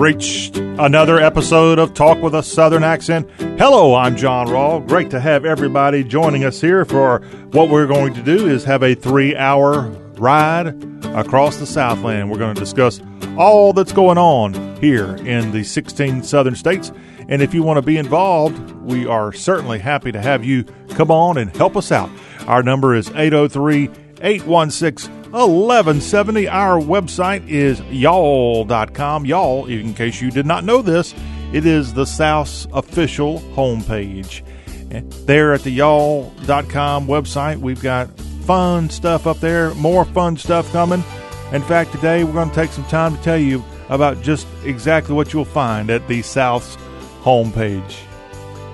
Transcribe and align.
reached 0.00 0.56
another 0.56 1.18
episode 1.18 1.78
of 1.78 1.92
Talk 1.92 2.22
with 2.22 2.34
a 2.34 2.42
Southern 2.42 2.82
Accent. 2.82 3.30
Hello, 3.58 3.94
I'm 3.94 4.16
John 4.16 4.46
Rawl. 4.46 4.88
Great 4.88 5.10
to 5.10 5.20
have 5.20 5.44
everybody 5.44 6.02
joining 6.02 6.42
us 6.42 6.58
here 6.58 6.86
for 6.86 7.20
what 7.52 7.68
we're 7.68 7.86
going 7.86 8.14
to 8.14 8.22
do 8.22 8.48
is 8.48 8.64
have 8.64 8.82
a 8.82 8.94
three 8.94 9.36
hour 9.36 9.90
ride 10.16 10.68
across 11.14 11.58
the 11.58 11.66
Southland. 11.66 12.30
We're 12.30 12.38
going 12.38 12.54
to 12.54 12.60
discuss 12.60 12.98
all 13.36 13.74
that's 13.74 13.92
going 13.92 14.16
on 14.16 14.54
here 14.76 15.16
in 15.16 15.52
the 15.52 15.64
16 15.64 16.22
southern 16.22 16.54
states. 16.54 16.90
And 17.28 17.42
if 17.42 17.52
you 17.52 17.62
want 17.62 17.76
to 17.76 17.82
be 17.82 17.98
involved, 17.98 18.58
we 18.76 19.06
are 19.06 19.34
certainly 19.34 19.80
happy 19.80 20.12
to 20.12 20.22
have 20.22 20.46
you 20.46 20.64
come 20.94 21.10
on 21.10 21.36
and 21.36 21.54
help 21.54 21.76
us 21.76 21.92
out. 21.92 22.08
Our 22.46 22.62
number 22.62 22.94
is 22.94 23.10
803 23.10 23.90
816 24.22 25.20
1170. 25.30 26.48
Our 26.48 26.80
website 26.80 27.48
is 27.48 27.80
y'all.com. 27.90 29.26
Y'all, 29.26 29.66
in 29.66 29.94
case 29.94 30.20
you 30.20 30.30
did 30.30 30.46
not 30.46 30.64
know 30.64 30.82
this, 30.82 31.14
it 31.52 31.66
is 31.66 31.94
the 31.94 32.04
South's 32.04 32.66
official 32.72 33.40
homepage. 33.54 34.42
There 35.26 35.52
at 35.52 35.62
the 35.62 35.70
y'all.com 35.70 37.06
website, 37.06 37.58
we've 37.58 37.82
got 37.82 38.10
fun 38.44 38.90
stuff 38.90 39.26
up 39.26 39.38
there, 39.38 39.72
more 39.74 40.04
fun 40.04 40.36
stuff 40.36 40.70
coming. 40.72 41.04
In 41.52 41.62
fact, 41.62 41.92
today 41.92 42.24
we're 42.24 42.32
going 42.32 42.48
to 42.48 42.54
take 42.54 42.70
some 42.70 42.84
time 42.86 43.16
to 43.16 43.22
tell 43.22 43.38
you 43.38 43.64
about 43.88 44.22
just 44.22 44.46
exactly 44.64 45.14
what 45.14 45.32
you'll 45.32 45.44
find 45.44 45.90
at 45.90 46.06
the 46.08 46.22
South's 46.22 46.76
homepage. 47.22 47.96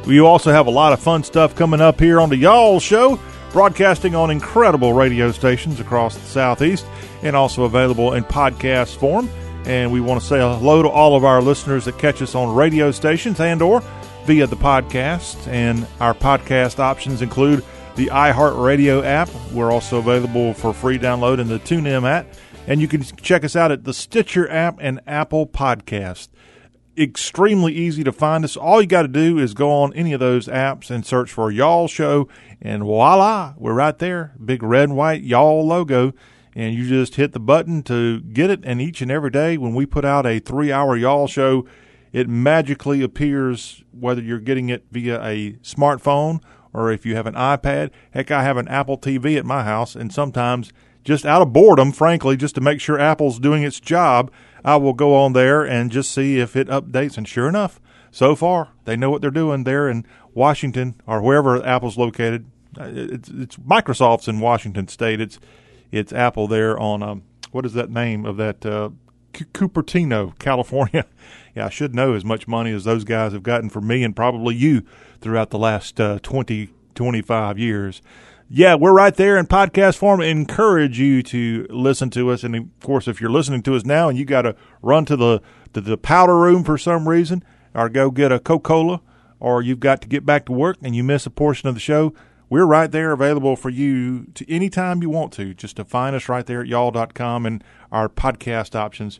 We 0.07 0.21
also 0.21 0.53
have 0.53 0.67
a 0.67 0.71
lot 0.71 0.93
of 0.93 1.01
fun 1.01 1.25
stuff 1.25 1.55
coming 1.55 1.81
up 1.81 2.01
here 2.01 2.21
on 2.21 2.29
the 2.31 2.37
Y'all 2.37 2.81
Show 2.81 3.19
broadcasting 3.53 4.15
on 4.15 4.31
incredible 4.31 4.93
radio 4.93 5.33
stations 5.33 5.81
across 5.81 6.17
the 6.17 6.27
Southeast 6.27 6.87
and 7.23 7.35
also 7.35 7.65
available 7.65 8.13
in 8.13 8.25
podcast 8.25 8.97
form. 8.97 9.29
And 9.65 9.93
we 9.93 10.01
want 10.01 10.21
to 10.21 10.27
say 10.27 10.39
hello 10.39 10.83
to 10.83 10.89
all 10.89 11.17
of 11.17 11.25
our 11.25 11.43
listeners 11.43 11.87
that 11.87 11.99
catch 11.99 12.23
us 12.23 12.35
on 12.35 12.55
radio 12.55 12.91
stations 12.91 13.41
and 13.41 13.61
or 13.63 13.83
via 14.25 14.47
the 14.47 14.57
podcast. 14.57 15.49
And 15.49 15.87
our 16.01 16.15
podcast 16.15 16.79
options 16.79 17.23
include 17.23 17.65
the 17.97 18.07
iHeartRadio 18.07 19.05
app. 19.05 19.29
We're 19.53 19.73
also 19.73 19.99
available 19.99 20.55
for 20.55 20.73
free 20.73 20.99
download 20.99 21.41
in 21.41 21.49
the 21.49 21.59
TuneIn 21.59 22.09
app. 22.09 22.27
And 22.69 22.81
you 22.81 22.89
can 22.89 23.03
check 23.03 23.45
us 23.45 23.57
out 23.57 23.73
at 23.73 23.85
the 23.85 23.95
Stitcher 23.95 24.49
app 24.51 24.79
and 24.81 25.01
Apple 25.07 25.47
Podcast 25.47 26.29
extremely 26.99 27.73
easy 27.73 28.05
to 28.05 28.13
find 28.13 28.45
us. 28.45 28.57
All 28.57 28.81
you 28.81 28.87
got 28.87 29.03
to 29.03 29.09
do 29.09 29.39
is 29.39 29.55
go 29.55 29.71
on 29.71 29.93
any 29.95 30.13
of 30.13 30.21
those 30.21 30.49
apps 30.49 30.91
and 30.91 31.05
search 31.05 31.31
for 31.31 31.51
Y'all 31.51 31.89
Show, 31.89 32.29
and 32.61 32.83
voila, 32.83 33.55
we're 33.57 33.75
right 33.75 33.99
there. 33.99 34.35
Big 34.43 34.63
red 34.63 34.85
and 34.85 34.97
white 34.97 35.23
Y'all 35.23 35.67
logo. 35.67 36.13
And 36.55 36.75
you 36.75 36.89
just 36.89 37.17
hit 37.17 37.33
the 37.33 37.41
button 37.41 37.83
to 37.83 38.21
get 38.21 38.49
it. 38.49 38.61
And 38.65 38.81
each 38.81 39.03
and 39.03 39.11
every 39.11 39.31
day, 39.31 39.59
when 39.59 39.75
we 39.75 39.85
put 39.85 40.07
out 40.07 40.25
a 40.25 40.39
three 40.39 40.73
hour 40.73 40.97
Y'all 40.97 41.27
Show, 41.27 41.67
it 42.13 42.31
magically 42.31 43.03
appears 43.03 43.85
whether 43.91 44.23
you're 44.23 44.39
getting 44.39 44.71
it 44.71 44.87
via 44.91 45.23
a 45.23 45.53
smartphone 45.63 46.43
or 46.73 46.91
if 46.91 47.05
you 47.05 47.15
have 47.15 47.27
an 47.27 47.35
iPad. 47.35 47.91
Heck, 48.13 48.31
I 48.31 48.43
have 48.43 48.57
an 48.57 48.69
Apple 48.69 48.97
TV 48.97 49.37
at 49.37 49.45
my 49.45 49.65
house, 49.65 49.95
and 49.95 50.13
sometimes 50.13 50.73
just 51.05 51.25
out 51.25 51.43
of 51.43 51.53
boredom, 51.53 51.93
frankly, 51.93 52.37
just 52.37 52.55
to 52.55 52.61
make 52.61 52.81
sure 52.81 52.99
Apple's 52.99 53.39
doing 53.39 53.63
its 53.63 53.79
job, 53.79 54.31
I 54.67 54.77
will 54.77 54.93
go 54.93 55.15
on 55.15 55.33
there 55.33 55.63
and 55.63 55.93
just 55.93 56.11
see 56.11 56.41
if 56.41 56.57
it 56.57 56.67
updates. 56.67 57.17
And 57.17 57.27
sure 57.27 57.49
enough, 57.49 57.81
so 58.11 58.35
far 58.35 58.71
they 58.85 58.97
know 58.97 59.11
what 59.11 59.23
they're 59.23 59.31
doing 59.31 59.63
there 59.63 59.89
in 59.89 60.05
Washington 60.35 61.01
or 61.07 61.23
wherever 61.23 61.65
Apple's 61.65 61.97
located. 61.97 62.51
Uh, 62.79 62.91
it's, 62.93 63.29
it's 63.29 63.57
Microsoft's 63.57 64.27
in 64.27 64.41
Washington 64.41 64.89
State. 64.89 65.21
It's 65.21 65.39
it's 65.93 66.13
Apple 66.13 66.49
there 66.49 66.77
on 66.79 67.03
um, 67.03 67.23
what 67.53 67.65
is 67.65 67.75
that 67.75 67.91
name 67.91 68.27
of 68.27 68.37
that 68.39 68.67
uh, 68.67 68.91
Cupertino, 69.33 70.37
California. 70.39 71.07
yeah, 71.55 71.67
I 71.67 71.71
should 71.71 71.95
know 71.95 72.15
as 72.15 72.25
much 72.25 72.49
money 72.49 72.73
as 72.73 72.85
those 72.85 73.05
guys 73.05 73.33
have 73.33 73.45
gotten 73.45 73.71
from 73.71 73.87
me 73.87 74.03
and 74.03 74.17
probably 74.17 74.57
you 74.57 74.83
throughout 75.21 75.51
the 75.51 75.59
last 75.59 76.01
uh, 76.01 76.19
20, 76.23 76.71
25 76.95 77.59
years 77.59 78.03
yeah, 78.49 78.77
we're 78.77 78.93
right 78.93 79.15
there 79.15 79.37
in 79.37 79.47
podcast 79.47 79.97
form. 79.97 80.21
Encourage 80.21 80.99
you 81.01 81.23
to 81.25 81.67
listen 81.69 82.11
to 82.11 82.31
us, 82.31 82.45
and 82.45 82.55
of 82.55 82.81
course, 82.81 83.09
if 83.09 83.21
you're 83.21 83.31
listening 83.31 83.63
to 83.63 83.75
us 83.75 83.85
now 83.85 84.09
and 84.09 84.17
you 84.17 84.25
got 84.25 84.43
to 84.43 84.55
run 84.83 85.05
to 85.07 85.17
the 85.17 85.43
to 85.73 85.81
the 85.81 85.99
powder 85.99 86.39
room 86.39 86.63
for 86.63 86.79
some 86.79 87.09
reason, 87.09 87.43
or 87.75 87.89
go 87.89 88.11
get 88.11 88.31
a 88.31 88.39
Coca 88.39 88.63
Cola, 88.63 89.01
or 89.41 89.63
you've 89.63 89.81
got 89.81 90.01
to 90.03 90.09
get 90.09 90.25
back 90.25 90.47
to 90.47 90.53
work 90.53 90.77
and 90.83 90.95
you 90.95 91.03
miss 91.03 91.27
a 91.27 91.31
portion 91.31 91.69
of 91.69 91.75
the 91.75 91.81
show, 91.81 92.15
we're 92.49 92.65
right 92.65 92.91
there 92.91 93.13
available 93.13 93.57
for 93.57 93.69
you 93.69 94.27
to 94.35 94.51
anytime 94.51 95.03
you 95.03 95.11
want 95.11 95.33
to. 95.35 95.53
Just 95.53 95.77
to 95.77 95.85
find 95.85 96.15
us 96.15 96.29
right 96.29 96.47
there 96.47 96.61
at 96.61 96.69
y'all.com 96.69 97.47
and 97.47 97.65
our 97.91 98.09
podcast 98.09 98.77
options. 98.77 99.19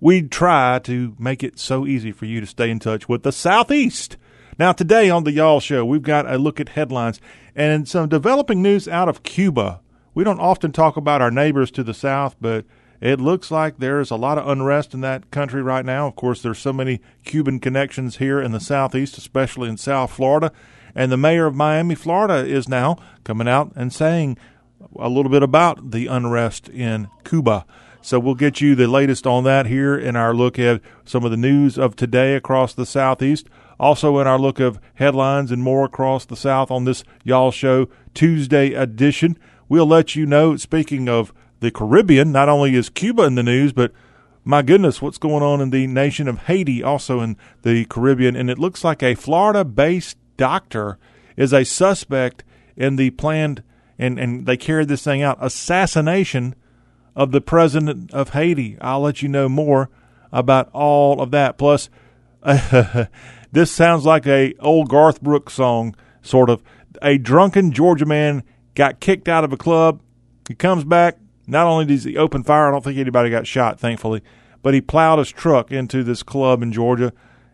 We 0.00 0.22
try 0.22 0.80
to 0.80 1.14
make 1.18 1.42
it 1.42 1.58
so 1.58 1.86
easy 1.86 2.12
for 2.12 2.26
you 2.26 2.40
to 2.40 2.46
stay 2.46 2.68
in 2.70 2.80
touch 2.80 3.08
with 3.08 3.22
the 3.22 3.32
Southeast. 3.32 4.16
Now, 4.58 4.72
today 4.72 5.10
on 5.10 5.24
the 5.24 5.32
Y'all 5.32 5.60
Show, 5.60 5.84
we've 5.84 6.00
got 6.00 6.32
a 6.32 6.38
look 6.38 6.58
at 6.58 6.70
headlines 6.70 7.20
and 7.54 7.86
some 7.86 8.08
developing 8.08 8.62
news 8.62 8.88
out 8.88 9.06
of 9.06 9.22
Cuba. 9.22 9.82
We 10.14 10.24
don't 10.24 10.40
often 10.40 10.72
talk 10.72 10.96
about 10.96 11.20
our 11.20 11.30
neighbors 11.30 11.70
to 11.72 11.84
the 11.84 11.92
south, 11.92 12.36
but 12.40 12.64
it 12.98 13.20
looks 13.20 13.50
like 13.50 13.76
there's 13.76 14.10
a 14.10 14.16
lot 14.16 14.38
of 14.38 14.48
unrest 14.48 14.94
in 14.94 15.02
that 15.02 15.30
country 15.30 15.62
right 15.62 15.84
now. 15.84 16.06
Of 16.06 16.16
course, 16.16 16.40
there's 16.40 16.58
so 16.58 16.72
many 16.72 17.02
Cuban 17.22 17.60
connections 17.60 18.16
here 18.16 18.40
in 18.40 18.52
the 18.52 18.58
southeast, 18.58 19.18
especially 19.18 19.68
in 19.68 19.76
South 19.76 20.10
Florida. 20.10 20.50
And 20.94 21.12
the 21.12 21.18
mayor 21.18 21.44
of 21.44 21.54
Miami, 21.54 21.94
Florida, 21.94 22.36
is 22.36 22.66
now 22.66 22.96
coming 23.24 23.48
out 23.48 23.72
and 23.76 23.92
saying 23.92 24.38
a 24.98 25.10
little 25.10 25.30
bit 25.30 25.42
about 25.42 25.90
the 25.90 26.06
unrest 26.06 26.70
in 26.70 27.08
Cuba. 27.24 27.66
So 28.00 28.18
we'll 28.18 28.34
get 28.34 28.62
you 28.62 28.74
the 28.74 28.86
latest 28.86 29.26
on 29.26 29.44
that 29.44 29.66
here 29.66 29.98
in 29.98 30.16
our 30.16 30.32
look 30.32 30.58
at 30.58 30.80
some 31.04 31.24
of 31.26 31.30
the 31.30 31.36
news 31.36 31.76
of 31.76 31.94
today 31.94 32.36
across 32.36 32.72
the 32.72 32.86
southeast. 32.86 33.48
Also, 33.78 34.18
in 34.18 34.26
our 34.26 34.38
look 34.38 34.58
of 34.60 34.80
headlines 34.94 35.52
and 35.52 35.62
more 35.62 35.84
across 35.84 36.24
the 36.24 36.36
South 36.36 36.70
on 36.70 36.84
this 36.84 37.04
Y'all 37.24 37.50
Show 37.50 37.88
Tuesday 38.14 38.72
edition, 38.72 39.38
we'll 39.68 39.86
let 39.86 40.16
you 40.16 40.26
know. 40.26 40.56
Speaking 40.56 41.08
of 41.08 41.32
the 41.60 41.70
Caribbean, 41.70 42.32
not 42.32 42.48
only 42.48 42.74
is 42.74 42.88
Cuba 42.88 43.24
in 43.24 43.34
the 43.34 43.42
news, 43.42 43.72
but 43.72 43.92
my 44.44 44.62
goodness, 44.62 45.02
what's 45.02 45.18
going 45.18 45.42
on 45.42 45.60
in 45.60 45.70
the 45.70 45.86
nation 45.86 46.28
of 46.28 46.44
Haiti, 46.44 46.82
also 46.82 47.20
in 47.20 47.36
the 47.62 47.84
Caribbean? 47.84 48.36
And 48.36 48.48
it 48.48 48.58
looks 48.58 48.84
like 48.84 49.02
a 49.02 49.14
Florida 49.14 49.64
based 49.64 50.16
doctor 50.36 50.98
is 51.36 51.52
a 51.52 51.64
suspect 51.64 52.44
in 52.76 52.96
the 52.96 53.10
planned, 53.10 53.62
and, 53.98 54.18
and 54.18 54.46
they 54.46 54.56
carried 54.56 54.88
this 54.88 55.02
thing 55.02 55.22
out, 55.22 55.38
assassination 55.40 56.54
of 57.14 57.32
the 57.32 57.40
president 57.40 58.12
of 58.12 58.30
Haiti. 58.30 58.76
I'll 58.80 59.00
let 59.00 59.22
you 59.22 59.28
know 59.28 59.48
more 59.48 59.90
about 60.32 60.70
all 60.72 61.20
of 61.20 61.30
that. 61.32 61.58
Plus, 61.58 61.88
This 63.52 63.70
sounds 63.70 64.04
like 64.04 64.26
a 64.26 64.54
old 64.60 64.88
Garth 64.88 65.22
Brooks 65.22 65.54
song, 65.54 65.94
sort 66.22 66.50
of. 66.50 66.62
A 67.02 67.18
drunken 67.18 67.72
Georgia 67.72 68.06
man 68.06 68.42
got 68.74 69.00
kicked 69.00 69.28
out 69.28 69.44
of 69.44 69.52
a 69.52 69.56
club. 69.56 70.00
He 70.48 70.54
comes 70.54 70.84
back. 70.84 71.18
Not 71.46 71.66
only 71.66 71.84
does 71.84 72.04
he 72.04 72.16
open 72.16 72.42
fire, 72.42 72.68
I 72.68 72.70
don't 72.70 72.82
think 72.82 72.98
anybody 72.98 73.30
got 73.30 73.46
shot, 73.46 73.78
thankfully, 73.78 74.22
but 74.62 74.74
he 74.74 74.80
plowed 74.80 75.18
his 75.18 75.30
truck 75.30 75.70
into 75.70 76.02
this 76.02 76.22
club 76.22 76.62
in 76.62 76.72
Georgia. 76.72 77.12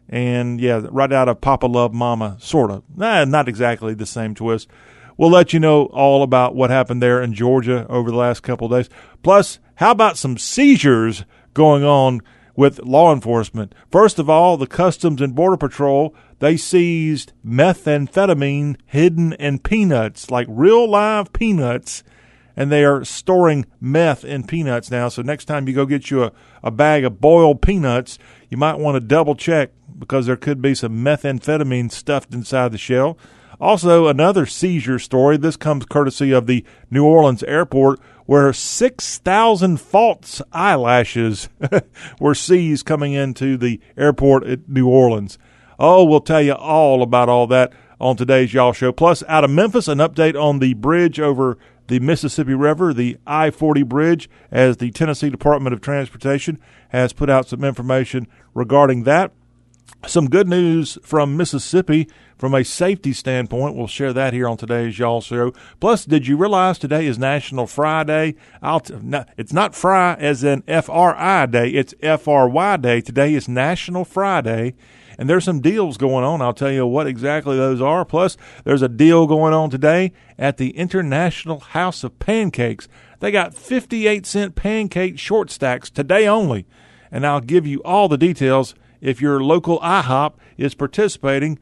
And 0.08 0.60
yeah, 0.60 0.82
right 0.90 1.12
out 1.12 1.28
of 1.28 1.40
Papa 1.40 1.66
Love 1.66 1.92
Mama, 1.92 2.36
sort 2.40 2.70
of. 2.70 2.82
Nah, 2.94 3.24
not 3.24 3.48
exactly 3.48 3.94
the 3.94 4.06
same 4.06 4.34
twist. 4.34 4.68
We'll 5.16 5.30
let 5.30 5.52
you 5.52 5.60
know 5.60 5.84
all 5.86 6.22
about 6.22 6.54
what 6.54 6.70
happened 6.70 7.02
there 7.02 7.22
in 7.22 7.34
Georgia 7.34 7.86
over 7.88 8.10
the 8.10 8.16
last 8.16 8.42
couple 8.42 8.68
days. 8.68 8.88
Plus, 9.22 9.58
how 9.76 9.90
about 9.90 10.16
some 10.16 10.38
seizures 10.38 11.24
going 11.54 11.84
on 11.84 12.22
with 12.54 12.80
law 12.80 13.12
enforcement. 13.12 13.74
First 13.90 14.18
of 14.18 14.28
all, 14.28 14.56
the 14.56 14.66
Customs 14.66 15.20
and 15.20 15.34
Border 15.34 15.56
Patrol, 15.56 16.14
they 16.38 16.56
seized 16.56 17.32
methamphetamine 17.46 18.76
hidden 18.86 19.32
in 19.34 19.58
peanuts, 19.58 20.30
like 20.30 20.46
real 20.50 20.88
live 20.88 21.32
peanuts, 21.32 22.02
and 22.56 22.70
they 22.70 22.84
are 22.84 23.04
storing 23.04 23.64
meth 23.80 24.24
in 24.24 24.46
peanuts 24.46 24.90
now. 24.90 25.08
So 25.08 25.22
next 25.22 25.46
time 25.46 25.66
you 25.66 25.74
go 25.74 25.86
get 25.86 26.10
you 26.10 26.24
a, 26.24 26.32
a 26.62 26.70
bag 26.70 27.04
of 27.04 27.20
boiled 27.20 27.62
peanuts, 27.62 28.18
you 28.50 28.56
might 28.56 28.78
want 28.78 28.96
to 28.96 29.00
double 29.00 29.34
check 29.34 29.70
because 29.98 30.26
there 30.26 30.36
could 30.36 30.60
be 30.60 30.74
some 30.74 31.02
methamphetamine 31.04 31.90
stuffed 31.90 32.34
inside 32.34 32.72
the 32.72 32.78
shell. 32.78 33.16
Also, 33.62 34.08
another 34.08 34.44
seizure 34.44 34.98
story. 34.98 35.36
This 35.36 35.56
comes 35.56 35.84
courtesy 35.84 36.32
of 36.32 36.48
the 36.48 36.64
New 36.90 37.04
Orleans 37.04 37.44
airport 37.44 38.00
where 38.26 38.52
6,000 38.52 39.80
false 39.80 40.42
eyelashes 40.50 41.48
were 42.20 42.34
seized 42.34 42.84
coming 42.86 43.12
into 43.12 43.56
the 43.56 43.80
airport 43.96 44.44
at 44.48 44.68
New 44.68 44.88
Orleans. 44.88 45.38
Oh, 45.78 46.02
we'll 46.02 46.20
tell 46.20 46.42
you 46.42 46.54
all 46.54 47.04
about 47.04 47.28
all 47.28 47.46
that 47.46 47.72
on 48.00 48.16
today's 48.16 48.52
Y'all 48.52 48.72
Show. 48.72 48.90
Plus, 48.90 49.22
out 49.28 49.44
of 49.44 49.50
Memphis, 49.50 49.86
an 49.86 49.98
update 49.98 50.34
on 50.34 50.58
the 50.58 50.74
bridge 50.74 51.20
over 51.20 51.56
the 51.86 52.00
Mississippi 52.00 52.54
River, 52.54 52.92
the 52.92 53.16
I 53.28 53.52
40 53.52 53.84
bridge, 53.84 54.28
as 54.50 54.78
the 54.78 54.90
Tennessee 54.90 55.30
Department 55.30 55.72
of 55.72 55.80
Transportation 55.80 56.58
has 56.88 57.12
put 57.12 57.30
out 57.30 57.46
some 57.46 57.62
information 57.62 58.26
regarding 58.54 59.04
that. 59.04 59.30
Some 60.06 60.28
good 60.28 60.48
news 60.48 60.98
from 61.04 61.36
Mississippi 61.36 62.08
from 62.36 62.54
a 62.54 62.64
safety 62.64 63.12
standpoint. 63.12 63.76
We'll 63.76 63.86
share 63.86 64.12
that 64.12 64.32
here 64.32 64.48
on 64.48 64.56
today's 64.56 64.98
Y'all 64.98 65.20
Show. 65.20 65.52
Plus, 65.78 66.04
did 66.04 66.26
you 66.26 66.36
realize 66.36 66.76
today 66.76 67.06
is 67.06 67.20
National 67.20 67.68
Fry 67.68 68.02
Day? 68.02 68.34
I'll 68.60 68.80
t- 68.80 68.94
it's 69.36 69.52
not 69.52 69.76
Fry 69.76 70.14
as 70.14 70.42
in 70.42 70.64
F 70.66 70.90
R 70.90 71.14
I 71.16 71.46
Day, 71.46 71.70
it's 71.70 71.94
F 72.02 72.26
R 72.26 72.48
Y 72.48 72.76
Day. 72.78 73.00
Today 73.00 73.32
is 73.32 73.48
National 73.48 74.04
Friday. 74.04 74.74
And 75.18 75.30
there's 75.30 75.44
some 75.44 75.60
deals 75.60 75.98
going 75.98 76.24
on. 76.24 76.42
I'll 76.42 76.52
tell 76.52 76.72
you 76.72 76.84
what 76.84 77.06
exactly 77.06 77.56
those 77.56 77.80
are. 77.80 78.04
Plus, 78.04 78.36
there's 78.64 78.82
a 78.82 78.88
deal 78.88 79.28
going 79.28 79.54
on 79.54 79.70
today 79.70 80.12
at 80.36 80.56
the 80.56 80.70
International 80.70 81.60
House 81.60 82.02
of 82.02 82.18
Pancakes. 82.18 82.88
They 83.20 83.30
got 83.30 83.54
58 83.54 84.26
cent 84.26 84.56
pancake 84.56 85.18
short 85.18 85.48
stacks 85.50 85.90
today 85.90 86.26
only. 86.26 86.66
And 87.12 87.24
I'll 87.24 87.40
give 87.40 87.68
you 87.68 87.80
all 87.84 88.08
the 88.08 88.18
details 88.18 88.74
if 89.02 89.20
your 89.20 89.42
local 89.42 89.78
IHOP 89.80 90.34
is 90.56 90.74
participating. 90.74 91.58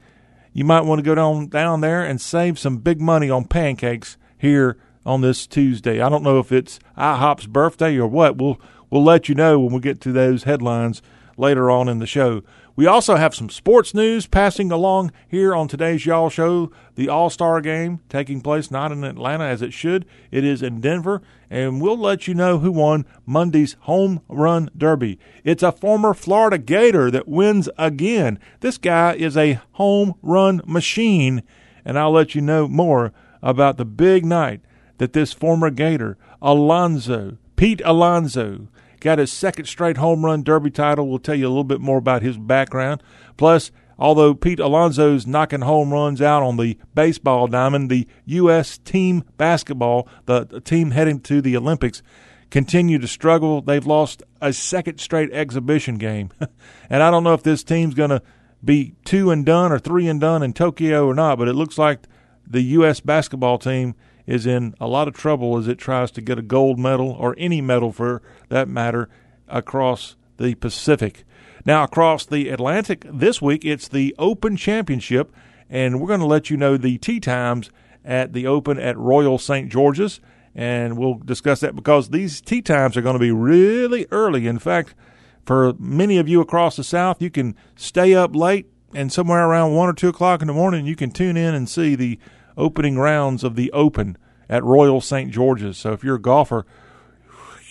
You 0.53 0.65
might 0.65 0.83
want 0.83 1.01
to 1.01 1.03
go 1.03 1.17
down 1.17 1.49
down 1.49 1.81
there 1.81 2.05
and 2.05 2.21
save 2.21 2.59
some 2.59 2.79
big 2.79 3.01
money 3.01 3.31
on 3.31 3.47
pancakes 3.47 4.17
here 4.39 4.77
on 5.05 5.23
this 5.23 5.47
Tuesday. 5.47 6.01
I 6.01 6.09
don't 6.09 6.23
know 6.23 6.39
if 6.39 6.53
it's 6.53 6.79
IHOP's 6.97 7.47
birthday 7.47 7.97
or 7.97 8.07
what. 8.07 8.37
We'll 8.37 8.61
we'll 8.91 9.03
let 9.03 9.29
you 9.29 9.35
know 9.35 9.59
when 9.59 9.73
we 9.73 9.81
get 9.81 10.01
to 10.03 10.13
those 10.13 10.45
headlines 10.45 11.03
later 11.37 11.71
on 11.71 11.89
in 11.89 11.99
the 11.99 12.07
show. 12.07 12.43
We 12.77 12.87
also 12.87 13.17
have 13.17 13.35
some 13.35 13.51
sports 13.51 13.95
news 13.95 14.27
passing 14.27 14.71
along 14.71 15.13
here 15.29 15.55
on 15.55 15.69
today's 15.69 16.07
Y'all 16.07 16.31
Show. 16.31 16.71
The 16.95 17.09
All 17.09 17.29
Star 17.29 17.61
game 17.61 18.01
taking 18.09 18.41
place 18.41 18.71
not 18.71 18.93
in 18.93 19.05
Atlanta 19.05 19.45
as 19.45 19.61
it 19.61 19.73
should, 19.73 20.07
it 20.31 20.45
is 20.45 20.63
in 20.63 20.81
Denver, 20.81 21.21
and 21.51 21.81
we'll 21.81 21.99
let 21.99 22.29
you 22.29 22.35
know 22.35 22.59
who 22.59 22.71
won 22.71 23.07
Monday's 23.27 23.77
Home 23.81 24.21
Run 24.29 24.71
Derby. 24.77 25.19
It's 25.45 25.63
a 25.63 25.73
former 25.73 26.15
Florida 26.15 26.59
Gator 26.59 27.11
that 27.11 27.29
wins 27.29 27.69
again. 27.77 28.39
This 28.61 28.79
guy 28.79 29.15
is 29.15 29.37
a 29.37 29.61
home 29.73 30.15
run 30.23 30.61
machine, 30.65 31.43
and 31.85 31.99
I'll 31.99 32.13
let 32.13 32.35
you 32.35 32.41
know 32.41 32.69
more 32.69 33.13
about 33.43 33.79
the 33.79 33.85
big 33.85 34.25
night 34.25 34.61
that 34.99 35.13
this 35.13 35.33
former 35.33 35.71
Gator, 35.71 36.17
Alonzo, 36.41 37.39
Pete 37.57 37.83
Alonso, 37.85 38.69
got 39.01 39.19
his 39.19 39.33
second 39.33 39.65
straight 39.67 39.97
home 39.97 40.25
run 40.25 40.43
derby 40.43 40.71
title. 40.71 41.09
We'll 41.09 41.19
tell 41.19 41.35
you 41.35 41.47
a 41.47 41.49
little 41.49 41.65
bit 41.65 41.81
more 41.81 41.99
about 41.99 42.23
his 42.23 42.39
background. 42.39 43.03
Plus, 43.37 43.71
although 43.99 44.35
Pete 44.35 44.61
Alonso's 44.61 45.27
knocking 45.27 45.63
home 45.63 45.93
runs 45.93 46.23
out 46.23 46.43
on 46.43 46.57
the 46.57 46.79
baseball 46.95 47.47
diamond, 47.47 47.91
the 47.91 48.07
U.S. 48.27 48.79
team 48.79 49.25
basketball, 49.37 50.09
the, 50.27 50.61
team 50.65 50.93
heading 50.93 51.21
to 51.21 51.41
the 51.41 51.57
Olympics, 51.57 52.03
continue 52.51 52.99
to 52.99 53.09
struggle. 53.09 53.63
They've 53.63 53.87
lost 53.87 54.23
a 54.41 54.53
second 54.53 55.01
straight 55.01 55.33
exhibition 55.33 55.97
game. 55.97 56.31
and 56.91 57.03
I 57.03 57.11
don't 57.11 57.25
know 57.25 57.35
if 57.35 57.43
this 57.43 57.65
team's 57.65 57.95
going 57.95 58.11
to 58.11 58.23
be 58.63 58.95
two 59.05 59.31
and 59.31 59.47
done 59.47 59.73
or 59.73 59.79
three 59.79 60.07
and 60.07 60.21
done 60.21 60.43
in 60.43 60.53
Tokyo 60.53 61.07
or 61.07 61.15
not, 61.15 61.39
but 61.39 61.49
it 61.49 61.55
looks 61.55 61.79
like 61.79 62.01
the 62.47 62.61
U.S. 62.63 63.01
basketball 63.01 63.59
team– 63.59 63.95
is 64.31 64.47
in 64.47 64.75
a 64.81 64.87
lot 64.87 65.09
of 65.09 65.15
trouble 65.15 65.59
as 65.59 65.67
it 65.67 65.77
tries 65.77 66.13
to 66.13 66.21
get 66.21 66.39
a 66.39 66.43
gold 66.43 66.79
medal 66.79 67.11
or 67.11 67.35
any 67.37 67.61
medal 67.61 67.91
for 67.91 68.23
that 68.49 68.69
matter 68.69 69.09
across 69.49 70.15
the 70.37 70.55
Pacific. 70.55 71.25
Now, 71.67 71.83
across 71.83 72.25
the 72.25 72.49
Atlantic 72.49 73.05
this 73.13 73.43
week, 73.43 73.65
it's 73.65 73.89
the 73.89 74.15
Open 74.21 74.57
Championship, 74.57 75.35
and 75.69 76.01
we're 76.01 76.07
going 76.07 76.21
to 76.21 76.27
let 76.27 76.49
you 76.49 76.57
know 76.57 76.77
the 76.77 76.97
tee 76.99 77.19
times 77.19 77.71
at 78.05 78.33
the 78.33 78.47
Open 78.47 78.79
at 78.79 78.97
Royal 78.97 79.37
St. 79.37 79.69
George's, 79.69 80.21
and 80.55 80.97
we'll 80.97 81.15
discuss 81.15 81.59
that 81.61 81.75
because 81.75 82.11
these 82.11 82.41
tee 82.41 82.63
times 82.63 82.97
are 82.97 83.03
going 83.03 83.15
to 83.15 83.19
be 83.19 83.33
really 83.33 84.07
early. 84.13 84.47
In 84.47 84.61
fact, 84.61 84.95
for 85.45 85.75
many 85.77 86.19
of 86.19 86.29
you 86.29 86.41
across 86.41 86.77
the 86.77 86.85
South, 86.85 87.21
you 87.21 87.31
can 87.31 87.57
stay 87.75 88.15
up 88.15 88.37
late, 88.37 88.67
and 88.95 89.13
somewhere 89.13 89.45
around 89.45 89.75
1 89.75 89.89
or 89.89 89.93
2 89.93 90.09
o'clock 90.09 90.41
in 90.41 90.47
the 90.47 90.55
morning, 90.55 90.87
you 90.87 90.95
can 90.95 91.11
tune 91.11 91.37
in 91.37 91.53
and 91.53 91.69
see 91.69 91.97
the 91.97 92.19
opening 92.57 92.99
rounds 92.99 93.43
of 93.43 93.57
the 93.57 93.73
Open 93.73 94.17
at 94.51 94.65
Royal 94.65 95.01
St. 95.01 95.31
George's. 95.31 95.79
So 95.79 95.93
if 95.93 96.05
you're 96.05 96.17
a 96.17 96.21
golfer, 96.21 96.67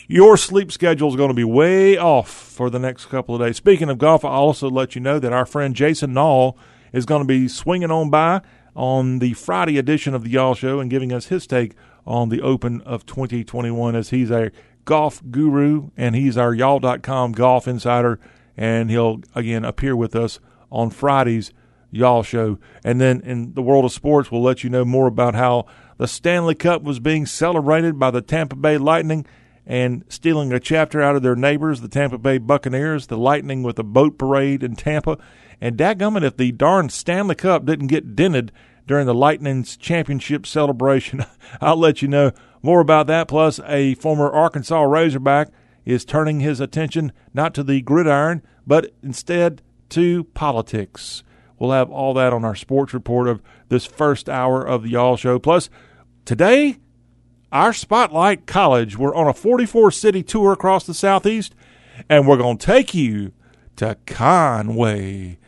your 0.07 0.37
sleep 0.37 0.71
schedule 0.71 1.09
is 1.09 1.15
going 1.15 1.27
to 1.27 1.35
be 1.35 1.43
way 1.43 1.97
off 1.97 2.31
for 2.31 2.71
the 2.71 2.79
next 2.79 3.07
couple 3.07 3.35
of 3.35 3.41
days. 3.41 3.57
Speaking 3.57 3.89
of 3.89 3.99
golf, 3.99 4.25
I'll 4.25 4.31
also 4.31 4.69
let 4.69 4.95
you 4.95 5.01
know 5.01 5.19
that 5.19 5.33
our 5.33 5.45
friend 5.45 5.75
Jason 5.75 6.13
Nall 6.13 6.55
is 6.91 7.05
going 7.05 7.21
to 7.21 7.27
be 7.27 7.47
swinging 7.47 7.91
on 7.91 8.09
by 8.09 8.41
on 8.75 9.19
the 9.19 9.33
Friday 9.33 9.77
edition 9.77 10.15
of 10.15 10.23
the 10.23 10.31
Y'all 10.31 10.55
Show 10.55 10.79
and 10.79 10.89
giving 10.89 11.11
us 11.11 11.27
his 11.27 11.45
take 11.45 11.75
on 12.07 12.29
the 12.29 12.41
Open 12.41 12.81
of 12.81 13.05
2021 13.05 13.95
as 13.95 14.09
he's 14.09 14.31
a 14.31 14.51
golf 14.85 15.21
guru 15.29 15.89
and 15.97 16.15
he's 16.15 16.37
our 16.37 16.53
y'all.com 16.53 17.33
golf 17.33 17.67
insider 17.67 18.19
and 18.57 18.89
he'll 18.89 19.21
again 19.35 19.63
appear 19.63 19.95
with 19.95 20.15
us 20.15 20.39
on 20.71 20.89
Fridays 20.89 21.51
y'all 21.91 22.23
show. 22.23 22.57
And 22.83 22.99
then 22.99 23.21
in 23.21 23.53
the 23.53 23.61
world 23.61 23.85
of 23.85 23.91
sports, 23.91 24.31
we'll 24.31 24.41
let 24.41 24.63
you 24.63 24.69
know 24.69 24.85
more 24.85 25.07
about 25.07 25.35
how 25.35 25.65
the 26.00 26.07
Stanley 26.07 26.56
Cup 26.56 26.81
was 26.81 27.01
being 27.01 27.25
celebrated 27.25 28.00
by 28.00 28.10
the 28.10 28.22
Tampa 28.22 28.56
Bay 28.56 28.78
Lightning 28.78 29.25
and 29.66 30.06
stealing 30.07 30.54
a 30.54 30.60
chapter 30.60 31.01
out 31.01 31.18
of 31.18 31.24
their 31.24 31.36
neighbors, 31.36 31.81
the 31.81 31.90
Tampa 31.90 32.18
Bay 32.18 32.38
Buccaneers, 32.38 33.07
the 33.07 33.18
Lightning 33.18 33.63
with 33.63 33.78
a 33.78 33.84
boat 33.84 34.18
parade 34.18 34.63
in 34.63 34.78
Tampa. 34.78 35.18
And 35.60 35.78
dadgummit, 35.78 36.24
if 36.24 36.38
the 36.38 36.54
darn 36.54 36.88
Stanley 36.88 37.36
Cup 37.36 37.66
didn't 37.66 37.88
get 37.88 38.16
dented 38.16 38.54
during 38.88 39.07
the 39.07 39.13
Lightning's 39.13 39.75
championship 39.75 40.46
celebration, 40.48 41.25
I'll 41.62 41.75
let 41.75 42.01
you 42.01 42.07
know 42.07 42.31
more 42.62 42.80
about 42.80 43.07
that. 43.07 43.28
Plus, 43.28 43.60
a 43.66 43.96
former 43.96 44.31
Arkansas 44.31 44.81
Razorback 44.81 45.50
is 45.84 46.06
turning 46.06 46.40
his 46.40 46.62
attention 46.62 47.12
not 47.34 47.54
to 47.56 47.63
the 47.63 47.81
gridiron, 47.81 48.42
but 48.66 48.94
instead 49.04 49.62
to 49.90 50.24
politics. 50.24 51.24
We'll 51.57 51.72
have 51.72 51.92
all 51.92 52.13
that 52.13 52.31
on 52.31 52.46
our 52.46 52.56
sports 52.56 52.94
report 52.94 53.28
of 53.28 53.42
this 53.68 53.86
first 53.86 54.30
hour 54.30 54.66
of 54.66 54.84
the 54.84 54.92
Y'all 54.92 55.18
Show. 55.18 55.40
Plus, 55.40 55.69
today, 56.29 56.77
our 57.51 57.73
Spotlight 57.73 58.45
College. 58.45 58.95
We're 58.95 59.15
on 59.15 59.27
a 59.27 59.33
44 59.33 59.89
city 59.89 60.21
tour 60.21 60.53
across 60.53 60.85
the 60.85 60.93
Southeast, 60.93 61.55
and 62.07 62.27
we're 62.27 62.37
going 62.37 62.59
to 62.59 62.65
take 62.67 62.93
you 62.93 63.33
to 63.77 63.97
Conway. 64.05 65.39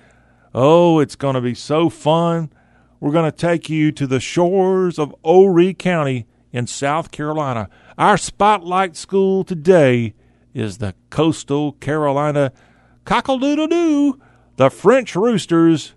Oh, 0.56 0.98
it's 0.98 1.16
going 1.16 1.36
to 1.36 1.42
be 1.42 1.54
so 1.54 1.88
fun. 1.92 2.52
We're 3.00 3.12
going 3.12 3.32
to 3.32 3.38
take 3.38 3.70
you 3.70 3.92
to 3.92 4.08
the 4.08 4.20
shores 4.20 4.98
of 4.98 5.14
Horry 5.24 5.76
County 5.76 6.26
in 6.52 6.66
South 6.66 7.12
Carolina. 7.12 7.70
Our 8.00 8.18
Spotlight 8.18 8.96
School 8.96 9.44
today 9.44 10.16
is 10.52 10.80
the 10.80 10.96
Coastal 11.12 11.74
Carolina 11.74 12.54
Cockle-Doodle-Doo, 13.06 14.20
the 14.56 14.72
French 14.72 15.16
Roosters 15.16 15.94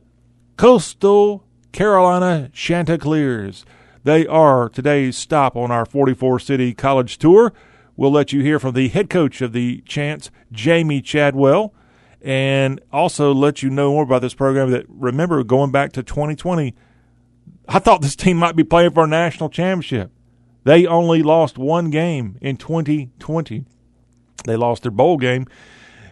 Coastal 0.59 1.43
Carolina 1.73 2.51
Chanticleers. 2.53 3.65
They 4.05 4.27
are 4.27 4.69
today's 4.69 5.17
stop 5.17 5.57
on 5.57 5.71
our 5.71 5.87
44 5.87 6.39
city 6.39 6.75
college 6.75 7.17
tour. 7.17 7.55
We'll 7.97 8.13
let 8.13 8.35
you 8.35 8.43
hear 8.43 8.59
from 8.59 8.75
the 8.75 8.89
head 8.89 9.09
coach 9.09 9.41
of 9.41 9.55
the 9.55 9.81
Chants, 9.87 10.31
Jamey 10.53 11.03
Chadwell, 11.03 11.73
and 12.21 12.83
also 12.93 13.33
let 13.33 13.63
you 13.63 13.71
know 13.71 13.93
more 13.93 14.03
about 14.03 14.21
this 14.21 14.35
program 14.35 14.71
that, 14.73 14.85
remember, 14.89 15.43
going 15.43 15.71
back 15.71 15.93
to 15.93 16.03
2020, 16.03 16.75
I 17.67 17.79
thought 17.79 18.03
this 18.03 18.15
team 18.15 18.37
might 18.37 18.57
be 18.57 18.65
playing 18.65 18.91
for 18.91 19.05
a 19.05 19.09
national 19.09 19.49
championship. 19.49 20.11
They 20.65 20.87
only 20.87 21.23
lost 21.23 21.57
one 21.57 21.89
game 21.89 22.37
in 22.43 22.59
2020. 22.59 23.65
They 24.45 24.57
lost 24.57 24.83
their 24.83 24.93
bowl 24.93 25.17
game 25.17 25.47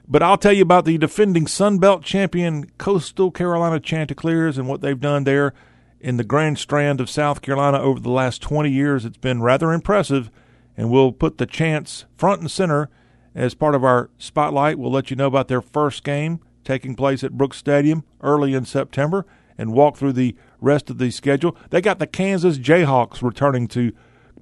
but 0.09 0.23
I'll 0.23 0.37
tell 0.37 0.53
you 0.53 0.63
about 0.63 0.85
the 0.85 0.99
defending 0.99 1.47
Sun 1.47 1.79
Belt 1.79 2.03
champion 2.03 2.69
Coastal 2.77 3.31
Carolina 3.31 3.81
Chanticleers 3.81 4.59
and 4.59 4.69
what 4.69 4.81
they've 4.81 4.99
done 5.01 5.25
there 5.25 5.55
in 6.03 6.17
the 6.17 6.25
Grand 6.25 6.59
Strand 6.59 7.01
of 7.01 7.09
South 7.09 7.41
Carolina 7.41 7.81
over 7.81 8.01
the 8.01 8.11
last 8.11 8.43
20 8.43 8.69
years. 8.69 9.05
It's 9.05 9.17
been 9.17 9.41
rather 9.41 9.73
impressive, 9.73 10.31
and 10.77 10.91
we'll 10.91 11.13
put 11.13 11.39
the 11.39 11.47
Chants 11.47 12.05
front 12.17 12.41
and 12.41 12.51
center 12.51 12.91
as 13.35 13.55
part 13.55 13.77
of 13.77 13.85
our 13.85 14.11
spotlight. 14.19 14.79
We'll 14.79 14.91
let 14.91 15.11
you 15.11 15.17
know 15.17 15.29
about 15.29 15.49
their 15.49 15.63
first 15.63 16.03
game 16.03 16.41
taking 16.65 16.97
place 16.97 17.23
at 17.23 17.39
Brooks 17.39 17.57
Stadium 17.57 18.05
early 18.21 18.53
in 18.53 18.65
September 18.65 19.25
and 19.57 19.73
walk 19.73 19.97
through 19.97 20.15
the 20.15 20.35
rest 20.61 20.91
of 20.91 20.99
the 20.99 21.11
schedule. 21.11 21.57
They 21.71 21.81
got 21.81 22.01
the 22.01 22.07
Kansas 22.07 22.59
Jayhawks 22.59 23.23
returning 23.23 23.69
to 23.69 23.93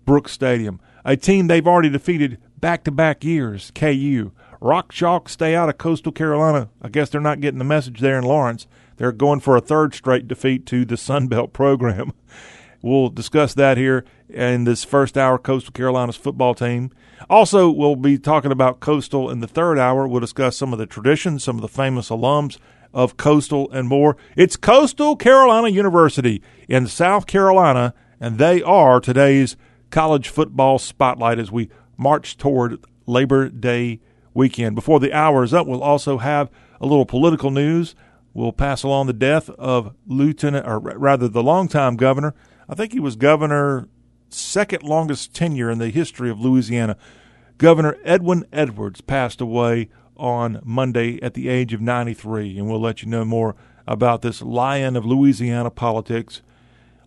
Brooks 0.07 0.33
Stadium, 0.33 0.81
a 1.05 1.17
team 1.17 1.47
they've 1.47 1.67
already 1.67 1.91
defeated 1.91 2.39
back 2.59 2.85
to 2.85 2.91
back 2.91 3.23
years, 3.23 3.71
KU. 3.75 4.33
Rock 4.63 4.93
Chalk 4.93 5.29
stay 5.29 5.55
out 5.55 5.69
of 5.69 5.79
Coastal 5.79 6.13
Carolina. 6.13 6.71
I 6.81 6.89
guess 6.89 7.11
they're 7.11 7.21
not 7.21 7.41
getting 7.41 7.59
the 7.59 7.65
message 7.65 8.01
there 8.01 8.19
in 8.19 8.25
Lawrence. 8.25 8.67
They're 9.01 9.13
going 9.13 9.41
for 9.41 9.57
a 9.57 9.63
third 9.63 9.95
straight 9.95 10.29
defeat 10.29 10.67
to 10.67 10.85
the 10.85 10.97
Sun 10.99 11.29
Belt 11.29 11.55
program. 11.55 12.13
We'll 12.83 13.09
discuss 13.09 13.55
that 13.55 13.79
here 13.79 14.05
in 14.29 14.65
this 14.65 14.85
first 14.85 15.17
hour, 15.17 15.39
Coastal 15.39 15.73
Carolina's 15.73 16.17
football 16.17 16.55
team. 16.55 16.91
Also, 17.31 17.71
we'll 17.71 17.97
be 17.97 18.19
talking 18.19 18.53
about 18.53 18.81
Coastal 18.81 19.31
in 19.31 19.41
the 19.41 19.47
third 19.47 19.79
hour. 19.79 20.07
We'll 20.07 20.21
discuss 20.21 20.55
some 20.55 20.75
of 20.75 20.79
the 20.79 20.85
traditions, 20.85 21.43
some 21.43 21.57
of 21.57 21.63
the 21.63 21.69
famous 21.69 22.11
alums 22.11 22.59
of 22.93 23.17
Coastal, 23.17 23.71
and 23.71 23.89
more. 23.89 24.19
It's 24.37 24.57
Coastal 24.57 25.17
Carolina 25.17 25.69
University 25.69 26.43
in 26.69 26.87
South 26.87 27.27
Carolina, 27.27 27.95
and 28.21 28.37
they 28.37 28.63
are 28.63 29.01
today's 29.01 29.57
college 29.89 30.29
football 30.29 30.79
spotlight 30.79 31.39
as 31.39 31.51
we 31.51 31.71
march 31.97 32.37
toward 32.37 32.85
Labor 33.07 33.49
Day 33.49 34.01
weekend. 34.35 34.75
Before 34.75 35.01
the 35.01 35.15
hour 35.15 35.43
is 35.43 35.55
up, 35.55 35.67
we'll 35.67 35.83
also 35.83 36.19
have 36.19 36.51
a 36.83 36.87
little 36.87 37.07
political 37.07 37.51
news. 37.51 37.95
Will 38.33 38.53
pass 38.53 38.83
along 38.83 39.07
the 39.07 39.13
death 39.13 39.51
of 39.51 39.95
Lieutenant, 40.07 40.67
or 40.67 40.79
rather, 40.79 41.29
the 41.29 41.43
longtime 41.43 41.97
governor. 41.97 42.35
I 42.69 42.75
think 42.75 42.93
he 42.93 43.01
was 43.01 43.17
governor 43.17 43.89
second 44.29 44.83
longest 44.83 45.35
tenure 45.35 45.71
in 45.71 45.79
the 45.79 45.91
history 45.91 46.31
of 46.31 46.41
Louisiana. 46.41 46.97
Governor 47.59 47.97
Edwin 48.05 48.45
Edwards 48.53 49.01
passed 49.01 49.41
away 49.41 49.89
on 50.17 50.61
Monday 50.65 51.21
at 51.23 51.35
the 51.35 51.49
age 51.49 51.73
of 51.73 51.81
93, 51.81 52.59
and 52.59 52.69
we'll 52.69 52.81
let 52.81 53.03
you 53.03 53.09
know 53.09 53.25
more 53.25 53.57
about 53.87 54.23
this 54.23 54.41
lion 54.41 54.97
of 54.97 55.05
Louisiana 55.05 55.71
politics. 55.71 56.43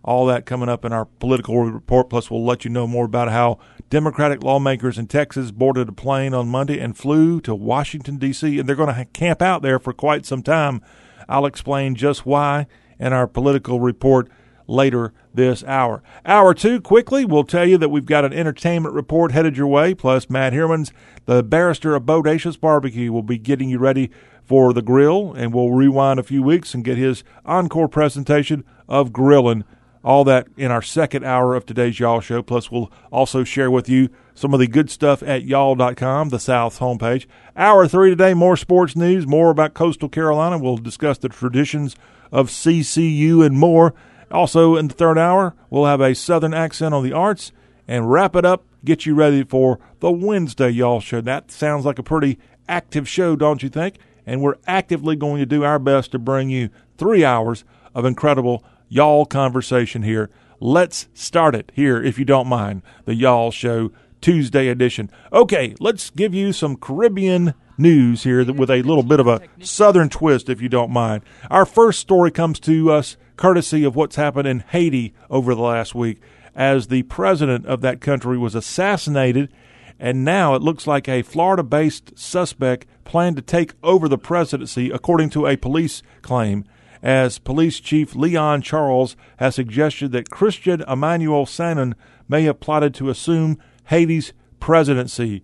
All 0.03 0.25
that 0.25 0.46
coming 0.46 0.68
up 0.68 0.84
in 0.84 0.92
our 0.92 1.06
political 1.06 1.63
report. 1.63 2.10
Plus, 2.10 2.30
we'll 2.30 2.44
let 2.44 2.65
you 2.65 2.70
know 2.70 2.86
more 2.86 3.06
about 3.06 3.30
how 3.30 3.58
Democratic 3.89 4.44
lawmakers 4.44 4.98
in 4.98 5.08
Texas 5.08 5.51
boarded 5.51 5.88
a 5.88 5.94
plane 5.94 6.34
on 6.34 6.50
Monday 6.50 6.77
and 6.77 6.98
flew 6.98 7.39
to 7.42 7.56
Washington, 7.56 8.18
D.C., 8.18 8.60
and 8.60 8.68
they're 8.68 8.75
going 8.75 8.94
to 8.94 9.06
camp 9.06 9.42
out 9.42 9.62
there 9.62 9.80
for 9.80 9.94
quite 9.94 10.25
some 10.25 10.44
time. 10.44 10.82
I'll 11.27 11.46
explain 11.46 11.96
just 11.96 12.25
why 12.25 12.68
in 13.00 13.13
our 13.13 13.27
political 13.27 13.80
report 13.80 14.30
later 14.68 15.13
this 15.34 15.63
hour. 15.65 16.01
Hour 16.25 16.53
two, 16.53 16.80
quickly, 16.80 17.25
we'll 17.25 17.44
tell 17.44 17.65
you 17.65 17.77
that 17.77 17.89
we've 17.89 18.06
got 18.06 18.25
an 18.25 18.34
entertainment 18.34 18.96
report 18.96 19.32
headed 19.32 19.58
your 19.58 19.68
way, 19.68 19.94
plus 19.94 20.30
Matt 20.30 20.53
Herman's 20.53 20.94
The 21.25 21.44
Barrister 21.44 21.96
of 21.96 22.03
Bodacious 22.03 22.60
Barbecue 22.60 23.12
will 23.12 23.24
be 23.24 23.38
getting 23.38 23.70
you 23.70 23.80
ready 23.80 24.10
for 24.44 24.74
the 24.74 24.82
grill, 24.82 25.34
and 25.34 25.53
we'll 25.53 25.72
rewind 25.72 26.20
a 26.20 26.24
few 26.24 26.44
weeks 26.44 26.74
and 26.74 26.84
get 26.84 26.98
his 26.98 27.24
encore 27.46 27.88
presentation 27.88 28.63
of 28.88 29.13
grilling. 29.13 29.63
All 30.03 30.24
that 30.25 30.48
in 30.58 30.70
our 30.70 30.82
second 30.82 31.24
hour 31.24 31.56
of 31.56 31.65
today's 31.65 32.00
Y'all 32.00 32.20
Show. 32.20 32.42
Plus, 32.42 32.70
we'll 32.70 32.92
also 33.12 33.44
share 33.46 33.72
with 33.72 33.88
you 33.88 34.10
some 34.36 34.54
of 34.54 34.60
the 34.60 34.68
good 34.68 34.90
stuff 34.90 35.22
at 35.24 35.44
y'all.com, 35.44 36.30
the 36.30 36.40
South's 36.40 36.80
homepage. 36.80 37.25
Hour 37.56 37.88
three 37.88 38.10
today, 38.10 38.34
more 38.34 38.58
sports 38.58 38.96
news, 38.96 39.28
more 39.28 39.52
about 39.52 39.74
Coastal 39.74 40.10
Carolina. 40.10 40.58
We'll 40.58 40.78
discuss 40.78 41.18
the 41.18 41.30
traditions 41.30 41.96
of 42.32 42.50
CCU 42.50 43.46
and 43.46 43.58
more. 43.58 43.94
Also, 44.32 44.75
in 44.75 44.88
the 44.88 44.94
third 44.96 45.18
hour, 45.18 45.56
we'll 45.70 45.86
have 45.86 46.02
a 46.02 46.16
Southern 46.16 46.54
accent 46.54 46.94
on 46.94 47.04
the 47.04 47.13
arts 47.13 47.52
and 47.88 48.12
wrap 48.12 48.36
it 48.36 48.46
up, 48.46 48.66
get 48.84 49.06
you 49.06 49.13
ready 49.13 49.44
for 49.44 49.80
the 50.00 50.12
Wednesday 50.12 50.70
Y'all 50.70 51.00
Show. 51.00 51.22
That 51.22 51.52
sounds 51.52 51.86
like 51.86 52.00
a 52.00 52.04
pretty 52.04 52.40
active 52.68 53.08
show, 53.08 53.36
don't 53.36 53.62
you 53.62 53.70
think? 53.70 53.98
And 54.25 54.42
we're 54.42 54.58
actively 54.66 55.16
going 55.16 55.40
to 55.40 55.46
do 55.46 55.63
our 55.63 55.80
best 55.80 56.12
to 56.12 56.20
bring 56.20 56.50
you 56.50 56.70
three 56.98 57.24
hours 57.24 57.63
of 57.94 58.06
incredible 58.06 58.63
Y'all 58.90 59.25
conversation 59.25 60.04
here. 60.04 60.30
Let's 60.60 61.08
start 61.13 61.56
it 61.56 61.72
here, 61.75 62.02
if 62.02 62.18
you 62.18 62.25
don't 62.25 62.48
mind, 62.48 62.84
the 63.06 63.16
Y'all 63.16 63.52
Show 63.52 63.92
Tuesday 64.24 64.70
edition. 64.70 65.12
Okay, 65.34 65.75
let's 65.82 66.10
give 66.10 66.34
you 66.34 66.53
some 66.53 66.77
Caribbean 66.77 67.53
news 67.77 68.24
here 68.24 68.51
with 68.53 68.72
a 68.72 68.82
little 68.82 69.03
bit 69.03 69.20
of 69.20 69.27
a 69.27 69.42
southern 69.60 70.08
twist, 70.08 70.48
if 70.48 70.62
you 70.62 70.70
don't 70.70 70.92
mind. 70.92 71.24
Our 71.51 71.65
first 71.65 72.00
story 72.00 72.32
comes 72.32 72.58
to 72.62 72.89
us 72.89 73.18
courtesy 73.36 73.84
of 73.84 73.98
what's 73.98 74.15
happened 74.15 74.48
in 74.48 74.62
Haiti 74.62 75.13
over 75.30 75.53
the 75.53 75.62
last 75.62 75.94
week 75.94 76.22
as 76.56 76.88
the 76.88 77.03
president 77.03 77.65
of 77.65 77.82
that 77.82 78.00
country 78.00 78.38
was 78.38 78.56
assassinated. 78.56 79.51
And 80.00 80.24
now 80.24 80.56
it 80.56 80.62
looks 80.62 80.88
like 80.88 81.10
a 81.10 81.22
Florida 81.22 81.63
based 81.63 82.18
suspect 82.18 82.88
planned 83.03 83.36
to 83.36 83.42
take 83.42 83.74
over 83.84 84.08
the 84.08 84.18
presidency, 84.18 84.89
according 84.89 85.32
to 85.32 85.48
a 85.48 85.58
police 85.58 86.01
claim, 86.22 86.63
as 87.01 87.39
Police 87.39 87.82
Chief 87.82 88.15
Leon 88.15 88.62
Charles 88.62 89.18
has 89.38 89.56
suggested 89.56 90.13
that 90.13 90.30
Christian 90.30 90.82
Emmanuel 90.88 91.46
Sanon 91.46 91.96
may 92.30 92.44
have 92.44 92.62
plotted 92.62 92.94
to 92.96 93.10
assume 93.10 93.60
Haiti's 93.86 94.34
presidency. 94.60 95.44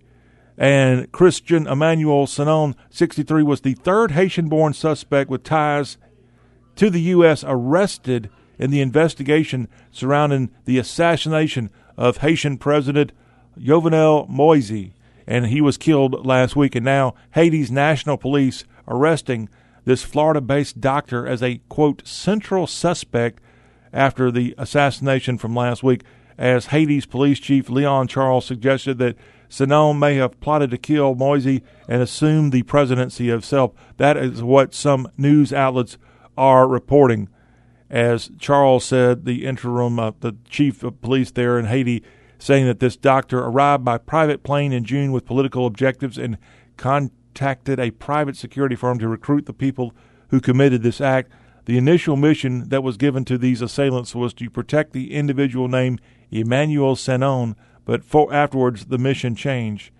And 0.56 1.10
Christian 1.10 1.66
Emmanuel 1.66 2.26
Sanon, 2.26 2.76
63, 2.90 3.42
was 3.42 3.62
the 3.62 3.74
third 3.74 4.10
Haitian 4.10 4.48
born 4.48 4.74
suspect 4.74 5.30
with 5.30 5.42
ties 5.42 5.96
to 6.76 6.90
the 6.90 7.00
U.S. 7.00 7.44
arrested 7.46 8.30
in 8.58 8.70
the 8.70 8.80
investigation 8.80 9.68
surrounding 9.90 10.50
the 10.66 10.78
assassination 10.78 11.70
of 11.96 12.18
Haitian 12.18 12.58
President 12.58 13.12
Jovenel 13.58 14.28
Moise. 14.28 14.90
And 15.26 15.46
he 15.46 15.60
was 15.60 15.76
killed 15.76 16.26
last 16.26 16.56
week. 16.56 16.74
And 16.74 16.84
now 16.84 17.14
Haiti's 17.34 17.70
national 17.70 18.18
police 18.18 18.64
arresting 18.86 19.48
this 19.84 20.02
Florida 20.02 20.40
based 20.40 20.80
doctor 20.80 21.26
as 21.26 21.42
a, 21.42 21.60
quote, 21.68 22.06
central 22.06 22.66
suspect 22.66 23.40
after 23.92 24.30
the 24.30 24.54
assassination 24.58 25.38
from 25.38 25.54
last 25.54 25.82
week, 25.82 26.04
as 26.40 26.66
Haiti's 26.66 27.04
police 27.04 27.38
chief 27.38 27.68
Leon 27.68 28.08
Charles 28.08 28.46
suggested 28.46 28.96
that 28.98 29.14
Sanon 29.50 29.98
may 29.98 30.14
have 30.14 30.40
plotted 30.40 30.70
to 30.70 30.78
kill 30.78 31.14
Moise 31.14 31.60
and 31.86 32.02
assume 32.02 32.48
the 32.48 32.62
presidency 32.62 33.28
himself. 33.28 33.72
That 33.98 34.16
is 34.16 34.42
what 34.42 34.72
some 34.72 35.08
news 35.18 35.52
outlets 35.52 35.98
are 36.38 36.66
reporting. 36.66 37.28
As 37.90 38.30
Charles 38.38 38.86
said, 38.86 39.26
the 39.26 39.44
interim, 39.44 39.98
uh, 39.98 40.12
the 40.20 40.36
chief 40.48 40.82
of 40.82 41.02
police 41.02 41.30
there 41.30 41.58
in 41.58 41.66
Haiti, 41.66 42.02
saying 42.38 42.64
that 42.66 42.80
this 42.80 42.96
doctor 42.96 43.40
arrived 43.40 43.84
by 43.84 43.98
private 43.98 44.42
plane 44.42 44.72
in 44.72 44.84
June 44.84 45.12
with 45.12 45.26
political 45.26 45.66
objectives 45.66 46.16
and 46.16 46.38
contacted 46.78 47.78
a 47.78 47.90
private 47.90 48.36
security 48.36 48.76
firm 48.76 48.98
to 48.98 49.08
recruit 49.08 49.44
the 49.44 49.52
people 49.52 49.92
who 50.28 50.40
committed 50.40 50.82
this 50.82 51.02
act. 51.02 51.30
The 51.66 51.78
initial 51.78 52.16
mission 52.16 52.68
that 52.68 52.82
was 52.82 52.96
given 52.96 53.24
to 53.26 53.38
these 53.38 53.62
assailants 53.62 54.14
was 54.14 54.32
to 54.34 54.50
protect 54.50 54.92
the 54.92 55.12
individual 55.14 55.68
named 55.68 56.00
Emmanuel 56.30 56.96
Sanon, 56.96 57.56
but 57.84 58.02
afterwards 58.32 58.86
the 58.86 58.98
mission 58.98 59.34
changed. 59.34 59.90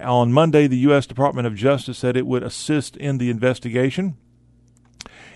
On 0.00 0.32
Monday, 0.32 0.66
the 0.66 0.78
U.S. 0.78 1.06
Department 1.06 1.46
of 1.46 1.54
Justice 1.54 1.98
said 1.98 2.16
it 2.16 2.26
would 2.26 2.42
assist 2.42 2.96
in 2.96 3.18
the 3.18 3.30
investigation. 3.30 4.16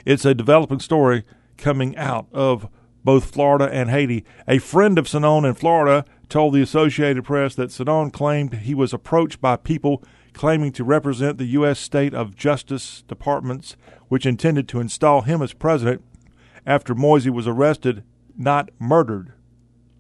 It's 0.04 0.24
a 0.24 0.34
developing 0.34 0.80
story 0.80 1.24
coming 1.56 1.96
out 1.96 2.26
of 2.32 2.68
both 3.04 3.30
Florida 3.30 3.68
and 3.72 3.90
Haiti. 3.90 4.24
A 4.48 4.58
friend 4.58 4.98
of 4.98 5.08
Sanon 5.08 5.44
in 5.44 5.54
Florida 5.54 6.04
told 6.28 6.54
the 6.54 6.62
Associated 6.62 7.24
Press 7.24 7.54
that 7.54 7.70
Sanon 7.70 8.10
claimed 8.10 8.52
he 8.54 8.74
was 8.74 8.92
approached 8.92 9.40
by 9.40 9.56
people 9.56 10.02
claiming 10.36 10.70
to 10.72 10.84
represent 10.84 11.38
the 11.38 11.46
U.S. 11.46 11.80
State 11.80 12.14
of 12.14 12.36
Justice 12.36 13.02
departments, 13.08 13.76
which 14.08 14.26
intended 14.26 14.68
to 14.68 14.80
install 14.80 15.22
him 15.22 15.42
as 15.42 15.52
president 15.52 16.04
after 16.64 16.94
Moise 16.94 17.28
was 17.28 17.48
arrested, 17.48 18.04
not 18.36 18.70
murdered. 18.78 19.32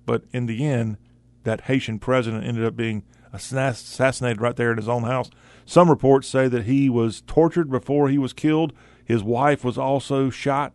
But 0.04 0.24
in 0.32 0.46
the 0.46 0.64
end, 0.64 0.98
that 1.42 1.62
Haitian 1.62 1.98
president 1.98 2.44
ended 2.44 2.64
up 2.64 2.76
being 2.76 3.02
assassinated 3.32 4.40
right 4.40 4.54
there 4.56 4.70
in 4.70 4.78
his 4.78 4.88
own 4.88 5.02
house. 5.02 5.30
Some 5.64 5.90
reports 5.90 6.28
say 6.28 6.46
that 6.48 6.64
he 6.64 6.88
was 6.88 7.22
tortured 7.22 7.70
before 7.70 8.08
he 8.08 8.18
was 8.18 8.32
killed 8.32 8.72
his 9.06 9.22
wife 9.22 9.64
was 9.64 9.78
also 9.78 10.28
shot. 10.28 10.74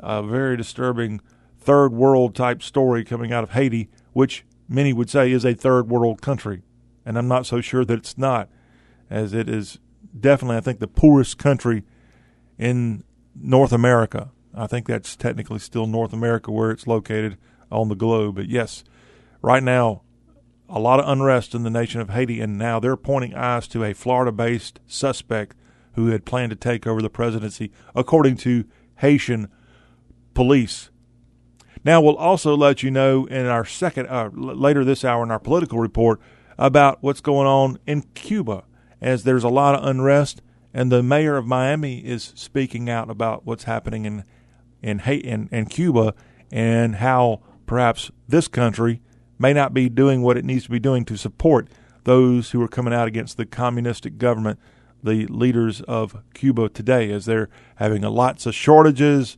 A 0.00 0.22
very 0.22 0.56
disturbing 0.56 1.20
third 1.58 1.92
world 1.92 2.34
type 2.34 2.62
story 2.62 3.04
coming 3.04 3.32
out 3.32 3.44
of 3.44 3.50
Haiti, 3.50 3.90
which 4.14 4.46
many 4.66 4.94
would 4.94 5.10
say 5.10 5.30
is 5.30 5.44
a 5.44 5.54
third 5.54 5.90
world 5.90 6.22
country. 6.22 6.62
And 7.04 7.18
I'm 7.18 7.28
not 7.28 7.44
so 7.44 7.60
sure 7.60 7.84
that 7.84 7.98
it's 7.98 8.16
not, 8.16 8.48
as 9.10 9.34
it 9.34 9.48
is 9.48 9.78
definitely, 10.18 10.56
I 10.56 10.60
think, 10.60 10.78
the 10.78 10.86
poorest 10.86 11.36
country 11.36 11.82
in 12.58 13.04
North 13.34 13.72
America. 13.72 14.30
I 14.54 14.66
think 14.66 14.86
that's 14.86 15.16
technically 15.16 15.58
still 15.58 15.86
North 15.86 16.12
America 16.12 16.50
where 16.50 16.70
it's 16.70 16.86
located 16.86 17.36
on 17.70 17.88
the 17.88 17.94
globe. 17.94 18.36
But 18.36 18.48
yes, 18.48 18.84
right 19.42 19.62
now, 19.62 20.02
a 20.68 20.78
lot 20.78 21.00
of 21.00 21.08
unrest 21.08 21.54
in 21.54 21.64
the 21.64 21.70
nation 21.70 22.00
of 22.00 22.10
Haiti, 22.10 22.40
and 22.40 22.56
now 22.56 22.78
they're 22.78 22.96
pointing 22.96 23.34
eyes 23.34 23.66
to 23.68 23.84
a 23.84 23.92
Florida 23.92 24.32
based 24.32 24.80
suspect 24.86 25.56
who 25.94 26.06
had 26.08 26.24
planned 26.24 26.50
to 26.50 26.56
take 26.56 26.86
over 26.86 27.02
the 27.02 27.10
presidency, 27.10 27.72
according 27.94 28.36
to 28.36 28.64
Haitian 28.98 29.48
police. 30.34 30.90
Now, 31.82 32.00
we'll 32.00 32.16
also 32.16 32.56
let 32.56 32.82
you 32.82 32.90
know 32.90 33.26
in 33.26 33.46
our 33.46 33.64
second, 33.64 34.06
uh, 34.08 34.30
later 34.32 34.84
this 34.84 35.04
hour 35.04 35.22
in 35.24 35.30
our 35.30 35.38
political 35.38 35.78
report 35.78 36.20
about 36.58 36.98
what's 37.02 37.20
going 37.20 37.46
on 37.46 37.78
in 37.86 38.02
Cuba, 38.14 38.64
as 39.00 39.24
there's 39.24 39.44
a 39.44 39.48
lot 39.48 39.74
of 39.74 39.86
unrest, 39.86 40.42
and 40.72 40.90
the 40.90 41.02
mayor 41.02 41.36
of 41.36 41.46
Miami 41.46 41.98
is 41.98 42.32
speaking 42.34 42.88
out 42.88 43.10
about 43.10 43.44
what's 43.44 43.64
happening 43.64 44.04
in 44.04 44.24
in 44.82 45.00
in, 45.00 45.48
in 45.50 45.66
Cuba 45.66 46.14
and 46.50 46.96
how 46.96 47.40
perhaps 47.66 48.10
this 48.28 48.48
country 48.48 49.00
may 49.38 49.52
not 49.52 49.72
be 49.72 49.88
doing 49.88 50.22
what 50.22 50.36
it 50.36 50.44
needs 50.44 50.64
to 50.64 50.70
be 50.70 50.78
doing 50.78 51.04
to 51.04 51.16
support 51.16 51.68
those 52.04 52.50
who 52.50 52.62
are 52.62 52.68
coming 52.68 52.94
out 52.94 53.08
against 53.08 53.36
the 53.36 53.46
communistic 53.46 54.18
government 54.18 54.58
the 55.02 55.26
leaders 55.26 55.80
of 55.82 56.22
Cuba 56.34 56.68
today 56.68 57.10
as 57.10 57.24
they're 57.24 57.48
having 57.76 58.02
lots 58.02 58.46
of 58.46 58.54
shortages, 58.54 59.36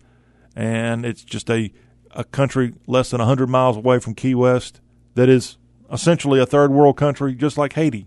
and 0.56 1.06
it's 1.06 1.22
just 1.22 1.50
a, 1.50 1.72
a 2.10 2.24
country 2.24 2.74
less 2.86 3.10
than 3.10 3.18
100 3.18 3.48
miles 3.48 3.76
away 3.76 3.98
from 3.98 4.14
Key 4.14 4.34
West 4.34 4.80
that 5.14 5.28
is 5.28 5.58
essentially 5.90 6.40
a 6.40 6.46
third 6.46 6.70
world 6.70 6.96
country, 6.96 7.34
just 7.34 7.58
like 7.58 7.74
Haiti. 7.74 8.06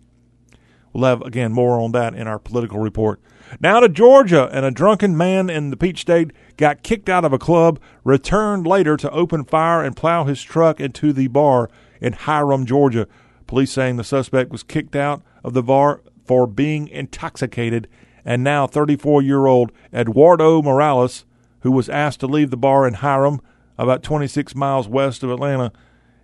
We'll 0.96 1.10
have, 1.10 1.22
again, 1.24 1.52
more 1.52 1.78
on 1.78 1.92
that 1.92 2.16
in 2.16 2.26
our 2.26 2.40
political 2.40 2.80
report. 2.80 3.20
Now 3.60 3.82
to 3.82 3.90
Georgia, 3.90 4.50
and 4.54 4.66
a 4.66 4.72
drunken 4.72 5.18
man 5.18 5.50
in 5.50 5.70
the 5.70 5.76
Peach 5.76 6.00
State 6.00 6.32
got 6.56 6.84
kicked 6.84 7.10
out 7.10 7.26
of 7.26 7.34
a 7.34 7.38
club, 7.38 7.82
returned 8.06 8.66
later 8.66 8.96
to 8.96 9.12
open 9.12 9.44
fire 9.44 9.84
and 9.84 9.94
plow 9.94 10.24
his 10.24 10.42
truck 10.42 10.80
into 10.80 11.12
the 11.12 11.28
bar 11.28 11.70
in 12.00 12.14
Hiram, 12.14 12.66
Georgia. 12.66 13.10
Police 13.46 13.74
saying 13.74 13.98
the 13.98 14.06
suspect 14.06 14.54
was 14.54 14.64
kicked 14.64 14.96
out 14.96 15.22
of 15.44 15.54
the 15.54 15.62
bar 15.62 16.02
for 16.24 16.48
being 16.48 16.88
intoxicated 16.88 17.90
and 18.24 18.42
now 18.42 18.66
34 18.66 19.22
year 19.22 19.48
old 19.48 19.74
Eduardo 19.94 20.62
Morales, 20.62 21.26
who 21.60 21.74
was 21.74 21.90
asked 21.90 22.22
to 22.22 22.28
leave 22.28 22.52
the 22.52 22.58
bar 22.58 22.88
in 22.88 22.94
Hiram, 22.96 23.42
about 23.78 24.02
26 24.02 24.56
miles 24.56 24.88
west 24.88 25.24
of 25.24 25.30
Atlanta. 25.30 25.74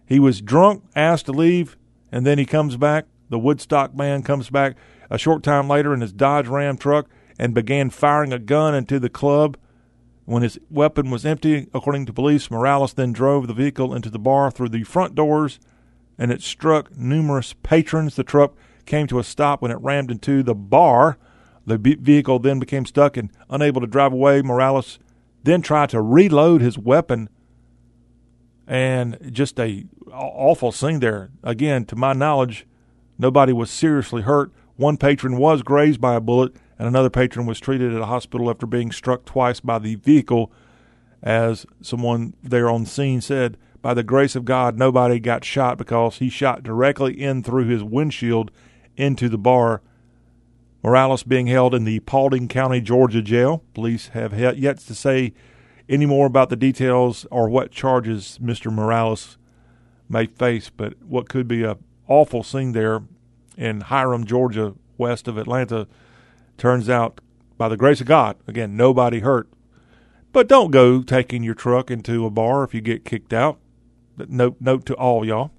He 0.05 0.17
was 0.17 0.39
drunk, 0.39 0.85
asked 0.95 1.25
to 1.25 1.33
leave, 1.33 1.75
and 2.09 2.25
then 2.25 2.37
he 2.37 2.45
comes 2.45 2.77
back. 2.77 3.05
The 3.31 3.39
Woodstock 3.39 3.95
man 3.95 4.23
comes 4.23 4.49
back 4.49 4.75
a 5.09 5.17
short 5.17 5.41
time 5.41 5.69
later 5.69 5.93
in 5.93 6.01
his 6.01 6.11
Dodge 6.11 6.49
Ram 6.49 6.75
truck 6.75 7.07
and 7.39 7.53
began 7.53 7.89
firing 7.89 8.33
a 8.33 8.39
gun 8.39 8.75
into 8.75 8.99
the 8.99 9.09
club. 9.09 9.55
When 10.25 10.43
his 10.43 10.59
weapon 10.69 11.09
was 11.09 11.25
empty, 11.25 11.67
according 11.73 12.07
to 12.07 12.13
police, 12.13 12.51
Morales 12.51 12.93
then 12.93 13.13
drove 13.13 13.47
the 13.47 13.53
vehicle 13.53 13.95
into 13.95 14.09
the 14.09 14.19
bar 14.19 14.51
through 14.51 14.67
the 14.67 14.83
front 14.83 15.15
doors 15.15 15.61
and 16.17 16.29
it 16.29 16.41
struck 16.41 16.95
numerous 16.97 17.53
patrons. 17.63 18.17
The 18.17 18.25
truck 18.25 18.53
came 18.85 19.07
to 19.07 19.17
a 19.17 19.23
stop 19.23 19.61
when 19.61 19.71
it 19.71 19.79
rammed 19.79 20.11
into 20.11 20.43
the 20.43 20.53
bar. 20.53 21.17
The 21.65 21.77
vehicle 21.77 22.39
then 22.39 22.59
became 22.59 22.85
stuck 22.85 23.15
and 23.15 23.31
unable 23.49 23.79
to 23.79 23.87
drive 23.87 24.11
away. 24.11 24.41
Morales 24.41 24.99
then 25.43 25.61
tried 25.61 25.89
to 25.91 26.01
reload 26.01 26.61
his 26.61 26.77
weapon, 26.77 27.29
and 28.67 29.17
just 29.31 29.57
a 29.57 29.85
awful 30.11 30.73
scene 30.73 30.99
there. 30.99 31.31
Again, 31.43 31.85
to 31.85 31.95
my 31.95 32.13
knowledge, 32.13 32.67
nobody 33.21 33.53
was 33.53 33.69
seriously 33.69 34.23
hurt. 34.23 34.51
One 34.75 34.97
patron 34.97 35.37
was 35.37 35.61
grazed 35.61 36.01
by 36.01 36.15
a 36.15 36.19
bullet, 36.19 36.53
and 36.77 36.87
another 36.87 37.09
patron 37.09 37.45
was 37.45 37.59
treated 37.59 37.93
at 37.93 38.01
a 38.01 38.07
hospital 38.07 38.49
after 38.49 38.65
being 38.65 38.91
struck 38.91 39.23
twice 39.23 39.59
by 39.59 39.79
the 39.79 39.95
vehicle. 39.95 40.51
As 41.21 41.67
someone 41.81 42.33
there 42.41 42.67
on 42.67 42.85
scene 42.85 43.21
said, 43.21 43.57
by 43.81 43.93
the 43.93 44.03
grace 44.03 44.35
of 44.35 44.43
God, 44.43 44.77
nobody 44.77 45.19
got 45.19 45.45
shot 45.45 45.77
because 45.77 46.17
he 46.17 46.29
shot 46.29 46.63
directly 46.63 47.21
in 47.21 47.43
through 47.43 47.67
his 47.67 47.83
windshield 47.83 48.51
into 48.97 49.29
the 49.29 49.37
bar. 49.37 49.81
Morales 50.83 51.21
being 51.21 51.45
held 51.47 51.75
in 51.75 51.83
the 51.83 51.99
Paulding 52.01 52.47
County, 52.47 52.81
Georgia 52.81 53.21
jail. 53.21 53.63
Police 53.75 54.09
have 54.09 54.37
yet 54.57 54.79
to 54.79 54.95
say 54.95 55.33
any 55.87 56.07
more 56.07 56.25
about 56.25 56.49
the 56.49 56.55
details 56.55 57.27
or 57.29 57.49
what 57.49 57.71
charges 57.71 58.39
Mr. 58.41 58.73
Morales 58.73 59.37
may 60.09 60.25
face, 60.25 60.71
but 60.71 61.01
what 61.03 61.29
could 61.29 61.47
be 61.47 61.63
a 61.63 61.77
awful 62.11 62.43
scene 62.43 62.73
there 62.73 63.01
in 63.57 63.81
Hiram, 63.81 64.25
Georgia, 64.25 64.75
west 64.97 65.29
of 65.29 65.37
Atlanta, 65.37 65.87
turns 66.57 66.89
out 66.89 67.21
by 67.57 67.69
the 67.69 67.77
grace 67.77 68.01
of 68.01 68.07
God, 68.07 68.35
again, 68.47 68.75
nobody 68.75 69.19
hurt. 69.19 69.47
But 70.33 70.47
don't 70.47 70.71
go 70.71 71.03
taking 71.03 71.43
your 71.43 71.53
truck 71.53 71.89
into 71.89 72.25
a 72.25 72.29
bar 72.29 72.63
if 72.63 72.73
you 72.73 72.81
get 72.81 73.05
kicked 73.05 73.33
out. 73.33 73.59
Note, 74.17 74.57
note 74.59 74.85
to 74.87 74.93
all 74.95 75.25
y'all. 75.25 75.51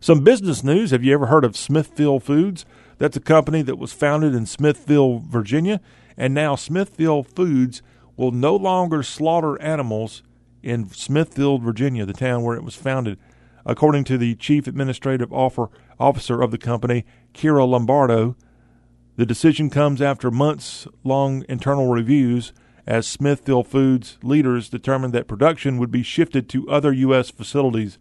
Some 0.00 0.24
business 0.24 0.64
news. 0.64 0.90
Have 0.90 1.04
you 1.04 1.14
ever 1.14 1.26
heard 1.26 1.44
of 1.44 1.56
Smithfield 1.56 2.22
Foods? 2.22 2.66
That's 2.98 3.16
a 3.16 3.20
company 3.20 3.62
that 3.62 3.78
was 3.78 3.92
founded 3.92 4.34
in 4.34 4.46
Smithville, 4.46 5.20
Virginia, 5.20 5.80
and 6.16 6.34
now 6.34 6.56
Smithfield 6.56 7.28
Foods 7.28 7.82
will 8.16 8.30
no 8.30 8.54
longer 8.56 9.02
slaughter 9.02 9.60
animals 9.60 10.22
in 10.62 10.88
Smithfield, 10.88 11.62
Virginia, 11.62 12.06
the 12.06 12.12
town 12.12 12.42
where 12.42 12.56
it 12.56 12.64
was 12.64 12.74
founded. 12.74 13.18
According 13.66 14.04
to 14.04 14.18
the 14.18 14.34
chief 14.34 14.66
administrative 14.66 15.32
officer 15.32 16.42
of 16.42 16.50
the 16.50 16.58
company, 16.58 17.04
Keira 17.32 17.66
Lombardo, 17.66 18.36
the 19.16 19.26
decision 19.26 19.70
comes 19.70 20.02
after 20.02 20.30
months 20.30 20.86
long 21.02 21.44
internal 21.48 21.88
reviews 21.88 22.52
as 22.86 23.06
Smithfield 23.06 23.66
Foods 23.66 24.18
leaders 24.22 24.68
determined 24.68 25.14
that 25.14 25.28
production 25.28 25.78
would 25.78 25.90
be 25.90 26.02
shifted 26.02 26.48
to 26.50 26.68
other 26.68 26.92
U.S. 26.92 27.30
facilities. 27.30 27.98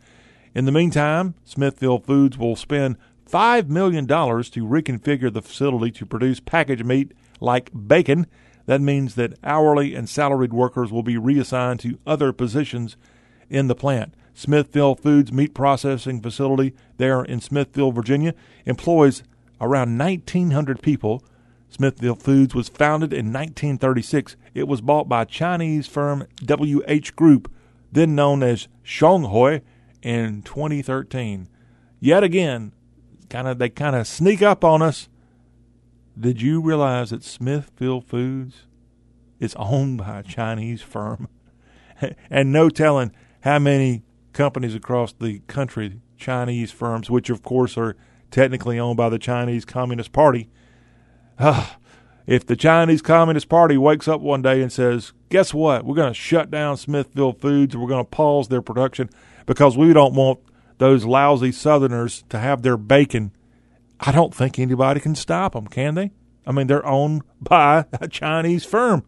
In 0.53 0.65
the 0.65 0.71
meantime, 0.71 1.35
Smithfield 1.45 2.05
Foods 2.05 2.37
will 2.37 2.55
spend 2.55 2.97
$5 3.29 3.69
million 3.69 4.05
to 4.05 4.13
reconfigure 4.13 5.31
the 5.31 5.41
facility 5.41 5.91
to 5.91 6.05
produce 6.05 6.39
packaged 6.39 6.85
meat 6.85 7.13
like 7.39 7.71
bacon. 7.87 8.27
That 8.65 8.81
means 8.81 9.15
that 9.15 9.37
hourly 9.43 9.95
and 9.95 10.09
salaried 10.09 10.53
workers 10.53 10.91
will 10.91 11.03
be 11.03 11.17
reassigned 11.17 11.79
to 11.81 11.99
other 12.05 12.33
positions 12.33 12.97
in 13.49 13.67
the 13.67 13.75
plant. 13.75 14.13
Smithfield 14.33 14.99
Foods 14.99 15.31
meat 15.31 15.53
processing 15.53 16.21
facility 16.21 16.73
there 16.97 17.23
in 17.23 17.39
Smithfield, 17.39 17.95
Virginia, 17.95 18.33
employs 18.65 19.23
around 19.61 19.97
1,900 19.97 20.81
people. 20.81 21.23
Smithfield 21.69 22.21
Foods 22.21 22.53
was 22.53 22.69
founded 22.69 23.13
in 23.13 23.27
1936. 23.27 24.35
It 24.53 24.67
was 24.67 24.81
bought 24.81 25.07
by 25.07 25.25
Chinese 25.25 25.87
firm 25.87 26.27
WH 26.43 27.15
Group, 27.15 27.51
then 27.91 28.15
known 28.15 28.43
as 28.43 28.67
Shuanghui, 28.83 29.61
in 30.03 30.41
2013. 30.43 31.47
Yet 31.99 32.23
again, 32.23 32.73
kind 33.29 33.47
of 33.47 33.57
they 33.57 33.69
kind 33.69 33.95
of 33.95 34.05
sneak 34.05 34.41
up 34.41 34.63
on 34.63 34.81
us. 34.81 35.09
Did 36.19 36.41
you 36.41 36.61
realize 36.61 37.09
that 37.09 37.23
Smithfield 37.23 38.05
Foods 38.05 38.67
is 39.39 39.55
owned 39.55 39.97
by 39.99 40.19
a 40.19 40.23
Chinese 40.23 40.81
firm? 40.81 41.27
and 42.29 42.51
no 42.51 42.69
telling 42.69 43.11
how 43.41 43.57
many 43.57 44.03
companies 44.33 44.75
across 44.75 45.13
the 45.13 45.39
country, 45.47 46.01
Chinese 46.17 46.71
firms, 46.71 47.09
which 47.09 47.29
of 47.29 47.43
course 47.43 47.77
are 47.77 47.95
technically 48.31 48.79
owned 48.79 48.97
by 48.97 49.09
the 49.09 49.19
Chinese 49.19 49.65
Communist 49.65 50.11
Party. 50.11 50.49
If 52.25 52.45
the 52.45 52.55
Chinese 52.55 53.01
Communist 53.01 53.49
Party 53.49 53.77
wakes 53.77 54.07
up 54.07 54.21
one 54.21 54.41
day 54.41 54.61
and 54.61 54.71
says, 54.71 55.11
guess 55.27 55.53
what? 55.53 55.83
We're 55.83 55.95
going 55.95 56.13
to 56.13 56.17
shut 56.17 56.49
down 56.49 56.77
Smithfield 56.77 57.41
Foods 57.41 57.75
we're 57.75 57.89
going 57.89 58.05
to 58.05 58.09
pause 58.09 58.47
their 58.47 58.61
production 58.61 59.09
because 59.45 59.75
we 59.75 59.91
don't 59.91 60.13
want 60.13 60.39
those 60.77 61.03
lousy 61.03 61.51
Southerners 61.51 62.23
to 62.29 62.39
have 62.39 62.61
their 62.61 62.77
bacon. 62.77 63.31
I 63.99 64.11
don't 64.11 64.33
think 64.33 64.57
anybody 64.57 64.99
can 64.99 65.15
stop 65.15 65.53
them, 65.53 65.67
can 65.67 65.95
they? 65.95 66.11
I 66.45 66.51
mean, 66.51 66.67
they're 66.67 66.85
owned 66.85 67.23
by 67.41 67.85
a 67.99 68.07
Chinese 68.07 68.65
firm. 68.65 69.03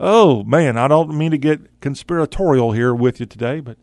Oh, 0.00 0.42
man, 0.44 0.76
I 0.76 0.88
don't 0.88 1.16
mean 1.16 1.30
to 1.30 1.38
get 1.38 1.80
conspiratorial 1.80 2.72
here 2.72 2.94
with 2.94 3.20
you 3.20 3.26
today, 3.26 3.60
but 3.60 3.76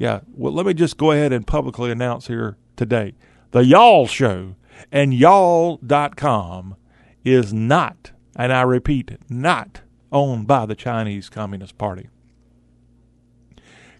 yeah, 0.00 0.20
well, 0.34 0.54
let 0.54 0.64
me 0.64 0.72
just 0.72 0.96
go 0.96 1.10
ahead 1.10 1.30
and 1.30 1.46
publicly 1.46 1.90
announce 1.90 2.26
here 2.26 2.56
today 2.74 3.12
the 3.50 3.66
Y'all 3.66 4.06
Show 4.06 4.56
and 4.90 5.12
y'all.com 5.12 6.74
is 7.22 7.52
not, 7.52 8.12
and 8.34 8.50
I 8.50 8.62
repeat, 8.62 9.18
not 9.28 9.82
owned 10.10 10.46
by 10.46 10.64
the 10.64 10.74
Chinese 10.74 11.28
Communist 11.28 11.76
Party. 11.76 12.08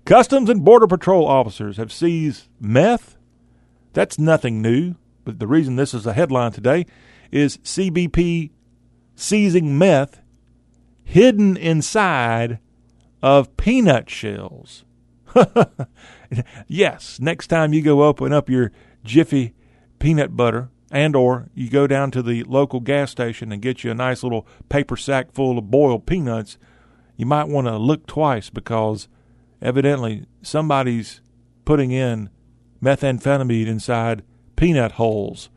Customs 0.07 0.49
and 0.49 0.65
Border 0.65 0.87
Patrol 0.87 1.27
officers 1.27 1.77
have 1.77 1.93
seized 1.93 2.49
meth. 2.59 3.19
That's 3.93 4.19
nothing 4.19 4.63
new, 4.63 4.95
but 5.27 5.39
the 5.39 5.47
reason 5.47 5.77
this 5.77 5.93
is 5.93 6.07
a 6.07 6.15
headline 6.15 6.53
today 6.53 6.87
is 7.31 7.59
CBP 7.59 8.53
seizing 9.17 9.77
meth 9.77 10.23
hidden 11.05 11.59
inside 11.59 12.59
of 13.23 13.55
peanut 13.59 14.09
shells. 14.09 14.87
yes, 16.69 17.21
next 17.21 17.49
time 17.49 17.73
you 17.73 17.83
go 17.83 18.05
open 18.05 18.33
up 18.33 18.49
your 18.49 18.73
Jiffy 19.05 19.55
peanut 19.99 20.37
butter 20.37 20.71
and 20.91 21.15
or 21.15 21.49
you 21.55 21.71
go 21.71 21.87
down 21.87 22.11
to 22.11 22.23
the 22.23 22.43
local 22.45 22.81
gas 22.81 23.11
station 23.11 23.53
and 23.53 23.63
get 23.63 23.85
you 23.85 23.91
a 23.91 23.95
nice 23.95 24.23
little 24.23 24.47
paper 24.69 24.97
sack 24.97 25.33
full 25.33 25.59
of 25.59 25.71
boiled 25.71 26.07
peanuts, 26.07 26.59
you 27.17 27.27
might 27.27 27.49
want 27.49 27.67
to 27.67 27.77
look 27.77 28.07
twice 28.07 28.51
because 28.51 29.09
evidently 29.63 30.27
somebody's 30.43 31.21
putting 31.65 31.93
in 31.93 32.31
methamphetamine 32.83 33.67
inside 33.67 34.23
peanut 34.57 34.93
holes. 34.93 35.51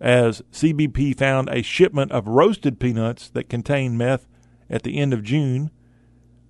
As 0.00 0.42
CBP 0.52 1.16
found 1.16 1.48
a 1.48 1.62
shipment 1.62 2.12
of 2.12 2.28
roasted 2.28 2.78
peanuts 2.78 3.28
that 3.30 3.48
contained 3.48 3.98
meth 3.98 4.26
at 4.70 4.82
the 4.82 4.98
end 4.98 5.12
of 5.12 5.22
June, 5.22 5.70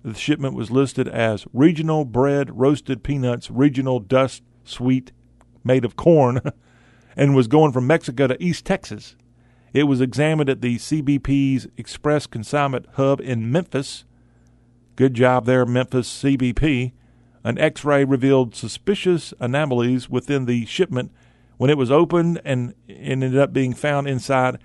the 0.03 0.13
shipment 0.13 0.55
was 0.55 0.71
listed 0.71 1.07
as 1.07 1.45
regional 1.53 2.05
bread 2.05 2.57
roasted 2.57 3.03
peanuts, 3.03 3.51
regional 3.51 3.99
dust 3.99 4.43
sweet 4.63 5.11
made 5.63 5.85
of 5.85 5.95
corn. 5.95 6.41
and 7.19 7.35
was 7.35 7.49
going 7.49 7.73
from 7.73 7.85
Mexico 7.85 8.27
to 8.27 8.41
East 8.41 8.65
Texas. 8.65 9.17
It 9.73 9.83
was 9.83 9.99
examined 9.99 10.49
at 10.49 10.61
the 10.61 10.77
CBP's 10.77 11.67
Express 11.75 12.25
Consignment 12.25 12.85
Hub 12.93 13.19
in 13.19 13.51
Memphis. 13.51 14.05
Good 14.95 15.15
job 15.15 15.45
there, 15.45 15.65
Memphis 15.65 16.07
CBP. 16.23 16.93
An 17.43 17.57
x 17.57 17.83
ray 17.83 18.05
revealed 18.05 18.55
suspicious 18.55 19.33
anomalies 19.39 20.09
within 20.09 20.45
the 20.45 20.65
shipment 20.65 21.11
when 21.57 21.69
it 21.69 21.77
was 21.77 21.91
opened 21.91 22.39
and 22.45 22.73
ended 22.87 23.37
up 23.37 23.51
being 23.51 23.73
found 23.73 24.07
inside 24.07 24.57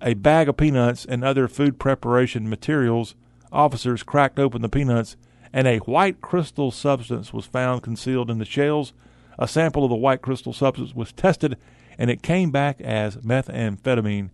a 0.00 0.14
bag 0.14 0.48
of 0.48 0.56
peanuts 0.56 1.04
and 1.04 1.22
other 1.22 1.48
food 1.48 1.78
preparation 1.78 2.48
materials. 2.48 3.14
Officers 3.52 4.02
cracked 4.02 4.38
open 4.38 4.62
the 4.62 4.68
peanuts, 4.68 5.16
and 5.52 5.66
a 5.66 5.78
white 5.78 6.20
crystal 6.20 6.70
substance 6.70 7.32
was 7.32 7.46
found 7.46 7.82
concealed 7.82 8.30
in 8.30 8.38
the 8.38 8.44
shells. 8.44 8.92
A 9.38 9.48
sample 9.48 9.84
of 9.84 9.90
the 9.90 9.96
white 9.96 10.22
crystal 10.22 10.52
substance 10.52 10.94
was 10.94 11.12
tested 11.12 11.56
and 12.00 12.10
it 12.10 12.22
came 12.22 12.50
back 12.50 12.80
as 12.80 13.18
methamphetamine. 13.18 14.30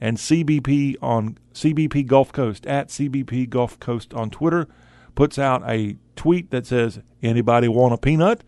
And 0.00 0.16
CBP 0.16 0.96
on 1.02 1.36
CBP 1.52 2.06
Gulf 2.06 2.30
Coast 2.30 2.64
at 2.64 2.88
CBP 2.88 3.50
Gulf 3.50 3.80
Coast 3.80 4.14
on 4.14 4.30
Twitter 4.30 4.68
puts 5.16 5.36
out 5.36 5.68
a 5.68 5.96
tweet 6.14 6.50
that 6.50 6.64
says, 6.64 7.00
"Anybody 7.20 7.66
want 7.66 7.92
a 7.92 7.98
peanut?" 7.98 8.44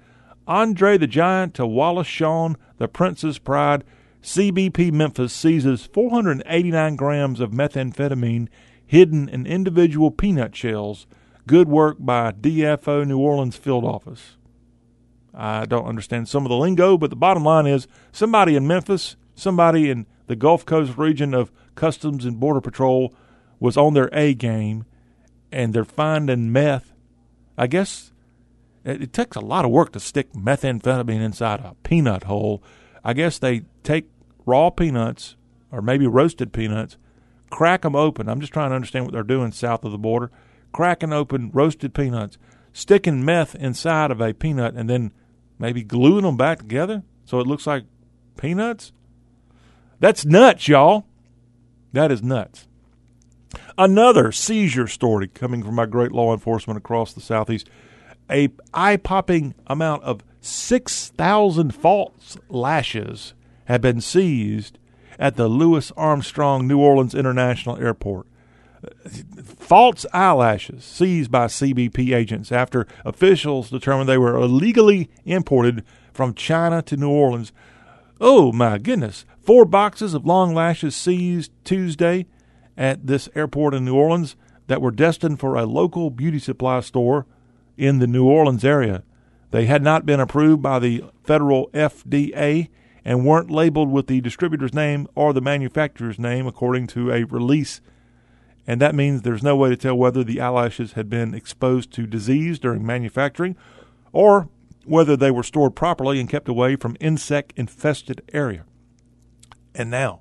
Andre 0.46 0.96
the 0.96 1.08
Giant 1.08 1.54
to 1.54 1.66
Wallace 1.66 2.06
Shawn, 2.06 2.56
the 2.78 2.86
Princess 2.86 3.38
Bride, 3.38 3.82
CBP 4.22 4.92
Memphis 4.92 5.32
seizes 5.32 5.86
489 5.86 6.94
grams 6.94 7.40
of 7.40 7.50
methamphetamine 7.50 8.48
hidden 8.90 9.28
in 9.28 9.46
individual 9.46 10.10
peanut 10.10 10.56
shells. 10.56 11.06
Good 11.46 11.68
work 11.68 11.98
by 12.00 12.32
DFO 12.32 13.06
New 13.06 13.20
Orleans 13.20 13.56
field 13.56 13.84
office. 13.84 14.36
I 15.32 15.64
don't 15.64 15.86
understand 15.86 16.28
some 16.28 16.44
of 16.44 16.48
the 16.48 16.56
lingo, 16.56 16.98
but 16.98 17.08
the 17.08 17.14
bottom 17.14 17.44
line 17.44 17.68
is 17.68 17.86
somebody 18.10 18.56
in 18.56 18.66
Memphis, 18.66 19.14
somebody 19.36 19.90
in 19.90 20.06
the 20.26 20.34
Gulf 20.34 20.66
Coast 20.66 20.98
region 20.98 21.34
of 21.34 21.52
Customs 21.76 22.24
and 22.24 22.40
Border 22.40 22.60
Patrol 22.60 23.14
was 23.60 23.76
on 23.76 23.94
their 23.94 24.10
A 24.12 24.34
game 24.34 24.84
and 25.52 25.72
they're 25.72 25.84
finding 25.84 26.50
meth. 26.50 26.92
I 27.56 27.68
guess 27.68 28.10
it, 28.84 29.02
it 29.02 29.12
takes 29.12 29.36
a 29.36 29.40
lot 29.40 29.64
of 29.64 29.70
work 29.70 29.92
to 29.92 30.00
stick 30.00 30.32
methamphetamine 30.32 31.22
inside 31.22 31.60
a 31.60 31.76
peanut 31.84 32.24
hole. 32.24 32.60
I 33.04 33.12
guess 33.12 33.38
they 33.38 33.62
take 33.84 34.10
raw 34.44 34.68
peanuts 34.68 35.36
or 35.70 35.80
maybe 35.80 36.08
roasted 36.08 36.52
peanuts, 36.52 36.96
crack 37.50 37.82
them 37.82 37.94
open. 37.94 38.28
I'm 38.28 38.40
just 38.40 38.52
trying 38.52 38.70
to 38.70 38.76
understand 38.76 39.04
what 39.04 39.12
they're 39.12 39.22
doing 39.22 39.52
south 39.52 39.84
of 39.84 39.92
the 39.92 39.98
border. 39.98 40.30
Cracking 40.72 41.12
open 41.12 41.50
roasted 41.52 41.94
peanuts, 41.94 42.38
sticking 42.72 43.24
meth 43.24 43.54
inside 43.56 44.10
of 44.10 44.20
a 44.20 44.32
peanut, 44.32 44.74
and 44.74 44.88
then 44.88 45.12
maybe 45.58 45.82
gluing 45.82 46.22
them 46.22 46.36
back 46.36 46.58
together 46.58 47.02
so 47.24 47.40
it 47.40 47.46
looks 47.46 47.66
like 47.66 47.84
peanuts. 48.36 48.92
That's 49.98 50.24
nuts, 50.24 50.68
y'all. 50.68 51.06
That 51.92 52.10
is 52.10 52.22
nuts. 52.22 52.66
Another 53.76 54.30
seizure 54.30 54.86
story 54.86 55.26
coming 55.28 55.62
from 55.62 55.74
my 55.74 55.86
great 55.86 56.12
law 56.12 56.32
enforcement 56.32 56.78
across 56.78 57.12
the 57.12 57.20
southeast. 57.20 57.68
A 58.30 58.48
eye-popping 58.72 59.54
amount 59.66 60.04
of 60.04 60.22
6,000 60.40 61.74
false 61.74 62.38
lashes 62.48 63.34
have 63.64 63.80
been 63.80 64.00
seized 64.00 64.78
at 65.20 65.36
the 65.36 65.46
Louis 65.46 65.92
Armstrong 65.98 66.66
New 66.66 66.80
Orleans 66.80 67.14
International 67.14 67.76
Airport. 67.76 68.26
False 69.58 70.06
eyelashes 70.14 70.82
seized 70.82 71.30
by 71.30 71.44
CBP 71.44 72.16
agents 72.16 72.50
after 72.50 72.86
officials 73.04 73.68
determined 73.68 74.08
they 74.08 74.16
were 74.16 74.36
illegally 74.36 75.10
imported 75.26 75.84
from 76.14 76.32
China 76.32 76.80
to 76.80 76.96
New 76.96 77.10
Orleans. 77.10 77.52
Oh 78.18 78.50
my 78.52 78.78
goodness. 78.78 79.26
Four 79.38 79.66
boxes 79.66 80.14
of 80.14 80.24
long 80.24 80.54
lashes 80.54 80.96
seized 80.96 81.52
Tuesday 81.64 82.26
at 82.76 83.06
this 83.06 83.28
airport 83.34 83.74
in 83.74 83.84
New 83.84 83.94
Orleans 83.94 84.34
that 84.68 84.80
were 84.80 84.90
destined 84.90 85.38
for 85.38 85.56
a 85.56 85.66
local 85.66 86.10
beauty 86.10 86.38
supply 86.38 86.80
store 86.80 87.26
in 87.76 87.98
the 87.98 88.06
New 88.06 88.24
Orleans 88.24 88.64
area. 88.64 89.02
They 89.50 89.66
had 89.66 89.82
not 89.82 90.06
been 90.06 90.20
approved 90.20 90.62
by 90.62 90.78
the 90.78 91.04
federal 91.24 91.68
FDA 91.70 92.68
and 93.04 93.24
weren't 93.24 93.50
labeled 93.50 93.90
with 93.90 94.06
the 94.06 94.20
distributor's 94.20 94.74
name 94.74 95.08
or 95.14 95.32
the 95.32 95.40
manufacturer's 95.40 96.18
name, 96.18 96.46
according 96.46 96.86
to 96.88 97.10
a 97.10 97.24
release. 97.24 97.80
And 98.66 98.80
that 98.80 98.94
means 98.94 99.22
there's 99.22 99.42
no 99.42 99.56
way 99.56 99.70
to 99.70 99.76
tell 99.76 99.96
whether 99.96 100.22
the 100.22 100.40
eyelashes 100.40 100.92
had 100.92 101.08
been 101.08 101.34
exposed 101.34 101.92
to 101.92 102.06
disease 102.06 102.58
during 102.58 102.84
manufacturing 102.86 103.56
or 104.12 104.48
whether 104.84 105.16
they 105.16 105.30
were 105.30 105.42
stored 105.42 105.74
properly 105.74 106.20
and 106.20 106.28
kept 106.28 106.48
away 106.48 106.76
from 106.76 106.96
insect 107.00 107.52
infested 107.56 108.22
area. 108.32 108.64
And 109.74 109.90
now, 109.90 110.20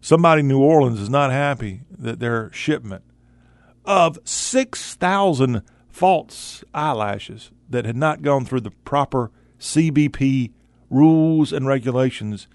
somebody 0.00 0.40
in 0.40 0.48
New 0.48 0.60
Orleans 0.60 1.00
is 1.00 1.10
not 1.10 1.30
happy 1.30 1.82
that 1.90 2.18
their 2.18 2.50
shipment 2.52 3.04
of 3.84 4.18
6,000 4.24 5.62
false 5.88 6.64
eyelashes 6.74 7.50
that 7.68 7.84
had 7.84 7.96
not 7.96 8.22
gone 8.22 8.44
through 8.44 8.60
the 8.60 8.70
proper 8.70 9.30
CBP 9.58 10.52
rules 10.96 11.52
and 11.52 11.66
regulations. 11.66 12.48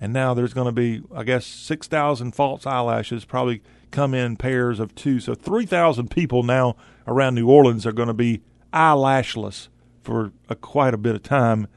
And 0.00 0.12
now 0.12 0.34
there's 0.34 0.52
going 0.52 0.66
to 0.66 0.72
be, 0.72 1.02
I 1.14 1.22
guess, 1.22 1.46
6,000 1.46 2.32
false 2.32 2.66
eyelashes, 2.66 3.24
probably 3.24 3.62
come 3.90 4.12
in 4.12 4.36
pairs 4.36 4.80
of 4.80 4.94
two. 4.94 5.20
So 5.20 5.34
3,000 5.34 6.10
people 6.10 6.42
now 6.42 6.76
around 7.06 7.36
New 7.36 7.48
Orleans 7.48 7.86
are 7.86 7.92
going 7.92 8.08
to 8.08 8.14
be 8.14 8.42
eyelashless 8.72 9.68
for 10.02 10.32
a, 10.48 10.56
quite 10.56 10.94
a 10.94 10.98
bit 10.98 11.14
of 11.14 11.22
time. 11.22 11.68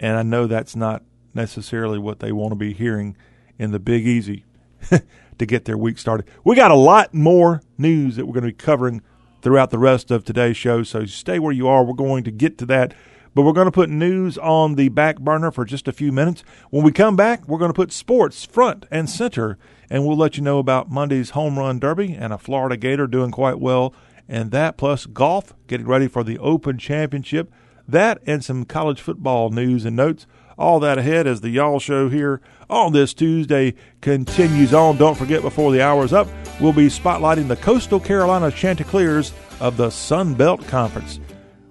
And 0.00 0.16
I 0.16 0.22
know 0.22 0.46
that's 0.46 0.74
not 0.74 1.02
necessarily 1.34 1.98
what 1.98 2.20
they 2.20 2.32
want 2.32 2.52
to 2.52 2.56
be 2.56 2.72
hearing 2.72 3.16
in 3.58 3.70
the 3.70 3.78
Big 3.78 4.06
Easy 4.06 4.44
to 5.38 5.46
get 5.46 5.66
their 5.66 5.78
week 5.78 5.98
started. 5.98 6.26
We 6.44 6.56
got 6.56 6.70
a 6.70 6.76
lot 6.76 7.14
more 7.14 7.62
news 7.78 8.16
that 8.16 8.26
we're 8.26 8.34
going 8.34 8.44
to 8.44 8.48
be 8.48 8.54
covering 8.54 9.02
throughout 9.42 9.70
the 9.70 9.78
rest 9.78 10.10
of 10.10 10.24
today's 10.24 10.56
show. 10.56 10.82
So 10.82 11.04
stay 11.04 11.38
where 11.38 11.52
you 11.52 11.68
are. 11.68 11.84
We're 11.84 11.94
going 11.94 12.24
to 12.24 12.30
get 12.30 12.58
to 12.58 12.66
that. 12.66 12.94
But 13.34 13.42
we're 13.42 13.52
going 13.52 13.66
to 13.66 13.72
put 13.72 13.88
news 13.88 14.36
on 14.38 14.74
the 14.74 14.88
back 14.90 15.18
burner 15.18 15.50
for 15.50 15.64
just 15.64 15.88
a 15.88 15.92
few 15.92 16.12
minutes. 16.12 16.44
When 16.70 16.84
we 16.84 16.92
come 16.92 17.16
back, 17.16 17.48
we're 17.48 17.58
going 17.58 17.70
to 17.70 17.76
put 17.76 17.92
sports 17.92 18.44
front 18.44 18.86
and 18.90 19.08
center, 19.08 19.58
and 19.88 20.06
we'll 20.06 20.16
let 20.16 20.36
you 20.36 20.42
know 20.42 20.58
about 20.58 20.90
Monday's 20.90 21.30
home 21.30 21.58
run 21.58 21.78
derby 21.78 22.14
and 22.14 22.32
a 22.32 22.38
Florida 22.38 22.76
Gator 22.76 23.06
doing 23.06 23.30
quite 23.30 23.58
well, 23.58 23.94
and 24.28 24.50
that 24.50 24.76
plus 24.76 25.06
golf, 25.06 25.54
getting 25.66 25.86
ready 25.86 26.08
for 26.08 26.22
the 26.22 26.38
Open 26.38 26.78
Championship. 26.78 27.50
That 27.88 28.20
and 28.26 28.44
some 28.44 28.64
college 28.64 29.00
football 29.00 29.50
news 29.50 29.84
and 29.84 29.96
notes. 29.96 30.26
All 30.58 30.78
that 30.80 30.98
ahead 30.98 31.26
as 31.26 31.40
the 31.40 31.48
Y'all 31.48 31.80
Show 31.80 32.08
here 32.08 32.40
on 32.70 32.92
this 32.92 33.14
Tuesday 33.14 33.74
continues 34.00 34.72
on. 34.72 34.98
Don't 34.98 35.16
forget, 35.16 35.42
before 35.42 35.72
the 35.72 35.82
hour 35.82 36.04
is 36.04 36.12
up, 36.12 36.28
we'll 36.60 36.72
be 36.72 36.86
spotlighting 36.86 37.48
the 37.48 37.56
Coastal 37.56 37.98
Carolina 37.98 38.50
Chanticleers 38.50 39.32
of 39.60 39.76
the 39.76 39.90
Sun 39.90 40.34
Belt 40.34 40.66
Conference. 40.68 41.18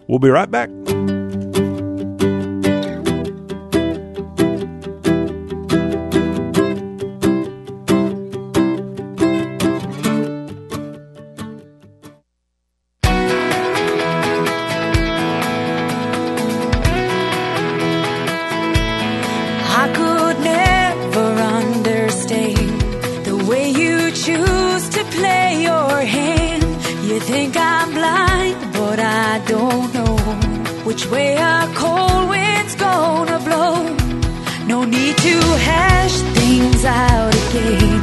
We'll 0.08 0.20
be 0.20 0.30
right 0.30 0.50
back. 0.50 0.70
which 31.02 31.12
way 31.12 31.36
our 31.38 31.68
cold 31.74 32.30
wind's 32.30 32.76
gonna 32.76 33.40
blow. 33.40 33.84
No 34.68 34.84
need 34.84 35.18
to 35.18 35.40
hash 35.58 36.20
things 36.36 36.86
out 36.86 37.34
again. 37.34 38.01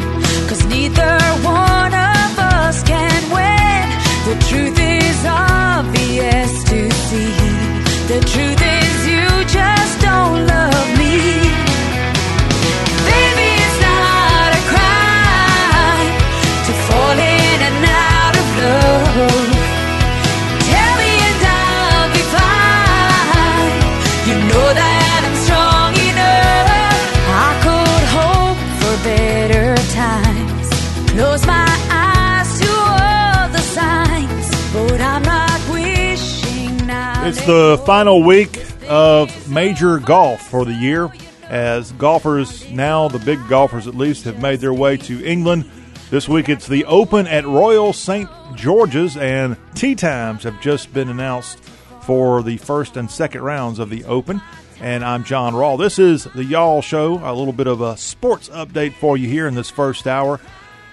The 37.48 37.82
final 37.86 38.22
week 38.22 38.62
of 38.88 39.50
major 39.50 39.98
golf 39.98 40.50
for 40.50 40.66
the 40.66 40.74
year 40.74 41.10
as 41.48 41.92
golfers, 41.92 42.70
now 42.70 43.08
the 43.08 43.18
big 43.20 43.38
golfers 43.48 43.86
at 43.86 43.94
least, 43.94 44.24
have 44.24 44.38
made 44.42 44.60
their 44.60 44.74
way 44.74 44.98
to 44.98 45.24
England. 45.24 45.64
This 46.10 46.28
week 46.28 46.50
it's 46.50 46.68
the 46.68 46.84
Open 46.84 47.26
at 47.26 47.46
Royal 47.46 47.94
St. 47.94 48.28
George's, 48.54 49.16
and 49.16 49.56
tee 49.74 49.94
times 49.94 50.42
have 50.42 50.60
just 50.60 50.92
been 50.92 51.08
announced 51.08 51.58
for 52.02 52.42
the 52.42 52.58
first 52.58 52.98
and 52.98 53.10
second 53.10 53.40
rounds 53.40 53.78
of 53.78 53.88
the 53.88 54.04
Open. 54.04 54.42
And 54.78 55.02
I'm 55.02 55.24
John 55.24 55.54
Rawl. 55.54 55.78
This 55.78 55.98
is 55.98 56.24
the 56.24 56.44
Y'all 56.44 56.82
Show, 56.82 57.14
a 57.14 57.32
little 57.32 57.54
bit 57.54 57.66
of 57.66 57.80
a 57.80 57.96
sports 57.96 58.50
update 58.50 58.92
for 58.92 59.16
you 59.16 59.26
here 59.26 59.48
in 59.48 59.54
this 59.54 59.70
first 59.70 60.06
hour. 60.06 60.38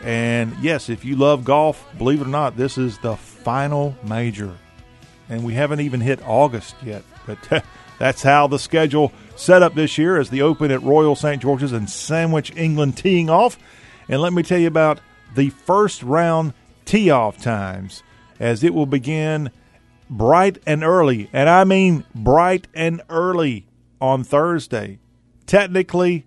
And 0.01 0.55
yes, 0.61 0.87
if 0.87 1.03
you 1.03 1.17
love 1.17 1.43
golf, 1.43 1.85
believe 1.97 2.21
it 2.21 2.27
or 2.27 2.29
not, 2.29 2.55
this 2.55 2.77
is 2.77 2.97
the 2.99 3.17
final 3.17 3.93
major 4.07 4.55
and 5.29 5.43
we 5.43 5.53
haven't 5.53 5.81
even 5.81 6.01
hit 6.01 6.21
August 6.25 6.75
yet. 6.83 7.03
But 7.25 7.65
that's 7.99 8.23
how 8.23 8.47
the 8.47 8.59
schedule 8.59 9.11
set 9.35 9.63
up 9.63 9.75
this 9.75 9.97
year 9.97 10.17
as 10.17 10.29
the 10.29 10.41
Open 10.41 10.71
at 10.71 10.83
Royal 10.83 11.15
St. 11.15 11.41
George's 11.41 11.73
in 11.73 11.87
Sandwich, 11.87 12.55
England, 12.55 12.97
teeing 12.97 13.29
off. 13.29 13.57
And 14.07 14.21
let 14.21 14.33
me 14.33 14.43
tell 14.43 14.59
you 14.59 14.67
about 14.67 14.99
the 15.33 15.49
first 15.49 16.03
round 16.03 16.53
tee 16.85 17.09
off 17.09 17.41
times 17.41 18.03
as 18.39 18.63
it 18.63 18.73
will 18.73 18.85
begin 18.85 19.49
bright 20.09 20.57
and 20.65 20.83
early. 20.83 21.29
And 21.33 21.49
I 21.49 21.63
mean 21.63 22.05
bright 22.13 22.67
and 22.73 23.01
early 23.09 23.65
on 23.99 24.23
Thursday. 24.23 24.99
Technically, 25.45 26.25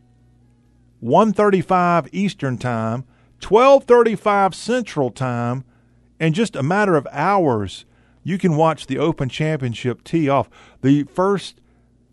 1:35 1.01 2.09
Eastern 2.13 2.59
Time, 2.59 3.05
12:35 3.41 4.55
Central 4.55 5.11
Time, 5.11 5.65
in 6.19 6.33
just 6.33 6.57
a 6.57 6.63
matter 6.63 6.97
of 6.97 7.07
hours, 7.13 7.85
you 8.29 8.37
can 8.37 8.57
watch 8.57 8.87
the 8.87 8.99
Open 8.99 9.31
Championship 9.31 10.05
tee 10.05 10.29
off. 10.29 10.51
The 10.83 11.05
first 11.05 11.62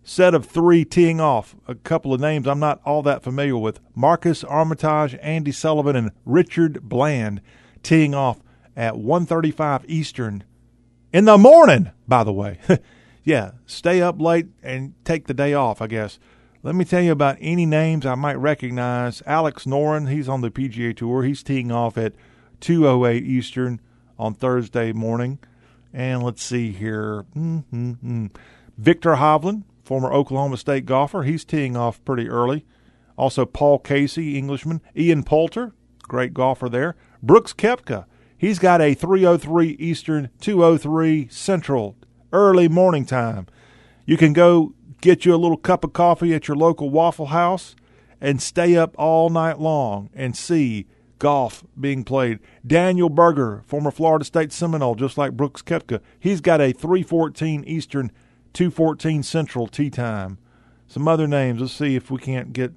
set 0.01 0.34
of 0.34 0.45
three 0.45 0.86
teeing 0.86 1.19
off. 1.19 1.58
A 1.67 1.75
couple 1.75 2.13
of 2.13 2.21
names 2.21 2.47
I'm 2.47 2.60
not 2.60 2.80
all 2.86 3.04
that 3.04 3.21
familiar 3.21 3.58
with: 3.58 3.82
Marcus 3.93 4.41
Armitage, 4.43 5.17
Andy 5.21 5.51
Sullivan, 5.51 5.95
and 5.97 6.12
Richard 6.23 6.88
Bland 6.88 7.41
teeing 7.84 8.15
off 8.15 8.41
at 8.78 8.95
1:35 8.95 9.84
Eastern 9.89 10.45
in 11.12 11.25
the 11.25 11.38
morning. 11.38 11.91
By 12.08 12.23
the 12.23 12.32
way, 12.32 12.60
yeah, 13.25 13.51
stay 13.65 14.01
up 14.01 14.21
late 14.21 14.47
and 14.63 14.93
take 15.04 15.28
the 15.28 15.34
day 15.34 15.54
off. 15.54 15.82
I 15.82 15.88
guess. 15.88 16.17
Let 16.63 16.75
me 16.75 16.86
tell 16.86 17.01
you 17.01 17.12
about 17.12 17.38
any 17.41 17.65
names 17.65 18.06
I 18.06 18.15
might 18.15 18.39
recognize. 18.39 19.21
Alex 19.28 19.65
Noren, 19.65 20.10
he's 20.10 20.30
on 20.30 20.41
the 20.41 20.49
PGA 20.49 20.95
Tour. 20.95 21.23
He's 21.23 21.43
teeing 21.43 21.73
off 21.73 21.97
at 21.97 22.13
2:08 22.62 23.21
Eastern 23.23 23.82
on 24.17 24.34
Thursday 24.34 24.93
morning. 24.93 25.39
And 25.95 26.21
let's 26.21 26.43
see 26.43 26.73
here. 26.73 27.25
Mm-hmm. 27.38 28.25
Viktor 28.77 29.15
Hovland, 29.15 29.63
former 29.86 30.12
Oklahoma 30.12 30.58
State 30.58 30.86
golfer, 30.86 31.23
he's 31.23 31.45
teeing 31.45 31.77
off 31.77 32.03
pretty 32.03 32.27
early. 32.27 32.65
Also, 33.17 33.45
Paul 33.45 33.79
Casey, 33.79 34.38
Englishman. 34.38 34.81
Ian 34.97 35.23
Poulter, 35.23 35.71
great 36.03 36.34
golfer 36.34 36.67
there. 36.67 36.97
Brooks 37.23 37.53
Koepka, 37.53 38.08
he's 38.38 38.60
got 38.60 38.81
a 38.81 38.93
303 38.93 39.69
Eastern, 39.79 40.29
203 40.41 41.29
Central, 41.29 41.95
early 42.34 42.67
morning 42.67 43.05
time. 43.05 43.47
You 44.05 44.17
can 44.17 44.34
go 44.34 44.73
get 44.99 45.23
you 45.23 45.34
a 45.34 45.38
little 45.38 45.55
cup 45.55 45.86
of 45.86 45.93
coffee 45.93 46.34
at 46.34 46.49
your 46.49 46.58
local 46.58 46.89
Waffle 46.89 47.27
House 47.27 47.73
and 48.19 48.41
stay 48.41 48.75
up 48.75 48.95
all 48.97 49.29
night 49.29 49.62
long 49.62 50.10
and 50.13 50.36
see 50.36 50.88
golf 51.25 51.63
being 51.81 52.03
played. 52.03 52.38
Daniel 52.67 53.09
Berger, 53.09 53.63
former 53.65 53.89
Florida 53.89 54.23
State 54.23 54.51
Seminole, 54.53 54.93
just 54.93 55.17
like 55.17 55.31
Brooks 55.31 55.63
Koepka, 55.63 55.99
he's 56.19 56.39
got 56.39 56.61
a 56.61 56.71
314 56.71 57.63
Eastern, 57.63 58.11
214 58.53 59.23
Central 59.23 59.65
tee 59.65 59.89
time. 59.89 60.38
Some 60.85 61.07
other 61.07 61.27
names. 61.27 61.61
Let's 61.61 61.73
see 61.73 61.95
if 61.95 62.11
we 62.11 62.19
can't 62.19 62.53
get 62.53 62.73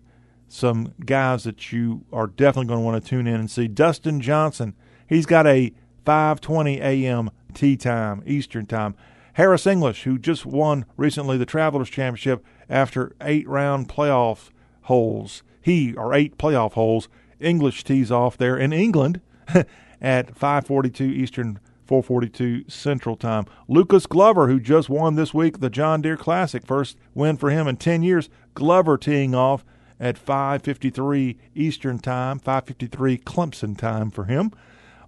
some 0.48 0.94
guys 1.04 1.44
that 1.44 1.72
you 1.72 2.06
are 2.10 2.26
definitely 2.26 2.68
going 2.68 2.80
to 2.80 2.86
want 2.86 3.04
to 3.04 3.06
tune 3.06 3.26
in 3.26 3.34
and 3.34 3.50
see. 3.50 3.68
Dustin 3.68 4.18
Johnson, 4.22 4.74
he's 5.06 5.26
got 5.26 5.46
a 5.46 5.74
5:20 6.06 6.78
a.m. 6.78 7.30
tee 7.52 7.76
time 7.76 8.22
Eastern 8.24 8.64
time. 8.64 8.94
Harris 9.34 9.66
English, 9.66 10.04
who 10.04 10.16
just 10.16 10.46
won 10.46 10.86
recently 10.96 11.36
the 11.36 11.44
Travelers 11.44 11.90
Championship 11.90 12.42
after 12.70 13.14
eight 13.20 13.46
round 13.46 13.90
playoff 13.90 14.48
holes. 14.84 15.42
He 15.60 15.92
or 15.92 16.14
eight 16.14 16.38
playoff 16.38 16.72
holes. 16.72 17.10
English 17.40 17.84
tees 17.84 18.10
off 18.10 18.36
there 18.36 18.56
in 18.56 18.72
England 18.72 19.20
at 20.00 20.34
5:42 20.34 21.00
Eastern, 21.00 21.58
4:42 21.86 22.70
Central 22.70 23.16
Time. 23.16 23.46
Lucas 23.66 24.06
Glover, 24.06 24.48
who 24.48 24.60
just 24.60 24.88
won 24.88 25.14
this 25.14 25.32
week 25.32 25.60
the 25.60 25.70
John 25.70 26.02
Deere 26.02 26.16
Classic, 26.16 26.66
first 26.66 26.96
win 27.14 27.36
for 27.36 27.50
him 27.50 27.66
in 27.66 27.76
10 27.76 28.02
years. 28.02 28.28
Glover 28.54 28.96
teeing 28.96 29.34
off 29.34 29.64
at 30.00 30.18
5:53 30.18 31.38
Eastern 31.54 31.98
Time, 31.98 32.38
5:53 32.38 33.18
Clemson 33.18 33.76
time 33.76 34.10
for 34.10 34.24
him. 34.24 34.52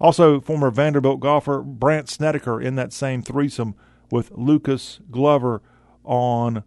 Also, 0.01 0.40
former 0.40 0.71
Vanderbilt 0.71 1.21
golfer 1.21 1.61
Brandt 1.61 2.09
Snedeker 2.09 2.61
in 2.61 2.75
that 2.77 2.93
same 2.93 3.23
threesome 3.23 3.75
with 4.11 4.33
Lucas 4.35 5.01
Glover 5.11 5.62
on 6.05 6.64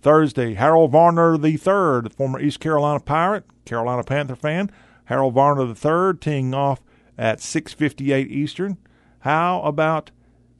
Thursday. 0.00 0.54
Harold 0.54 0.92
Varner 0.92 1.34
III, 1.34 2.08
former 2.16 2.40
East 2.40 2.60
Carolina 2.60 3.00
Pirate, 3.00 3.44
Carolina 3.64 4.04
Panther 4.04 4.36
fan. 4.36 4.70
Harold 5.08 5.32
Varner 5.32 5.66
III 5.66 6.18
teeing 6.18 6.52
off 6.52 6.82
at 7.16 7.40
6:58 7.40 8.30
Eastern. 8.30 8.76
How 9.20 9.62
about 9.62 10.10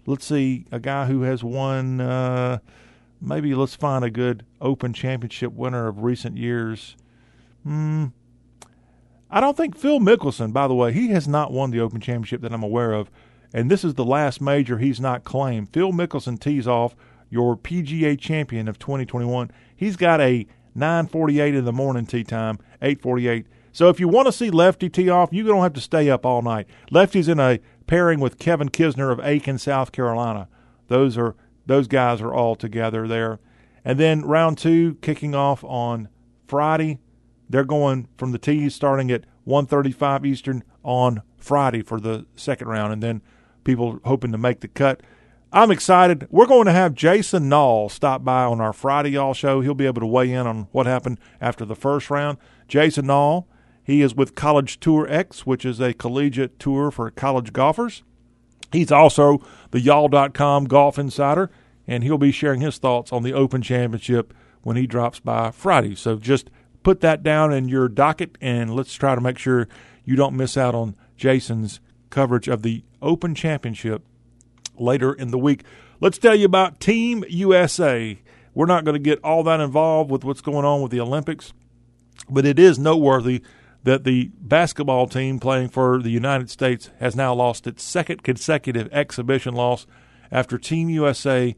let's 0.06 0.24
see 0.24 0.64
a 0.72 0.80
guy 0.80 1.04
who 1.04 1.22
has 1.22 1.44
won 1.44 2.00
uh, 2.00 2.58
maybe 3.20 3.54
let's 3.54 3.74
find 3.74 4.04
a 4.04 4.10
good 4.10 4.44
Open 4.60 4.94
Championship 4.94 5.52
winner 5.52 5.86
of 5.86 6.02
recent 6.02 6.38
years. 6.38 6.96
Hmm. 7.62 8.06
I 9.30 9.40
don't 9.40 9.56
think 9.56 9.76
Phil 9.76 10.00
Mickelson, 10.00 10.54
by 10.54 10.66
the 10.66 10.74
way, 10.74 10.92
he 10.92 11.08
has 11.08 11.28
not 11.28 11.52
won 11.52 11.70
the 11.70 11.80
Open 11.80 12.00
Championship 12.00 12.40
that 12.40 12.52
I'm 12.52 12.62
aware 12.62 12.94
of, 12.94 13.10
and 13.52 13.70
this 13.70 13.84
is 13.84 13.94
the 13.94 14.04
last 14.04 14.40
major 14.40 14.78
he's 14.78 15.00
not 15.00 15.24
claimed. 15.24 15.68
Phil 15.74 15.92
Mickelson 15.92 16.40
tees 16.40 16.66
off 16.66 16.96
your 17.28 17.54
PGA 17.54 18.18
champion 18.18 18.66
of 18.66 18.78
2021. 18.78 19.50
He's 19.76 19.96
got 19.96 20.22
a 20.22 20.46
9:48 20.74 21.54
in 21.54 21.66
the 21.66 21.72
morning 21.72 22.06
tee 22.06 22.24
time, 22.24 22.58
8:48 22.80 23.44
so 23.72 23.88
if 23.88 24.00
you 24.00 24.08
want 24.08 24.26
to 24.26 24.32
see 24.32 24.50
Lefty 24.50 24.88
tee 24.88 25.10
off, 25.10 25.30
you 25.32 25.44
don't 25.44 25.62
have 25.62 25.74
to 25.74 25.80
stay 25.80 26.10
up 26.10 26.24
all 26.24 26.42
night. 26.42 26.66
Lefty's 26.90 27.28
in 27.28 27.40
a 27.40 27.60
pairing 27.86 28.20
with 28.20 28.38
Kevin 28.38 28.68
Kisner 28.68 29.12
of 29.12 29.20
Aiken, 29.20 29.58
South 29.58 29.92
Carolina. 29.92 30.48
Those 30.88 31.18
are 31.18 31.34
those 31.66 31.86
guys 31.86 32.20
are 32.20 32.32
all 32.32 32.56
together 32.56 33.06
there. 33.06 33.40
And 33.84 33.98
then 33.98 34.22
round 34.22 34.58
two 34.58 34.96
kicking 35.02 35.34
off 35.34 35.62
on 35.64 36.08
Friday. 36.46 36.98
They're 37.48 37.64
going 37.64 38.08
from 38.16 38.32
the 38.32 38.38
tees 38.38 38.74
starting 38.74 39.10
at 39.10 39.24
1:35 39.46 40.24
Eastern 40.24 40.64
on 40.82 41.22
Friday 41.36 41.82
for 41.82 42.00
the 42.00 42.26
second 42.36 42.68
round, 42.68 42.92
and 42.92 43.02
then 43.02 43.22
people 43.64 44.00
hoping 44.04 44.32
to 44.32 44.38
make 44.38 44.60
the 44.60 44.68
cut. 44.68 45.02
I'm 45.50 45.70
excited. 45.70 46.26
We're 46.30 46.46
going 46.46 46.66
to 46.66 46.72
have 46.72 46.92
Jason 46.94 47.48
Nall 47.48 47.90
stop 47.90 48.22
by 48.22 48.44
on 48.44 48.60
our 48.60 48.74
Friday 48.74 49.10
Y'all 49.10 49.32
show. 49.32 49.62
He'll 49.62 49.74
be 49.74 49.86
able 49.86 50.00
to 50.02 50.06
weigh 50.06 50.30
in 50.30 50.46
on 50.46 50.68
what 50.72 50.86
happened 50.86 51.18
after 51.40 51.64
the 51.64 51.74
first 51.74 52.10
round. 52.10 52.36
Jason 52.66 53.06
Nall 53.06 53.46
he 53.88 54.02
is 54.02 54.14
with 54.14 54.34
College 54.34 54.78
Tour 54.80 55.06
X, 55.08 55.46
which 55.46 55.64
is 55.64 55.80
a 55.80 55.94
collegiate 55.94 56.58
tour 56.58 56.90
for 56.90 57.10
college 57.10 57.54
golfers. 57.54 58.02
He's 58.70 58.92
also 58.92 59.38
the 59.70 59.80
y'all.com 59.80 60.66
golf 60.66 60.98
insider, 60.98 61.50
and 61.86 62.04
he'll 62.04 62.18
be 62.18 62.30
sharing 62.30 62.60
his 62.60 62.76
thoughts 62.76 63.14
on 63.14 63.22
the 63.22 63.32
Open 63.32 63.62
Championship 63.62 64.34
when 64.60 64.76
he 64.76 64.86
drops 64.86 65.20
by 65.20 65.50
Friday. 65.50 65.94
So 65.94 66.16
just 66.16 66.50
put 66.82 67.00
that 67.00 67.22
down 67.22 67.50
in 67.50 67.70
your 67.70 67.88
docket, 67.88 68.36
and 68.42 68.76
let's 68.76 68.92
try 68.92 69.14
to 69.14 69.22
make 69.22 69.38
sure 69.38 69.68
you 70.04 70.16
don't 70.16 70.36
miss 70.36 70.58
out 70.58 70.74
on 70.74 70.94
Jason's 71.16 71.80
coverage 72.10 72.46
of 72.46 72.62
the 72.62 72.84
Open 73.00 73.34
Championship 73.34 74.04
later 74.76 75.14
in 75.14 75.30
the 75.30 75.38
week. 75.38 75.64
Let's 75.98 76.18
tell 76.18 76.34
you 76.34 76.44
about 76.44 76.78
Team 76.78 77.24
USA. 77.30 78.18
We're 78.52 78.66
not 78.66 78.84
going 78.84 78.96
to 78.96 79.10
get 79.10 79.24
all 79.24 79.42
that 79.44 79.60
involved 79.60 80.10
with 80.10 80.24
what's 80.24 80.42
going 80.42 80.66
on 80.66 80.82
with 80.82 80.92
the 80.92 81.00
Olympics, 81.00 81.54
but 82.28 82.44
it 82.44 82.58
is 82.58 82.78
noteworthy 82.78 83.42
that 83.84 84.04
the 84.04 84.30
basketball 84.40 85.06
team 85.06 85.38
playing 85.38 85.68
for 85.68 86.02
the 86.02 86.10
United 86.10 86.50
States 86.50 86.90
has 86.98 87.14
now 87.14 87.32
lost 87.32 87.66
its 87.66 87.82
second 87.82 88.22
consecutive 88.22 88.88
exhibition 88.92 89.54
loss 89.54 89.86
after 90.30 90.58
Team 90.58 90.88
USA 90.88 91.56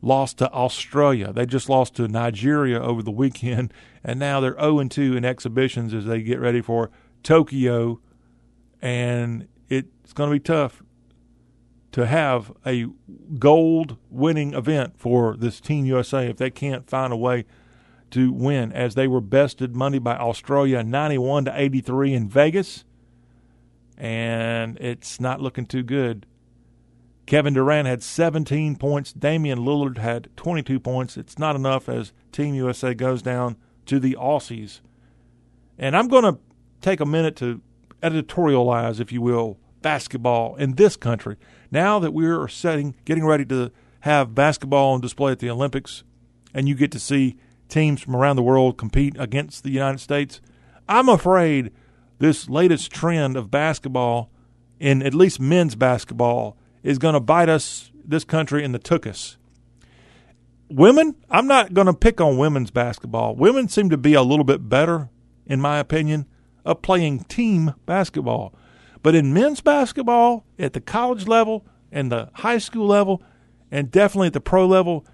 lost 0.00 0.38
to 0.38 0.52
Australia. 0.52 1.32
They 1.32 1.46
just 1.46 1.68
lost 1.68 1.94
to 1.96 2.08
Nigeria 2.08 2.80
over 2.80 3.02
the 3.02 3.10
weekend, 3.10 3.72
and 4.04 4.18
now 4.18 4.40
they're 4.40 4.58
0 4.60 4.88
2 4.88 5.16
in 5.16 5.24
exhibitions 5.24 5.94
as 5.94 6.04
they 6.04 6.22
get 6.22 6.40
ready 6.40 6.60
for 6.60 6.90
Tokyo. 7.22 8.00
And 8.80 9.46
it's 9.68 10.12
going 10.12 10.28
to 10.28 10.34
be 10.34 10.40
tough 10.40 10.82
to 11.92 12.06
have 12.06 12.52
a 12.66 12.86
gold 13.38 13.96
winning 14.10 14.54
event 14.54 14.98
for 14.98 15.36
this 15.36 15.60
Team 15.60 15.84
USA 15.84 16.26
if 16.26 16.38
they 16.38 16.50
can't 16.50 16.88
find 16.88 17.12
a 17.12 17.16
way 17.16 17.44
to 18.12 18.32
win 18.32 18.72
as 18.72 18.94
they 18.94 19.08
were 19.08 19.20
bested 19.20 19.74
Monday 19.74 19.98
by 19.98 20.16
Australia 20.16 20.82
91 20.82 21.46
to 21.46 21.52
83 21.54 22.14
in 22.14 22.28
Vegas. 22.28 22.84
And 23.98 24.78
it's 24.78 25.20
not 25.20 25.40
looking 25.40 25.66
too 25.66 25.82
good. 25.82 26.26
Kevin 27.26 27.54
Durant 27.54 27.86
had 27.86 28.02
17 28.02 28.76
points. 28.76 29.12
Damian 29.12 29.60
Lillard 29.60 29.98
had 29.98 30.28
22 30.36 30.80
points. 30.80 31.16
It's 31.16 31.38
not 31.38 31.56
enough 31.56 31.88
as 31.88 32.12
Team 32.32 32.54
USA 32.54 32.94
goes 32.94 33.22
down 33.22 33.56
to 33.86 33.98
the 33.98 34.16
Aussies. 34.18 34.80
And 35.78 35.96
I'm 35.96 36.08
going 36.08 36.24
to 36.24 36.38
take 36.80 37.00
a 37.00 37.06
minute 37.06 37.36
to 37.36 37.60
editorialize, 38.02 39.00
if 39.00 39.12
you 39.12 39.22
will, 39.22 39.58
basketball 39.80 40.56
in 40.56 40.74
this 40.74 40.96
country. 40.96 41.36
Now 41.70 41.98
that 41.98 42.12
we're 42.12 42.48
setting, 42.48 42.94
getting 43.04 43.24
ready 43.24 43.44
to 43.46 43.70
have 44.00 44.34
basketball 44.34 44.94
on 44.94 45.00
display 45.00 45.32
at 45.32 45.38
the 45.38 45.50
Olympics, 45.50 46.02
and 46.52 46.68
you 46.68 46.74
get 46.74 46.92
to 46.92 46.98
see 46.98 47.36
teams 47.72 48.00
from 48.00 48.14
around 48.14 48.36
the 48.36 48.42
world 48.42 48.76
compete 48.76 49.16
against 49.18 49.64
the 49.64 49.70
United 49.70 49.98
States. 49.98 50.40
I'm 50.88 51.08
afraid 51.08 51.72
this 52.18 52.48
latest 52.48 52.92
trend 52.92 53.36
of 53.36 53.50
basketball, 53.50 54.30
in 54.78 55.02
at 55.02 55.14
least 55.14 55.40
men's 55.40 55.74
basketball, 55.74 56.56
is 56.82 56.98
going 56.98 57.14
to 57.14 57.20
bite 57.20 57.48
us, 57.48 57.90
this 58.04 58.24
country, 58.24 58.62
in 58.62 58.72
the 58.72 58.78
tuchus. 58.78 59.36
Women, 60.68 61.16
I'm 61.30 61.46
not 61.46 61.74
going 61.74 61.86
to 61.86 61.94
pick 61.94 62.20
on 62.20 62.38
women's 62.38 62.70
basketball. 62.70 63.34
Women 63.34 63.68
seem 63.68 63.90
to 63.90 63.96
be 63.96 64.14
a 64.14 64.22
little 64.22 64.44
bit 64.44 64.68
better, 64.68 65.08
in 65.46 65.60
my 65.60 65.78
opinion, 65.78 66.26
of 66.64 66.82
playing 66.82 67.24
team 67.24 67.74
basketball. 67.86 68.54
But 69.02 69.14
in 69.14 69.34
men's 69.34 69.60
basketball, 69.60 70.44
at 70.58 70.74
the 70.74 70.80
college 70.80 71.26
level 71.26 71.66
and 71.90 72.12
the 72.12 72.30
high 72.34 72.58
school 72.58 72.86
level, 72.86 73.22
and 73.70 73.90
definitely 73.90 74.28
at 74.28 74.32
the 74.32 74.40
pro 74.40 74.66
level, 74.66 75.04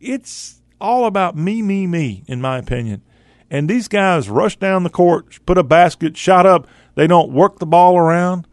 it's 0.00 0.55
all 0.80 1.06
about 1.06 1.36
me, 1.36 1.62
me, 1.62 1.86
me, 1.86 2.24
in 2.26 2.40
my 2.40 2.58
opinion. 2.58 3.02
And 3.50 3.68
these 3.68 3.88
guys 3.88 4.28
rush 4.28 4.56
down 4.56 4.82
the 4.82 4.90
court, 4.90 5.38
put 5.46 5.58
a 5.58 5.62
basket, 5.62 6.16
shot 6.16 6.46
up. 6.46 6.66
They 6.94 7.06
don't 7.06 7.32
work 7.32 7.58
the 7.58 7.66
ball 7.66 7.96
around. 7.96 8.46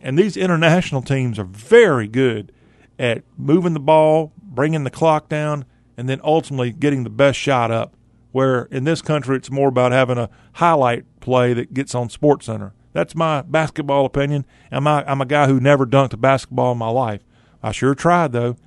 And 0.00 0.18
these 0.18 0.36
international 0.36 1.02
teams 1.02 1.38
are 1.38 1.44
very 1.44 2.06
good 2.06 2.52
at 2.98 3.24
moving 3.38 3.72
the 3.72 3.80
ball, 3.80 4.32
bringing 4.42 4.84
the 4.84 4.90
clock 4.90 5.28
down, 5.28 5.64
and 5.96 6.08
then 6.08 6.20
ultimately 6.22 6.72
getting 6.72 7.04
the 7.04 7.10
best 7.10 7.38
shot 7.38 7.70
up. 7.70 7.96
Where 8.32 8.64
in 8.64 8.84
this 8.84 9.00
country, 9.00 9.36
it's 9.36 9.50
more 9.50 9.68
about 9.68 9.92
having 9.92 10.18
a 10.18 10.28
highlight 10.54 11.04
play 11.20 11.54
that 11.54 11.72
gets 11.72 11.94
on 11.94 12.10
Sports 12.10 12.46
Center. 12.46 12.74
That's 12.92 13.14
my 13.14 13.42
basketball 13.42 14.04
opinion. 14.04 14.44
I'm 14.70 14.86
a, 14.86 15.04
I'm 15.06 15.20
a 15.20 15.26
guy 15.26 15.46
who 15.46 15.60
never 15.60 15.86
dunked 15.86 16.12
a 16.12 16.16
basketball 16.16 16.72
in 16.72 16.78
my 16.78 16.88
life. 16.88 17.22
I 17.62 17.72
sure 17.72 17.94
tried 17.94 18.32
though. 18.32 18.56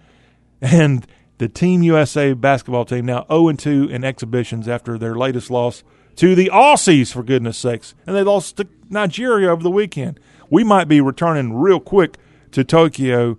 And 0.60 1.06
the 1.38 1.48
Team 1.48 1.84
USA 1.84 2.34
basketball 2.34 2.86
team 2.86 3.06
now 3.06 3.26
0 3.30 3.54
2 3.54 3.90
in 3.90 4.04
exhibitions 4.04 4.68
after 4.68 4.98
their 4.98 5.16
latest 5.16 5.50
loss 5.52 5.84
to 6.16 6.34
the 6.34 6.50
Aussies, 6.52 7.14
for 7.14 7.24
goodness 7.24 7.58
sakes. 7.58 7.94
And 8.06 8.16
they 8.16 8.24
lost 8.24 8.58
to 8.58 8.68
Nigeria 8.90 9.52
over 9.52 9.62
the 9.62 9.70
weekend. 9.70 10.20
We 10.50 10.64
might 10.64 10.88
be 10.88 11.00
returning 11.00 11.54
real 11.54 11.80
quick 11.80 12.18
to 12.52 12.64
Tokyo 12.64 13.38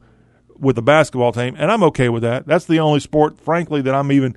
with 0.57 0.77
the 0.77 0.83
basketball 0.83 1.33
team, 1.33 1.57
and 1.59 1.71
I'm 1.71 1.83
okay 1.85 2.09
with 2.09 2.23
that. 2.23 2.47
That's 2.47 2.67
the 2.67 2.81
only 2.81 3.01
sport, 3.01 3.41
frankly, 3.41 3.81
that 3.83 3.95
I'm 3.95 4.13
even 4.13 4.37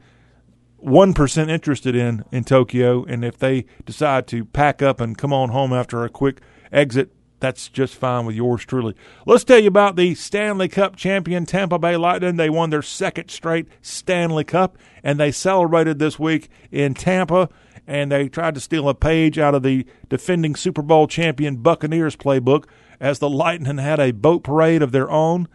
1% 0.84 1.50
interested 1.50 1.96
in 1.96 2.24
in 2.32 2.44
Tokyo. 2.44 3.04
And 3.06 3.24
if 3.24 3.38
they 3.38 3.66
decide 3.86 4.28
to 4.28 4.46
pack 4.46 4.82
up 4.82 5.00
and 5.00 5.18
come 5.18 5.34
on 5.34 5.50
home 5.50 5.74
after 5.74 6.04
a 6.04 6.10
quick 6.10 6.42
exit 6.72 7.12
that's 7.42 7.68
just 7.68 7.96
fine 7.96 8.26
with 8.26 8.36
yours 8.36 8.64
truly. 8.64 8.96
Let's 9.26 9.44
tell 9.44 9.60
you 9.60 9.68
about 9.68 9.96
the 9.96 10.16
Stanley 10.16 10.70
Cup 10.70 10.96
champion 10.96 11.46
Tampa 11.46 11.78
Bay 11.78 11.98
Lightning. 11.98 12.38
They 12.38 12.50
won 12.50 12.70
their 12.70 12.82
second 12.82 13.30
straight 13.30 13.68
Stanley 13.82 14.44
Cup, 14.44 14.78
and 15.04 15.20
they 15.20 15.32
celebrated 15.32 16.00
this 16.00 16.18
week 16.18 16.50
in 16.72 16.94
Tampa. 16.94 17.50
And 17.88 18.12
they 18.12 18.30
tried 18.30 18.54
to 18.56 18.62
steal 18.62 18.88
a 18.88 18.94
page 18.94 19.38
out 19.40 19.56
of 19.56 19.64
the 19.64 19.86
defending 20.08 20.56
Super 20.56 20.84
Bowl 20.84 21.08
champion 21.08 21.58
Buccaneers 21.58 22.16
playbook 22.16 22.66
as 23.00 23.20
the 23.20 23.30
Lightning 23.30 23.80
had 23.80 24.00
a 24.00 24.12
boat 24.12 24.44
parade 24.44 24.84
of 24.84 24.92
their 24.92 25.10
own. 25.10 25.48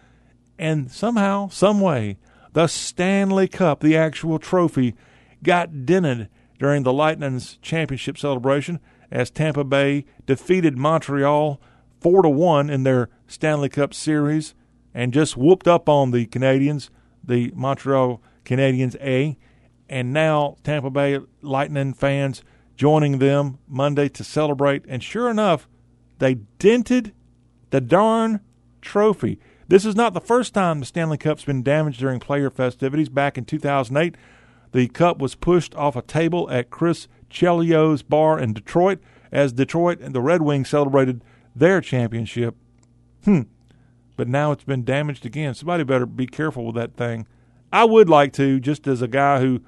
And 0.58 0.90
somehow, 0.90 1.48
some 1.48 1.80
way, 1.80 2.18
the 2.52 2.66
Stanley 2.66 3.46
Cup, 3.46 3.80
the 3.80 3.96
actual 3.96 4.38
trophy, 4.38 4.94
got 5.42 5.86
dented 5.86 6.28
during 6.58 6.82
the 6.82 6.92
Lightning's 6.92 7.58
championship 7.62 8.18
celebration 8.18 8.80
as 9.10 9.30
Tampa 9.30 9.64
Bay 9.64 10.04
defeated 10.26 10.76
Montreal 10.76 11.60
four 12.06 12.22
to 12.22 12.28
one 12.28 12.70
in 12.70 12.84
their 12.84 13.08
Stanley 13.26 13.68
Cup 13.68 13.92
series 13.92 14.54
and 14.94 15.12
just 15.12 15.36
whooped 15.36 15.66
up 15.66 15.88
on 15.88 16.12
the 16.12 16.24
Canadiens, 16.24 16.88
the 17.24 17.50
Montreal 17.56 18.22
Canadiens 18.44 18.94
A, 19.00 19.36
and 19.88 20.12
now 20.12 20.56
Tampa 20.62 20.88
Bay 20.88 21.18
Lightning 21.42 21.92
fans 21.92 22.44
joining 22.76 23.18
them 23.18 23.58
Monday 23.66 24.08
to 24.10 24.22
celebrate. 24.22 24.84
And 24.86 25.02
sure 25.02 25.28
enough, 25.28 25.66
they 26.20 26.34
dented 26.60 27.12
the 27.70 27.80
darn 27.80 28.38
trophy. 28.80 29.40
This 29.66 29.84
is 29.84 29.96
not 29.96 30.14
the 30.14 30.20
first 30.20 30.54
time 30.54 30.78
the 30.78 30.86
Stanley 30.86 31.18
Cup's 31.18 31.44
been 31.44 31.64
damaged 31.64 31.98
during 31.98 32.20
player 32.20 32.50
festivities. 32.50 33.08
Back 33.08 33.36
in 33.36 33.44
2008, 33.44 34.14
the 34.70 34.86
cup 34.86 35.18
was 35.18 35.34
pushed 35.34 35.74
off 35.74 35.96
a 35.96 36.02
table 36.02 36.48
at 36.52 36.70
Chris 36.70 37.08
Chelios 37.28 38.08
bar 38.08 38.38
in 38.38 38.52
Detroit 38.52 39.00
as 39.32 39.52
Detroit 39.52 40.00
and 40.00 40.14
the 40.14 40.22
Red 40.22 40.42
Wings 40.42 40.68
celebrated 40.68 41.20
their 41.56 41.80
championship. 41.80 42.54
Hmm. 43.24 43.42
But 44.16 44.28
now 44.28 44.52
it's 44.52 44.64
been 44.64 44.84
damaged 44.84 45.26
again. 45.26 45.54
Somebody 45.54 45.84
better 45.84 46.06
be 46.06 46.26
careful 46.26 46.66
with 46.66 46.76
that 46.76 46.94
thing. 46.94 47.26
I 47.72 47.84
would 47.84 48.08
like 48.08 48.32
to, 48.34 48.60
just 48.60 48.86
as 48.86 49.02
a 49.02 49.08
guy 49.08 49.40
who 49.40 49.60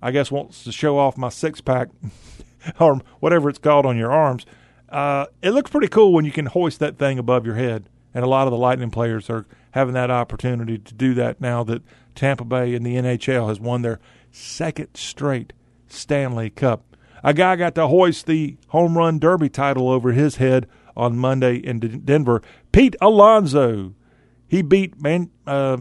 I 0.00 0.10
guess 0.10 0.30
wants 0.30 0.64
to 0.64 0.72
show 0.72 0.98
off 0.98 1.18
my 1.18 1.28
six 1.28 1.60
pack 1.60 1.88
or 2.80 3.00
whatever 3.18 3.48
it's 3.48 3.58
called 3.58 3.86
on 3.86 3.96
your 3.96 4.12
arms. 4.12 4.46
Uh, 4.88 5.26
it 5.42 5.50
looks 5.50 5.70
pretty 5.70 5.88
cool 5.88 6.12
when 6.12 6.24
you 6.24 6.32
can 6.32 6.46
hoist 6.46 6.78
that 6.80 6.98
thing 6.98 7.18
above 7.18 7.46
your 7.46 7.56
head. 7.56 7.88
And 8.14 8.24
a 8.24 8.28
lot 8.28 8.46
of 8.46 8.50
the 8.50 8.58
Lightning 8.58 8.90
players 8.90 9.30
are 9.30 9.46
having 9.72 9.94
that 9.94 10.10
opportunity 10.10 10.78
to 10.78 10.94
do 10.94 11.14
that 11.14 11.40
now 11.40 11.62
that 11.64 11.82
Tampa 12.14 12.44
Bay 12.44 12.74
and 12.74 12.84
the 12.84 12.96
NHL 12.96 13.48
has 13.48 13.60
won 13.60 13.82
their 13.82 14.00
second 14.32 14.88
straight 14.94 15.52
Stanley 15.86 16.50
Cup. 16.50 16.96
A 17.22 17.34
guy 17.34 17.54
got 17.56 17.74
to 17.76 17.86
hoist 17.86 18.26
the 18.26 18.56
home 18.68 18.96
run 18.96 19.18
derby 19.18 19.48
title 19.48 19.90
over 19.90 20.12
his 20.12 20.36
head 20.36 20.66
on 21.00 21.16
Monday 21.16 21.56
in 21.56 21.80
D- 21.80 21.88
Denver. 21.88 22.42
Pete 22.72 22.94
Alonso, 23.00 23.94
he 24.46 24.60
beat 24.60 25.00
man, 25.00 25.30
uh, 25.46 25.78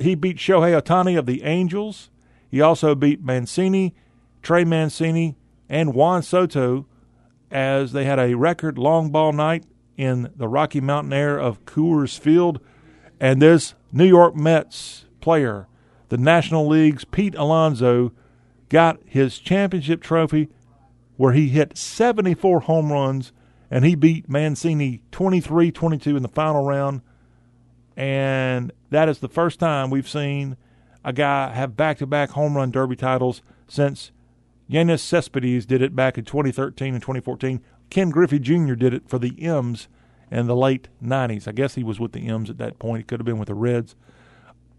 he 0.00 0.16
beat 0.16 0.38
Shohei 0.38 0.78
Ohtani 0.78 1.16
of 1.16 1.26
the 1.26 1.44
Angels. 1.44 2.10
He 2.50 2.60
also 2.60 2.96
beat 2.96 3.22
Mancini, 3.22 3.94
Trey 4.42 4.64
Mancini, 4.64 5.36
and 5.68 5.94
Juan 5.94 6.22
Soto 6.22 6.86
as 7.48 7.92
they 7.92 8.04
had 8.04 8.18
a 8.18 8.34
record 8.34 8.76
long 8.76 9.10
ball 9.10 9.32
night 9.32 9.64
in 9.96 10.32
the 10.34 10.48
Rocky 10.48 10.80
Mountain 10.80 11.12
air 11.12 11.38
of 11.38 11.64
Coors 11.64 12.18
Field. 12.18 12.60
And 13.20 13.40
this 13.40 13.74
New 13.92 14.04
York 14.04 14.34
Mets 14.34 15.06
player, 15.20 15.68
the 16.08 16.18
National 16.18 16.66
League's 16.66 17.04
Pete 17.04 17.36
Alonso, 17.36 18.12
got 18.68 18.98
his 19.04 19.38
championship 19.38 20.02
trophy 20.02 20.48
where 21.16 21.32
he 21.32 21.48
hit 21.50 21.78
74 21.78 22.60
home 22.60 22.92
runs 22.92 23.32
and 23.70 23.84
he 23.84 23.94
beat 23.94 24.28
Mancini 24.28 25.02
23 25.10 25.70
22 25.72 26.16
in 26.16 26.22
the 26.22 26.28
final 26.28 26.64
round. 26.64 27.02
And 27.96 28.72
that 28.90 29.08
is 29.08 29.18
the 29.18 29.28
first 29.28 29.58
time 29.58 29.90
we've 29.90 30.08
seen 30.08 30.56
a 31.04 31.12
guy 31.12 31.52
have 31.52 31.76
back 31.76 31.98
to 31.98 32.06
back 32.06 32.30
home 32.30 32.56
run 32.56 32.70
derby 32.70 32.96
titles 32.96 33.42
since 33.68 34.10
Yoenis 34.70 35.00
Cespedes 35.00 35.64
did 35.64 35.80
it 35.80 35.94
back 35.94 36.18
in 36.18 36.24
2013 36.24 36.94
and 36.94 37.02
2014. 37.02 37.62
Ken 37.88 38.10
Griffey 38.10 38.38
Jr. 38.38 38.74
did 38.74 38.92
it 38.92 39.08
for 39.08 39.18
the 39.18 39.40
M's 39.40 39.88
in 40.30 40.46
the 40.46 40.56
late 40.56 40.88
90s. 41.02 41.46
I 41.46 41.52
guess 41.52 41.76
he 41.76 41.84
was 41.84 42.00
with 42.00 42.12
the 42.12 42.26
M's 42.26 42.50
at 42.50 42.58
that 42.58 42.78
point. 42.78 42.98
He 42.98 43.04
could 43.04 43.20
have 43.20 43.26
been 43.26 43.38
with 43.38 43.48
the 43.48 43.54
Reds. 43.54 43.94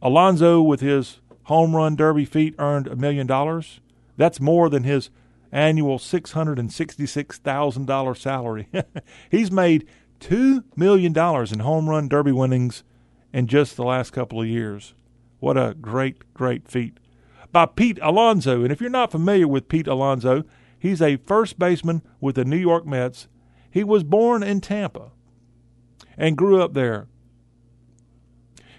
Alonso, 0.02 0.62
with 0.62 0.82
his 0.82 1.20
home 1.44 1.76
run 1.76 1.96
derby 1.96 2.26
feat, 2.26 2.54
earned 2.60 2.88
a 2.88 2.96
million 2.96 3.26
dollars. 3.26 3.80
That's 4.18 4.42
more 4.42 4.70
than 4.70 4.84
his 4.84 5.10
annual 5.52 6.00
$666,000 6.00 8.18
salary. 8.18 8.68
He's 9.32 9.52
made 9.52 9.88
$2 10.20 10.64
million 10.76 11.18
in 11.18 11.60
home 11.60 11.90
run 11.90 12.08
derby 12.08 12.32
winnings 12.32 12.84
in 13.34 13.48
just 13.48 13.76
the 13.76 13.84
last 13.84 14.12
couple 14.12 14.40
of 14.42 14.48
years. 14.48 14.94
What 15.40 15.58
a 15.58 15.76
great, 15.80 16.34
great 16.34 16.68
feat. 16.68 16.98
By 17.52 17.68
Pete 17.68 18.00
Alonso. 18.02 18.64
And 18.64 18.72
if 18.72 18.82
you're 18.82 18.90
not 18.90 19.12
familiar 19.12 19.48
with 19.48 19.70
Pete 19.70 19.88
Alonso, 19.88 20.44
he's 20.80 21.02
a 21.02 21.18
first 21.18 21.60
baseman 21.60 22.02
with 22.20 22.36
the 22.36 22.46
New 22.46 22.58
York 22.58 22.86
Mets. 22.86 23.28
He 23.70 23.84
was 23.84 24.04
born 24.04 24.44
in 24.44 24.62
Tampa 24.62 25.12
and 26.18 26.38
grew 26.38 26.62
up 26.62 26.74
there. 26.74 27.08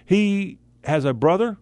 He 0.05 0.59
has 0.83 1.05
a 1.05 1.13
brother 1.13 1.57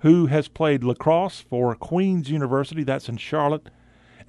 who 0.00 0.26
has 0.26 0.48
played 0.48 0.82
lacrosse 0.82 1.40
for 1.40 1.74
Queen's 1.74 2.30
University, 2.30 2.82
that's 2.82 3.08
in 3.08 3.18
Charlotte, 3.18 3.68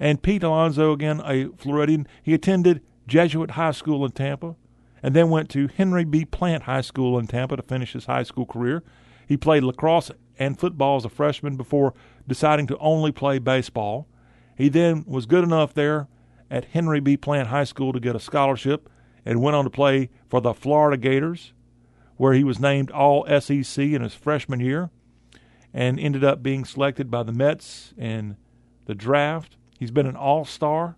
and 0.02 0.20
Pete 0.20 0.42
Alonso, 0.42 0.90
again, 0.90 1.22
a 1.24 1.46
Floridian, 1.56 2.08
he 2.24 2.34
attended 2.34 2.82
Jesuit 3.06 3.52
High 3.52 3.70
School 3.70 4.04
in 4.04 4.10
Tampa 4.10 4.56
and 5.00 5.14
then 5.14 5.30
went 5.30 5.48
to 5.50 5.68
Henry 5.68 6.04
B. 6.04 6.24
Plant 6.24 6.64
High 6.64 6.80
School 6.80 7.16
in 7.20 7.28
Tampa 7.28 7.54
to 7.54 7.62
finish 7.62 7.92
his 7.92 8.06
high 8.06 8.24
school 8.24 8.44
career. 8.44 8.82
He 9.28 9.36
played 9.36 9.62
lacrosse 9.62 10.10
and 10.40 10.58
football 10.58 10.96
as 10.96 11.04
a 11.04 11.08
freshman 11.08 11.56
before 11.56 11.94
deciding 12.26 12.66
to 12.66 12.78
only 12.78 13.12
play 13.12 13.38
baseball. 13.38 14.08
He 14.56 14.68
then 14.68 15.04
was 15.06 15.24
good 15.24 15.44
enough 15.44 15.72
there 15.72 16.08
at 16.50 16.64
Henry 16.64 16.98
B. 16.98 17.16
Plant 17.16 17.50
High 17.50 17.62
School 17.62 17.92
to 17.92 18.00
get 18.00 18.16
a 18.16 18.20
scholarship 18.20 18.90
and 19.24 19.40
went 19.40 19.54
on 19.54 19.62
to 19.62 19.70
play 19.70 20.10
for 20.28 20.40
the 20.40 20.52
Florida 20.52 20.96
Gators, 20.96 21.52
where 22.16 22.32
he 22.32 22.42
was 22.42 22.58
named 22.58 22.90
All 22.90 23.24
SEC 23.40 23.78
in 23.78 24.02
his 24.02 24.14
freshman 24.14 24.58
year 24.58 24.90
and 25.72 26.00
ended 26.00 26.24
up 26.24 26.42
being 26.42 26.64
selected 26.64 27.08
by 27.08 27.22
the 27.22 27.32
Mets 27.32 27.94
in 27.96 28.36
the 28.86 28.96
draft. 28.96 29.58
He's 29.82 29.90
been 29.90 30.06
an 30.06 30.14
all 30.14 30.44
star. 30.44 30.94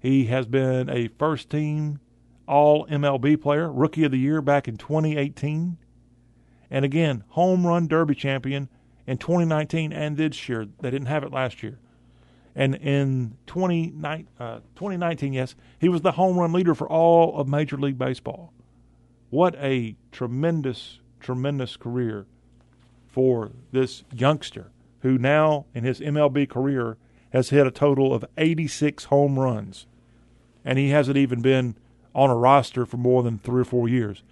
He 0.00 0.24
has 0.24 0.46
been 0.46 0.90
a 0.90 1.06
first 1.06 1.48
team 1.48 2.00
all 2.48 2.88
MLB 2.88 3.40
player, 3.40 3.70
rookie 3.70 4.02
of 4.02 4.10
the 4.10 4.18
year 4.18 4.42
back 4.42 4.66
in 4.66 4.76
2018. 4.76 5.78
And 6.72 6.84
again, 6.84 7.22
home 7.28 7.64
run 7.64 7.86
derby 7.86 8.16
champion 8.16 8.68
in 9.06 9.18
2019 9.18 9.92
and 9.92 10.16
this 10.16 10.48
year. 10.48 10.66
They 10.80 10.90
didn't 10.90 11.06
have 11.06 11.22
it 11.22 11.30
last 11.30 11.62
year. 11.62 11.78
And 12.56 12.74
in 12.74 13.36
2019, 13.46 14.26
uh, 14.40 14.56
2019, 14.74 15.32
yes, 15.32 15.54
he 15.78 15.88
was 15.88 16.00
the 16.00 16.10
home 16.10 16.36
run 16.36 16.52
leader 16.52 16.74
for 16.74 16.88
all 16.88 17.38
of 17.38 17.46
Major 17.46 17.76
League 17.76 17.96
Baseball. 17.96 18.52
What 19.30 19.54
a 19.60 19.94
tremendous, 20.10 20.98
tremendous 21.20 21.76
career 21.76 22.26
for 23.06 23.52
this 23.70 24.02
youngster 24.12 24.72
who 25.02 25.16
now, 25.16 25.66
in 25.72 25.84
his 25.84 26.00
MLB 26.00 26.48
career, 26.48 26.96
has 27.34 27.50
hit 27.50 27.66
a 27.66 27.70
total 27.70 28.14
of 28.14 28.24
86 28.38 29.04
home 29.04 29.40
runs, 29.40 29.86
and 30.64 30.78
he 30.78 30.90
hasn't 30.90 31.16
even 31.16 31.42
been 31.42 31.74
on 32.14 32.30
a 32.30 32.36
roster 32.36 32.86
for 32.86 32.96
more 32.96 33.24
than 33.24 33.38
three 33.38 33.62
or 33.62 33.64
four 33.64 33.88
years. 33.88 34.22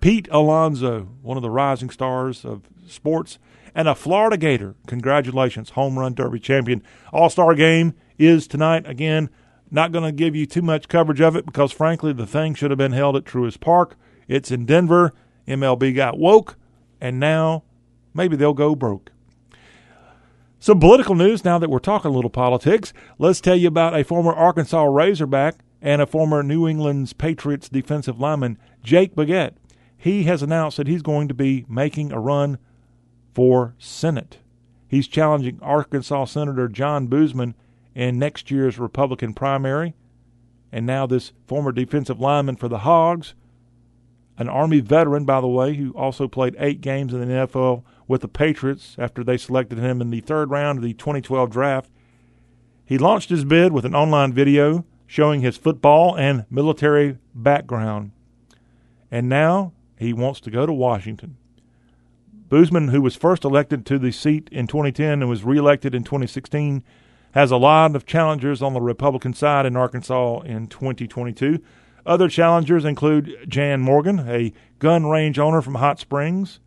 Pete 0.00 0.26
Alonso, 0.32 1.08
one 1.22 1.36
of 1.36 1.44
the 1.44 1.50
rising 1.50 1.88
stars 1.88 2.44
of 2.44 2.62
sports, 2.84 3.38
and 3.76 3.86
a 3.86 3.94
Florida 3.94 4.36
Gator. 4.36 4.74
Congratulations, 4.88 5.70
home 5.70 5.96
run 5.96 6.14
derby 6.14 6.40
champion. 6.40 6.82
All 7.12 7.30
Star 7.30 7.54
game 7.54 7.94
is 8.18 8.48
tonight. 8.48 8.88
Again, 8.88 9.30
not 9.70 9.92
going 9.92 10.04
to 10.04 10.10
give 10.10 10.34
you 10.34 10.44
too 10.44 10.62
much 10.62 10.88
coverage 10.88 11.20
of 11.20 11.36
it 11.36 11.46
because, 11.46 11.70
frankly, 11.70 12.12
the 12.12 12.26
thing 12.26 12.54
should 12.54 12.72
have 12.72 12.78
been 12.78 12.90
held 12.90 13.14
at 13.14 13.24
Truist 13.24 13.60
Park. 13.60 13.96
It's 14.26 14.50
in 14.50 14.66
Denver. 14.66 15.14
MLB 15.46 15.94
got 15.94 16.18
woke, 16.18 16.56
and 17.00 17.20
now 17.20 17.62
maybe 18.12 18.34
they'll 18.34 18.52
go 18.52 18.74
broke. 18.74 19.11
Some 20.62 20.78
political 20.78 21.16
news 21.16 21.44
now 21.44 21.58
that 21.58 21.70
we're 21.70 21.80
talking 21.80 22.12
a 22.12 22.14
little 22.14 22.30
politics. 22.30 22.92
Let's 23.18 23.40
tell 23.40 23.56
you 23.56 23.66
about 23.66 23.98
a 23.98 24.04
former 24.04 24.32
Arkansas 24.32 24.84
Razorback 24.84 25.56
and 25.80 26.00
a 26.00 26.06
former 26.06 26.44
New 26.44 26.68
England's 26.68 27.12
Patriots 27.12 27.68
defensive 27.68 28.20
lineman, 28.20 28.56
Jake 28.80 29.16
Bequette. 29.16 29.54
He 29.96 30.22
has 30.22 30.40
announced 30.40 30.76
that 30.76 30.86
he's 30.86 31.02
going 31.02 31.26
to 31.26 31.34
be 31.34 31.66
making 31.68 32.12
a 32.12 32.20
run 32.20 32.58
for 33.34 33.74
Senate. 33.76 34.38
He's 34.86 35.08
challenging 35.08 35.58
Arkansas 35.60 36.26
Senator 36.26 36.68
John 36.68 37.08
Boozman 37.08 37.54
in 37.96 38.20
next 38.20 38.48
year's 38.48 38.78
Republican 38.78 39.34
primary. 39.34 39.94
And 40.70 40.86
now, 40.86 41.08
this 41.08 41.32
former 41.44 41.72
defensive 41.72 42.20
lineman 42.20 42.54
for 42.54 42.68
the 42.68 42.78
Hogs, 42.78 43.34
an 44.38 44.48
Army 44.48 44.78
veteran, 44.78 45.24
by 45.24 45.40
the 45.40 45.48
way, 45.48 45.74
who 45.74 45.90
also 45.94 46.28
played 46.28 46.54
eight 46.60 46.80
games 46.80 47.12
in 47.12 47.18
the 47.18 47.26
NFL 47.26 47.82
with 48.12 48.20
the 48.20 48.28
Patriots 48.28 48.94
after 48.98 49.24
they 49.24 49.38
selected 49.38 49.78
him 49.78 50.02
in 50.02 50.10
the 50.10 50.20
third 50.20 50.50
round 50.50 50.78
of 50.78 50.84
the 50.84 50.92
2012 50.92 51.48
draft. 51.48 51.90
He 52.84 52.98
launched 52.98 53.30
his 53.30 53.42
bid 53.42 53.72
with 53.72 53.86
an 53.86 53.94
online 53.94 54.34
video 54.34 54.84
showing 55.06 55.40
his 55.40 55.56
football 55.56 56.14
and 56.14 56.44
military 56.50 57.16
background. 57.34 58.12
And 59.10 59.30
now 59.30 59.72
he 59.98 60.12
wants 60.12 60.40
to 60.40 60.50
go 60.50 60.66
to 60.66 60.72
Washington. 60.74 61.38
Boozman, 62.50 62.90
who 62.90 63.00
was 63.00 63.16
first 63.16 63.44
elected 63.44 63.86
to 63.86 63.98
the 63.98 64.12
seat 64.12 64.46
in 64.52 64.66
2010 64.66 65.22
and 65.22 65.28
was 65.30 65.42
reelected 65.42 65.94
in 65.94 66.04
2016, 66.04 66.84
has 67.30 67.50
a 67.50 67.56
lot 67.56 67.96
of 67.96 68.04
challengers 68.04 68.60
on 68.60 68.74
the 68.74 68.80
Republican 68.82 69.32
side 69.32 69.64
in 69.64 69.74
Arkansas 69.74 70.40
in 70.40 70.66
2022. 70.66 71.60
Other 72.04 72.28
challengers 72.28 72.84
include 72.84 73.34
Jan 73.48 73.80
Morgan, 73.80 74.28
a 74.28 74.52
gun 74.80 75.06
range 75.06 75.38
owner 75.38 75.62
from 75.62 75.76
Hot 75.76 75.98
Springs, 75.98 76.60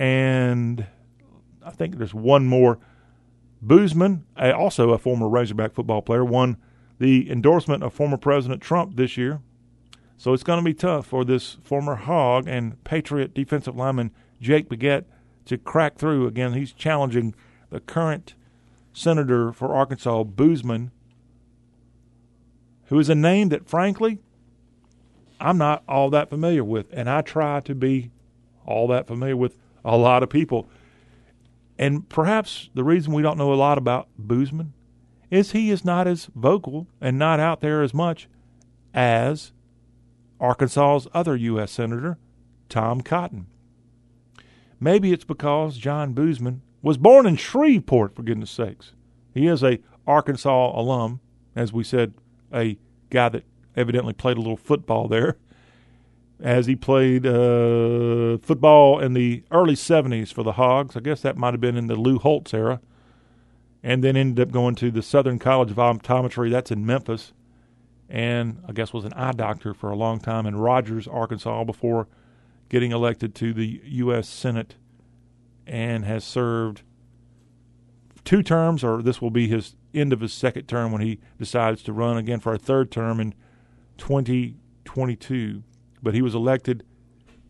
and 0.00 0.86
I 1.62 1.70
think 1.70 1.98
there's 1.98 2.14
one 2.14 2.46
more. 2.46 2.78
Boozman, 3.64 4.22
also 4.34 4.90
a 4.90 4.98
former 4.98 5.28
Razorback 5.28 5.74
football 5.74 6.00
player, 6.00 6.24
won 6.24 6.56
the 6.98 7.30
endorsement 7.30 7.82
of 7.82 7.92
former 7.92 8.16
President 8.16 8.62
Trump 8.62 8.96
this 8.96 9.18
year. 9.18 9.42
So 10.16 10.32
it's 10.32 10.42
going 10.42 10.58
to 10.58 10.64
be 10.64 10.72
tough 10.72 11.06
for 11.06 11.22
this 11.22 11.58
former 11.62 11.96
Hog 11.96 12.48
and 12.48 12.82
Patriot 12.82 13.34
defensive 13.34 13.76
lineman 13.76 14.10
Jake 14.40 14.70
Bequette 14.70 15.04
to 15.44 15.58
crack 15.58 15.98
through. 15.98 16.26
Again, 16.26 16.54
he's 16.54 16.72
challenging 16.72 17.34
the 17.68 17.80
current 17.80 18.34
senator 18.94 19.52
for 19.52 19.74
Arkansas, 19.74 20.24
Boozman, 20.24 20.92
who 22.86 22.98
is 22.98 23.10
a 23.10 23.14
name 23.14 23.50
that, 23.50 23.68
frankly, 23.68 24.18
I'm 25.38 25.58
not 25.58 25.82
all 25.86 26.08
that 26.08 26.30
familiar 26.30 26.64
with, 26.64 26.86
and 26.90 27.08
I 27.10 27.20
try 27.20 27.60
to 27.60 27.74
be 27.74 28.10
all 28.64 28.88
that 28.88 29.06
familiar 29.06 29.36
with 29.36 29.58
a 29.84 29.96
lot 29.96 30.22
of 30.22 30.28
people. 30.28 30.68
And 31.78 32.08
perhaps 32.08 32.68
the 32.74 32.84
reason 32.84 33.12
we 33.12 33.22
don't 33.22 33.38
know 33.38 33.52
a 33.52 33.54
lot 33.54 33.78
about 33.78 34.08
Boozman 34.20 34.72
is 35.30 35.52
he 35.52 35.70
is 35.70 35.84
not 35.84 36.06
as 36.06 36.28
vocal 36.34 36.88
and 37.00 37.18
not 37.18 37.40
out 37.40 37.60
there 37.60 37.82
as 37.82 37.94
much 37.94 38.28
as 38.92 39.52
Arkansas's 40.40 41.08
other 41.14 41.36
U.S. 41.36 41.70
Senator, 41.70 42.18
Tom 42.68 43.00
Cotton. 43.00 43.46
Maybe 44.78 45.12
it's 45.12 45.24
because 45.24 45.76
John 45.76 46.14
Boozman 46.14 46.60
was 46.82 46.96
born 46.96 47.26
in 47.26 47.36
Shreveport, 47.36 48.14
for 48.14 48.22
goodness 48.22 48.50
sakes. 48.50 48.92
He 49.34 49.46
is 49.46 49.62
a 49.62 49.78
Arkansas 50.06 50.78
alum, 50.78 51.20
as 51.54 51.72
we 51.72 51.84
said, 51.84 52.14
a 52.52 52.78
guy 53.10 53.28
that 53.28 53.44
evidently 53.76 54.12
played 54.12 54.36
a 54.36 54.40
little 54.40 54.56
football 54.56 55.06
there, 55.06 55.36
as 56.42 56.66
he 56.66 56.76
played 56.76 57.26
uh, 57.26 58.38
football 58.38 58.98
in 58.98 59.12
the 59.12 59.42
early 59.50 59.74
70s 59.74 60.32
for 60.32 60.42
the 60.42 60.52
Hogs. 60.52 60.96
I 60.96 61.00
guess 61.00 61.20
that 61.22 61.36
might 61.36 61.54
have 61.54 61.60
been 61.60 61.76
in 61.76 61.86
the 61.86 61.96
Lou 61.96 62.18
Holtz 62.18 62.54
era 62.54 62.80
and 63.82 64.04
then 64.04 64.16
ended 64.16 64.48
up 64.48 64.52
going 64.52 64.74
to 64.76 64.90
the 64.90 65.02
Southern 65.02 65.38
College 65.38 65.70
of 65.70 65.76
Optometry. 65.76 66.50
That's 66.50 66.70
in 66.70 66.84
Memphis, 66.84 67.32
and 68.08 68.62
I 68.68 68.72
guess 68.72 68.92
was 68.92 69.04
an 69.04 69.12
eye 69.14 69.32
doctor 69.32 69.72
for 69.74 69.90
a 69.90 69.96
long 69.96 70.20
time 70.20 70.46
in 70.46 70.56
Rogers, 70.56 71.08
Arkansas, 71.08 71.64
before 71.64 72.08
getting 72.68 72.92
elected 72.92 73.34
to 73.36 73.52
the 73.52 73.80
U.S. 73.84 74.28
Senate, 74.28 74.76
and 75.66 76.04
has 76.04 76.24
served 76.24 76.82
two 78.24 78.42
terms, 78.42 78.84
or 78.84 79.02
this 79.02 79.22
will 79.22 79.30
be 79.30 79.48
his 79.48 79.76
end 79.94 80.12
of 80.12 80.20
his 80.20 80.32
second 80.32 80.66
term 80.66 80.92
when 80.92 81.00
he 81.00 81.18
decides 81.38 81.82
to 81.82 81.92
run 81.92 82.16
again 82.16 82.40
for 82.40 82.52
a 82.52 82.58
third 82.58 82.90
term 82.90 83.18
in 83.18 83.34
2022. 83.98 85.62
But 86.02 86.14
he 86.14 86.22
was 86.22 86.34
elected 86.34 86.84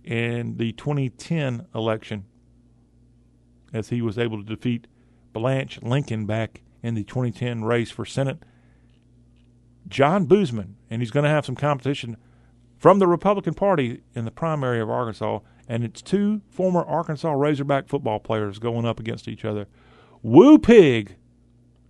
in 0.04 0.56
the 0.56 0.72
2010 0.72 1.66
election 1.74 2.24
as 3.72 3.90
he 3.90 4.02
was 4.02 4.18
able 4.18 4.42
to 4.42 4.44
defeat 4.44 4.86
Blanche 5.32 5.80
Lincoln 5.82 6.26
back 6.26 6.62
in 6.82 6.94
the 6.94 7.04
2010 7.04 7.64
race 7.64 7.90
for 7.90 8.04
Senate. 8.04 8.42
John 9.88 10.26
Boozman, 10.26 10.74
and 10.88 11.02
he's 11.02 11.10
going 11.10 11.24
to 11.24 11.30
have 11.30 11.46
some 11.46 11.56
competition 11.56 12.16
from 12.78 12.98
the 12.98 13.06
Republican 13.06 13.54
Party 13.54 14.02
in 14.14 14.24
the 14.24 14.30
primary 14.30 14.80
of 14.80 14.88
Arkansas, 14.88 15.40
and 15.68 15.84
it's 15.84 16.02
two 16.02 16.40
former 16.48 16.82
Arkansas 16.84 17.30
Razorback 17.30 17.88
football 17.88 18.18
players 18.18 18.58
going 18.58 18.86
up 18.86 18.98
against 18.98 19.28
each 19.28 19.44
other. 19.44 19.66
Woo 20.22 20.58
pig! 20.58 21.16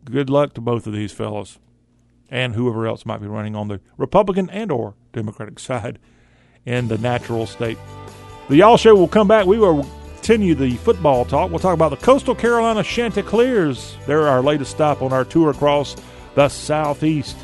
Good 0.04 0.30
luck 0.30 0.54
to 0.54 0.60
both 0.60 0.86
of 0.86 0.92
these 0.92 1.12
fellows, 1.12 1.58
and 2.30 2.54
whoever 2.54 2.86
else 2.86 3.06
might 3.06 3.20
be 3.20 3.26
running 3.26 3.54
on 3.54 3.68
the 3.68 3.80
Republican 3.96 4.48
and 4.50 4.72
or 4.72 4.94
Democratic 5.12 5.58
side 5.58 5.98
in 6.66 6.88
the 6.88 6.98
natural 6.98 7.46
state. 7.46 7.78
The 8.48 8.56
Y'all 8.56 8.76
Show 8.76 8.94
will 8.94 9.08
come 9.08 9.28
back. 9.28 9.46
We 9.46 9.58
will 9.58 9.88
continue 10.16 10.54
the 10.54 10.76
football 10.76 11.24
talk. 11.24 11.50
We'll 11.50 11.60
talk 11.60 11.74
about 11.74 11.90
the 11.90 11.96
Coastal 11.96 12.34
Carolina 12.34 12.82
Chanticleers. 12.82 13.96
They're 14.06 14.28
our 14.28 14.42
latest 14.42 14.70
stop 14.70 15.02
on 15.02 15.12
our 15.12 15.24
tour 15.24 15.50
across 15.50 15.96
the 16.34 16.48
Southeast. 16.48 17.36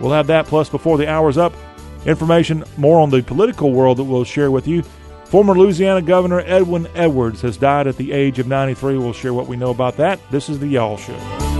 We'll 0.00 0.12
have 0.12 0.28
that 0.28 0.46
plus 0.46 0.68
before 0.68 0.96
the 0.98 1.08
hour's 1.08 1.38
up. 1.38 1.52
Information 2.06 2.64
more 2.76 3.00
on 3.00 3.10
the 3.10 3.22
political 3.22 3.72
world 3.72 3.98
that 3.98 4.04
we'll 4.04 4.24
share 4.24 4.50
with 4.50 4.66
you. 4.66 4.82
Former 5.24 5.54
Louisiana 5.54 6.00
Governor 6.00 6.40
Edwin 6.40 6.88
Edwards 6.94 7.42
has 7.42 7.58
died 7.58 7.86
at 7.86 7.96
the 7.96 8.12
age 8.12 8.38
of 8.38 8.46
93. 8.46 8.96
We'll 8.96 9.12
share 9.12 9.34
what 9.34 9.46
we 9.46 9.56
know 9.56 9.70
about 9.70 9.96
that. 9.98 10.18
This 10.30 10.48
is 10.48 10.58
the 10.58 10.68
Y'all 10.68 10.96
Show. 10.96 11.57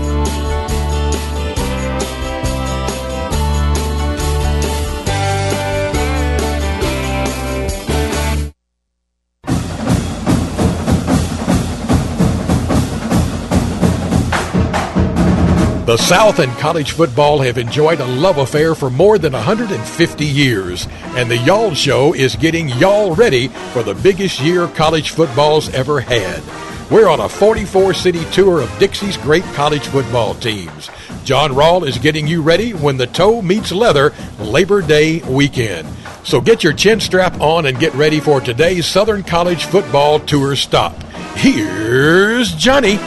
The 15.89 15.97
South 15.97 16.37
and 16.37 16.55
college 16.59 16.91
football 16.91 17.39
have 17.39 17.57
enjoyed 17.57 17.99
a 17.99 18.05
love 18.05 18.37
affair 18.37 18.75
for 18.75 18.91
more 18.91 19.17
than 19.17 19.33
150 19.33 20.23
years, 20.23 20.87
and 21.15 21.31
the 21.31 21.37
Y'all 21.37 21.73
Show 21.73 22.13
is 22.13 22.35
getting 22.35 22.69
y'all 22.69 23.15
ready 23.15 23.47
for 23.73 23.81
the 23.81 23.95
biggest 23.95 24.39
year 24.39 24.67
college 24.67 25.09
football's 25.09 25.73
ever 25.73 25.99
had. 25.99 26.43
We're 26.91 27.09
on 27.09 27.21
a 27.21 27.27
44 27.27 27.95
city 27.95 28.23
tour 28.25 28.61
of 28.61 28.69
Dixie's 28.77 29.17
great 29.17 29.43
college 29.55 29.87
football 29.87 30.35
teams. 30.35 30.91
John 31.23 31.53
Rawl 31.53 31.87
is 31.87 31.97
getting 31.97 32.27
you 32.27 32.43
ready 32.43 32.73
when 32.73 32.97
the 32.97 33.07
toe 33.07 33.41
meets 33.41 33.71
leather 33.71 34.13
Labor 34.37 34.83
Day 34.83 35.21
weekend. 35.21 35.87
So 36.23 36.39
get 36.39 36.63
your 36.63 36.73
chin 36.73 36.99
strap 36.99 37.41
on 37.41 37.65
and 37.65 37.79
get 37.79 37.95
ready 37.95 38.19
for 38.19 38.41
today's 38.41 38.85
Southern 38.85 39.23
College 39.23 39.65
football 39.65 40.19
tour 40.19 40.55
stop. 40.55 41.01
Here's 41.33 42.53
Johnny. 42.53 42.99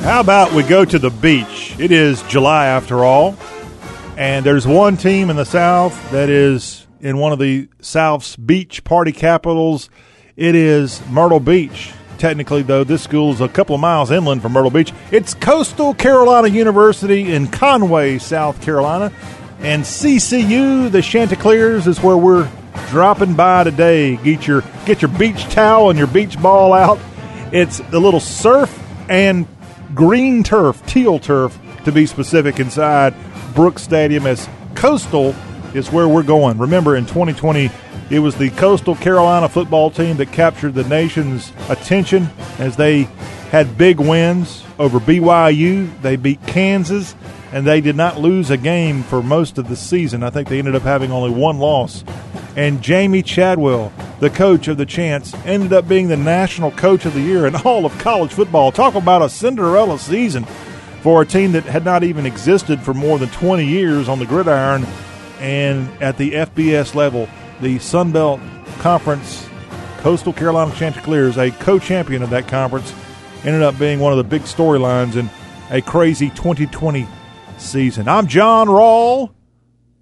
How 0.00 0.20
about 0.20 0.54
we 0.54 0.62
go 0.62 0.82
to 0.82 0.98
the 0.98 1.10
beach? 1.10 1.76
It 1.78 1.92
is 1.92 2.22
July 2.22 2.66
after 2.66 3.04
all, 3.04 3.36
and 4.16 4.46
there's 4.46 4.66
one 4.66 4.96
team 4.96 5.28
in 5.28 5.36
the 5.36 5.44
South 5.44 6.10
that 6.10 6.30
is 6.30 6.86
in 7.02 7.18
one 7.18 7.32
of 7.32 7.38
the 7.38 7.68
South's 7.80 8.34
beach 8.34 8.82
party 8.82 9.12
capitals. 9.12 9.90
It 10.36 10.54
is 10.54 11.06
Myrtle 11.10 11.38
Beach. 11.38 11.92
Technically, 12.16 12.62
though, 12.62 12.82
this 12.82 13.02
school 13.02 13.30
is 13.30 13.42
a 13.42 13.48
couple 13.48 13.74
of 13.74 13.82
miles 13.82 14.10
inland 14.10 14.40
from 14.40 14.52
Myrtle 14.52 14.70
Beach. 14.70 14.90
It's 15.12 15.34
Coastal 15.34 15.92
Carolina 15.92 16.48
University 16.48 17.34
in 17.34 17.48
Conway, 17.48 18.16
South 18.18 18.62
Carolina. 18.62 19.12
And 19.60 19.82
CCU, 19.82 20.90
the 20.90 21.02
Chanticleers, 21.02 21.86
is 21.86 22.02
where 22.02 22.16
we're 22.16 22.50
dropping 22.88 23.34
by 23.34 23.64
today. 23.64 24.16
Get 24.16 24.46
your 24.46 24.64
get 24.86 25.02
your 25.02 25.10
beach 25.10 25.44
towel 25.50 25.90
and 25.90 25.98
your 25.98 26.08
beach 26.08 26.40
ball 26.40 26.72
out. 26.72 26.98
It's 27.52 27.80
the 27.90 28.00
little 28.00 28.20
surf 28.20 28.74
and 29.10 29.46
green 29.94 30.42
turf, 30.42 30.84
teal 30.86 31.18
turf 31.18 31.58
to 31.84 31.92
be 31.92 32.06
specific, 32.06 32.60
inside 32.60 33.14
Brooks 33.54 33.82
Stadium 33.82 34.26
as 34.26 34.48
Coastal 34.74 35.34
is 35.74 35.90
where 35.90 36.08
we're 36.08 36.22
going. 36.22 36.58
Remember, 36.58 36.96
in 36.96 37.06
2020, 37.06 37.70
it 38.10 38.18
was 38.18 38.36
the 38.36 38.50
Coastal 38.50 38.96
Carolina 38.96 39.48
football 39.48 39.90
team 39.90 40.16
that 40.16 40.32
captured 40.32 40.74
the 40.74 40.84
nation's 40.84 41.52
attention 41.68 42.28
as 42.58 42.76
they 42.76 43.04
had 43.50 43.78
big 43.78 44.00
wins 44.00 44.64
over 44.78 44.98
BYU. 44.98 46.00
They 46.02 46.16
beat 46.16 46.44
Kansas, 46.46 47.14
and 47.52 47.66
they 47.66 47.80
did 47.80 47.96
not 47.96 48.18
lose 48.18 48.50
a 48.50 48.56
game 48.56 49.02
for 49.02 49.22
most 49.22 49.58
of 49.58 49.68
the 49.68 49.76
season. 49.76 50.22
I 50.22 50.30
think 50.30 50.48
they 50.48 50.58
ended 50.58 50.74
up 50.74 50.82
having 50.82 51.12
only 51.12 51.30
one 51.30 51.58
loss. 51.58 52.04
And 52.56 52.80
Jamey 52.80 53.24
Chadwell, 53.24 53.92
the 54.18 54.30
coach 54.30 54.68
of 54.68 54.76
the 54.76 54.86
Chants, 54.86 55.34
ended 55.44 55.72
up 55.72 55.86
being 55.86 56.08
the 56.08 56.16
national 56.16 56.72
coach 56.72 57.04
of 57.04 57.14
the 57.14 57.20
year 57.20 57.46
in 57.46 57.54
all 57.56 57.86
of 57.86 57.96
college 57.98 58.32
football. 58.32 58.72
Talk 58.72 58.94
about 58.94 59.22
a 59.22 59.28
Cinderella 59.28 59.98
season 59.98 60.44
for 61.02 61.22
a 61.22 61.26
team 61.26 61.52
that 61.52 61.64
had 61.64 61.84
not 61.84 62.04
even 62.04 62.26
existed 62.26 62.80
for 62.82 62.92
more 62.92 63.18
than 63.18 63.28
20 63.30 63.64
years 63.64 64.08
on 64.08 64.18
the 64.18 64.26
gridiron 64.26 64.86
and 65.38 65.88
at 66.02 66.18
the 66.18 66.32
FBS 66.32 66.94
level. 66.94 67.28
The 67.60 67.78
Sun 67.78 68.12
Belt 68.12 68.40
Conference, 68.78 69.48
Coastal 69.98 70.32
Carolina 70.32 70.74
Chanticleers, 70.74 71.36
a 71.36 71.50
co 71.50 71.78
champion 71.78 72.22
of 72.22 72.30
that 72.30 72.48
conference, 72.48 72.92
ended 73.44 73.62
up 73.62 73.78
being 73.78 74.00
one 74.00 74.12
of 74.12 74.18
the 74.18 74.24
big 74.24 74.42
storylines 74.42 75.16
in 75.16 75.30
a 75.70 75.80
crazy 75.80 76.30
2020 76.30 77.06
season. 77.58 78.08
I'm 78.08 78.26
John 78.26 78.66
Rawl, 78.66 79.30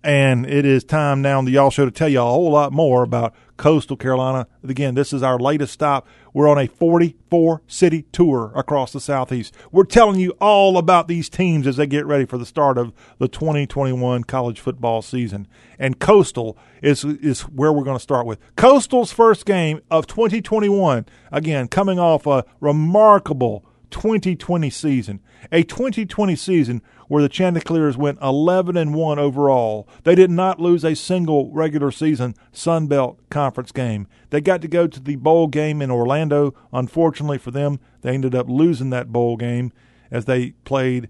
and 0.05 0.47
it 0.47 0.65
is 0.65 0.85
time 0.85 1.23
now 1.23 1.39
on 1.39 1.45
the 1.45 1.53
Y'all 1.53 1.71
Show 1.71 1.85
to 1.85 1.91
tell 1.91 2.09
you 2.09 2.21
a 2.21 2.25
whole 2.25 2.53
lot 2.53 2.73
more 2.73 3.03
about 3.03 3.35
Coastal 3.57 3.97
Carolina. 3.97 4.47
Again, 4.63 4.95
this 4.95 5.13
is 5.13 5.23
our 5.23 5.39
latest 5.39 5.73
stop. 5.73 6.07
We're 6.33 6.49
on 6.49 6.59
a 6.59 6.69
44 6.69 7.63
city 7.67 8.03
tour 8.13 8.53
across 8.55 8.93
the 8.93 9.01
Southeast. 9.01 9.55
We're 9.73 9.85
telling 9.85 10.21
you 10.21 10.31
all 10.41 10.79
about 10.79 11.09
these 11.09 11.29
teams 11.29 11.67
as 11.67 11.77
they 11.77 11.87
get 11.87 12.07
ready 12.07 12.27
for 12.27 12.39
the 12.39 12.47
start 12.47 12.79
of 12.79 12.93
the 13.19 13.27
2021 13.27 14.25
college 14.25 14.61
football 14.61 15.03
season. 15.03 15.49
And 15.79 15.99
Coastal 15.99 16.57
is, 16.81 17.05
is 17.05 17.43
where 17.43 17.73
we're 17.73 17.85
going 17.85 17.97
to 17.97 18.03
start 18.03 18.27
with. 18.27 18.39
Coastal's 18.55 19.11
first 19.11 19.45
game 19.47 19.81
of 19.91 20.07
2021, 20.07 21.07
again, 21.33 21.67
coming 21.67 21.99
off 21.99 22.27
a 22.27 22.45
remarkable 22.61 23.65
2020 23.91 24.71
season. 24.71 25.21
A 25.51 25.63
2020 25.63 26.37
season 26.37 26.83
where 27.09 27.23
the 27.23 27.29
Chanticleers 27.29 27.97
went 27.97 28.21
11 28.23 28.77
and 28.77 28.95
1 28.95 29.19
overall. 29.19 29.89
They 30.05 30.15
did 30.15 30.31
not 30.31 30.61
lose 30.61 30.85
a 30.85 30.95
single 30.95 31.51
regular 31.53 31.91
season 31.91 32.35
Sun 32.53 32.87
Belt 32.87 33.19
Conference 33.31 33.73
game. 33.73 34.07
They 34.31 34.41
got 34.41 34.63
to 34.63 34.69
go 34.69 34.87
to 34.87 35.01
the 35.01 35.17
bowl 35.17 35.49
game 35.49 35.83
in 35.83 35.91
Orlando. 35.91 36.55
Unfortunately 36.73 37.39
for 37.39 37.51
them, 37.51 37.81
they 38.03 38.15
ended 38.15 38.35
up 38.35 38.49
losing 38.49 38.91
that 38.91 39.13
bowl 39.13 39.37
game 39.37 39.73
as 40.11 40.27
they 40.27 40.51
played 40.65 41.09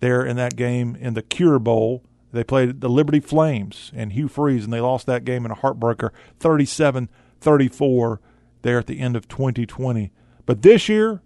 there 0.00 0.24
in 0.24 0.36
that 0.36 0.56
game 0.56 0.96
in 1.00 1.14
the 1.14 1.22
Cure 1.22 1.58
Bowl. 1.58 2.02
They 2.32 2.44
played 2.44 2.80
the 2.80 2.88
Liberty 2.88 3.20
Flames 3.20 3.90
and 3.94 4.12
Hugh 4.12 4.28
Freeze, 4.28 4.64
and 4.64 4.72
they 4.72 4.80
lost 4.80 5.06
that 5.06 5.24
game 5.24 5.46
in 5.46 5.50
a 5.50 5.56
heartbreaker 5.56 6.10
37 6.38 7.08
34 7.40 8.20
there 8.62 8.78
at 8.78 8.86
the 8.86 8.98
end 8.98 9.16
of 9.16 9.28
2020. 9.28 10.10
But 10.44 10.62
this 10.62 10.88
year, 10.88 11.22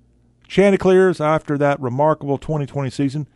Chanticleers, 0.47 1.21
after 1.21 1.57
that 1.59 1.81
remarkable 1.81 2.39
2020 2.39 2.91
season, 2.91 3.29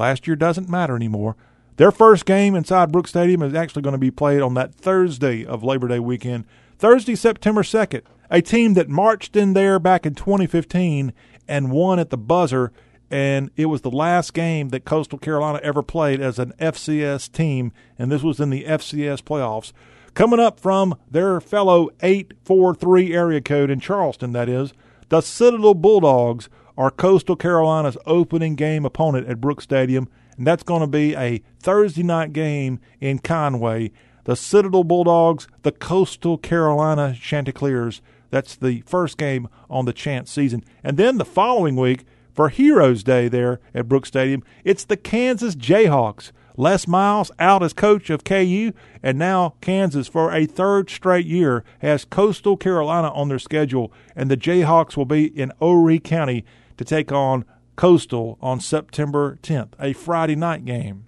last 0.00 0.26
year 0.26 0.34
doesn't 0.34 0.68
matter 0.68 0.96
anymore. 0.96 1.36
Their 1.76 1.92
first 1.92 2.26
game 2.26 2.54
inside 2.54 2.90
Brooks 2.90 3.10
Stadium 3.10 3.42
is 3.42 3.54
actually 3.54 3.82
going 3.82 3.92
to 3.92 3.98
be 3.98 4.10
played 4.10 4.40
on 4.40 4.54
that 4.54 4.74
Thursday 4.74 5.44
of 5.44 5.62
Labor 5.62 5.88
Day 5.88 6.00
weekend, 6.00 6.44
Thursday, 6.78 7.14
September 7.14 7.62
2nd. 7.62 8.02
A 8.30 8.40
team 8.40 8.74
that 8.74 8.88
marched 8.88 9.36
in 9.36 9.52
there 9.54 9.78
back 9.78 10.06
in 10.06 10.14
2015 10.14 11.12
and 11.48 11.70
won 11.70 11.98
at 11.98 12.10
the 12.10 12.16
buzzer, 12.16 12.72
and 13.10 13.50
it 13.56 13.66
was 13.66 13.82
the 13.82 13.90
last 13.90 14.34
game 14.34 14.70
that 14.70 14.84
Coastal 14.84 15.18
Carolina 15.18 15.60
ever 15.62 15.82
played 15.82 16.20
as 16.20 16.38
an 16.38 16.52
FCS 16.58 17.30
team, 17.30 17.72
and 17.98 18.10
this 18.10 18.22
was 18.22 18.40
in 18.40 18.50
the 18.50 18.64
FCS 18.64 19.20
playoffs. 19.22 19.72
Coming 20.14 20.40
up 20.40 20.58
from 20.58 20.96
their 21.10 21.40
fellow 21.40 21.90
843 22.02 23.12
area 23.12 23.40
code 23.40 23.70
in 23.70 23.80
Charleston, 23.80 24.32
that 24.32 24.48
is, 24.48 24.72
the 25.08 25.20
Citadel 25.20 25.74
Bulldogs 25.74 26.48
are 26.76 26.90
Coastal 26.90 27.36
Carolina's 27.36 27.96
opening 28.06 28.54
game 28.54 28.84
opponent 28.84 29.28
at 29.28 29.40
Brooks 29.40 29.64
Stadium, 29.64 30.08
and 30.36 30.46
that's 30.46 30.62
going 30.62 30.80
to 30.80 30.86
be 30.86 31.14
a 31.14 31.42
Thursday 31.58 32.02
night 32.02 32.32
game 32.32 32.80
in 33.00 33.18
Conway. 33.18 33.92
The 34.24 34.36
Citadel 34.36 34.84
Bulldogs, 34.84 35.48
the 35.62 35.72
Coastal 35.72 36.38
Carolina 36.38 37.16
Chanticleers. 37.20 38.00
That's 38.30 38.56
the 38.56 38.82
first 38.82 39.18
game 39.18 39.48
on 39.68 39.84
the 39.84 39.92
Chants 39.92 40.30
season. 40.30 40.64
And 40.84 40.96
then 40.96 41.18
the 41.18 41.24
following 41.24 41.76
week, 41.76 42.04
for 42.32 42.48
Heroes 42.48 43.02
Day 43.02 43.28
there 43.28 43.60
at 43.74 43.88
Brooks 43.88 44.08
Stadium, 44.08 44.42
it's 44.64 44.84
the 44.84 44.96
Kansas 44.96 45.54
Jayhawks. 45.56 46.32
Les 46.56 46.86
Miles 46.86 47.30
out 47.38 47.62
as 47.62 47.72
coach 47.72 48.10
of 48.10 48.24
KU, 48.24 48.72
and 49.02 49.18
now 49.18 49.54
Kansas 49.60 50.08
for 50.08 50.32
a 50.32 50.46
third 50.46 50.90
straight 50.90 51.24
year 51.24 51.64
has 51.78 52.04
Coastal 52.04 52.56
Carolina 52.56 53.10
on 53.12 53.28
their 53.28 53.38
schedule, 53.38 53.92
and 54.14 54.30
the 54.30 54.36
Jayhawks 54.36 54.96
will 54.96 55.06
be 55.06 55.26
in 55.26 55.52
Horry 55.58 55.98
County 55.98 56.44
to 56.80 56.84
take 56.86 57.12
on 57.12 57.44
Coastal 57.76 58.38
on 58.40 58.58
September 58.58 59.38
10th, 59.42 59.74
a 59.78 59.92
Friday 59.92 60.34
night 60.34 60.64
game. 60.64 61.04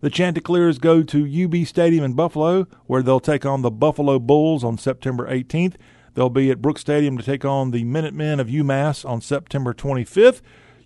The 0.00 0.10
Chanticleers 0.10 0.78
go 0.78 1.02
to 1.02 1.44
UB 1.44 1.66
Stadium 1.66 2.04
in 2.04 2.12
Buffalo, 2.12 2.68
where 2.86 3.02
they'll 3.02 3.18
take 3.18 3.44
on 3.44 3.62
the 3.62 3.70
Buffalo 3.72 4.20
Bulls 4.20 4.62
on 4.62 4.78
September 4.78 5.28
18th. 5.28 5.74
They'll 6.14 6.30
be 6.30 6.52
at 6.52 6.62
Brooks 6.62 6.82
Stadium 6.82 7.18
to 7.18 7.24
take 7.24 7.44
on 7.44 7.72
the 7.72 7.82
Minutemen 7.82 8.38
of 8.38 8.46
UMass 8.46 9.04
on 9.04 9.20
September 9.20 9.74
25th. 9.74 10.40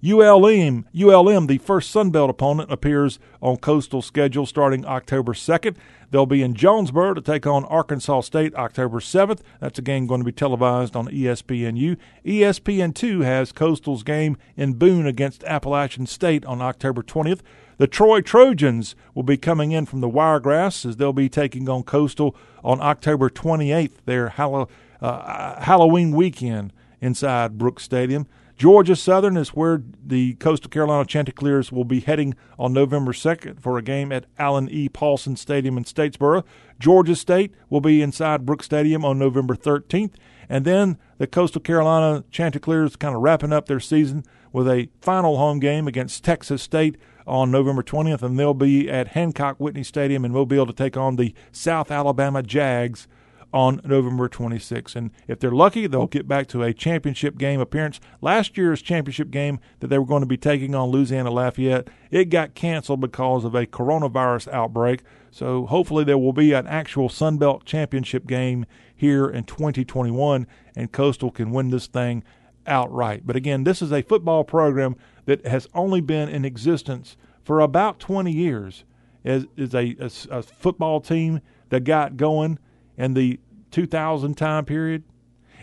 ULM, 0.04 0.84
ULM, 0.94 1.46
the 1.46 1.56
first 1.56 1.90
Sun 1.90 2.10
Belt 2.10 2.28
opponent, 2.28 2.70
appears 2.70 3.18
on 3.40 3.56
Coastal 3.56 4.02
schedule 4.02 4.44
starting 4.44 4.84
October 4.84 5.32
2nd. 5.32 5.76
They'll 6.10 6.26
be 6.26 6.42
in 6.42 6.54
Jonesboro 6.54 7.14
to 7.14 7.22
take 7.22 7.46
on 7.46 7.64
Arkansas 7.64 8.20
State 8.20 8.54
October 8.54 9.00
7th. 9.00 9.40
That's 9.60 9.78
a 9.78 9.82
game 9.82 10.06
going 10.06 10.20
to 10.20 10.24
be 10.26 10.32
televised 10.32 10.94
on 10.94 11.08
ESPNU. 11.08 11.96
ESPN2 12.22 13.24
has 13.24 13.50
Coastal's 13.50 14.02
game 14.02 14.36
in 14.56 14.74
Boone 14.74 15.06
against 15.06 15.42
Appalachian 15.44 16.06
State 16.06 16.44
on 16.44 16.60
October 16.60 17.02
20th. 17.02 17.40
The 17.78 17.86
Troy 17.86 18.20
Trojans 18.20 18.94
will 19.14 19.22
be 19.22 19.38
coming 19.38 19.72
in 19.72 19.86
from 19.86 20.02
the 20.02 20.08
Wiregrass 20.08 20.84
as 20.84 20.98
they'll 20.98 21.14
be 21.14 21.30
taking 21.30 21.66
on 21.68 21.82
Coastal 21.82 22.36
on 22.62 22.78
October 22.82 23.30
28th, 23.30 24.04
their 24.04 24.34
uh, 24.38 25.62
Halloween 25.62 26.12
weekend 26.12 26.74
inside 27.00 27.56
Brooks 27.56 27.84
Stadium. 27.84 28.26
Georgia 28.56 28.94
Southern 28.94 29.36
is 29.36 29.48
where 29.48 29.82
the 30.04 30.34
Coastal 30.34 30.70
Carolina 30.70 31.04
Chanticleers 31.04 31.72
will 31.72 31.84
be 31.84 32.00
heading 32.00 32.36
on 32.56 32.72
November 32.72 33.12
2nd 33.12 33.60
for 33.60 33.76
a 33.78 33.82
game 33.82 34.12
at 34.12 34.26
Allen 34.38 34.68
E. 34.70 34.88
Paulson 34.88 35.34
Stadium 35.34 35.76
in 35.76 35.84
Statesboro. 35.84 36.44
Georgia 36.78 37.16
State 37.16 37.52
will 37.68 37.80
be 37.80 38.00
inside 38.00 38.46
Brooks 38.46 38.66
Stadium 38.66 39.04
on 39.04 39.18
November 39.18 39.56
13th. 39.56 40.12
And 40.48 40.64
then 40.64 40.98
the 41.18 41.26
Coastal 41.26 41.60
Carolina 41.60 42.22
Chanticleers 42.30 42.94
kind 42.94 43.16
of 43.16 43.22
wrapping 43.22 43.52
up 43.52 43.66
their 43.66 43.80
season 43.80 44.24
with 44.52 44.68
a 44.68 44.88
final 45.00 45.36
home 45.36 45.58
game 45.58 45.88
against 45.88 46.22
Texas 46.22 46.62
State 46.62 46.96
on 47.26 47.50
November 47.50 47.82
20th. 47.82 48.22
And 48.22 48.38
they'll 48.38 48.54
be 48.54 48.88
at 48.88 49.08
Hancock 49.08 49.58
Whitney 49.58 49.82
Stadium 49.82 50.24
in 50.24 50.32
Mobile 50.32 50.66
to 50.66 50.72
take 50.72 50.96
on 50.96 51.16
the 51.16 51.34
South 51.50 51.90
Alabama 51.90 52.40
Jags 52.40 53.08
on 53.54 53.80
November 53.84 54.28
26th. 54.28 54.96
And 54.96 55.12
if 55.28 55.38
they're 55.38 55.52
lucky, 55.52 55.86
they'll 55.86 56.02
oh. 56.02 56.06
get 56.08 56.26
back 56.26 56.48
to 56.48 56.64
a 56.64 56.74
championship 56.74 57.38
game 57.38 57.60
appearance. 57.60 58.00
Last 58.20 58.58
year's 58.58 58.82
championship 58.82 59.30
game 59.30 59.60
that 59.78 59.86
they 59.86 59.98
were 59.98 60.04
going 60.04 60.22
to 60.22 60.26
be 60.26 60.36
taking 60.36 60.74
on 60.74 60.90
Louisiana 60.90 61.30
Lafayette, 61.30 61.88
it 62.10 62.26
got 62.26 62.56
canceled 62.56 63.00
because 63.00 63.44
of 63.44 63.54
a 63.54 63.64
coronavirus 63.64 64.52
outbreak. 64.52 65.02
So 65.30 65.66
hopefully 65.66 66.02
there 66.02 66.18
will 66.18 66.32
be 66.32 66.52
an 66.52 66.66
actual 66.66 67.08
Sun 67.08 67.38
Belt 67.38 67.64
championship 67.64 68.26
game 68.26 68.66
here 68.94 69.28
in 69.28 69.44
2021, 69.44 70.48
and 70.74 70.92
Coastal 70.92 71.30
can 71.30 71.52
win 71.52 71.70
this 71.70 71.86
thing 71.86 72.24
outright. 72.66 73.24
But 73.24 73.36
again, 73.36 73.62
this 73.62 73.80
is 73.80 73.92
a 73.92 74.02
football 74.02 74.42
program 74.42 74.96
that 75.26 75.46
has 75.46 75.68
only 75.74 76.00
been 76.00 76.28
in 76.28 76.44
existence 76.44 77.16
for 77.44 77.60
about 77.60 78.00
20 78.00 78.32
years. 78.32 78.84
Is 79.24 79.46
is 79.56 79.74
a, 79.74 79.96
a, 80.00 80.10
a 80.30 80.42
football 80.42 81.00
team 81.00 81.40
that 81.70 81.84
got 81.84 82.18
going 82.18 82.58
in 82.96 83.14
the 83.14 83.40
2000 83.74 84.36
time 84.36 84.64
period. 84.64 85.02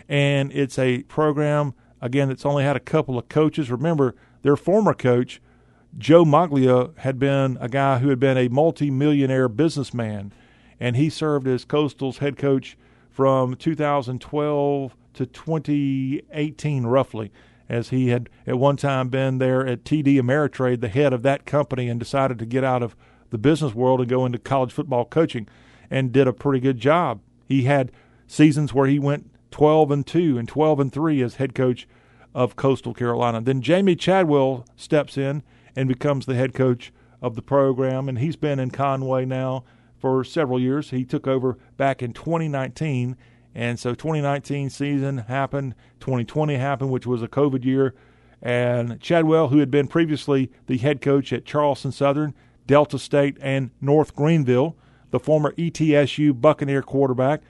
And 0.06 0.52
it's 0.52 0.78
a 0.78 1.02
program, 1.04 1.72
again, 2.02 2.28
that's 2.28 2.44
only 2.44 2.62
had 2.62 2.76
a 2.76 2.80
couple 2.80 3.18
of 3.18 3.30
coaches. 3.30 3.70
Remember, 3.70 4.14
their 4.42 4.54
former 4.56 4.92
coach, 4.92 5.40
Joe 5.96 6.22
Moglia, 6.22 6.96
had 6.98 7.18
been 7.18 7.56
a 7.58 7.70
guy 7.70 8.00
who 8.00 8.10
had 8.10 8.20
been 8.20 8.36
a 8.36 8.48
multimillionaire 8.48 9.48
businessman. 9.48 10.30
And 10.78 10.94
he 10.96 11.08
served 11.08 11.48
as 11.48 11.64
Coastal's 11.64 12.18
head 12.18 12.36
coach 12.36 12.76
from 13.10 13.56
2012 13.56 14.96
to 15.14 15.26
2018, 15.26 16.84
roughly, 16.84 17.32
as 17.66 17.88
he 17.88 18.08
had 18.08 18.28
at 18.46 18.58
one 18.58 18.76
time 18.76 19.08
been 19.08 19.38
there 19.38 19.66
at 19.66 19.84
TD 19.84 20.16
Ameritrade, 20.16 20.82
the 20.82 20.88
head 20.88 21.14
of 21.14 21.22
that 21.22 21.46
company, 21.46 21.88
and 21.88 21.98
decided 21.98 22.38
to 22.40 22.46
get 22.46 22.62
out 22.62 22.82
of 22.82 22.94
the 23.30 23.38
business 23.38 23.72
world 23.72 24.00
and 24.00 24.10
go 24.10 24.26
into 24.26 24.38
college 24.38 24.72
football 24.72 25.06
coaching 25.06 25.48
and 25.90 26.12
did 26.12 26.28
a 26.28 26.32
pretty 26.34 26.60
good 26.60 26.78
job. 26.78 27.20
He 27.46 27.62
had 27.62 27.92
seasons 28.32 28.72
where 28.72 28.86
he 28.86 28.98
went 28.98 29.30
12 29.50 29.90
and 29.90 30.06
2 30.06 30.38
and 30.38 30.48
12 30.48 30.80
and 30.80 30.92
3 30.92 31.20
as 31.20 31.34
head 31.34 31.54
coach 31.54 31.86
of 32.34 32.56
Coastal 32.56 32.94
Carolina. 32.94 33.42
Then 33.42 33.60
Jamey 33.60 33.98
Chadwell 33.98 34.64
steps 34.74 35.18
in 35.18 35.42
and 35.76 35.86
becomes 35.86 36.24
the 36.24 36.34
head 36.34 36.54
coach 36.54 36.92
of 37.20 37.36
the 37.36 37.42
program, 37.42 38.08
and 38.08 38.18
he's 38.18 38.36
been 38.36 38.58
in 38.58 38.70
Conway 38.70 39.26
now 39.26 39.64
for 39.98 40.24
several 40.24 40.58
years. 40.58 40.90
He 40.90 41.04
took 41.04 41.26
over 41.26 41.58
back 41.76 42.02
in 42.02 42.14
2019, 42.14 43.18
and 43.54 43.78
so 43.78 43.94
2019 43.94 44.70
season 44.70 45.18
happened, 45.18 45.74
2020 46.00 46.56
happened, 46.56 46.90
which 46.90 47.06
was 47.06 47.22
a 47.22 47.28
COVID 47.28 47.64
year, 47.64 47.94
And 48.40 48.98
Chadwell, 48.98 49.48
who 49.48 49.58
had 49.58 49.70
been 49.70 49.86
previously 49.86 50.50
the 50.66 50.78
head 50.78 51.00
coach 51.00 51.32
at 51.32 51.44
Charleston 51.44 51.92
Southern, 51.92 52.34
Delta 52.66 52.98
State, 52.98 53.36
and 53.40 53.70
North 53.80 54.16
Greenville, 54.16 54.76
the 55.10 55.20
former 55.20 55.52
ETSU 55.52 56.40
Buccaneer 56.40 56.82
quarterback, 56.82 57.42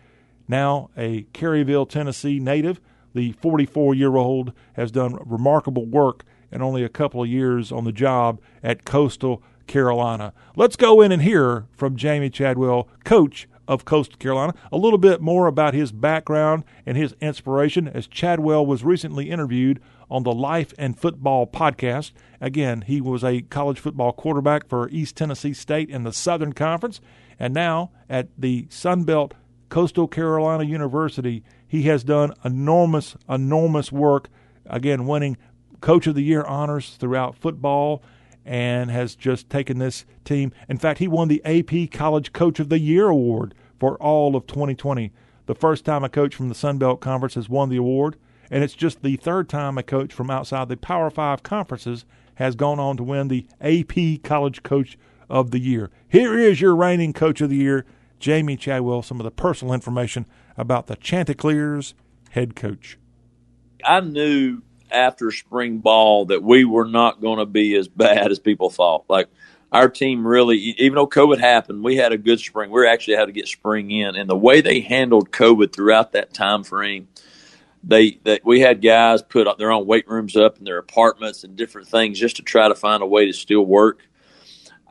now 0.48 0.90
a 0.96 1.22
Caryville, 1.34 1.88
Tennessee 1.88 2.38
native. 2.38 2.80
The 3.14 3.32
44 3.32 3.94
year 3.94 4.16
old 4.16 4.52
has 4.74 4.90
done 4.90 5.18
remarkable 5.24 5.86
work 5.86 6.24
in 6.50 6.62
only 6.62 6.84
a 6.84 6.88
couple 6.88 7.22
of 7.22 7.28
years 7.28 7.72
on 7.72 7.84
the 7.84 7.92
job 7.92 8.40
at 8.62 8.84
Coastal 8.84 9.42
Carolina. 9.66 10.32
Let's 10.56 10.76
go 10.76 11.00
in 11.00 11.12
and 11.12 11.22
hear 11.22 11.66
from 11.72 11.96
Jamey 11.96 12.32
Chadwell, 12.32 12.88
coach 13.04 13.48
of 13.68 13.84
Coastal 13.84 14.18
Carolina, 14.18 14.54
a 14.70 14.76
little 14.76 14.98
bit 14.98 15.20
more 15.20 15.46
about 15.46 15.72
his 15.72 15.92
background 15.92 16.64
and 16.84 16.96
his 16.96 17.14
inspiration 17.20 17.88
as 17.88 18.06
Chadwell 18.06 18.66
was 18.66 18.84
recently 18.84 19.30
interviewed 19.30 19.80
on 20.10 20.24
the 20.24 20.32
Life 20.32 20.74
and 20.76 20.98
Football 20.98 21.46
podcast. 21.46 22.12
Again, 22.40 22.82
he 22.82 23.00
was 23.00 23.24
a 23.24 23.42
college 23.42 23.78
football 23.78 24.12
quarterback 24.12 24.68
for 24.68 24.88
East 24.90 25.16
Tennessee 25.16 25.54
State 25.54 25.88
in 25.88 26.02
the 26.02 26.12
Southern 26.12 26.52
Conference, 26.52 27.00
and 27.38 27.54
now 27.54 27.90
at 28.10 28.28
the 28.36 28.66
Sun 28.68 29.04
Belt 29.04 29.32
Coastal 29.72 30.06
Carolina 30.06 30.64
University, 30.64 31.42
he 31.66 31.84
has 31.84 32.04
done 32.04 32.34
enormous, 32.44 33.16
enormous 33.26 33.90
work. 33.90 34.28
Again, 34.66 35.06
winning 35.06 35.38
Coach 35.80 36.06
of 36.06 36.14
the 36.14 36.22
Year 36.22 36.44
honors 36.44 36.90
throughout 36.96 37.36
football 37.36 38.02
and 38.44 38.90
has 38.90 39.16
just 39.16 39.48
taken 39.48 39.78
this 39.78 40.04
team. 40.26 40.52
In 40.68 40.76
fact, 40.76 40.98
he 40.98 41.08
won 41.08 41.28
the 41.28 41.42
AP 41.46 41.90
College 41.90 42.34
Coach 42.34 42.60
of 42.60 42.68
the 42.68 42.80
Year 42.80 43.08
award 43.08 43.54
for 43.80 43.96
all 43.96 44.36
of 44.36 44.46
2020. 44.46 45.10
The 45.46 45.54
first 45.54 45.86
time 45.86 46.04
a 46.04 46.10
coach 46.10 46.34
from 46.34 46.50
the 46.50 46.54
Sun 46.54 46.76
Belt 46.76 47.00
Conference 47.00 47.36
has 47.36 47.48
won 47.48 47.70
the 47.70 47.78
award, 47.78 48.16
and 48.50 48.62
it's 48.62 48.74
just 48.74 49.00
the 49.00 49.16
third 49.16 49.48
time 49.48 49.78
a 49.78 49.82
coach 49.82 50.12
from 50.12 50.28
outside 50.28 50.68
the 50.68 50.76
Power 50.76 51.08
Five 51.08 51.42
conferences 51.42 52.04
has 52.34 52.56
gone 52.56 52.78
on 52.78 52.98
to 52.98 53.02
win 53.02 53.28
the 53.28 53.46
AP 53.62 54.22
College 54.22 54.62
Coach 54.62 54.98
of 55.30 55.50
the 55.50 55.60
Year. 55.60 55.90
Here 56.10 56.38
is 56.38 56.60
your 56.60 56.76
reigning 56.76 57.14
Coach 57.14 57.40
of 57.40 57.48
the 57.48 57.56
Year, 57.56 57.86
Jamey 58.22 58.58
Chadwell, 58.58 59.02
some 59.02 59.18
of 59.18 59.24
the 59.24 59.32
personal 59.32 59.74
information 59.74 60.26
about 60.56 60.86
the 60.86 60.94
Chanticleers 60.94 61.94
head 62.30 62.54
coach. 62.54 62.96
I 63.84 64.00
knew 64.00 64.62
after 64.92 65.32
spring 65.32 65.78
ball 65.78 66.26
that 66.26 66.42
we 66.42 66.64
were 66.64 66.86
not 66.86 67.20
going 67.20 67.40
to 67.40 67.46
be 67.46 67.74
as 67.74 67.88
bad 67.88 68.30
as 68.30 68.38
people 68.38 68.70
thought. 68.70 69.04
Like 69.08 69.28
our 69.72 69.88
team 69.88 70.24
really, 70.24 70.56
even 70.56 70.94
though 70.94 71.08
COVID 71.08 71.40
happened, 71.40 71.82
we 71.82 71.96
had 71.96 72.12
a 72.12 72.18
good 72.18 72.38
spring. 72.38 72.70
We 72.70 72.86
actually 72.86 73.16
had 73.16 73.26
to 73.26 73.32
get 73.32 73.48
spring 73.48 73.90
in, 73.90 74.14
and 74.14 74.30
the 74.30 74.36
way 74.36 74.60
they 74.60 74.80
handled 74.80 75.32
COVID 75.32 75.72
throughout 75.72 76.12
that 76.12 76.32
time 76.32 76.62
frame, 76.62 77.08
they 77.82 78.20
that 78.22 78.44
we 78.44 78.60
had 78.60 78.80
guys 78.80 79.22
put 79.22 79.48
their 79.58 79.72
own 79.72 79.86
weight 79.86 80.06
rooms 80.06 80.36
up 80.36 80.58
in 80.58 80.64
their 80.64 80.78
apartments 80.78 81.42
and 81.42 81.56
different 81.56 81.88
things 81.88 82.20
just 82.20 82.36
to 82.36 82.42
try 82.42 82.68
to 82.68 82.74
find 82.76 83.02
a 83.02 83.06
way 83.06 83.26
to 83.26 83.32
still 83.32 83.66
work. 83.66 84.06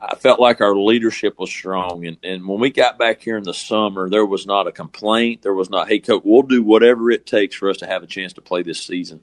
I 0.04 0.16
felt 0.16 0.40
like 0.40 0.60
our 0.60 0.74
leadership 0.74 1.38
was 1.38 1.48
strong. 1.48 2.06
And, 2.06 2.16
and 2.24 2.48
when 2.48 2.58
we 2.58 2.70
got 2.70 2.98
back 2.98 3.22
here 3.22 3.36
in 3.36 3.44
the 3.44 3.54
summer, 3.54 4.10
there 4.10 4.26
was 4.26 4.46
not 4.46 4.66
a 4.66 4.72
complaint. 4.72 5.42
There 5.42 5.54
was 5.54 5.70
not, 5.70 5.88
hey, 5.88 6.00
coach, 6.00 6.22
we'll 6.24 6.42
do 6.42 6.60
whatever 6.62 7.12
it 7.12 7.24
takes 7.24 7.54
for 7.54 7.70
us 7.70 7.76
to 7.78 7.86
have 7.86 8.02
a 8.02 8.08
chance 8.08 8.32
to 8.32 8.40
play 8.40 8.62
this 8.62 8.82
season. 8.82 9.20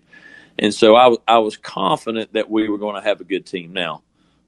And 0.58 0.74
so 0.74 0.96
I, 0.96 1.16
I 1.28 1.40
was 1.40 1.58
confident 1.58 2.32
that 2.34 2.50
we 2.50 2.70
were 2.70 2.78
going 2.78 2.96
to 2.96 3.08
have 3.08 3.20
a 3.20 3.26
good 3.26 3.46
team. 3.46 3.74
Now, 3.74 4.04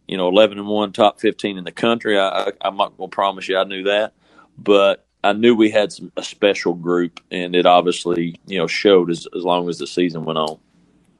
you 0.07 0.15
know, 0.15 0.29
11 0.29 0.57
and 0.57 0.67
1, 0.67 0.93
top 0.93 1.19
15 1.19 1.57
in 1.57 1.65
the 1.65 1.71
country. 1.71 2.17
I, 2.17 2.27
I, 2.27 2.51
I'm 2.61 2.77
not 2.77 2.97
going 2.97 3.09
to 3.09 3.15
promise 3.15 3.49
you 3.49 3.57
I 3.57 3.65
knew 3.65 3.83
that, 3.83 4.13
but 4.57 5.05
I 5.23 5.33
knew 5.33 5.53
we 5.53 5.69
had 5.69 5.91
some, 5.91 6.13
a 6.15 6.23
special 6.23 6.73
group, 6.73 7.19
and 7.29 7.55
it 7.55 7.65
obviously, 7.65 8.39
you 8.45 8.57
know, 8.57 8.67
showed 8.67 9.11
as, 9.11 9.27
as 9.35 9.43
long 9.43 9.69
as 9.69 9.79
the 9.79 9.87
season 9.87 10.23
went 10.23 10.39
on. 10.39 10.59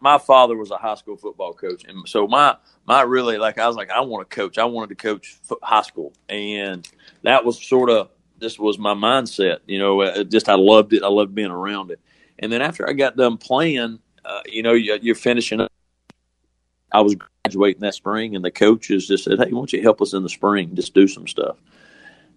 My 0.01 0.17
father 0.17 0.57
was 0.57 0.71
a 0.71 0.77
high 0.77 0.95
school 0.95 1.15
football 1.15 1.53
coach, 1.53 1.85
and 1.85 2.09
so 2.09 2.27
my 2.27 2.57
my 2.87 3.03
really 3.03 3.37
like 3.37 3.59
I 3.59 3.67
was 3.67 3.75
like 3.75 3.91
I 3.91 4.01
want 4.01 4.27
to 4.27 4.35
coach. 4.35 4.57
I 4.57 4.65
wanted 4.65 4.89
to 4.89 4.95
coach 4.95 5.37
high 5.61 5.83
school, 5.83 6.11
and 6.27 6.87
that 7.23 7.45
was 7.45 7.61
sort 7.61 7.89
of 7.89 8.09
this 8.39 8.59
was 8.59 8.77
my 8.77 8.93
mindset. 8.93 9.59
You 9.67 9.79
know, 9.79 10.01
uh, 10.01 10.23
just 10.23 10.49
I 10.49 10.55
loved 10.55 10.93
it. 10.93 11.03
I 11.03 11.07
loved 11.07 11.33
being 11.33 11.51
around 11.51 11.91
it. 11.91 11.99
And 12.39 12.51
then 12.51 12.61
after 12.61 12.89
I 12.89 12.93
got 12.93 13.15
done 13.15 13.37
playing, 13.37 13.99
uh, 14.25 14.41
you 14.47 14.63
know, 14.63 14.73
you're 14.73 15.15
finishing 15.15 15.61
up. 15.61 15.71
I 16.91 17.01
was 17.01 17.15
graduating 17.15 17.81
that 17.81 17.93
spring, 17.93 18.35
and 18.35 18.43
the 18.43 18.51
coaches 18.51 19.07
just 19.07 19.23
said, 19.23 19.37
"Hey, 19.37 19.45
why 19.45 19.51
don't 19.51 19.71
you 19.71 19.81
help 19.81 20.01
us 20.01 20.13
in 20.13 20.23
the 20.23 20.29
spring? 20.29 20.75
Just 20.75 20.93
do 20.93 21.07
some 21.07 21.27
stuff." 21.27 21.57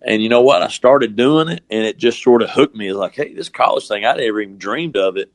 And 0.03 0.23
you 0.23 0.29
know 0.29 0.43
what? 0.43 0.62
I 0.62 0.69
started 0.69 1.17
doing 1.17 1.49
it, 1.49 1.65
and 1.71 1.85
it 1.85 1.97
just 1.97 2.23
sort 2.23 2.43
of 2.43 2.51
hooked 2.51 2.77
me. 2.77 2.89
It's 2.89 2.97
like, 2.97 3.15
hey, 3.15 3.33
this 3.33 3.49
college 3.49 3.89
thing—I'd 3.89 4.19
never 4.19 4.41
even 4.43 4.59
dreamed 4.59 4.97
of 4.99 5.17
it, 5.17 5.33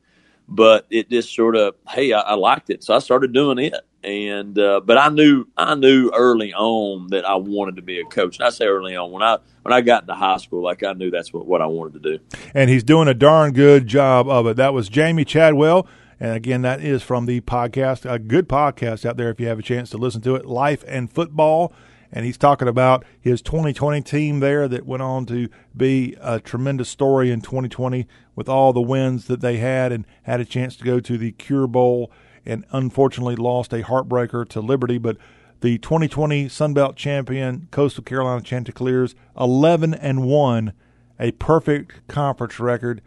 but 0.50 0.86
it 0.90 1.08
just 1.10 1.34
sort 1.34 1.56
of, 1.56 1.76
hey, 1.88 2.12
I, 2.12 2.20
I 2.20 2.34
liked 2.34 2.70
it, 2.70 2.82
so 2.84 2.94
I 2.94 2.98
started 2.98 3.32
doing 3.32 3.58
it. 3.58 3.74
And 4.02 4.58
uh, 4.58 4.80
but 4.80 4.96
I 4.96 5.10
knew, 5.10 5.46
I 5.58 5.74
knew 5.74 6.10
early 6.16 6.54
on 6.54 7.08
that 7.08 7.26
I 7.26 7.34
wanted 7.34 7.76
to 7.76 7.82
be 7.82 8.00
a 8.00 8.04
coach. 8.04 8.38
And 8.38 8.46
I 8.46 8.50
say 8.50 8.64
early 8.64 8.96
on 8.96 9.10
when 9.10 9.22
I 9.22 9.36
when 9.62 9.74
I 9.74 9.82
got 9.82 10.04
into 10.04 10.14
high 10.14 10.38
school, 10.38 10.62
like 10.62 10.82
I 10.82 10.94
knew 10.94 11.10
that's 11.10 11.34
what 11.34 11.46
what 11.46 11.60
I 11.60 11.66
wanted 11.66 12.02
to 12.02 12.16
do. 12.16 12.24
And 12.54 12.70
he's 12.70 12.82
doing 12.82 13.08
a 13.08 13.14
darn 13.14 13.52
good 13.52 13.86
job 13.86 14.26
of 14.26 14.46
it. 14.46 14.56
That 14.56 14.72
was 14.72 14.88
Jamey 14.88 15.26
Chadwell 15.26 15.86
and 16.20 16.36
again, 16.36 16.60
that 16.62 16.82
is 16.82 17.02
from 17.02 17.24
the 17.24 17.40
podcast, 17.40 18.08
a 18.08 18.18
good 18.18 18.46
podcast 18.46 19.06
out 19.06 19.16
there 19.16 19.30
if 19.30 19.40
you 19.40 19.46
have 19.46 19.58
a 19.58 19.62
chance 19.62 19.88
to 19.90 19.96
listen 19.96 20.20
to 20.22 20.36
it, 20.36 20.44
Life 20.44 20.84
and 20.86 21.10
Football. 21.10 21.72
And 22.12 22.24
he's 22.24 22.38
talking 22.38 22.68
about 22.68 23.04
his 23.20 23.40
2020 23.42 24.02
team 24.02 24.40
there 24.40 24.66
that 24.68 24.86
went 24.86 25.02
on 25.02 25.26
to 25.26 25.48
be 25.76 26.16
a 26.20 26.40
tremendous 26.40 26.88
story 26.88 27.30
in 27.30 27.40
2020 27.40 28.06
with 28.34 28.48
all 28.48 28.72
the 28.72 28.80
wins 28.80 29.26
that 29.26 29.40
they 29.40 29.58
had 29.58 29.92
and 29.92 30.06
had 30.24 30.40
a 30.40 30.44
chance 30.44 30.76
to 30.76 30.84
go 30.84 30.98
to 31.00 31.16
the 31.16 31.32
Cure 31.32 31.66
Bowl 31.66 32.10
and 32.44 32.64
unfortunately 32.72 33.36
lost 33.36 33.72
a 33.72 33.82
heartbreaker 33.82 34.48
to 34.48 34.60
Liberty. 34.60 34.98
But 34.98 35.18
the 35.60 35.78
2020 35.78 36.46
Sunbelt 36.46 36.96
champion 36.96 37.68
Coastal 37.70 38.02
Carolina 38.02 38.42
Chanticleers, 38.42 39.14
11 39.38 39.94
and 39.94 40.24
1, 40.24 40.72
a 41.20 41.32
perfect 41.32 42.06
conference 42.08 42.58
record 42.58 43.02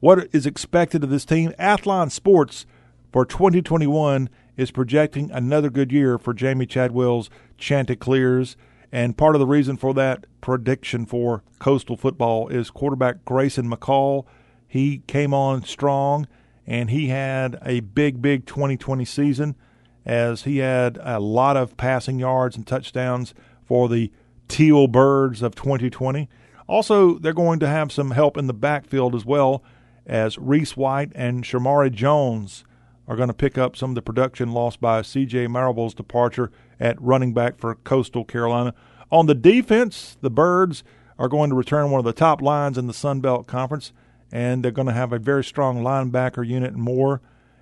what 0.00 0.28
is 0.32 0.46
expected 0.46 1.04
of 1.04 1.10
this 1.10 1.24
team. 1.24 1.52
Athlon 1.60 2.10
Sports 2.10 2.66
for 3.12 3.24
2021 3.24 4.28
is 4.56 4.70
projecting 4.70 5.30
another 5.30 5.70
good 5.70 5.92
year 5.92 6.18
for 6.18 6.34
Jamey 6.34 6.68
Chadwell's 6.68 7.30
Chanticleers. 7.58 8.56
And 8.90 9.16
part 9.16 9.34
of 9.34 9.40
the 9.40 9.46
reason 9.46 9.76
for 9.76 9.94
that 9.94 10.26
prediction 10.40 11.06
for 11.06 11.42
coastal 11.58 11.96
football 11.96 12.48
is 12.48 12.70
quarterback 12.70 13.24
Grayson 13.24 13.70
McCall. 13.70 14.26
He 14.68 15.02
came 15.06 15.32
on 15.32 15.64
strong 15.64 16.26
and 16.66 16.90
he 16.90 17.08
had 17.08 17.58
a 17.64 17.80
big, 17.80 18.20
big 18.20 18.46
2020 18.46 19.04
season 19.04 19.56
as 20.04 20.42
he 20.42 20.58
had 20.58 20.98
a 21.02 21.20
lot 21.20 21.56
of 21.56 21.76
passing 21.76 22.18
yards 22.18 22.56
and 22.56 22.66
touchdowns 22.66 23.34
for 23.64 23.88
the 23.88 24.10
Teal 24.48 24.88
Birds 24.88 25.42
of 25.42 25.54
2020. 25.54 26.28
Also, 26.66 27.18
they're 27.18 27.32
going 27.32 27.58
to 27.60 27.68
have 27.68 27.90
some 27.92 28.10
help 28.10 28.36
in 28.36 28.46
the 28.46 28.54
backfield 28.54 29.14
as 29.14 29.24
well 29.24 29.62
as 30.06 30.38
Reese 30.38 30.76
White 30.76 31.12
and 31.14 31.44
Shermari 31.44 31.92
Jones 31.92 32.64
are 33.08 33.16
going 33.16 33.28
to 33.28 33.34
pick 33.34 33.58
up 33.58 33.76
some 33.76 33.90
of 33.90 33.94
the 33.94 34.02
production 34.02 34.52
lost 34.52 34.80
by 34.80 35.02
C.J. 35.02 35.48
Marable's 35.48 35.94
departure 35.94 36.50
at 36.78 37.00
running 37.00 37.34
back 37.34 37.58
for 37.58 37.74
Coastal 37.74 38.24
Carolina. 38.24 38.74
On 39.10 39.26
the 39.26 39.34
defense, 39.34 40.16
the 40.20 40.30
Birds 40.30 40.84
are 41.18 41.28
going 41.28 41.50
to 41.50 41.56
return 41.56 41.90
one 41.90 41.98
of 41.98 42.04
the 42.04 42.12
top 42.12 42.40
lines 42.40 42.78
in 42.78 42.86
the 42.86 42.94
Sun 42.94 43.20
Belt 43.20 43.46
Conference, 43.46 43.92
and 44.30 44.64
they're 44.64 44.70
going 44.70 44.88
to 44.88 44.94
have 44.94 45.12
a 45.12 45.18
very 45.18 45.44
strong 45.44 45.82
linebacker 45.82 46.46
unit 46.46 46.74
more. 46.74 47.20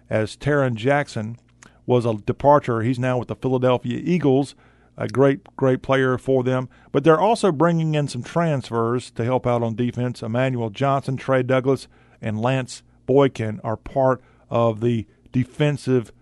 As 0.08 0.36
Tarron 0.36 0.74
Jackson 0.74 1.38
was 1.86 2.04
a 2.04 2.14
departure, 2.14 2.82
he's 2.82 2.98
now 2.98 3.18
with 3.18 3.28
the 3.28 3.36
Philadelphia 3.36 4.00
Eagles, 4.02 4.54
a 4.96 5.08
great, 5.08 5.56
great 5.56 5.82
player 5.82 6.18
for 6.18 6.42
them. 6.44 6.68
But 6.92 7.04
they're 7.04 7.20
also 7.20 7.52
bringing 7.52 7.94
in 7.94 8.08
some 8.08 8.22
transfers 8.22 9.10
to 9.12 9.24
help 9.24 9.46
out 9.46 9.62
on 9.62 9.74
defense. 9.74 10.22
Emmanuel 10.22 10.70
Johnson, 10.70 11.16
Trey 11.16 11.42
Douglas, 11.42 11.88
and 12.20 12.40
Lance 12.40 12.82
Boykin 13.06 13.60
are 13.64 13.76
part 13.76 14.20
of 14.50 14.80
the 14.80 15.06
defensive 15.32 16.12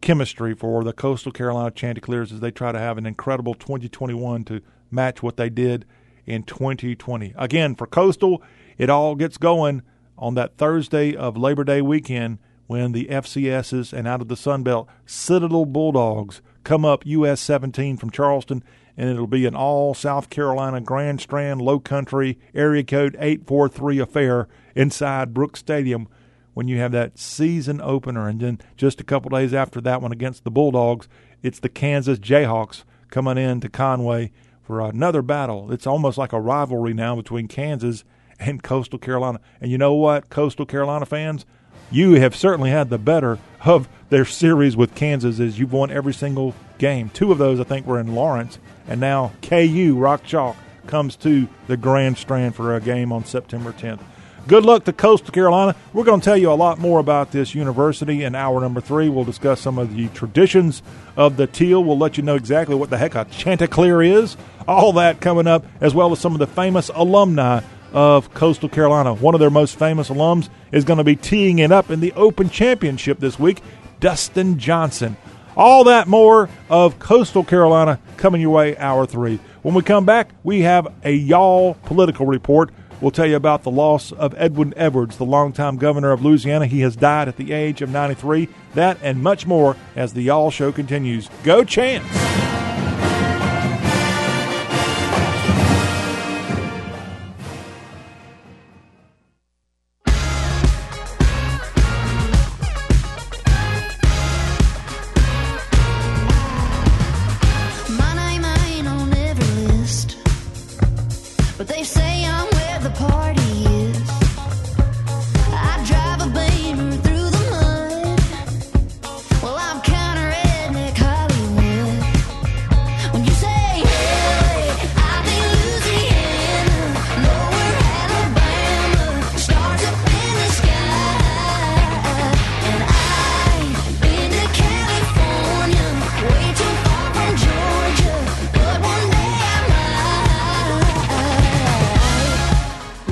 chemistry 0.00 0.54
for 0.54 0.84
the 0.84 0.92
Coastal 0.92 1.32
Carolina 1.32 1.70
Chanticleers 1.70 2.32
as 2.32 2.40
they 2.40 2.50
try 2.50 2.72
to 2.72 2.78
have 2.78 2.98
an 2.98 3.06
incredible 3.06 3.54
2021 3.54 4.44
to 4.44 4.62
match 4.90 5.22
what 5.22 5.36
they 5.36 5.50
did 5.50 5.84
in 6.26 6.42
2020. 6.42 7.34
Again, 7.36 7.74
for 7.74 7.86
Coastal, 7.86 8.42
it 8.78 8.90
all 8.90 9.14
gets 9.14 9.38
going 9.38 9.82
on 10.18 10.34
that 10.34 10.56
Thursday 10.56 11.14
of 11.14 11.36
Labor 11.36 11.64
Day 11.64 11.82
weekend 11.82 12.38
when 12.66 12.92
the 12.92 13.06
FCSs 13.06 13.92
and 13.92 14.08
out 14.08 14.20
of 14.20 14.28
the 14.28 14.36
Sun 14.36 14.62
Belt 14.62 14.88
Citadel 15.04 15.64
Bulldogs 15.64 16.42
come 16.64 16.84
up 16.84 17.06
US 17.06 17.40
17 17.40 17.96
from 17.96 18.10
Charleston 18.10 18.62
and 18.96 19.10
it'll 19.10 19.26
be 19.26 19.46
an 19.46 19.54
all 19.54 19.94
South 19.94 20.30
Carolina 20.30 20.80
Grand 20.80 21.20
Strand 21.20 21.60
Low 21.60 21.78
Country 21.78 22.38
area 22.54 22.82
code 22.82 23.14
843 23.20 23.98
affair 24.00 24.48
inside 24.74 25.34
Brooks 25.34 25.60
Stadium 25.60 26.08
when 26.56 26.68
you 26.68 26.78
have 26.78 26.92
that 26.92 27.18
season 27.18 27.82
opener. 27.82 28.28
And 28.28 28.40
then 28.40 28.58
just 28.78 28.98
a 28.98 29.04
couple 29.04 29.28
days 29.28 29.52
after 29.52 29.78
that 29.82 30.00
one 30.00 30.10
against 30.10 30.44
the 30.44 30.50
Bulldogs, 30.50 31.06
it's 31.42 31.60
the 31.60 31.68
Kansas 31.68 32.18
Jayhawks 32.18 32.84
coming 33.10 33.36
in 33.36 33.60
to 33.60 33.68
Conway 33.68 34.32
for 34.62 34.80
another 34.80 35.20
battle. 35.20 35.70
It's 35.70 35.86
almost 35.86 36.16
like 36.16 36.32
a 36.32 36.40
rivalry 36.40 36.94
now 36.94 37.14
between 37.14 37.46
Kansas 37.46 38.04
and 38.40 38.62
Coastal 38.62 38.98
Carolina. 38.98 39.38
And 39.60 39.70
you 39.70 39.76
know 39.76 39.92
what, 39.92 40.30
Coastal 40.30 40.64
Carolina 40.64 41.04
fans? 41.04 41.44
you 41.90 42.14
have 42.14 42.34
certainly 42.34 42.70
had 42.70 42.90
the 42.90 42.98
better 42.98 43.38
of 43.64 43.88
their 44.08 44.24
series 44.24 44.76
with 44.76 44.94
Kansas 44.94 45.40
as 45.40 45.58
you've 45.58 45.72
won 45.72 45.90
every 45.90 46.14
single 46.14 46.54
game. 46.78 47.10
Two 47.10 47.32
of 47.32 47.38
those, 47.38 47.60
I 47.60 47.64
think, 47.64 47.86
were 47.86 48.00
in 48.00 48.14
Lawrence, 48.14 48.58
and 48.88 49.00
now 49.00 49.32
KU 49.42 49.96
Rock 49.96 50.24
Chalk 50.24 50.56
comes 50.86 51.16
to 51.16 51.48
the 51.66 51.76
Grand 51.76 52.16
Strand 52.16 52.54
for 52.54 52.74
a 52.74 52.80
game 52.80 53.12
on 53.12 53.24
September 53.24 53.72
10th. 53.72 54.00
Good 54.48 54.64
luck 54.64 54.84
to 54.84 54.92
Coastal 54.92 55.32
Carolina. 55.32 55.74
We're 55.92 56.04
going 56.04 56.20
to 56.20 56.24
tell 56.24 56.36
you 56.36 56.52
a 56.52 56.54
lot 56.54 56.78
more 56.78 57.00
about 57.00 57.32
this 57.32 57.52
university 57.52 58.22
in 58.22 58.36
hour 58.36 58.60
number 58.60 58.80
three. 58.80 59.08
We'll 59.08 59.24
discuss 59.24 59.60
some 59.60 59.76
of 59.76 59.96
the 59.96 60.06
traditions 60.10 60.82
of 61.16 61.36
the 61.36 61.48
teal. 61.48 61.82
We'll 61.82 61.98
let 61.98 62.16
you 62.16 62.22
know 62.22 62.36
exactly 62.36 62.76
what 62.76 62.88
the 62.88 62.96
heck 62.96 63.16
a 63.16 63.24
Chanticleer 63.24 64.02
is. 64.02 64.36
All 64.68 64.92
that 64.92 65.20
coming 65.20 65.48
up, 65.48 65.64
as 65.80 65.96
well 65.96 66.12
as 66.12 66.20
some 66.20 66.32
of 66.32 66.38
the 66.38 66.46
famous 66.46 66.92
alumni 66.94 67.60
of 67.92 68.32
Coastal 68.34 68.68
Carolina. 68.68 69.14
One 69.14 69.34
of 69.34 69.40
their 69.40 69.50
most 69.50 69.80
famous 69.80 70.10
alums 70.10 70.48
is 70.70 70.84
going 70.84 70.98
to 70.98 71.04
be 71.04 71.16
teeing 71.16 71.58
it 71.58 71.72
up 71.72 71.90
in 71.90 71.98
the 71.98 72.12
Open 72.12 72.48
Championship 72.48 73.18
this 73.18 73.40
week, 73.40 73.62
Dustin 73.98 74.60
Johnson. 74.60 75.16
All 75.56 75.82
that 75.84 76.06
more 76.06 76.48
of 76.70 77.00
Coastal 77.00 77.42
Carolina 77.42 77.98
coming 78.16 78.40
your 78.40 78.50
way, 78.50 78.76
hour 78.76 79.06
three. 79.06 79.40
When 79.62 79.74
we 79.74 79.82
come 79.82 80.04
back, 80.04 80.30
we 80.44 80.60
have 80.60 80.86
a 81.02 81.10
y'all 81.10 81.74
political 81.84 82.26
report. 82.26 82.70
We'll 83.00 83.10
tell 83.10 83.26
you 83.26 83.36
about 83.36 83.62
the 83.62 83.70
loss 83.70 84.12
of 84.12 84.34
Edwin 84.36 84.72
Edwards, 84.76 85.16
the 85.16 85.24
longtime 85.24 85.76
governor 85.76 86.12
of 86.12 86.24
Louisiana. 86.24 86.66
He 86.66 86.80
has 86.80 86.96
died 86.96 87.28
at 87.28 87.36
the 87.36 87.52
age 87.52 87.82
of 87.82 87.90
93. 87.90 88.48
That 88.74 88.98
and 89.02 89.22
much 89.22 89.46
more 89.46 89.76
as 89.94 90.12
the 90.12 90.22
Y'all 90.22 90.50
Show 90.50 90.72
continues. 90.72 91.28
Go 91.42 91.64
Chants! 91.64 92.35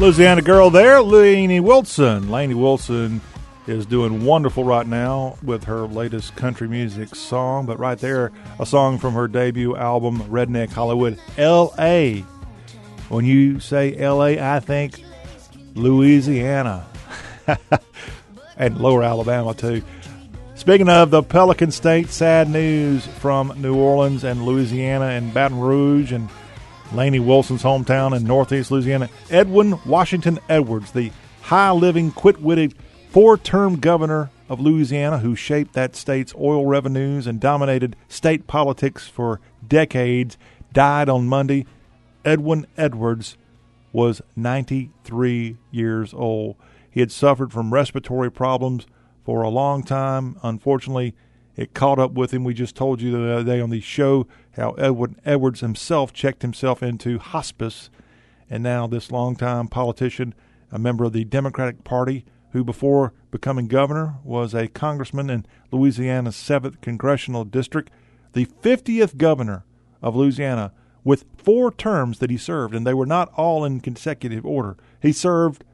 Louisiana 0.05 0.43
girl 0.43 0.69
there, 0.69 1.01
Lainey 1.01 1.61
Wilson. 1.61 2.31
Lainey 2.31 2.53
Wilson 2.53 3.23
is 3.67 3.87
doing 3.87 4.23
wonderful 4.23 4.63
right 4.63 4.87
now 4.87 5.39
with 5.43 5.65
her 5.65 5.87
latest 5.87 6.37
country 6.37 6.69
music 6.69 7.15
song, 7.15 7.65
but 7.65 7.79
right 7.79 7.97
there, 7.97 8.31
a 8.61 8.67
song 8.67 8.99
from 8.99 9.15
her 9.15 9.27
debut 9.27 9.75
album, 9.75 10.21
Redneck 10.25 10.69
Hollywood, 10.69 11.19
L.A. 11.39 12.19
When 13.09 13.25
you 13.25 13.61
say 13.61 13.97
L.A., 13.97 14.39
I 14.39 14.61
think 14.61 15.03
Louisiana 15.75 16.87
and 18.59 18.77
lower 18.77 19.03
Alabama, 19.03 19.55
too. 19.55 19.83
Speaking 20.55 20.91
of 20.91 21.11
the 21.11 21.23
Pelican 21.23 21.71
State, 21.71 22.11
sad 22.11 22.51
news 22.51 23.07
from 23.07 23.55
New 23.57 23.75
Orleans 23.75 24.23
and 24.23 24.45
Louisiana 24.45 25.07
and 25.07 25.33
Baton 25.33 25.61
Rouge 25.61 26.13
and 26.13 26.29
Lainey 26.95 27.19
Wilson's 27.19 27.63
hometown 27.63 28.17
in 28.17 28.25
northeast 28.25 28.71
Louisiana. 28.71 29.09
Edwin 29.31 29.79
Washington 29.85 30.39
Edwards, 30.49 30.93
the 30.93 31.11
high 31.43 31.73
living, 31.73 32.13
quit 32.13 32.41
witted, 32.41 32.75
four 33.11 33.37
term 33.37 33.77
governor 33.77 34.31
of 34.49 34.61
Louisiana 34.61 35.19
who 35.19 35.35
shaped 35.35 35.73
that 35.75 35.97
state's 35.97 36.35
oil 36.37 36.67
revenues 36.67 37.27
and 37.27 37.41
dominated 37.41 37.97
state 38.09 38.47
politics 38.47 39.09
for 39.09 39.41
decades, 39.67 40.39
died 40.73 41.09
on 41.09 41.27
Monday. 41.27 41.67
Edwin 42.25 42.67
Edwards 42.77 43.37
was 43.93 44.23
93 44.37 45.57
years 45.71 46.15
old. 46.15 46.57
He 46.91 47.01
had 47.01 47.13
suffered 47.13 47.53
from 47.53 47.73
respiratory 47.73 48.31
problems 48.31 48.87
for 49.25 49.43
a 49.43 49.49
long 49.49 49.83
time. 49.83 50.37
Unfortunately, 50.43 51.15
it 51.57 51.75
caught 51.75 51.99
up 51.99 52.13
with 52.13 52.33
him. 52.33 52.45
We 52.45 52.55
just 52.55 52.77
told 52.77 53.01
you 53.01 53.11
the 53.13 53.33
other 53.33 53.45
day 53.45 53.61
on 53.61 53.71
the 53.71 53.81
show 53.81 54.27
how 54.53 54.73
Edwin 54.73 55.17
Edwards 55.25 55.61
himself 55.61 56.13
checked 56.13 56.43
himself 56.43 56.83
into 56.83 57.19
hospice, 57.19 57.91
and 58.51 58.63
now 58.63 58.87
this 58.87 59.11
longtime 59.11 59.69
politician, 59.69 60.35
a 60.71 60.79
member 60.79 61.05
of 61.05 61.13
the 61.13 61.25
Democratic 61.25 61.85
Party, 61.85 62.25
who 62.51 62.65
before 62.65 63.13
becoming 63.31 63.67
governor 63.67 64.15
was 64.23 64.55
a 64.55 64.69
congressman 64.69 65.29
in 65.29 65.45
Louisiana's 65.73 66.37
7th 66.37 66.81
congressional 66.81 67.45
district, 67.45 67.91
the 68.33 68.47
50th 68.47 69.17
governor 69.17 69.65
of 70.03 70.15
Louisiana, 70.15 70.73
with 71.03 71.25
four 71.37 71.73
terms 71.73 72.19
that 72.19 72.31
he 72.31 72.37
served, 72.37 72.75
and 72.75 72.87
they 72.87 72.95
were 72.95 73.07
not 73.07 73.33
all 73.37 73.65
in 73.65 73.81
consecutive 73.81 74.47
order. 74.47 74.77
He 75.01 75.13
served 75.13 75.65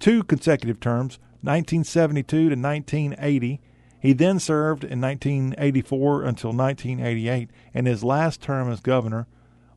two 0.00 0.24
consecutive 0.24 0.80
terms, 0.80 1.18
1972 1.42 2.36
to 2.36 2.56
1980. 2.56 3.60
He 4.02 4.12
then 4.12 4.40
served 4.40 4.82
in 4.82 5.00
1984 5.00 6.24
until 6.24 6.50
1988, 6.50 7.48
and 7.72 7.86
his 7.86 8.02
last 8.02 8.42
term 8.42 8.68
as 8.68 8.80
governor 8.80 9.28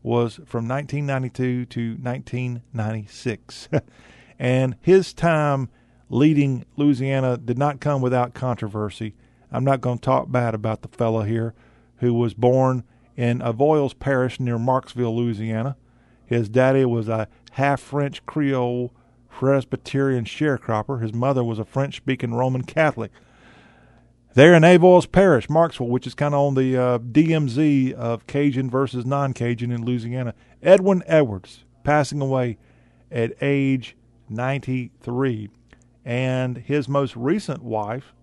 was 0.01 0.39
from 0.47 0.67
1992 0.67 1.65
to 1.67 1.89
1996. 2.01 3.69
and 4.39 4.77
his 4.81 5.13
time 5.13 5.69
leading 6.09 6.65
Louisiana 6.75 7.37
did 7.37 7.59
not 7.59 7.79
come 7.79 8.01
without 8.01 8.33
controversy. 8.33 9.13
I'm 9.51 9.63
not 9.63 9.81
going 9.81 9.99
to 9.99 10.03
talk 10.03 10.31
bad 10.31 10.55
about 10.55 10.81
the 10.81 10.87
fellow 10.87 11.21
here 11.21 11.53
who 11.97 12.11
was 12.11 12.33
born 12.33 12.83
in 13.15 13.41
Avoyelles 13.41 13.97
Parish 13.97 14.39
near 14.39 14.57
Marksville, 14.57 15.15
Louisiana. 15.15 15.77
His 16.25 16.49
daddy 16.49 16.83
was 16.83 17.07
a 17.07 17.27
half 17.51 17.79
French 17.79 18.25
Creole 18.25 18.91
Presbyterian 19.29 20.25
sharecropper. 20.25 20.99
His 20.99 21.13
mother 21.13 21.43
was 21.43 21.59
a 21.59 21.65
French 21.65 21.97
speaking 21.97 22.33
Roman 22.33 22.63
Catholic. 22.63 23.11
There 24.35 24.53
in 24.53 24.63
Avoyelles 24.63 25.09
Parish, 25.09 25.47
Marksville, 25.47 25.87
which 25.87 26.05
is 26.05 26.13
kind 26.13 26.33
of 26.33 26.41
on 26.41 26.55
the 26.55 26.75
uh, 26.75 26.99
DMZ 26.99 27.93
of 27.93 28.27
Cajun 28.27 28.69
versus 28.69 29.05
non 29.05 29.31
Cajun 29.33 29.71
in 29.71 29.85
Louisiana, 29.85 30.33
Edwin 30.61 31.03
Edwards 31.07 31.63
passing 31.85 32.19
away 32.19 32.57
at 33.09 33.31
age 33.41 33.95
93. 34.27 35.49
And 36.03 36.57
his 36.57 36.89
most 36.89 37.15
recent 37.15 37.63
wife, 37.63 38.13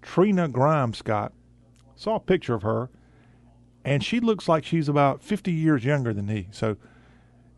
Trina 0.00 0.48
Grimes 0.48 0.96
Scott, 0.96 1.34
saw 1.94 2.16
a 2.16 2.20
picture 2.20 2.54
of 2.54 2.62
her, 2.62 2.88
and 3.84 4.02
she 4.02 4.20
looks 4.20 4.48
like 4.48 4.64
she's 4.64 4.88
about 4.88 5.22
50 5.22 5.52
years 5.52 5.84
younger 5.84 6.14
than 6.14 6.28
he. 6.28 6.48
So 6.52 6.78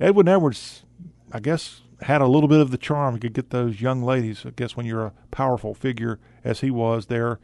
Edwin 0.00 0.26
Edwards, 0.26 0.82
I 1.30 1.38
guess, 1.38 1.82
had 2.02 2.20
a 2.20 2.26
little 2.26 2.48
bit 2.48 2.60
of 2.60 2.72
the 2.72 2.78
charm. 2.78 3.14
He 3.14 3.20
could 3.20 3.32
get 3.32 3.50
those 3.50 3.80
young 3.80 4.02
ladies, 4.02 4.44
I 4.44 4.50
guess, 4.50 4.76
when 4.76 4.86
you're 4.86 5.06
a 5.06 5.12
powerful 5.30 5.72
figure 5.72 6.18
as 6.42 6.62
he 6.62 6.70
was 6.72 7.06
there. 7.06 7.38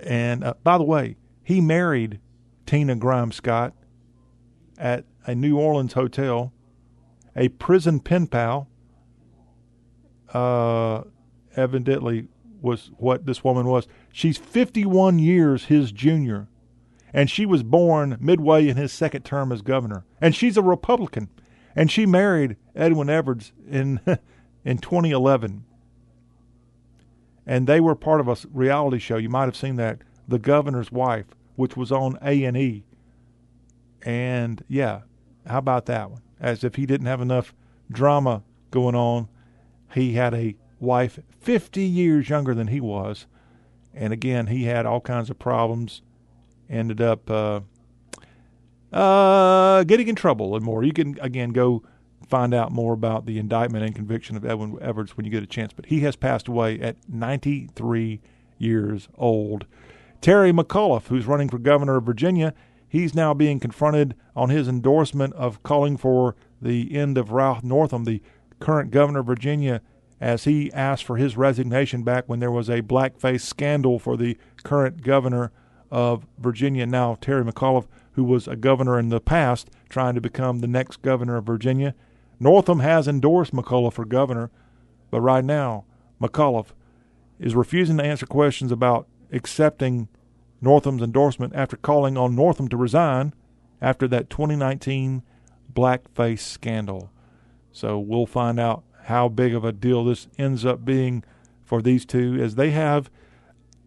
And 0.00 0.44
uh, 0.44 0.54
by 0.62 0.78
the 0.78 0.84
way, 0.84 1.16
he 1.42 1.60
married 1.60 2.20
Trina 2.66 2.96
Grimes 2.96 3.36
Scott 3.36 3.74
at 4.78 5.04
a 5.26 5.34
New 5.34 5.58
Orleans 5.58 5.94
hotel, 5.94 6.52
a 7.34 7.48
prison 7.48 8.00
pen 8.00 8.26
pal. 8.26 8.68
Uh, 10.32 11.02
evidently 11.56 12.28
was 12.60 12.90
what 12.98 13.26
this 13.26 13.44
woman 13.44 13.66
was. 13.66 13.86
She's 14.12 14.36
51 14.36 15.18
years 15.18 15.66
his 15.66 15.92
junior, 15.92 16.48
and 17.12 17.30
she 17.30 17.46
was 17.46 17.62
born 17.62 18.16
midway 18.20 18.68
in 18.68 18.76
his 18.76 18.92
second 18.92 19.22
term 19.22 19.52
as 19.52 19.62
governor. 19.62 20.04
And 20.20 20.34
she's 20.34 20.56
a 20.56 20.62
Republican, 20.62 21.28
and 21.74 21.90
she 21.90 22.06
married 22.06 22.56
Edwin 22.74 23.08
Edwards 23.08 23.52
in 23.68 24.00
in 24.64 24.78
2011. 24.78 25.64
And 27.46 27.66
they 27.66 27.80
were 27.80 27.94
part 27.94 28.20
of 28.20 28.28
a 28.28 28.36
reality 28.52 28.98
show. 28.98 29.16
You 29.16 29.28
might 29.28 29.44
have 29.44 29.56
seen 29.56 29.76
that, 29.76 29.98
The 30.26 30.38
Governor's 30.38 30.90
Wife, 30.90 31.26
which 31.54 31.76
was 31.76 31.92
on 31.92 32.18
A 32.22 32.44
and 32.44 32.56
E. 32.56 32.84
And 34.02 34.64
yeah, 34.68 35.02
how 35.46 35.58
about 35.58 35.86
that 35.86 36.10
one? 36.10 36.22
As 36.40 36.64
if 36.64 36.74
he 36.74 36.86
didn't 36.86 37.06
have 37.06 37.20
enough 37.20 37.54
drama 37.90 38.42
going 38.70 38.94
on, 38.94 39.28
he 39.94 40.14
had 40.14 40.34
a 40.34 40.56
wife 40.80 41.18
50 41.40 41.82
years 41.82 42.28
younger 42.28 42.54
than 42.54 42.68
he 42.68 42.80
was. 42.80 43.26
And 43.94 44.12
again, 44.12 44.48
he 44.48 44.64
had 44.64 44.84
all 44.84 45.00
kinds 45.00 45.30
of 45.30 45.38
problems. 45.38 46.02
Ended 46.68 47.00
up 47.00 47.30
uh, 47.30 47.60
uh, 48.92 49.84
getting 49.84 50.08
in 50.08 50.16
trouble 50.16 50.56
and 50.56 50.64
more. 50.64 50.82
You 50.82 50.92
can, 50.92 51.16
again, 51.20 51.50
go 51.50 51.82
find 52.28 52.52
out 52.52 52.72
more 52.72 52.92
about 52.92 53.26
the 53.26 53.38
indictment 53.38 53.84
and 53.84 53.94
conviction 53.94 54.36
of 54.36 54.44
Edwin 54.44 54.78
Edwards 54.80 55.16
when 55.16 55.24
you 55.24 55.30
get 55.30 55.42
a 55.42 55.46
chance. 55.46 55.72
But 55.72 55.86
he 55.86 56.00
has 56.00 56.16
passed 56.16 56.48
away 56.48 56.80
at 56.80 56.96
93 57.08 58.20
years 58.58 59.08
old. 59.16 59.66
Terry 60.20 60.52
McAuliffe, 60.52 61.06
who's 61.06 61.26
running 61.26 61.48
for 61.48 61.58
governor 61.58 61.96
of 61.96 62.04
Virginia, 62.04 62.54
he's 62.88 63.14
now 63.14 63.34
being 63.34 63.60
confronted 63.60 64.14
on 64.34 64.48
his 64.48 64.68
endorsement 64.68 65.34
of 65.34 65.62
calling 65.62 65.96
for 65.96 66.34
the 66.60 66.94
end 66.94 67.18
of 67.18 67.32
Ralph 67.32 67.62
Northam, 67.62 68.04
the 68.04 68.22
current 68.58 68.90
governor 68.90 69.20
of 69.20 69.26
Virginia, 69.26 69.82
as 70.20 70.44
he 70.44 70.72
asked 70.72 71.04
for 71.04 71.16
his 71.16 71.36
resignation 71.36 72.02
back 72.02 72.24
when 72.26 72.40
there 72.40 72.50
was 72.50 72.70
a 72.70 72.80
blackface 72.80 73.42
scandal 73.42 73.98
for 73.98 74.16
the 74.16 74.38
current 74.62 75.02
governor 75.02 75.52
of 75.90 76.26
Virginia, 76.38 76.86
now 76.86 77.16
Terry 77.20 77.44
McAuliffe, 77.44 77.86
who 78.12 78.24
was 78.24 78.48
a 78.48 78.56
governor 78.56 78.98
in 78.98 79.10
the 79.10 79.20
past, 79.20 79.70
trying 79.88 80.14
to 80.14 80.20
become 80.20 80.60
the 80.60 80.66
next 80.66 81.02
governor 81.02 81.36
of 81.36 81.44
Virginia. 81.44 81.94
Northam 82.38 82.80
has 82.80 83.08
endorsed 83.08 83.52
McAuliffe 83.52 83.94
for 83.94 84.04
governor, 84.04 84.50
but 85.10 85.20
right 85.20 85.44
now, 85.44 85.84
McAuliffe 86.20 86.72
is 87.38 87.54
refusing 87.54 87.96
to 87.98 88.04
answer 88.04 88.26
questions 88.26 88.72
about 88.72 89.06
accepting 89.32 90.08
Northam's 90.60 91.02
endorsement 91.02 91.54
after 91.54 91.76
calling 91.76 92.16
on 92.16 92.34
Northam 92.34 92.68
to 92.68 92.76
resign 92.76 93.34
after 93.80 94.08
that 94.08 94.30
2019 94.30 95.22
blackface 95.72 96.40
scandal. 96.40 97.10
So 97.72 97.98
we'll 97.98 98.26
find 98.26 98.58
out 98.58 98.84
how 99.04 99.28
big 99.28 99.54
of 99.54 99.64
a 99.64 99.72
deal 99.72 100.04
this 100.04 100.28
ends 100.38 100.64
up 100.64 100.84
being 100.84 101.22
for 101.64 101.82
these 101.82 102.06
two, 102.06 102.38
as 102.40 102.54
they 102.54 102.70
have, 102.70 103.10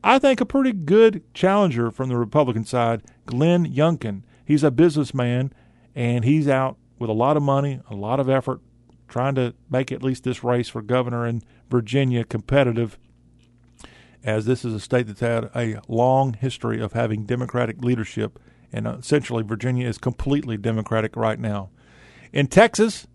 I 0.04 0.20
think, 0.20 0.42
a 0.42 0.46
pretty 0.46 0.74
good 0.74 1.24
challenger 1.34 1.92
from 1.92 2.10
the 2.10 2.18
Republican 2.18 2.66
side, 2.66 3.02
Glenn 3.26 3.66
Youngkin. 3.66 4.24
He's 4.46 4.64
a 4.64 4.72
businessman, 4.72 5.54
and 5.96 6.26
he's 6.26 6.48
out 6.48 6.78
with 7.00 7.10
a 7.10 7.14
lot 7.14 7.38
of 7.38 7.44
money, 7.44 7.80
a 7.90 7.96
lot 7.96 8.20
of 8.20 8.30
effort, 8.30 8.60
trying 9.08 9.36
to 9.36 9.56
make 9.70 9.92
at 9.92 10.04
least 10.04 10.24
this 10.24 10.44
race 10.44 10.70
for 10.70 10.82
governor 10.82 11.26
in 11.26 11.42
Virginia 11.70 12.24
competitive 12.24 13.00
as 14.24 14.46
this 14.46 14.66
is 14.66 14.74
a 14.74 14.80
state 14.80 15.08
that's 15.08 15.22
had 15.22 15.50
a 15.56 15.80
long 15.88 16.34
history 16.34 16.82
of 16.82 16.94
having 16.94 17.26
Democratic 17.26 17.82
leadership, 17.84 18.38
and 18.72 18.88
uh, 18.88 18.98
essentially 19.00 19.44
Virginia 19.44 19.88
is 19.88 19.98
completely 19.98 20.58
Democratic 20.58 21.16
right 21.16 21.40
now. 21.40 21.70
In 22.34 22.48
Texas, 22.48 23.08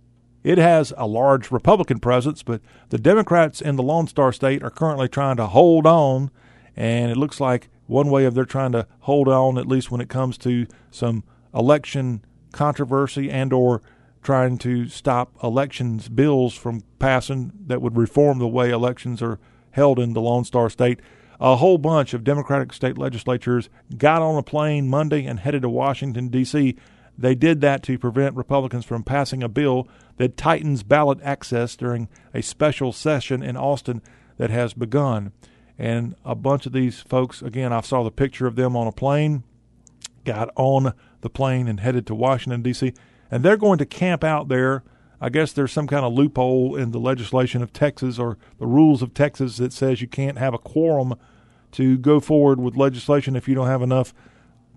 it 0.43 0.59
has 0.59 0.93
a 0.97 1.07
large 1.07 1.51
Republican 1.51 1.99
presence, 2.01 2.43
but 2.43 2.61
the 2.89 2.99
Democrats 2.99 3.61
in 3.61 3.77
the 3.77 3.83
Lone 3.83 4.07
Star 4.07 4.33
State 4.33 4.63
are 4.63 4.71
currently 4.71 5.09
trying 5.09 5.37
to 5.37 5.47
hold 5.47 5.87
on, 5.87 6.31
and 6.75 7.11
it 7.11 7.17
looks 7.17 7.41
like 7.41 7.69
one 7.87 8.11
way 8.11 8.25
of 8.25 8.35
they're 8.35 8.45
trying 8.45 8.73
to 8.73 8.87
hold 9.01 9.29
on, 9.29 9.59
at 9.59 9.69
least 9.69 9.91
when 9.91 10.01
it 10.01 10.09
comes 10.09 10.39
to 10.39 10.67
some 10.91 11.23
election 11.55 12.25
controversy 12.55 13.31
and 13.31 13.53
or 13.53 13.83
trying 14.23 14.57
to 14.57 14.89
stop 14.89 15.37
elections 15.43 16.09
bills 16.09 16.55
from 16.55 16.83
passing 16.99 17.53
that 17.67 17.83
would 17.83 17.97
reform 17.97 18.39
the 18.39 18.49
way 18.49 18.71
elections 18.71 19.21
are 19.21 19.39
held 19.73 19.99
in 19.99 20.15
the 20.15 20.21
Lone 20.21 20.45
Star 20.45 20.71
State. 20.71 21.01
A 21.41 21.57
whole 21.57 21.79
bunch 21.79 22.15
of 22.15 22.25
Democratic 22.25 22.73
state 22.73 22.97
legislatures 22.97 23.69
got 23.99 24.23
on 24.23 24.37
a 24.39 24.43
plane 24.43 24.89
Monday 24.89 25.27
and 25.27 25.41
headed 25.41 25.63
to 25.63 25.69
Washington, 25.69 26.29
D.C. 26.29 26.77
They 27.19 27.35
did 27.35 27.61
that 27.61 27.83
to 27.85 27.99
prevent 27.99 28.37
Republicans 28.37 28.85
from 28.85 29.03
passing 29.03 29.43
a 29.43 29.49
bill 29.49 29.87
that 30.17 30.37
tightens 30.37 30.83
ballot 30.83 31.19
access 31.23 31.77
during 31.77 32.09
a 32.33 32.43
special 32.43 32.93
session 32.93 33.43
in 33.43 33.57
Austin 33.57 34.01
that 34.39 34.51
has 34.51 34.75
begun. 34.75 35.33
And 35.79 36.15
a 36.25 36.35
bunch 36.35 36.67
of 36.67 36.73
these 36.73 37.01
folks, 37.01 37.43
again, 37.43 37.73
I 37.73 37.81
saw 37.81 38.03
the 38.03 38.11
picture 38.11 38.47
of 38.47 38.57
them 38.57 38.77
on 38.77 38.87
a 38.87 38.93
plane, 38.93 39.43
got 40.25 40.51
on 40.57 40.95
the 41.25 41.31
plane 41.31 41.67
and 41.67 41.81
headed 41.81 42.07
to 42.07 42.15
Washington, 42.15 42.63
D.C., 42.63 42.95
and 43.33 43.43
they're 43.43 43.57
going 43.57 43.79
to 43.79 43.87
camp 43.87 44.23
out 44.23 44.47
there 44.47 44.85
I 45.25 45.31
guess 45.31 45.53
there's 45.53 45.73
some 45.73 45.87
kind 45.87 46.05
of 46.05 46.13
loophole 46.13 46.77
in 46.77 46.91
the 46.91 46.99
legislation 46.99 47.63
of 47.63 47.73
Texas 47.73 48.19
or 48.19 48.37
the 48.59 48.67
rules 48.67 49.01
of 49.01 49.15
Texas 49.15 49.57
that 49.57 49.73
says 49.73 50.03
you 50.03 50.07
can't 50.07 50.37
have 50.37 50.53
a 50.53 50.59
quorum 50.59 51.15
to 51.73 51.97
go 51.97 52.21
forward 52.21 52.61
with 52.61 52.77
legislation 52.77 53.35
if 53.35 53.49
you 53.49 53.55
don't 53.55 53.67
have 53.67 53.81
enough 53.81 54.13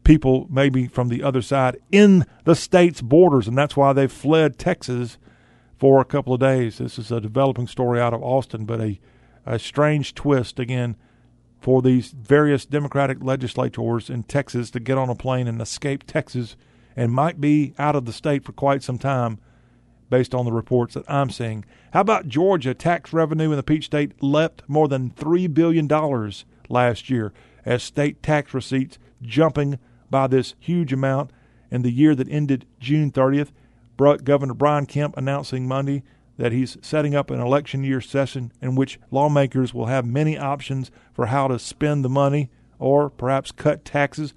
people, 0.05 0.47
maybe 0.49 0.87
from 0.87 1.09
the 1.09 1.21
other 1.21 1.41
side, 1.41 1.77
in 1.91 2.25
the 2.45 2.55
state's 2.55 3.01
borders. 3.01 3.49
And 3.49 3.57
that's 3.57 3.75
why 3.75 3.91
they've 3.91 4.09
fled 4.09 4.57
Texas 4.57 5.17
for 5.77 5.99
a 5.99 6.05
couple 6.05 6.33
of 6.33 6.39
days. 6.39 6.77
This 6.77 6.97
is 6.97 7.11
a 7.11 7.19
developing 7.19 7.67
story 7.67 7.99
out 7.99 8.13
of 8.13 8.23
Austin, 8.23 8.63
but 8.63 8.79
a, 8.79 9.01
a 9.45 9.59
strange 9.59 10.15
twist, 10.15 10.59
again, 10.59 10.95
for 11.59 11.81
these 11.81 12.11
various 12.11 12.65
Democratic 12.65 13.23
legislators 13.23 14.09
in 14.09 14.23
Texas 14.23 14.69
to 14.71 14.79
get 14.79 14.97
on 14.97 15.09
a 15.09 15.15
plane 15.15 15.47
and 15.47 15.61
escape 15.61 16.03
Texas 16.05 16.55
and 16.95 17.11
might 17.11 17.41
be 17.41 17.73
out 17.77 17.95
of 17.95 18.05
the 18.05 18.13
state 18.13 18.43
for 18.43 18.51
quite 18.51 18.83
some 18.83 18.97
time 18.97 19.39
based 20.09 20.33
on 20.33 20.45
the 20.45 20.51
reports 20.51 20.93
that 20.93 21.09
I'm 21.09 21.29
seeing. 21.29 21.65
How 21.91 22.01
about 22.01 22.27
Georgia? 22.27 22.73
Tax 22.73 23.11
revenue 23.11 23.51
in 23.51 23.57
the 23.57 23.63
Peach 23.63 23.85
State 23.85 24.21
leapt 24.23 24.63
more 24.67 24.87
than 24.87 25.11
$3 25.11 25.53
billion 25.53 25.87
last 26.69 27.09
year 27.09 27.33
as 27.65 27.83
state 27.83 28.23
tax 28.23 28.53
receipts 28.53 28.97
jumping 29.21 29.79
by 30.09 30.27
this 30.27 30.55
huge 30.59 30.93
amount 30.93 31.31
in 31.69 31.81
the 31.81 31.91
year 31.91 32.15
that 32.15 32.29
ended 32.29 32.65
June 32.79 33.11
30th. 33.11 33.51
Governor 33.97 34.53
Brian 34.53 34.85
Kemp 34.85 35.17
announcing 35.17 35.67
Monday 35.67 36.03
that 36.37 36.51
he's 36.51 36.77
setting 36.81 37.15
up 37.15 37.29
an 37.29 37.39
election 37.39 37.83
year 37.83 37.99
session 37.99 38.51
in 38.61 38.75
which 38.75 38.99
lawmakers 39.11 39.73
will 39.73 39.87
have 39.87 40.05
many 40.05 40.37
options 40.37 40.91
for 41.13 41.27
how 41.27 41.47
to 41.47 41.59
spend 41.59 42.05
the 42.05 42.09
money 42.09 42.49
or 42.79 43.09
perhaps 43.09 43.51
cut 43.51 43.83
taxes. 43.83 44.33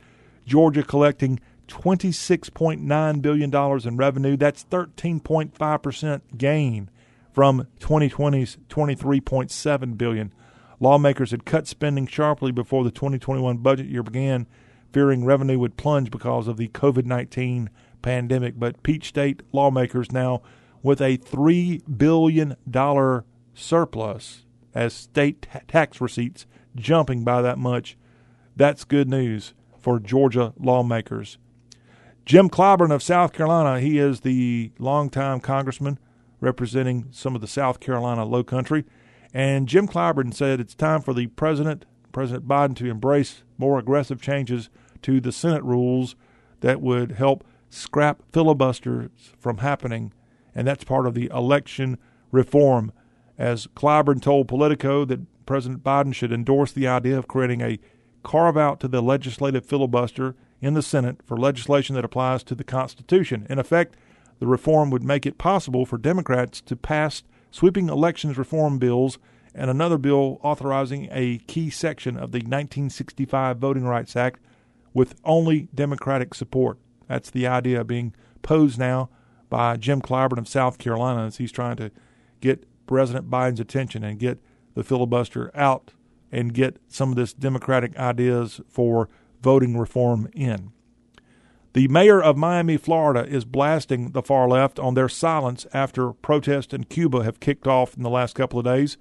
Georgia 0.46 0.82
collecting 0.82 1.38
$26.9 1.68 3.22
billion 3.22 3.54
in 3.54 3.96
revenue. 3.96 4.36
That's 4.36 4.64
13.5% 4.64 6.20
gain 6.36 6.90
from 7.32 7.66
2020's 7.78 8.58
23.7 8.68 9.98
billion. 9.98 10.32
Lawmakers 10.80 11.30
had 11.30 11.44
cut 11.44 11.68
spending 11.68 12.06
sharply 12.06 12.50
before 12.50 12.82
the 12.82 12.90
2021 12.90 13.58
budget 13.58 13.86
year 13.86 14.02
began, 14.02 14.46
fearing 14.92 15.24
revenue 15.24 15.58
would 15.58 15.76
plunge 15.76 16.10
because 16.10 16.48
of 16.48 16.56
the 16.56 16.68
COVID-19 16.68 17.68
pandemic. 18.02 18.58
But 18.58 18.82
Peach 18.82 19.08
State 19.08 19.42
lawmakers 19.52 20.10
now 20.10 20.42
with 20.82 21.00
a 21.00 21.18
$3 21.18 21.98
billion 21.98 22.56
surplus 23.54 24.46
as 24.74 24.94
state 24.94 25.42
t- 25.42 25.58
tax 25.68 26.00
receipts 26.00 26.46
jumping 26.76 27.24
by 27.24 27.42
that 27.42 27.58
much. 27.58 27.96
That's 28.56 28.84
good 28.84 29.08
news 29.08 29.54
for 29.78 29.98
Georgia 29.98 30.52
lawmakers. 30.58 31.38
Jim 32.26 32.48
Clyburn 32.48 32.92
of 32.92 33.02
South 33.02 33.32
Carolina, 33.32 33.80
he 33.80 33.98
is 33.98 34.20
the 34.20 34.72
longtime 34.78 35.40
congressman 35.40 35.98
representing 36.40 37.08
some 37.10 37.34
of 37.34 37.40
the 37.40 37.46
South 37.46 37.80
Carolina 37.80 38.24
low 38.24 38.44
country. 38.44 38.84
And 39.32 39.68
Jim 39.68 39.86
Clyburn 39.86 40.34
said 40.34 40.60
it's 40.60 40.74
time 40.74 41.02
for 41.02 41.14
the 41.14 41.28
president, 41.28 41.86
President 42.12 42.46
Biden, 42.46 42.76
to 42.76 42.90
embrace 42.90 43.42
more 43.58 43.78
aggressive 43.78 44.20
changes 44.20 44.70
to 45.02 45.20
the 45.20 45.32
Senate 45.32 45.62
rules 45.62 46.16
that 46.60 46.80
would 46.80 47.12
help 47.12 47.44
scrap 47.68 48.22
filibusters 48.32 49.10
from 49.38 49.58
happening. 49.58 50.12
And 50.54 50.66
that's 50.66 50.84
part 50.84 51.06
of 51.06 51.14
the 51.14 51.30
election 51.32 51.98
reform. 52.30 52.92
As 53.38 53.66
Clyburn 53.68 54.20
told 54.20 54.48
Politico 54.48 55.04
that 55.06 55.20
President 55.46 55.82
Biden 55.82 56.14
should 56.14 56.32
endorse 56.32 56.72
the 56.72 56.86
idea 56.86 57.18
of 57.18 57.28
creating 57.28 57.60
a 57.60 57.78
carve 58.22 58.56
out 58.56 58.80
to 58.80 58.88
the 58.88 59.00
legislative 59.00 59.64
filibuster 59.64 60.34
in 60.60 60.74
the 60.74 60.82
Senate 60.82 61.22
for 61.24 61.36
legislation 61.36 61.94
that 61.94 62.04
applies 62.04 62.42
to 62.44 62.54
the 62.54 62.64
Constitution. 62.64 63.46
In 63.48 63.58
effect, 63.58 63.96
the 64.38 64.46
reform 64.46 64.90
would 64.90 65.02
make 65.02 65.26
it 65.26 65.38
possible 65.38 65.86
for 65.86 65.98
Democrats 65.98 66.60
to 66.62 66.76
pass 66.76 67.22
sweeping 67.50 67.88
elections 67.88 68.38
reform 68.38 68.78
bills 68.78 69.18
and 69.54 69.70
another 69.70 69.98
bill 69.98 70.38
authorizing 70.42 71.08
a 71.10 71.38
key 71.46 71.70
section 71.70 72.16
of 72.16 72.32
the 72.32 72.38
1965 72.38 73.58
Voting 73.58 73.84
Rights 73.84 74.16
Act 74.16 74.40
with 74.94 75.14
only 75.24 75.68
Democratic 75.74 76.34
support. 76.34 76.78
That's 77.08 77.30
the 77.30 77.46
idea 77.46 77.84
being 77.84 78.14
posed 78.42 78.78
now 78.78 79.10
by 79.50 79.76
Jim 79.76 80.00
Clyburn 80.00 80.38
of 80.38 80.48
South 80.48 80.78
Carolina 80.78 81.26
as 81.26 81.36
he's 81.36 81.52
trying 81.52 81.76
to 81.76 81.90
get 82.40 82.64
President 82.86 83.28
Biden's 83.28 83.60
attention 83.60 84.02
and 84.02 84.18
get 84.18 84.38
the 84.74 84.82
filibuster 84.82 85.50
out 85.54 85.92
and 86.32 86.54
get 86.54 86.78
some 86.88 87.10
of 87.10 87.16
this 87.16 87.34
Democratic 87.34 87.96
ideas 87.98 88.60
for 88.68 89.08
voting 89.42 89.76
reform 89.76 90.28
in. 90.32 90.72
The 91.72 91.88
mayor 91.88 92.20
of 92.20 92.36
Miami, 92.36 92.76
Florida, 92.76 93.24
is 93.28 93.44
blasting 93.44 94.10
the 94.10 94.22
far 94.22 94.48
left 94.48 94.80
on 94.80 94.94
their 94.94 95.08
silence 95.08 95.66
after 95.72 96.12
protests 96.12 96.74
in 96.74 96.84
Cuba 96.84 97.22
have 97.22 97.38
kicked 97.38 97.66
off 97.66 97.96
in 97.96 98.02
the 98.02 98.10
last 98.10 98.34
couple 98.34 98.58
of 98.58 98.64
days. 98.64 98.96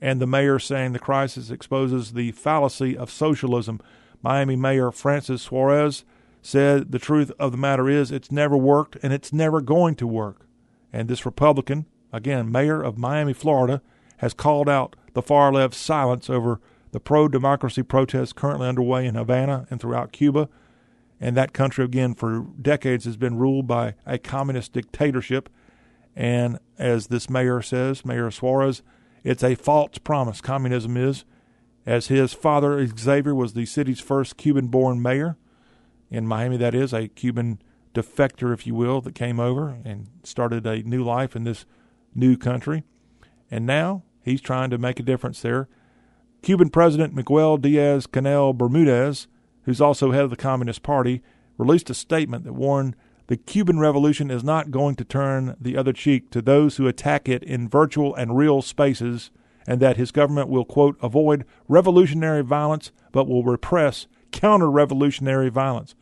And 0.00 0.20
the 0.20 0.26
mayor 0.26 0.58
saying 0.58 0.92
the 0.92 0.98
crisis 0.98 1.50
exposes 1.50 2.12
the 2.12 2.32
fallacy 2.32 2.96
of 2.96 3.10
socialism. 3.10 3.80
Miami 4.22 4.56
Mayor 4.56 4.90
Francis 4.90 5.42
Suarez 5.42 6.04
said 6.46 6.92
the 6.92 6.98
truth 6.98 7.32
of 7.40 7.50
the 7.50 7.58
matter 7.58 7.88
is 7.88 8.12
it's 8.12 8.30
never 8.30 8.56
worked 8.56 8.96
and 9.02 9.12
it's 9.12 9.32
never 9.32 9.60
going 9.60 9.96
to 9.96 10.06
work. 10.06 10.46
And 10.92 11.08
this 11.08 11.26
Republican, 11.26 11.86
again, 12.12 12.52
mayor 12.52 12.80
of 12.80 12.96
Miami, 12.96 13.32
Florida, 13.32 13.82
has 14.18 14.32
called 14.32 14.68
out 14.68 14.94
the 15.14 15.22
far 15.22 15.52
left 15.52 15.74
silence 15.74 16.30
over 16.30 16.60
the 16.92 17.00
pro 17.00 17.26
democracy 17.26 17.82
protests 17.82 18.32
currently 18.32 18.68
underway 18.68 19.06
in 19.06 19.16
Havana 19.16 19.66
and 19.70 19.80
throughout 19.80 20.12
Cuba. 20.12 20.48
And 21.20 21.36
that 21.36 21.52
country, 21.52 21.84
again, 21.84 22.14
for 22.14 22.46
decades 22.62 23.06
has 23.06 23.16
been 23.16 23.38
ruled 23.38 23.66
by 23.66 23.94
a 24.06 24.16
communist 24.16 24.72
dictatorship. 24.72 25.48
And 26.14 26.60
as 26.78 27.08
this 27.08 27.28
mayor 27.28 27.60
says, 27.60 28.04
Mayor 28.04 28.30
Suarez, 28.30 28.82
it's 29.24 29.42
a 29.42 29.56
false 29.56 29.98
promise. 29.98 30.40
Communism 30.40 30.96
is, 30.96 31.24
as 31.84 32.06
his 32.06 32.32
father 32.32 32.86
Xavier 32.86 33.34
was 33.34 33.54
the 33.54 33.66
city's 33.66 34.00
first 34.00 34.36
Cuban-born 34.36 35.02
mayor 35.02 35.36
in 36.10 36.26
Miami. 36.26 36.56
That 36.56 36.74
is 36.74 36.92
a 36.92 37.08
Cuban 37.08 37.60
defector, 37.94 38.52
if 38.52 38.66
you 38.66 38.74
will, 38.74 39.00
that 39.00 39.14
came 39.14 39.40
over 39.40 39.78
and 39.84 40.08
started 40.22 40.66
a 40.66 40.82
new 40.82 41.02
life 41.02 41.34
in 41.34 41.44
this 41.44 41.64
new 42.14 42.36
country. 42.36 42.84
And 43.50 43.66
now 43.66 44.02
he's 44.22 44.40
trying 44.40 44.70
to 44.70 44.78
make 44.78 45.00
a 45.00 45.04
difference 45.04 45.40
there. 45.40 45.68
Cuban 46.42 46.70
President 46.70 47.14
Miguel 47.14 47.56
Diaz 47.56 48.06
Canel 48.06 48.56
Bermudez, 48.56 49.26
who's 49.62 49.80
also 49.80 50.12
head 50.12 50.24
of 50.24 50.30
the 50.30 50.36
Communist 50.36 50.82
Party, 50.82 51.22
released 51.58 51.90
a 51.90 51.94
statement 51.94 52.44
that 52.44 52.52
warned 52.52 52.94
the 53.28 53.36
Cuban 53.36 53.80
Revolution 53.80 54.30
is 54.30 54.44
not 54.44 54.70
going 54.70 54.94
to 54.96 55.04
turn 55.04 55.56
the 55.60 55.76
other 55.76 55.92
cheek 55.92 56.30
to 56.30 56.40
those 56.40 56.76
who 56.76 56.86
attack 56.86 57.28
it 57.28 57.42
in 57.42 57.68
virtual 57.68 58.14
and 58.14 58.36
real 58.36 58.62
spaces, 58.62 59.30
and 59.66 59.80
that 59.80 59.96
his 59.96 60.12
government 60.12 60.48
will, 60.48 60.64
quote, 60.64 60.96
avoid 61.02 61.44
revolutionary 61.66 62.44
violence 62.44 62.92
but 63.10 63.26
will 63.26 63.42
repress 63.42 64.06
counter 64.32 64.70
revolutionary 64.70 65.48
violence. 65.48 65.94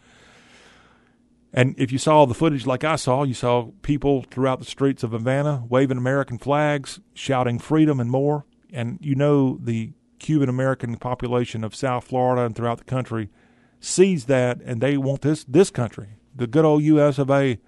And 1.52 1.74
if 1.78 1.92
you 1.92 1.98
saw 1.98 2.24
the 2.24 2.34
footage 2.34 2.66
like 2.66 2.82
I 2.82 2.96
saw, 2.96 3.22
you 3.22 3.32
saw 3.32 3.70
people 3.82 4.24
throughout 4.30 4.58
the 4.58 4.64
streets 4.64 5.04
of 5.04 5.12
Havana 5.12 5.64
waving 5.68 5.98
American 5.98 6.36
flags, 6.36 6.98
shouting 7.14 7.60
freedom 7.60 8.00
and 8.00 8.10
more. 8.10 8.44
And 8.72 8.98
you 9.00 9.14
know 9.14 9.58
the 9.62 9.92
Cuban 10.18 10.48
American 10.48 10.96
population 10.96 11.62
of 11.62 11.74
South 11.74 12.04
Florida 12.04 12.44
and 12.44 12.56
throughout 12.56 12.78
the 12.78 12.84
country 12.84 13.30
sees 13.78 14.24
that 14.24 14.60
and 14.62 14.80
they 14.80 14.96
want 14.96 15.20
this 15.20 15.44
this 15.44 15.70
country, 15.70 16.08
the 16.34 16.48
good 16.48 16.64
old 16.64 16.82
US 16.82 17.18
of 17.18 17.30
A, 17.30 17.58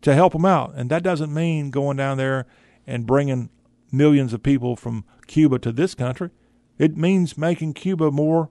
to 0.00 0.14
help 0.14 0.32
them 0.32 0.46
out. 0.46 0.72
And 0.74 0.88
that 0.90 1.02
doesn't 1.02 1.34
mean 1.34 1.70
going 1.70 1.98
down 1.98 2.16
there 2.16 2.46
and 2.86 3.06
bringing 3.06 3.50
millions 3.92 4.32
of 4.32 4.42
people 4.42 4.76
from 4.76 5.04
Cuba 5.26 5.58
to 5.58 5.72
this 5.72 5.94
country. 5.94 6.30
It 6.78 6.96
means 6.96 7.36
making 7.36 7.74
Cuba 7.74 8.10
more 8.10 8.48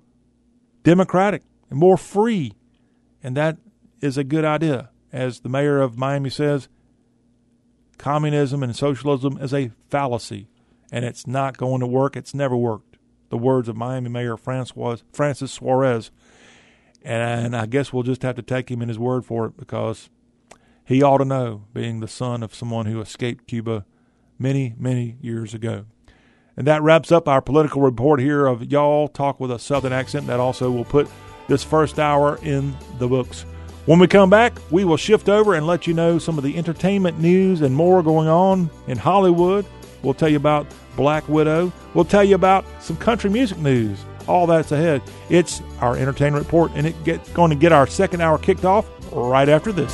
democratic 0.85 1.41
and 1.69 1.77
more 1.77 1.97
free. 1.97 2.53
And 3.21 3.35
that 3.35 3.57
is 3.99 4.17
a 4.17 4.23
good 4.23 4.45
idea. 4.45 4.91
As 5.11 5.41
the 5.41 5.49
mayor 5.49 5.81
of 5.81 5.97
Miami 5.97 6.29
says, 6.29 6.69
communism 7.97 8.63
and 8.63 8.75
socialism 8.75 9.37
is 9.41 9.53
a 9.53 9.71
fallacy 9.89 10.47
and 10.91 11.03
it's 11.03 11.25
not 11.25 11.57
going 11.57 11.81
to 11.81 11.87
work. 11.87 12.15
It's 12.15 12.33
never 12.33 12.55
worked. 12.55 12.97
The 13.29 13.37
words 13.37 13.67
of 13.67 13.75
Miami 13.75 14.09
Mayor 14.09 14.37
Francois, 14.37 14.97
Francis 15.11 15.51
Suarez. 15.51 16.11
And 17.01 17.55
I 17.55 17.65
guess 17.65 17.91
we'll 17.91 18.03
just 18.03 18.21
have 18.21 18.35
to 18.35 18.41
take 18.41 18.69
him 18.69 18.81
in 18.81 18.89
his 18.89 18.99
word 18.99 19.25
for 19.25 19.45
it 19.45 19.57
because 19.57 20.09
he 20.85 21.01
ought 21.01 21.17
to 21.17 21.25
know, 21.25 21.65
being 21.73 21.99
the 21.99 22.07
son 22.07 22.43
of 22.43 22.53
someone 22.53 22.85
who 22.85 23.01
escaped 23.01 23.47
Cuba 23.47 23.85
many, 24.37 24.75
many 24.77 25.17
years 25.21 25.53
ago. 25.53 25.85
And 26.57 26.67
that 26.67 26.81
wraps 26.81 27.11
up 27.11 27.27
our 27.27 27.41
political 27.41 27.81
report 27.81 28.19
here 28.19 28.45
of 28.45 28.71
Y'all 28.71 29.07
Talk 29.07 29.39
with 29.39 29.51
a 29.51 29.59
Southern 29.59 29.93
Accent. 29.93 30.27
That 30.27 30.39
also 30.39 30.71
will 30.71 30.85
put 30.85 31.09
this 31.47 31.63
first 31.63 31.99
hour 31.99 32.39
in 32.41 32.75
the 32.97 33.07
books. 33.07 33.45
When 33.85 33.99
we 33.99 34.07
come 34.07 34.29
back, 34.29 34.57
we 34.71 34.83
will 34.83 34.97
shift 34.97 35.29
over 35.29 35.53
and 35.53 35.67
let 35.67 35.85
you 35.85 35.93
know 35.93 36.17
some 36.17 36.37
of 36.37 36.43
the 36.43 36.57
entertainment 36.57 37.19
news 37.19 37.61
and 37.61 37.75
more 37.75 38.01
going 38.01 38.27
on 38.27 38.69
in 38.87 38.97
Hollywood. 38.97 39.65
We'll 40.01 40.15
tell 40.15 40.29
you 40.29 40.37
about 40.37 40.65
Black 40.95 41.27
Widow. 41.27 41.71
We'll 41.93 42.05
tell 42.05 42.23
you 42.23 42.35
about 42.35 42.65
some 42.81 42.97
country 42.97 43.29
music 43.29 43.59
news. 43.59 44.03
All 44.27 44.47
that's 44.47 44.71
ahead. 44.71 45.03
It's 45.29 45.61
our 45.81 45.95
entertainment 45.95 46.43
report, 46.45 46.71
and 46.73 46.87
it's 46.87 47.29
going 47.29 47.51
to 47.51 47.55
get 47.55 47.71
our 47.71 47.85
second 47.85 48.21
hour 48.21 48.39
kicked 48.39 48.65
off 48.65 48.87
right 49.11 49.49
after 49.49 49.71
this. 49.71 49.93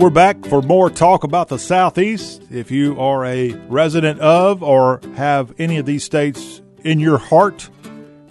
We're 0.00 0.08
back 0.08 0.46
for 0.46 0.62
more 0.62 0.88
talk 0.88 1.24
about 1.24 1.48
the 1.48 1.58
Southeast. 1.58 2.44
If 2.50 2.70
you 2.70 2.98
are 2.98 3.22
a 3.26 3.52
resident 3.68 4.18
of 4.20 4.62
or 4.62 4.98
have 5.16 5.52
any 5.58 5.76
of 5.76 5.84
these 5.84 6.04
states 6.04 6.62
in 6.82 7.00
your 7.00 7.18
heart, 7.18 7.68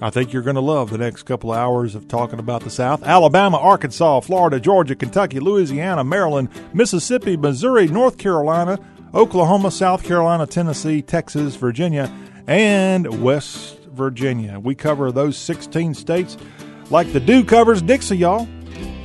I 0.01 0.09
think 0.09 0.33
you're 0.33 0.41
going 0.41 0.55
to 0.55 0.61
love 0.61 0.89
the 0.89 0.97
next 0.97 1.23
couple 1.23 1.51
of 1.51 1.59
hours 1.59 1.93
of 1.93 2.07
talking 2.07 2.39
about 2.39 2.63
the 2.63 2.71
South. 2.71 3.03
Alabama, 3.03 3.57
Arkansas, 3.57 4.21
Florida, 4.21 4.59
Georgia, 4.59 4.95
Kentucky, 4.95 5.39
Louisiana, 5.39 6.03
Maryland, 6.03 6.49
Mississippi, 6.73 7.37
Missouri, 7.37 7.87
North 7.87 8.17
Carolina, 8.17 8.79
Oklahoma, 9.13 9.69
South 9.69 10.03
Carolina, 10.03 10.47
Tennessee, 10.47 11.03
Texas, 11.03 11.55
Virginia, 11.55 12.11
and 12.47 13.21
West 13.21 13.79
Virginia. 13.91 14.59
We 14.59 14.73
cover 14.73 15.11
those 15.11 15.37
16 15.37 15.93
states 15.93 16.35
like 16.89 17.13
the 17.13 17.19
Dew 17.19 17.43
covers 17.43 17.83
Dixie, 17.83 18.17
y'all. 18.17 18.47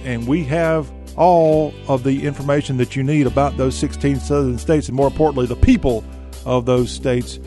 And 0.05 0.27
we 0.27 0.45
have 0.45 0.91
all 1.17 1.73
of 1.89 2.03
the 2.03 2.27
information 2.27 2.77
that 2.79 2.97
you 2.97 3.03
need 3.03 3.27
about 3.27 3.57
those 3.57 3.75
16 3.77 4.21
southern 4.21 4.59
states 4.59 4.89
and 4.89 4.97
more 4.97 5.07
importantly 5.07 5.47
the 5.47 5.57
people 5.57 6.05
of 6.45 6.67
those 6.67 6.91
states 6.91 7.39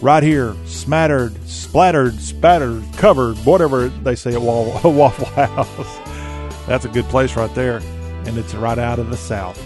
right 0.00 0.22
here 0.22 0.54
smattered 0.66 1.32
splattered 1.48 2.14
spattered 2.20 2.82
covered 2.96 3.36
whatever 3.38 3.88
they 3.88 4.14
say 4.14 4.34
at 4.34 4.42
waffle 4.42 5.26
house. 5.26 6.66
That's 6.66 6.84
a 6.84 6.88
good 6.88 7.04
place 7.06 7.36
right 7.36 7.54
there 7.54 7.78
and 8.26 8.36
it's 8.38 8.54
right 8.54 8.78
out 8.78 8.98
of 8.98 9.10
the 9.10 9.16
south. 9.16 9.60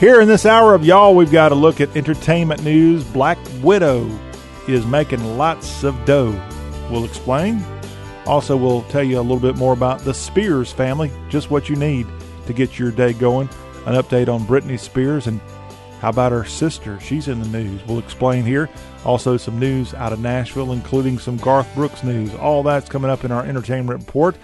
Here 0.00 0.20
in 0.20 0.28
this 0.28 0.46
hour 0.46 0.74
of 0.74 0.84
y'all 0.84 1.14
we've 1.14 1.32
got 1.32 1.48
to 1.48 1.54
look 1.54 1.80
at 1.80 1.96
entertainment 1.96 2.62
news. 2.62 3.04
Black 3.04 3.38
widow 3.62 4.08
is 4.68 4.86
making 4.86 5.38
lots 5.38 5.82
of 5.82 6.04
dough. 6.04 6.40
We'll 6.90 7.04
explain 7.04 7.64
also, 8.28 8.56
we'll 8.56 8.82
tell 8.84 9.02
you 9.02 9.18
a 9.18 9.22
little 9.22 9.40
bit 9.40 9.56
more 9.56 9.72
about 9.72 10.00
the 10.00 10.12
Spears 10.12 10.70
family, 10.70 11.10
just 11.28 11.50
what 11.50 11.68
you 11.68 11.76
need 11.76 12.06
to 12.46 12.52
get 12.52 12.78
your 12.78 12.90
day 12.90 13.14
going. 13.14 13.48
An 13.86 13.94
update 13.94 14.28
on 14.28 14.46
Britney 14.46 14.78
Spears 14.78 15.26
and 15.26 15.40
how 16.00 16.10
about 16.10 16.30
her 16.30 16.44
sister? 16.44 17.00
She's 17.00 17.26
in 17.26 17.40
the 17.40 17.48
news. 17.48 17.84
We'll 17.86 17.98
explain 17.98 18.44
here. 18.44 18.68
Also, 19.04 19.36
some 19.36 19.58
news 19.58 19.94
out 19.94 20.12
of 20.12 20.20
Nashville, 20.20 20.72
including 20.72 21.18
some 21.18 21.38
Garth 21.38 21.74
Brooks 21.74 22.04
news. 22.04 22.32
All 22.34 22.62
that's 22.62 22.88
coming 22.88 23.10
up 23.10 23.24
in 23.24 23.32
our 23.32 23.44
entertainment 23.44 23.98
report. 24.00 24.36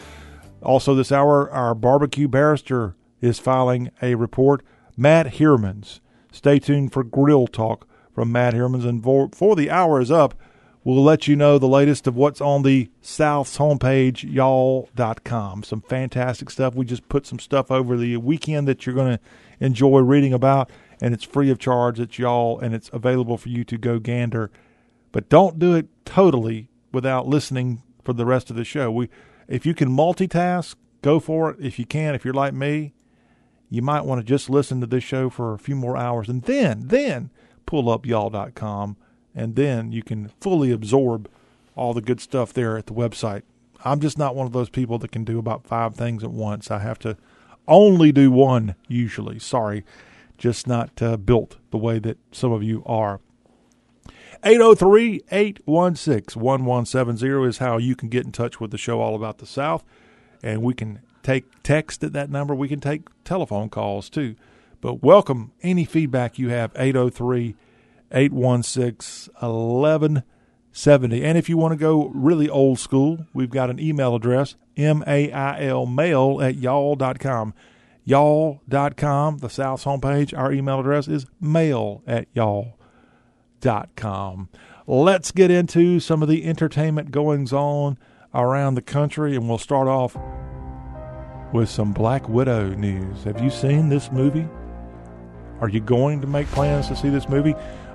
Also, 0.62 0.94
this 0.94 1.12
hour, 1.12 1.48
our 1.50 1.74
barbecue 1.74 2.26
barrister 2.26 2.96
is 3.20 3.38
filing 3.38 3.90
a 4.02 4.16
report. 4.16 4.64
Matt 4.96 5.34
Hermans. 5.34 6.00
Stay 6.32 6.58
tuned 6.58 6.92
for 6.92 7.04
Grill 7.04 7.46
Talk 7.46 7.86
from 8.12 8.32
Matt 8.32 8.54
Hermans. 8.54 8.84
And 8.84 9.02
for, 9.02 9.28
for 9.32 9.54
the 9.54 9.70
hour 9.70 10.00
is 10.00 10.10
up, 10.10 10.34
We'll 10.84 11.02
let 11.02 11.26
you 11.26 11.34
know 11.34 11.56
the 11.56 11.66
latest 11.66 12.06
of 12.06 12.14
what's 12.14 12.42
on 12.42 12.62
the 12.62 12.90
South's 13.00 13.56
homepage, 13.56 14.30
y'all.com. 14.30 15.62
Some 15.62 15.80
fantastic 15.80 16.50
stuff. 16.50 16.74
We 16.74 16.84
just 16.84 17.08
put 17.08 17.26
some 17.26 17.38
stuff 17.38 17.70
over 17.70 17.96
the 17.96 18.18
weekend 18.18 18.68
that 18.68 18.84
you're 18.84 18.94
going 18.94 19.16
to 19.16 19.20
enjoy 19.60 20.00
reading 20.00 20.34
about, 20.34 20.70
and 21.00 21.14
it's 21.14 21.24
free 21.24 21.48
of 21.48 21.58
charge. 21.58 21.98
It's 21.98 22.18
y'all, 22.18 22.60
and 22.60 22.74
it's 22.74 22.90
available 22.92 23.38
for 23.38 23.48
you 23.48 23.64
to 23.64 23.78
go 23.78 23.98
gander. 23.98 24.50
But 25.10 25.30
don't 25.30 25.58
do 25.58 25.74
it 25.74 25.86
totally 26.04 26.68
without 26.92 27.26
listening 27.26 27.82
for 28.02 28.12
the 28.12 28.26
rest 28.26 28.50
of 28.50 28.56
the 28.56 28.64
show. 28.64 28.90
We, 28.90 29.08
if 29.48 29.64
you 29.64 29.72
can 29.72 29.88
multitask, 29.88 30.74
go 31.00 31.18
for 31.18 31.52
it. 31.52 31.56
If 31.60 31.78
you 31.78 31.86
can, 31.86 32.14
if 32.14 32.26
you're 32.26 32.34
like 32.34 32.52
me, 32.52 32.92
you 33.70 33.80
might 33.80 34.04
want 34.04 34.20
to 34.20 34.24
just 34.24 34.50
listen 34.50 34.82
to 34.82 34.86
this 34.86 35.02
show 35.02 35.30
for 35.30 35.54
a 35.54 35.58
few 35.58 35.76
more 35.76 35.96
hours, 35.96 36.28
and 36.28 36.42
then, 36.42 36.88
then 36.88 37.30
pull 37.64 37.88
up 37.88 38.04
y'all.com 38.04 38.98
and 39.34 39.56
then 39.56 39.92
you 39.92 40.02
can 40.02 40.28
fully 40.40 40.70
absorb 40.70 41.28
all 41.76 41.92
the 41.92 42.00
good 42.00 42.20
stuff 42.20 42.52
there 42.52 42.76
at 42.76 42.86
the 42.86 42.92
website. 42.92 43.42
I'm 43.84 44.00
just 44.00 44.18
not 44.18 44.34
one 44.34 44.46
of 44.46 44.52
those 44.52 44.70
people 44.70 44.98
that 44.98 45.12
can 45.12 45.24
do 45.24 45.38
about 45.38 45.66
five 45.66 45.94
things 45.94 46.24
at 46.24 46.30
once. 46.30 46.70
I 46.70 46.78
have 46.78 46.98
to 47.00 47.16
only 47.68 48.12
do 48.12 48.30
one 48.30 48.74
usually. 48.88 49.38
Sorry, 49.38 49.84
just 50.38 50.66
not 50.66 51.02
uh, 51.02 51.16
built 51.16 51.56
the 51.70 51.78
way 51.78 51.98
that 51.98 52.18
some 52.32 52.52
of 52.52 52.62
you 52.62 52.82
are. 52.86 53.20
803 54.42 55.22
816 55.30 56.40
1170 56.40 57.48
is 57.48 57.58
how 57.58 57.78
you 57.78 57.96
can 57.96 58.08
get 58.08 58.26
in 58.26 58.32
touch 58.32 58.60
with 58.60 58.70
the 58.70 58.78
show 58.78 59.00
all 59.00 59.14
about 59.14 59.38
the 59.38 59.46
South. 59.46 59.84
And 60.42 60.62
we 60.62 60.74
can 60.74 61.00
take 61.22 61.44
text 61.62 62.04
at 62.04 62.12
that 62.12 62.30
number. 62.30 62.54
We 62.54 62.68
can 62.68 62.80
take 62.80 63.08
telephone 63.24 63.70
calls 63.70 64.10
too. 64.10 64.36
But 64.82 65.02
welcome 65.02 65.52
any 65.62 65.86
feedback 65.86 66.38
you 66.38 66.50
have, 66.50 66.72
803 66.76 67.56
816 68.14 69.32
1170. 69.40 71.24
And 71.24 71.36
if 71.36 71.48
you 71.48 71.56
want 71.56 71.72
to 71.72 71.76
go 71.76 72.08
really 72.14 72.48
old 72.48 72.78
school, 72.78 73.26
we've 73.34 73.50
got 73.50 73.70
an 73.70 73.80
email 73.80 74.14
address, 74.14 74.56
M-A-I-L 74.76 75.86
mail 75.86 76.40
at 76.40 76.56
y'all.com. 76.56 77.54
Y'all.com, 78.06 79.38
the 79.38 79.48
South's 79.48 79.84
homepage. 79.84 80.36
Our 80.36 80.52
email 80.52 80.80
address 80.80 81.08
is 81.08 81.26
mail 81.40 82.02
at 82.06 82.28
y'all.com. 82.34 82.78
Let's 84.86 85.30
get 85.30 85.50
into 85.50 85.98
some 86.00 86.22
of 86.22 86.28
the 86.28 86.44
entertainment 86.44 87.10
goings 87.10 87.52
on 87.52 87.96
around 88.34 88.74
the 88.74 88.82
country, 88.82 89.34
and 89.34 89.48
we'll 89.48 89.56
start 89.56 89.88
off 89.88 90.14
with 91.54 91.70
some 91.70 91.92
Black 91.92 92.28
Widow 92.28 92.74
news. 92.74 93.24
Have 93.24 93.40
you 93.40 93.48
seen 93.48 93.88
this 93.88 94.12
movie? 94.12 94.46
Are 95.60 95.68
you 95.68 95.80
going 95.80 96.20
to 96.20 96.26
make 96.26 96.46
plans 96.48 96.88
to 96.88 96.96
see 96.96 97.08
this 97.08 97.28
movie? 97.28 97.54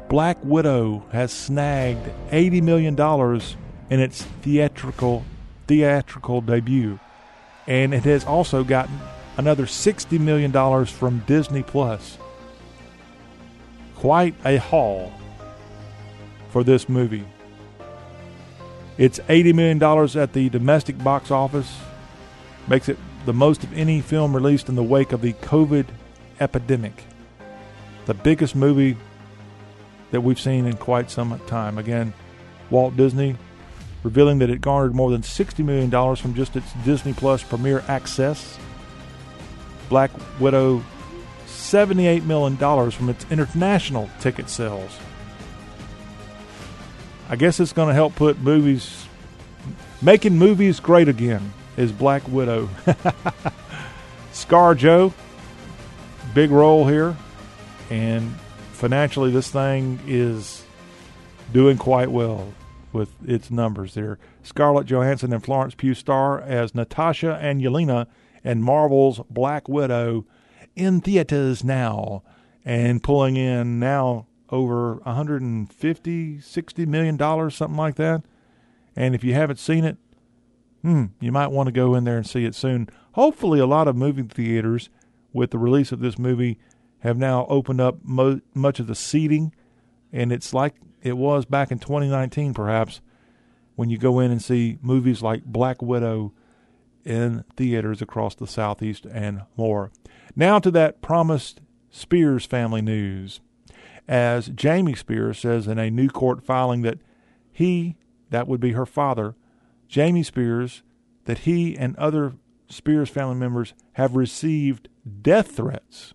Black 0.10 0.40
Widow 0.44 1.06
has 1.12 1.32
snagged 1.32 2.10
$80 2.32 2.64
million 2.64 3.00
in 3.92 4.00
its 4.00 4.24
theatrical 4.42 5.24
theatrical 5.68 6.42
debut, 6.42 7.00
and 7.68 7.94
it 7.94 8.04
has 8.06 8.26
also 8.26 8.64
gotten 8.64 9.00
another 9.38 9.68
$60 9.68 10.20
million 10.20 10.86
from 10.88 11.20
Disney 11.28 11.62
Plus. 11.62 12.18
Quite 13.98 14.34
a 14.44 14.58
haul 14.58 15.14
for 16.50 16.64
this 16.64 16.90
movie. 16.90 17.26
It's 18.98 19.20
$80 19.20 19.54
million 19.54 20.20
at 20.20 20.34
the 20.34 20.50
domestic 20.50 20.98
box 21.04 21.30
office, 21.30 21.78
makes 22.68 22.90
it 22.90 22.98
the 23.28 23.34
most 23.34 23.64
of 23.64 23.72
any 23.78 24.02
film 24.02 24.36
released 24.36 24.70
in 24.70 24.76
the 24.76 24.82
wake 24.82 25.12
of 25.12 25.22
the 25.22 25.34
COVID 25.34 25.86
epidemic. 26.40 27.04
The 28.08 28.16
biggest 28.16 28.56
movie 28.56 28.98
that 30.12 30.22
we've 30.22 30.40
seen 30.40 30.66
in 30.66 30.76
quite 30.78 31.12
some 31.12 31.40
time. 31.48 31.78
Again, 31.78 32.14
Walt 32.70 32.96
Disney 32.96 33.36
revealing 34.04 34.40
that 34.40 34.50
it 34.50 34.62
garnered 34.62 34.96
more 34.96 35.12
than 35.12 35.22
$60 35.22 35.64
million 35.64 36.16
from 36.16 36.34
just 36.34 36.56
its 36.56 36.72
Disney 36.86 37.14
Plus 37.14 37.44
Premier 37.44 37.84
Access. 37.88 38.58
Black 39.90 40.12
Widow, 40.40 40.84
$78 41.48 42.24
million 42.26 42.58
from 42.92 43.10
its 43.10 43.26
international 43.32 44.10
ticket 44.20 44.50
sales. 44.50 44.98
I 47.28 47.36
guess 47.36 47.60
it's 47.60 47.74
going 47.74 47.90
to 47.90 47.94
help 47.94 48.16
put 48.16 48.40
movies, 48.40 49.06
making 50.02 50.38
movies 50.38 50.80
great 50.80 51.08
again, 51.08 51.54
is 51.78 51.92
Black 51.92 52.28
Widow. 52.28 52.70
Scar 54.32 54.74
Joe, 54.76 55.14
big 56.34 56.52
role 56.52 56.88
here. 56.88 57.16
And 57.90 58.34
financially, 58.80 59.30
this 59.30 59.52
thing 59.52 60.00
is 60.08 60.64
doing 61.52 61.78
quite 61.78 62.10
well 62.12 62.54
with 62.94 63.14
its 63.28 63.52
numbers 63.52 63.94
there. 63.94 64.18
Scarlett 64.42 64.88
Johansson 64.88 65.34
and 65.34 65.44
Florence 65.44 65.76
Pugh 65.76 65.94
star 65.94 66.40
as 66.40 66.74
Natasha 66.74 67.38
and 67.42 67.62
Yelena 67.62 68.08
and 68.44 68.64
Marvel's 68.64 69.20
Black 69.30 69.68
Widow 69.68 70.26
in 70.76 71.02
theaters 71.02 71.64
now 71.64 72.24
and 72.64 73.04
pulling 73.04 73.36
in 73.36 73.80
now 73.80 74.28
over 74.50 74.96
150 75.04 76.40
60 76.40 76.86
million 76.86 77.18
dollars 77.18 77.56
something 77.56 77.78
like 77.78 77.96
that 77.96 78.24
and 78.96 79.14
if 79.14 79.24
you 79.24 79.34
haven't 79.34 79.60
seen 79.60 79.84
it 79.84 79.98
hmm 80.82 81.06
you 81.20 81.32
might 81.32 81.48
want 81.52 81.68
to 81.68 81.72
go 81.72 81.94
in 81.94 82.04
there 82.04 82.18
and 82.18 82.26
see 82.26 82.46
it 82.46 82.56
soon 82.56 82.90
hopefully 83.12 83.60
a 83.60 83.66
lot 83.68 83.88
of 83.88 83.96
movie 83.96 84.24
theaters 84.24 84.90
with 85.34 85.52
the 85.52 85.58
release 85.60 85.92
of 85.92 86.00
this 86.00 86.18
movie 86.18 86.58
have 87.00 87.18
now 87.18 87.46
opened 87.50 87.82
up 87.82 88.00
mo- 88.04 88.42
much 88.54 88.80
of 88.80 88.88
the 88.88 88.96
seating 88.96 89.54
and 90.12 90.32
it's 90.32 90.54
like 90.54 90.76
it 91.02 91.18
was 91.18 91.46
back 91.46 91.72
in 91.72 91.80
2019, 91.80 92.54
perhaps, 92.54 93.02
when 93.76 93.90
you 93.90 93.98
go 93.98 94.20
in 94.20 94.32
and 94.32 94.42
see 94.42 94.78
movies 94.82 95.22
like 95.22 95.46
Black 95.46 95.82
Widow 95.82 96.34
in 97.06 97.46
theaters 97.56 98.02
across 98.02 98.36
the 98.36 98.48
Southeast 98.48 99.06
and 99.06 99.44
more. 99.56 99.92
Now 100.36 100.60
to 100.60 100.72
that 100.72 101.02
promised 101.02 101.62
Spears 101.90 102.46
family 102.46 102.82
news. 102.82 103.40
As 104.08 104.50
Jamie 104.50 104.96
Spears 104.96 105.40
says 105.40 105.68
in 105.68 105.80
a 105.80 105.90
new 105.92 106.10
court 106.10 106.44
filing 106.44 106.82
that 106.82 107.00
he, 107.52 107.96
that 108.32 108.48
would 108.48 108.60
be 108.60 108.74
her 108.74 108.86
father, 108.86 109.36
Jamie 109.88 110.24
Spears, 110.24 110.84
that 111.26 111.40
he 111.40 111.78
and 111.78 111.96
other 111.96 112.34
Spears 112.68 113.10
family 113.10 113.36
members 113.36 113.74
have 113.94 114.16
received 114.16 114.90
death 115.22 115.52
threats. 115.56 116.14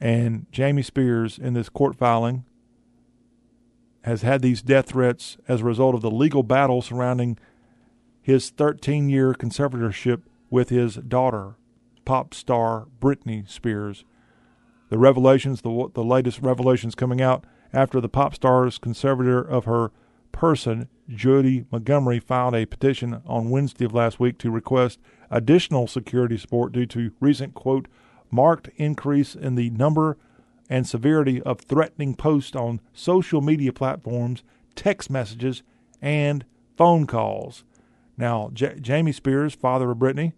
And 0.00 0.46
Jamie 0.50 0.82
Spears, 0.82 1.38
in 1.38 1.52
this 1.54 1.68
court 1.68 1.96
filing, 1.96 2.44
has 4.02 4.22
had 4.22 4.40
these 4.40 4.62
death 4.62 4.86
threats 4.86 5.36
as 5.46 5.60
a 5.60 5.64
result 5.64 5.94
of 5.94 6.00
the 6.00 6.10
legal 6.10 6.42
battle 6.42 6.80
surrounding 6.80 7.38
his 8.22 8.50
13 8.50 9.08
year 9.08 9.34
conservatorship 9.34 10.22
with 10.48 10.70
his 10.70 10.96
daughter, 10.96 11.56
pop 12.04 12.32
star 12.32 12.86
Britney 13.00 13.48
Spears. 13.48 14.04
The 14.88 14.98
revelations, 14.98 15.62
the, 15.62 15.90
the 15.94 16.02
latest 16.02 16.40
revelations 16.40 16.94
coming 16.94 17.20
out 17.20 17.44
after 17.72 18.00
the 18.00 18.08
pop 18.08 18.34
star's 18.34 18.78
conservator 18.78 19.40
of 19.40 19.64
her 19.64 19.92
person, 20.32 20.88
Jody 21.08 21.66
Montgomery, 21.70 22.20
filed 22.20 22.54
a 22.54 22.66
petition 22.66 23.22
on 23.26 23.50
Wednesday 23.50 23.84
of 23.84 23.94
last 23.94 24.18
week 24.18 24.38
to 24.38 24.50
request 24.50 24.98
additional 25.30 25.86
security 25.86 26.36
support 26.36 26.72
due 26.72 26.86
to 26.86 27.12
recent, 27.20 27.54
quote, 27.54 27.86
marked 28.30 28.68
increase 28.76 29.34
in 29.34 29.54
the 29.54 29.70
number 29.70 30.16
and 30.68 30.86
severity 30.86 31.42
of 31.42 31.60
threatening 31.60 32.14
posts 32.14 32.54
on 32.54 32.80
social 32.92 33.40
media 33.40 33.72
platforms, 33.72 34.42
text 34.74 35.10
messages, 35.10 35.62
and 36.00 36.44
phone 36.76 37.06
calls. 37.06 37.64
Now, 38.16 38.50
J- 38.52 38.78
Jamie 38.80 39.12
Spears, 39.12 39.54
father 39.54 39.90
of 39.90 39.98
Britney, 39.98 40.32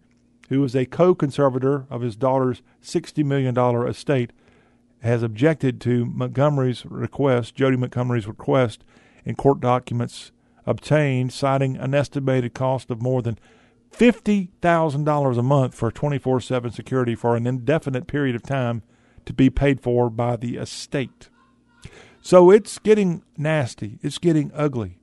who 0.49 0.65
is 0.65 0.75
a 0.75 0.87
co 0.87 1.15
conservator 1.15 1.87
of 1.91 2.01
his 2.01 2.17
daughter's 2.17 2.63
$60 2.83 3.25
million 3.25 3.57
estate, 3.87 4.33
has 5.03 5.23
objected 5.23 5.81
to 5.83 6.07
Montgomery's 6.07 6.87
request, 6.87 7.55
Jody 7.55 7.77
Montgomery's 7.77 8.27
request, 8.27 8.85
in 9.25 9.35
court 9.35 9.61
documents 9.61 10.33
obtained, 10.65 11.33
citing 11.33 11.77
an 11.77 11.95
estimated 11.95 12.55
cost 12.55 12.91
of 12.91 13.03
more 13.03 13.21
than 13.21 13.39
$50,000 13.93 15.39
a 15.39 15.43
month 15.43 15.75
for 15.75 15.91
24 15.91 16.41
7 16.41 16.71
security 16.73 17.15
for 17.15 17.37
an 17.37 17.47
indefinite 17.47 18.07
period 18.07 18.35
of 18.35 18.43
time 18.43 18.83
to 19.27 19.33
be 19.33 19.51
paid 19.51 19.81
for 19.81 20.11
by 20.11 20.37
the 20.37 20.57
estate. 20.57 21.29
So 22.21 22.51
it's 22.51 22.79
getting 22.79 23.23
nasty. 23.37 23.99
It's 24.03 24.19
getting 24.19 24.51
ugly. 24.55 24.99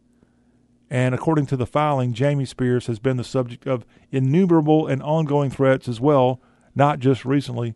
And 0.90 1.14
according 1.14 1.46
to 1.48 1.58
the 1.58 1.68
filing, 1.68 2.14
Jamie 2.14 2.46
Spears 2.46 2.88
has 2.88 2.98
been 2.98 3.18
the 3.18 3.24
subject 3.24 3.68
of 3.68 3.86
innumerable 4.12 4.88
and 4.88 5.04
ongoing 5.04 5.52
threats 5.52 5.88
as 5.88 6.00
well, 6.00 6.42
not 6.74 7.00
just 7.00 7.26
recently, 7.26 7.76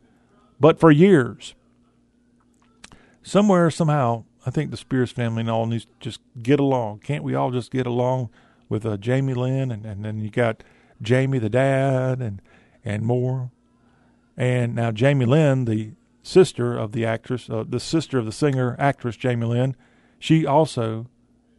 but 0.60 0.80
for 0.80 0.92
years. 0.92 1.54
Somewhere, 3.22 3.70
somehow, 3.70 4.24
I 4.46 4.50
think 4.50 4.72
the 4.72 4.78
Spears 4.78 5.12
family 5.12 5.42
and 5.42 5.50
all 5.50 5.68
needs 5.68 5.86
to 5.86 5.92
just 6.00 6.22
get 6.42 6.60
along. 6.60 7.00
Can't 7.00 7.24
we 7.24 7.36
all 7.36 7.52
just 7.52 7.72
get 7.72 7.86
along 7.86 8.30
with 8.68 8.86
uh, 8.86 8.98
Jamie 8.98 9.36
Lynn 9.36 9.72
and, 9.72 9.86
and 9.86 10.04
then 10.04 10.20
you 10.20 10.32
got 10.32 10.64
Jamie 11.02 11.40
the 11.40 11.50
dad 11.50 12.22
and 12.22 12.42
and 12.84 13.04
more. 13.04 13.52
And 14.36 14.76
now 14.76 14.92
Jamie 14.92 15.26
Lynn, 15.26 15.66
the 15.66 15.92
sister 16.22 16.78
of 16.78 16.92
the 16.92 17.06
actress, 17.06 17.50
uh, 17.50 17.64
the 17.68 17.80
sister 17.80 18.18
of 18.18 18.26
the 18.26 18.32
singer 18.32 18.76
actress 18.80 19.16
Jamie 19.16 19.46
Lynn, 19.46 19.76
she 20.20 20.46
also 20.46 21.08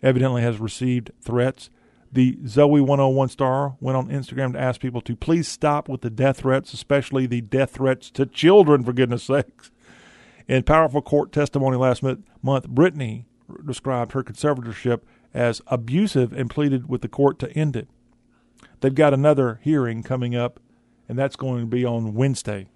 evidently 0.03 0.43
has 0.43 0.59
received 0.59 1.11
threats. 1.21 1.71
The 2.13 2.37
Zoey 2.45 2.81
101 2.81 3.29
star 3.29 3.77
went 3.81 3.97
on 3.97 4.09
Instagram 4.09 4.53
to 4.53 4.61
ask 4.61 4.81
people 4.81 5.01
to 5.03 5.17
please 5.17 5.49
stop 5.49 5.89
with 5.89 6.01
the 6.01 6.11
death 6.11 6.39
threats, 6.39 6.73
especially 6.73 7.27
the 7.27 7.41
death 7.41 7.73
threats 7.73 8.11
to 8.13 8.27
children, 8.27 8.85
for 8.85 8.93
goodness 8.93 9.25
sakes. 9.25 9.71
In 10.47 10.63
powerful 10.63 11.03
court 11.03 11.33
testimony 11.33 11.77
last 11.77 12.03
month, 12.03 12.69
Britney 12.69 13.25
described 13.67 14.13
her 14.13 14.23
conservatorship 14.23 15.01
as 15.33 15.61
abusive 15.67 16.33
and 16.33 16.49
pleaded 16.49 16.89
with 16.89 17.01
the 17.01 17.09
court 17.09 17.39
to 17.41 17.51
end 17.53 17.77
it. 17.77 17.89
They've 18.85 18.95
got 18.95 19.15
another 19.15 19.61
hearing 19.63 20.03
coming 20.03 20.37
up, 20.37 20.61
and 21.09 21.19
that's 21.19 21.37
going 21.37 21.61
to 21.61 21.67
be 21.67 21.87
on 21.87 22.13
Wednesday 22.13 22.69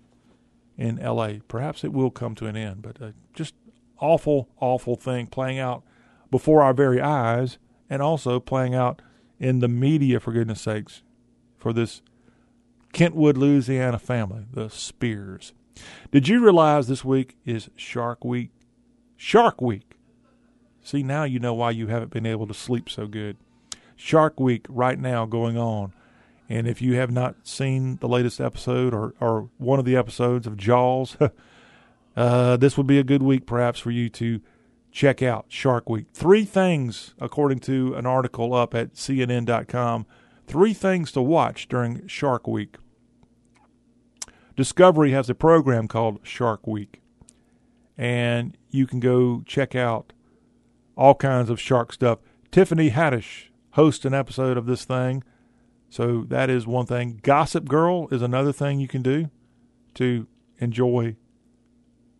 in 0.78 0.98
L.A. 0.98 1.43
Perhaps 1.48 1.85
it 1.85 1.93
will 1.93 2.10
come 2.10 2.35
to 2.36 2.47
an 2.47 2.56
end, 2.56 2.80
but 2.80 3.02
uh, 3.02 3.10
just 3.35 3.52
awful, 4.01 4.48
awful 4.59 4.97
thing 4.97 5.26
playing 5.26 5.59
out 5.59 5.82
before 6.30 6.62
our 6.62 6.72
very 6.72 6.98
eyes, 6.98 7.59
and 7.90 8.01
also 8.01 8.40
playing 8.40 8.74
out 8.74 9.02
in 9.39 9.59
the 9.59 9.68
media. 9.68 10.18
For 10.18 10.32
goodness 10.32 10.62
sakes, 10.62 11.02
for 11.59 11.74
this 11.74 12.01
Kentwood, 12.94 13.36
Louisiana 13.36 13.98
family, 13.98 14.47
the 14.51 14.70
Spears. 14.70 15.52
Did 16.10 16.26
you 16.26 16.43
realize 16.43 16.89
this 16.89 17.05
week 17.05 17.36
is 17.44 17.68
Shark 17.76 18.24
Week? 18.24 18.48
Shark 19.18 19.60
Week. 19.60 19.98
See, 20.82 21.02
now 21.02 21.24
you 21.24 21.39
know 21.39 21.52
why 21.52 21.72
you 21.72 21.89
haven't 21.89 22.12
been 22.12 22.24
able 22.24 22.47
to 22.47 22.55
sleep 22.55 22.89
so 22.89 23.06
good. 23.06 23.36
Shark 23.94 24.40
Week 24.40 24.64
right 24.70 24.98
now 24.98 25.26
going 25.26 25.59
on 25.59 25.93
and 26.48 26.66
if 26.66 26.80
you 26.80 26.94
have 26.94 27.10
not 27.10 27.46
seen 27.46 27.96
the 27.96 28.08
latest 28.08 28.40
episode 28.40 28.94
or, 28.94 29.14
or 29.20 29.50
one 29.58 29.78
of 29.78 29.84
the 29.84 29.96
episodes 29.96 30.46
of 30.46 30.56
Jaws, 30.56 31.16
uh, 32.16 32.56
this 32.56 32.76
would 32.76 32.86
be 32.86 32.98
a 32.98 33.04
good 33.04 33.22
week 33.22 33.46
perhaps 33.46 33.78
for 33.80 33.90
you 33.90 34.08
to 34.10 34.40
check 34.90 35.22
out 35.22 35.46
Shark 35.48 35.90
Week. 35.90 36.06
Three 36.14 36.44
things, 36.44 37.14
according 37.20 37.60
to 37.60 37.94
an 37.94 38.06
article 38.06 38.54
up 38.54 38.74
at 38.74 38.94
CNN.com, 38.94 40.06
three 40.46 40.72
things 40.72 41.12
to 41.12 41.20
watch 41.20 41.68
during 41.68 42.06
Shark 42.06 42.48
Week. 42.48 42.76
Discovery 44.56 45.12
has 45.12 45.28
a 45.28 45.34
program 45.34 45.86
called 45.86 46.20
Shark 46.22 46.66
Week, 46.66 47.02
and 47.96 48.56
you 48.70 48.86
can 48.86 49.00
go 49.00 49.42
check 49.46 49.74
out 49.74 50.12
all 50.96 51.14
kinds 51.14 51.50
of 51.50 51.60
shark 51.60 51.92
stuff. 51.92 52.18
Tiffany 52.50 52.90
Haddish 52.90 53.50
hosts 53.72 54.04
an 54.04 54.14
episode 54.14 54.56
of 54.56 54.66
this 54.66 54.84
thing 54.84 55.22
So 55.90 56.24
that 56.28 56.51
is 56.51 56.66
one 56.66 56.86
thing. 56.86 57.20
Gossip 57.23 57.66
Girl 57.66 58.09
is 58.10 58.23
another 58.23 58.52
thing 58.52 58.78
you 58.78 58.89
can 58.89 59.02
do 59.02 59.31
to 59.94 60.27
enjoy 60.59 61.16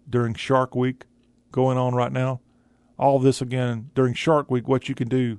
during 0.09 0.35
Shark 0.35 0.75
Week 0.75 1.05
going 1.53 1.77
on 1.77 1.95
right 1.95 2.13
now. 2.13 2.41
All 2.99 3.19
this 3.19 3.41
again 3.41 3.91
during 3.95 4.15
Shark 4.15 4.51
Week, 4.51 4.67
what 4.67 4.89
you 4.89 4.95
can 4.95 5.09
do 5.09 5.39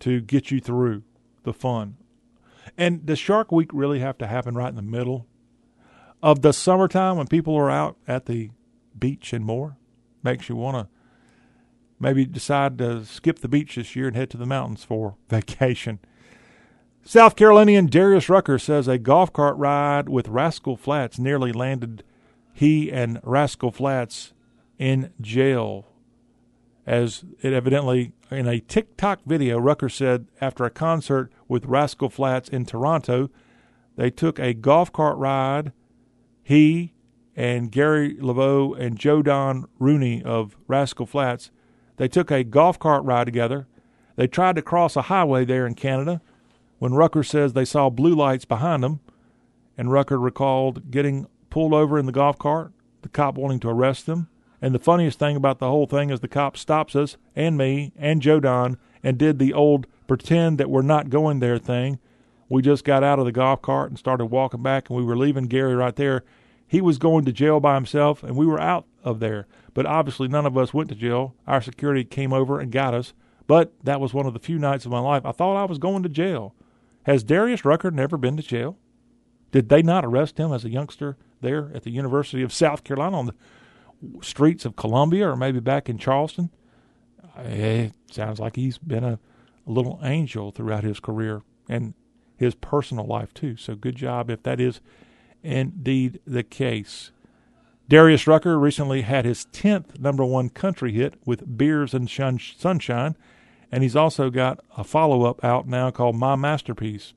to 0.00 0.20
get 0.20 0.50
you 0.50 0.60
through 0.60 1.02
the 1.42 1.52
fun. 1.52 1.96
And 2.78 3.04
does 3.04 3.18
Shark 3.18 3.52
Week 3.52 3.70
really 3.72 3.98
have 3.98 4.18
to 4.18 4.26
happen 4.26 4.54
right 4.54 4.68
in 4.68 4.76
the 4.76 4.82
middle 4.82 5.26
of 6.22 6.42
the 6.42 6.52
summertime 6.52 7.16
when 7.16 7.26
people 7.26 7.54
are 7.56 7.70
out 7.70 7.96
at 8.06 8.26
the 8.26 8.50
beach 8.98 9.32
and 9.32 9.44
more? 9.44 9.76
Makes 10.22 10.48
you 10.48 10.56
want 10.56 10.76
to 10.76 10.88
maybe 11.98 12.24
decide 12.24 12.78
to 12.78 13.04
skip 13.04 13.40
the 13.40 13.48
beach 13.48 13.74
this 13.74 13.94
year 13.94 14.06
and 14.08 14.16
head 14.16 14.30
to 14.30 14.36
the 14.36 14.46
mountains 14.46 14.84
for 14.84 15.16
vacation. 15.28 15.98
South 17.04 17.34
Carolinian 17.34 17.86
Darius 17.86 18.28
Rucker 18.28 18.60
says 18.60 18.86
a 18.86 18.96
golf 18.96 19.32
cart 19.32 19.56
ride 19.56 20.08
with 20.08 20.28
Rascal 20.28 20.76
Flatts 20.76 21.18
nearly 21.18 21.50
landed 21.50 22.04
he 22.52 22.92
and 22.92 23.20
Rascal 23.24 23.72
Flatts 23.72 24.32
in 24.78 25.12
jail. 25.20 25.88
As 26.86 27.24
it 27.40 27.52
evidently, 27.52 28.12
in 28.30 28.46
a 28.46 28.60
TikTok 28.60 29.20
video, 29.26 29.58
Rucker 29.58 29.88
said 29.88 30.28
after 30.40 30.64
a 30.64 30.70
concert 30.70 31.32
with 31.48 31.64
Rascal 31.64 32.08
Flatts 32.08 32.48
in 32.48 32.66
Toronto, 32.66 33.30
they 33.96 34.10
took 34.10 34.38
a 34.38 34.54
golf 34.54 34.92
cart 34.92 35.18
ride. 35.18 35.72
He 36.44 36.94
and 37.34 37.72
Gary 37.72 38.14
LeVox 38.14 38.78
and 38.78 38.96
Joe 38.96 39.22
Don 39.22 39.66
Rooney 39.80 40.22
of 40.22 40.56
Rascal 40.68 41.06
Flatts, 41.06 41.50
they 41.96 42.08
took 42.08 42.30
a 42.30 42.44
golf 42.44 42.78
cart 42.78 43.02
ride 43.02 43.24
together. 43.24 43.66
They 44.14 44.28
tried 44.28 44.54
to 44.54 44.62
cross 44.62 44.94
a 44.94 45.02
highway 45.02 45.44
there 45.44 45.66
in 45.66 45.74
Canada 45.74 46.20
when 46.82 46.94
Rucker 46.94 47.22
says 47.22 47.52
they 47.52 47.64
saw 47.64 47.90
blue 47.90 48.12
lights 48.12 48.44
behind 48.44 48.82
them, 48.82 48.98
and 49.78 49.92
Rucker 49.92 50.18
recalled 50.18 50.90
getting 50.90 51.28
pulled 51.48 51.72
over 51.72 51.96
in 51.96 52.06
the 52.06 52.10
golf 52.10 52.40
cart, 52.40 52.72
the 53.02 53.08
cop 53.08 53.38
wanting 53.38 53.60
to 53.60 53.68
arrest 53.68 54.06
them. 54.06 54.28
And 54.60 54.74
the 54.74 54.80
funniest 54.80 55.20
thing 55.20 55.36
about 55.36 55.60
the 55.60 55.68
whole 55.68 55.86
thing 55.86 56.10
is 56.10 56.18
the 56.18 56.26
cop 56.26 56.56
stops 56.56 56.96
us 56.96 57.16
and 57.36 57.56
me 57.56 57.92
and 57.96 58.20
Joe 58.20 58.40
Don 58.40 58.78
and 59.00 59.16
did 59.16 59.38
the 59.38 59.52
old 59.52 59.86
pretend 60.08 60.58
that 60.58 60.70
we're 60.70 60.82
not 60.82 61.08
going 61.08 61.38
there 61.38 61.56
thing. 61.56 62.00
We 62.48 62.62
just 62.62 62.84
got 62.84 63.04
out 63.04 63.20
of 63.20 63.26
the 63.26 63.30
golf 63.30 63.62
cart 63.62 63.90
and 63.90 63.96
started 63.96 64.26
walking 64.26 64.64
back, 64.64 64.90
and 64.90 64.98
we 64.98 65.04
were 65.04 65.16
leaving 65.16 65.44
Gary 65.44 65.76
right 65.76 65.94
there. 65.94 66.24
He 66.66 66.80
was 66.80 66.98
going 66.98 67.24
to 67.26 67.32
jail 67.32 67.60
by 67.60 67.76
himself, 67.76 68.24
and 68.24 68.34
we 68.34 68.44
were 68.44 68.60
out 68.60 68.86
of 69.04 69.20
there. 69.20 69.46
But 69.72 69.86
obviously, 69.86 70.26
none 70.26 70.46
of 70.46 70.58
us 70.58 70.74
went 70.74 70.88
to 70.88 70.96
jail. 70.96 71.36
Our 71.46 71.62
security 71.62 72.02
came 72.02 72.32
over 72.32 72.58
and 72.58 72.72
got 72.72 72.92
us. 72.92 73.12
But 73.46 73.72
that 73.84 74.00
was 74.00 74.12
one 74.12 74.26
of 74.26 74.32
the 74.32 74.40
few 74.40 74.58
nights 74.58 74.84
of 74.84 74.90
my 74.90 74.98
life 74.98 75.24
I 75.24 75.30
thought 75.30 75.56
I 75.56 75.66
was 75.66 75.78
going 75.78 76.02
to 76.02 76.08
jail. 76.08 76.56
Has 77.04 77.24
Darius 77.24 77.64
Rucker 77.64 77.90
never 77.90 78.16
been 78.16 78.36
to 78.36 78.42
jail? 78.42 78.78
Did 79.50 79.68
they 79.68 79.82
not 79.82 80.04
arrest 80.04 80.38
him 80.38 80.52
as 80.52 80.64
a 80.64 80.70
youngster 80.70 81.16
there 81.40 81.70
at 81.74 81.82
the 81.82 81.90
University 81.90 82.42
of 82.42 82.52
South 82.52 82.84
Carolina 82.84 83.18
on 83.18 83.26
the 83.26 83.34
streets 84.22 84.64
of 84.64 84.76
Columbia 84.76 85.28
or 85.28 85.36
maybe 85.36 85.60
back 85.60 85.88
in 85.88 85.98
Charleston? 85.98 86.50
It 87.36 87.92
sounds 88.10 88.38
like 88.38 88.56
he's 88.56 88.78
been 88.78 89.04
a, 89.04 89.18
a 89.66 89.70
little 89.70 90.00
angel 90.02 90.50
throughout 90.50 90.84
his 90.84 91.00
career 91.00 91.42
and 91.68 91.94
his 92.36 92.54
personal 92.54 93.06
life, 93.06 93.32
too. 93.34 93.56
So 93.56 93.74
good 93.74 93.96
job 93.96 94.30
if 94.30 94.42
that 94.42 94.60
is 94.60 94.80
indeed 95.42 96.20
the 96.26 96.42
case. 96.42 97.10
Darius 97.88 98.26
Rucker 98.26 98.58
recently 98.58 99.02
had 99.02 99.24
his 99.24 99.46
10th 99.52 99.98
number 99.98 100.24
one 100.24 100.48
country 100.48 100.92
hit 100.92 101.14
with 101.26 101.58
Beers 101.58 101.92
and 101.92 102.08
Sunshine 102.08 103.16
and 103.72 103.82
he's 103.82 103.96
also 103.96 104.28
got 104.28 104.60
a 104.76 104.84
follow 104.84 105.24
up 105.24 105.42
out 105.42 105.66
now 105.66 105.90
called 105.90 106.14
My 106.14 106.36
Masterpiece. 106.36 107.14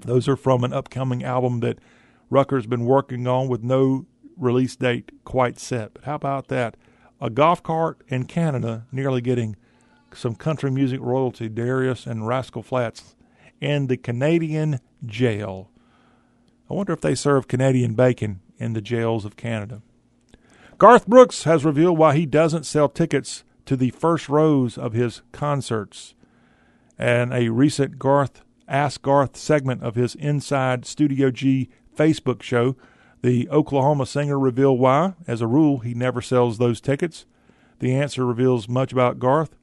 Those 0.00 0.28
are 0.28 0.36
from 0.36 0.62
an 0.62 0.72
upcoming 0.72 1.24
album 1.24 1.60
that 1.60 1.80
Rucker's 2.30 2.66
been 2.66 2.84
working 2.84 3.26
on 3.26 3.48
with 3.48 3.64
no 3.64 4.06
release 4.36 4.76
date 4.76 5.10
quite 5.24 5.58
set. 5.58 5.94
But 5.94 6.04
how 6.04 6.14
about 6.14 6.48
that? 6.48 6.76
A 7.20 7.28
golf 7.28 7.62
cart 7.62 8.02
in 8.08 8.24
Canada 8.26 8.86
nearly 8.92 9.20
getting 9.20 9.56
some 10.12 10.36
country 10.36 10.70
music 10.70 11.00
royalty, 11.00 11.48
Darius 11.48 12.06
and 12.06 12.26
Rascal 12.26 12.62
Flatts, 12.62 13.16
in 13.60 13.88
the 13.88 13.96
Canadian 13.96 14.78
jail. 15.04 15.70
I 16.70 16.74
wonder 16.74 16.92
if 16.92 17.00
they 17.00 17.14
serve 17.14 17.48
Canadian 17.48 17.94
bacon 17.94 18.40
in 18.58 18.74
the 18.74 18.80
jails 18.80 19.24
of 19.24 19.36
Canada. 19.36 19.82
Garth 20.78 21.06
Brooks 21.06 21.44
has 21.44 21.64
revealed 21.64 21.98
why 21.98 22.14
he 22.14 22.26
doesn't 22.26 22.64
sell 22.66 22.88
tickets 22.88 23.42
to 23.66 23.76
the 23.76 23.90
first 23.90 24.28
rows 24.28 24.76
of 24.78 24.92
his 24.92 25.22
concerts. 25.32 26.14
And 26.98 27.32
a 27.32 27.48
recent 27.48 27.98
Garth 27.98 28.42
Ask 28.66 29.02
Garth 29.02 29.36
segment 29.36 29.82
of 29.82 29.94
his 29.94 30.14
Inside 30.14 30.86
Studio 30.86 31.30
G 31.30 31.68
Facebook 31.96 32.42
show, 32.42 32.76
the 33.22 33.48
Oklahoma 33.50 34.06
singer 34.06 34.38
revealed 34.38 34.78
why. 34.78 35.14
As 35.26 35.40
a 35.40 35.46
rule, 35.46 35.78
he 35.78 35.94
never 35.94 36.20
sells 36.20 36.58
those 36.58 36.80
tickets. 36.80 37.26
The 37.80 37.94
answer 37.94 38.24
reveals 38.24 38.68
much 38.68 38.92
about 38.92 39.18
Garth, 39.18 39.56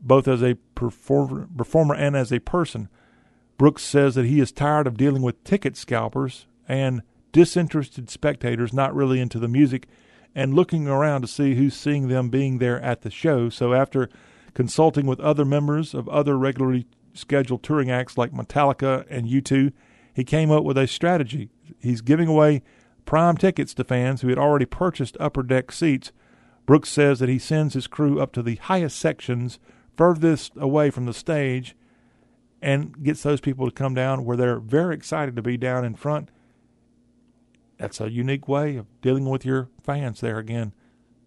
both 0.00 0.28
as 0.28 0.42
a 0.42 0.56
performer, 0.74 1.48
performer 1.56 1.94
and 1.94 2.16
as 2.16 2.32
a 2.32 2.40
person. 2.40 2.88
Brooks 3.58 3.82
says 3.82 4.14
that 4.14 4.26
he 4.26 4.40
is 4.40 4.52
tired 4.52 4.86
of 4.86 4.96
dealing 4.96 5.22
with 5.22 5.42
ticket 5.44 5.76
scalpers 5.76 6.46
and 6.68 7.02
disinterested 7.32 8.10
spectators 8.10 8.72
not 8.72 8.94
really 8.94 9.20
into 9.20 9.38
the 9.38 9.48
music 9.48 9.88
and 10.36 10.54
looking 10.54 10.86
around 10.86 11.22
to 11.22 11.26
see 11.26 11.54
who's 11.54 11.74
seeing 11.74 12.08
them 12.08 12.28
being 12.28 12.58
there 12.58 12.78
at 12.82 13.00
the 13.00 13.10
show. 13.10 13.48
So 13.48 13.72
after 13.72 14.10
consulting 14.52 15.06
with 15.06 15.18
other 15.18 15.46
members 15.46 15.94
of 15.94 16.10
other 16.10 16.36
regularly 16.36 16.86
scheduled 17.14 17.62
touring 17.62 17.90
acts 17.90 18.18
like 18.18 18.32
Metallica 18.32 19.06
and 19.08 19.26
U2, 19.26 19.72
he 20.12 20.24
came 20.24 20.50
up 20.50 20.62
with 20.62 20.76
a 20.76 20.86
strategy. 20.86 21.48
He's 21.80 22.02
giving 22.02 22.28
away 22.28 22.62
prime 23.06 23.38
tickets 23.38 23.72
to 23.74 23.84
fans 23.84 24.20
who 24.20 24.28
had 24.28 24.38
already 24.38 24.66
purchased 24.66 25.16
upper 25.18 25.42
deck 25.42 25.72
seats. 25.72 26.12
Brooks 26.66 26.90
says 26.90 27.18
that 27.20 27.30
he 27.30 27.38
sends 27.38 27.72
his 27.72 27.86
crew 27.86 28.20
up 28.20 28.32
to 28.32 28.42
the 28.42 28.56
highest 28.56 28.98
sections, 28.98 29.58
furthest 29.96 30.52
away 30.58 30.90
from 30.90 31.06
the 31.06 31.14
stage, 31.14 31.74
and 32.60 33.02
gets 33.02 33.22
those 33.22 33.40
people 33.40 33.64
to 33.64 33.74
come 33.74 33.94
down 33.94 34.26
where 34.26 34.36
they're 34.36 34.60
very 34.60 34.94
excited 34.94 35.34
to 35.36 35.42
be 35.42 35.56
down 35.56 35.82
in 35.82 35.94
front 35.94 36.30
that's 37.78 38.00
a 38.00 38.10
unique 38.10 38.48
way 38.48 38.76
of 38.76 38.86
dealing 39.00 39.28
with 39.28 39.44
your 39.44 39.68
fans 39.82 40.20
there 40.20 40.38
again, 40.38 40.72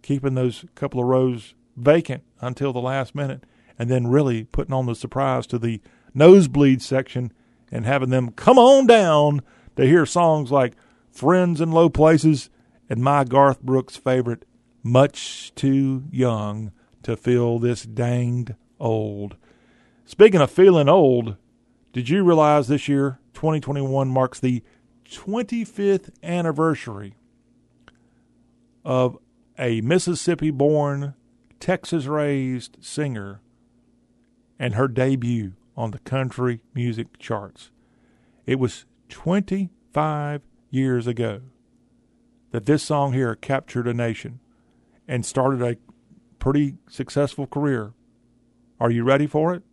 keeping 0.01 0.35
those 0.35 0.65
couple 0.75 0.99
of 0.99 1.07
rows 1.07 1.53
vacant 1.75 2.23
until 2.41 2.73
the 2.73 2.79
last 2.79 3.15
minute, 3.15 3.43
and 3.77 3.89
then 3.89 4.07
really 4.07 4.45
putting 4.45 4.73
on 4.73 4.85
the 4.85 4.95
surprise 4.95 5.47
to 5.47 5.59
the 5.59 5.81
nosebleed 6.13 6.81
section 6.81 7.31
and 7.71 7.85
having 7.85 8.09
them 8.09 8.31
come 8.31 8.57
on 8.57 8.87
down 8.87 9.41
to 9.75 9.85
hear 9.85 10.05
songs 10.05 10.51
like 10.51 10.73
Friends 11.11 11.61
in 11.61 11.71
Low 11.71 11.89
Places 11.89 12.49
and 12.89 13.03
my 13.03 13.23
Garth 13.23 13.61
Brooks 13.61 13.95
favorite, 13.95 14.45
Much 14.83 15.53
Too 15.55 16.03
Young 16.11 16.71
to 17.03 17.15
Feel 17.15 17.59
This 17.59 17.83
Danged 17.83 18.55
Old. 18.79 19.35
Speaking 20.05 20.41
of 20.41 20.49
feeling 20.49 20.89
old, 20.89 21.35
did 21.93 22.09
you 22.09 22.23
realize 22.23 22.67
this 22.67 22.87
year, 22.87 23.19
2021, 23.33 24.07
marks 24.07 24.39
the 24.39 24.63
25th 25.09 26.11
anniversary 26.23 27.15
of 28.85 29.17
a 29.57 29.81
Mississippi 29.81 30.51
born, 30.51 31.15
Texas 31.59 32.05
raised 32.05 32.77
singer 32.79 33.41
and 34.57 34.75
her 34.75 34.87
debut 34.87 35.53
on 35.75 35.91
the 35.91 35.99
country 35.99 36.61
music 36.73 37.17
charts. 37.17 37.71
It 38.45 38.59
was 38.59 38.85
25 39.09 40.41
years 40.69 41.07
ago 41.07 41.41
that 42.51 42.65
this 42.65 42.83
song 42.83 43.13
here 43.13 43.35
captured 43.35 43.87
a 43.87 43.93
nation 43.93 44.39
and 45.07 45.25
started 45.25 45.61
a 45.61 45.77
pretty 46.37 46.77
successful 46.87 47.47
career. 47.47 47.93
Are 48.79 48.91
you 48.91 49.03
ready 49.03 49.27
for 49.27 49.53
it? 49.53 49.63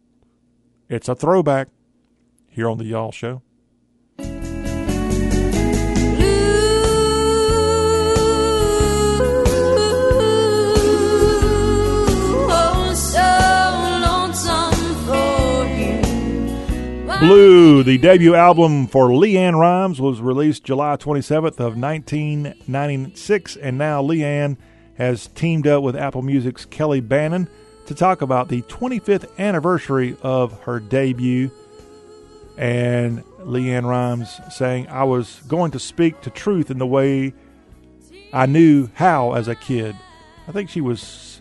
It's 0.89 1.09
a 1.09 1.15
throwback 1.15 1.69
here 2.49 2.69
on 2.69 2.79
the 2.79 2.85
Y'all 2.85 3.13
Show. 3.13 3.43
Blue, 17.19 17.83
the 17.83 17.97
debut 17.97 18.35
album 18.35 18.87
for 18.87 19.09
LeAnn 19.09 19.59
Rimes, 19.59 20.01
was 20.03 20.21
released 20.21 20.65
July 20.65 20.97
27th 20.97 21.59
of 21.59 21.75
1996, 21.75 23.57
and 23.57 23.79
now 23.79 24.03
LeAnn 24.03 24.59
has 24.97 25.27
teamed 25.29 25.67
up 25.67 25.83
with 25.83 25.97
Apple 25.97 26.21
Music's 26.21 26.67
Kelleigh 26.67 27.01
Bannen 27.01 27.49
to 27.87 27.95
talk 27.95 28.21
about 28.21 28.49
the 28.49 28.61
25th 28.63 29.35
anniversary 29.39 30.15
of 30.23 30.61
her 30.65 30.79
debut. 30.79 31.51
And 32.59 33.25
LeAnn 33.41 33.85
Rimes 33.89 34.39
saying, 34.51 34.89
I 34.89 35.05
was 35.05 35.41
going 35.49 35.71
to 35.71 35.79
speak 35.79 36.21
to 36.21 36.31
truth 36.31 36.71
in 36.71 36.77
the 36.77 36.87
way 36.87 37.33
I 38.31 38.45
knew 38.45 38.91
how 38.93 39.33
as 39.33 39.49
a 39.49 39.55
kid. 39.55 39.97
I 40.47 40.53
think 40.53 40.69
she 40.69 40.83
was 40.83 41.41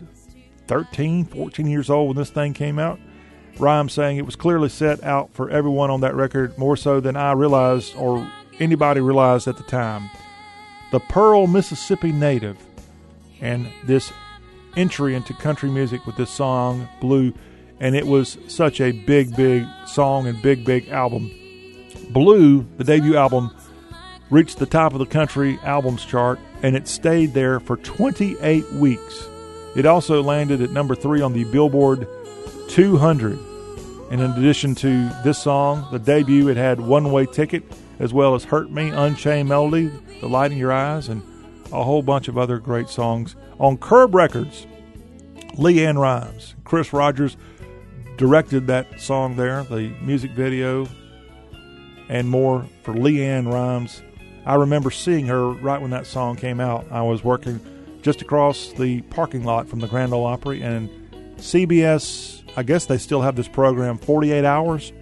13, 0.68 1.26
14 1.26 1.66
years 1.66 1.90
old 1.90 2.08
when 2.08 2.16
this 2.16 2.30
thing 2.30 2.54
came 2.54 2.78
out. 2.78 2.98
Rimes 3.58 3.92
saying 3.92 4.18
it 4.18 4.26
was 4.26 4.36
clearly 4.36 4.68
set 4.68 5.02
out 5.02 5.32
for 5.32 5.50
everyone 5.50 5.90
on 5.90 6.00
that 6.02 6.14
record, 6.14 6.56
more 6.58 6.76
so 6.76 7.00
than 7.00 7.16
I 7.16 7.32
realized 7.32 7.94
or 7.96 8.30
anybody 8.58 9.00
realized 9.00 9.48
at 9.48 9.56
the 9.56 9.62
time. 9.62 10.10
The 10.92 11.00
Pearl, 11.00 11.46
Mississippi 11.46 12.12
native, 12.12 12.58
and 13.40 13.68
this 13.84 14.12
entry 14.76 15.14
into 15.14 15.34
country 15.34 15.70
music 15.70 16.06
with 16.06 16.16
this 16.16 16.30
song, 16.30 16.88
Blue, 17.00 17.32
and 17.80 17.94
it 17.94 18.06
was 18.06 18.38
such 18.46 18.80
a 18.80 18.92
big, 18.92 19.34
big 19.36 19.66
song 19.86 20.26
and 20.26 20.40
big, 20.42 20.64
big 20.64 20.88
album. 20.88 21.30
Blue, 22.10 22.66
the 22.76 22.84
debut 22.84 23.16
album, 23.16 23.50
reached 24.30 24.58
the 24.58 24.66
top 24.66 24.92
of 24.92 24.98
the 24.98 25.06
country 25.06 25.58
albums 25.62 26.04
chart, 26.04 26.38
and 26.62 26.76
it 26.76 26.88
stayed 26.88 27.32
there 27.32 27.60
for 27.60 27.76
28 27.78 28.72
weeks. 28.72 29.28
It 29.74 29.86
also 29.86 30.22
landed 30.22 30.62
at 30.62 30.70
number 30.70 30.94
three 30.94 31.20
on 31.20 31.32
the 31.32 31.44
Billboard 31.44 32.08
200. 32.68 33.38
And 34.10 34.20
in 34.20 34.30
addition 34.32 34.74
to 34.76 35.08
this 35.24 35.42
song, 35.42 35.86
the 35.90 35.98
debut, 35.98 36.48
it 36.48 36.56
had 36.56 36.80
One 36.80 37.10
Way 37.10 37.26
Ticket, 37.26 37.64
as 37.98 38.12
well 38.12 38.34
as 38.34 38.44
Hurt 38.44 38.70
Me, 38.70 38.90
Unchained 38.90 39.48
Melody, 39.48 39.90
The 40.20 40.28
Light 40.28 40.52
in 40.52 40.58
Your 40.58 40.72
Eyes, 40.72 41.08
and 41.08 41.22
a 41.72 41.82
whole 41.82 42.02
bunch 42.02 42.28
of 42.28 42.38
other 42.38 42.58
great 42.58 42.88
songs. 42.88 43.34
On 43.58 43.76
Curb 43.76 44.14
Records, 44.14 44.66
LeAnn 45.54 45.98
Rimes, 45.98 46.54
Chris 46.64 46.92
Rogers 46.92 47.36
directed 48.16 48.66
that 48.68 49.00
song 49.00 49.36
there, 49.36 49.64
the 49.64 49.88
music 50.02 50.30
video, 50.32 50.86
and 52.08 52.28
more 52.28 52.66
for 52.82 52.94
LeAnn 52.94 53.52
Rimes. 53.52 54.02
I 54.44 54.54
remember 54.54 54.90
seeing 54.90 55.26
her 55.26 55.48
right 55.48 55.80
when 55.80 55.90
that 55.90 56.06
song 56.06 56.36
came 56.36 56.60
out. 56.60 56.86
I 56.90 57.02
was 57.02 57.24
working 57.24 57.60
just 58.02 58.22
across 58.22 58.72
the 58.74 59.00
parking 59.02 59.42
lot 59.42 59.68
from 59.68 59.80
the 59.80 59.88
Grand 59.88 60.12
Ole 60.12 60.24
Opry, 60.24 60.62
and 60.62 60.88
CBS, 61.38 62.35
I 62.56 62.62
guess 62.62 62.86
they 62.86 62.98
still 62.98 63.22
have 63.22 63.36
this 63.36 63.48
program, 63.48 63.98
48 63.98 64.44
Hours. 64.44 64.92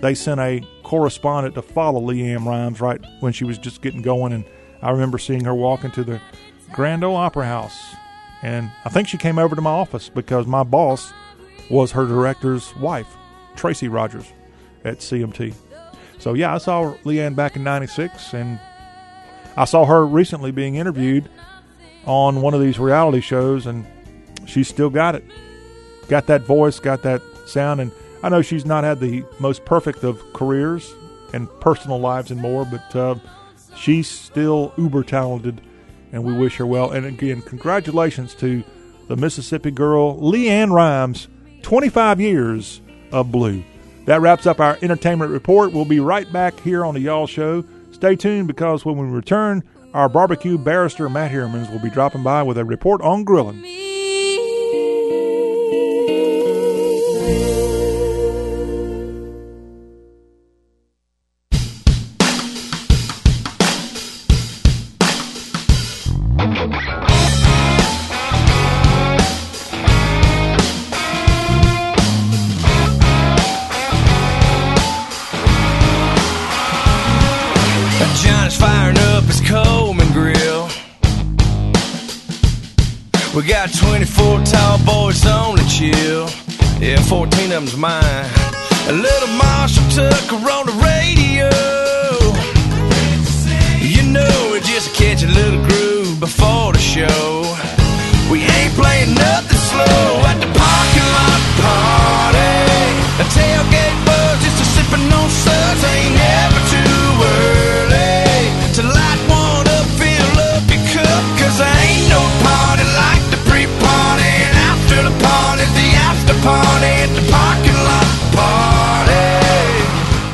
They 0.00 0.14
sent 0.14 0.40
a 0.40 0.66
correspondent 0.82 1.54
to 1.54 1.62
follow 1.62 2.00
LeAnn 2.00 2.44
Rimes 2.44 2.80
right 2.80 3.00
when 3.20 3.32
she 3.32 3.44
was 3.44 3.58
just 3.58 3.82
getting 3.82 4.02
going, 4.02 4.32
and 4.32 4.44
I 4.82 4.90
remember 4.90 5.18
seeing 5.18 5.44
her 5.44 5.54
walk 5.54 5.84
into 5.84 6.04
the 6.04 6.20
Grand 6.72 7.04
Ole 7.04 7.16
Opry 7.16 7.46
House. 7.46 7.94
And 8.42 8.70
I 8.84 8.88
think 8.88 9.08
she 9.08 9.18
came 9.18 9.38
over 9.38 9.56
to 9.56 9.62
my 9.62 9.70
office 9.70 10.08
because 10.08 10.46
my 10.46 10.62
boss 10.62 11.12
was 11.70 11.92
her 11.92 12.06
director's 12.06 12.74
wife, 12.76 13.08
Tracy 13.56 13.88
Rogers, 13.88 14.32
at 14.84 14.98
CMT. 14.98 15.54
So, 16.18 16.34
yeah, 16.34 16.54
I 16.54 16.58
saw 16.58 16.94
LeAnn 17.04 17.34
back 17.36 17.56
in 17.56 17.64
96, 17.64 18.34
and 18.34 18.60
I 19.56 19.64
saw 19.64 19.84
her 19.84 20.06
recently 20.06 20.50
being 20.52 20.76
interviewed 20.76 21.28
on 22.06 22.40
one 22.40 22.54
of 22.54 22.60
these 22.60 22.78
reality 22.78 23.20
shows, 23.20 23.66
and 23.66 23.86
she's 24.46 24.68
still 24.68 24.90
got 24.90 25.14
it. 25.14 25.24
Got 26.08 26.26
that 26.26 26.42
voice, 26.42 26.80
got 26.80 27.02
that 27.02 27.22
sound, 27.46 27.80
and 27.80 27.92
I 28.22 28.28
know 28.28 28.42
she's 28.42 28.64
not 28.64 28.84
had 28.84 29.00
the 29.00 29.24
most 29.38 29.64
perfect 29.64 30.02
of 30.02 30.20
careers 30.32 30.94
and 31.32 31.48
personal 31.60 32.00
lives 32.00 32.30
and 32.30 32.40
more, 32.40 32.64
but 32.64 32.96
uh, 32.96 33.14
she's 33.76 34.08
still 34.08 34.72
uber 34.76 35.04
talented, 35.04 35.60
and 36.12 36.24
we 36.24 36.32
wish 36.32 36.56
her 36.56 36.66
well. 36.66 36.90
And 36.90 37.06
again, 37.06 37.42
congratulations 37.42 38.34
to 38.36 38.64
the 39.08 39.16
Mississippi 39.16 39.70
girl, 39.70 40.18
LeAnn 40.20 40.72
Rimes, 40.72 41.28
25 41.62 42.20
years 42.20 42.80
of 43.12 43.30
blue. 43.30 43.62
That 44.06 44.20
wraps 44.20 44.46
up 44.46 44.60
our 44.60 44.78
entertainment 44.80 45.30
report. 45.30 45.72
We'll 45.72 45.84
be 45.84 46.00
right 46.00 46.30
back 46.32 46.58
here 46.60 46.84
on 46.84 46.94
the 46.94 47.00
Y'all 47.00 47.26
Show. 47.26 47.64
Stay 47.92 48.16
tuned 48.16 48.48
because 48.48 48.84
when 48.84 48.96
we 48.96 49.06
return, 49.06 49.62
our 49.92 50.08
barbecue 50.08 50.56
barrister 50.56 51.08
Matt 51.08 51.30
Hermans 51.30 51.70
will 51.70 51.78
be 51.78 51.90
dropping 51.90 52.22
by 52.22 52.42
with 52.42 52.58
a 52.58 52.64
report 52.64 53.02
on 53.02 53.24
grilling. 53.24 53.62
14 87.58 87.74
of 87.74 88.37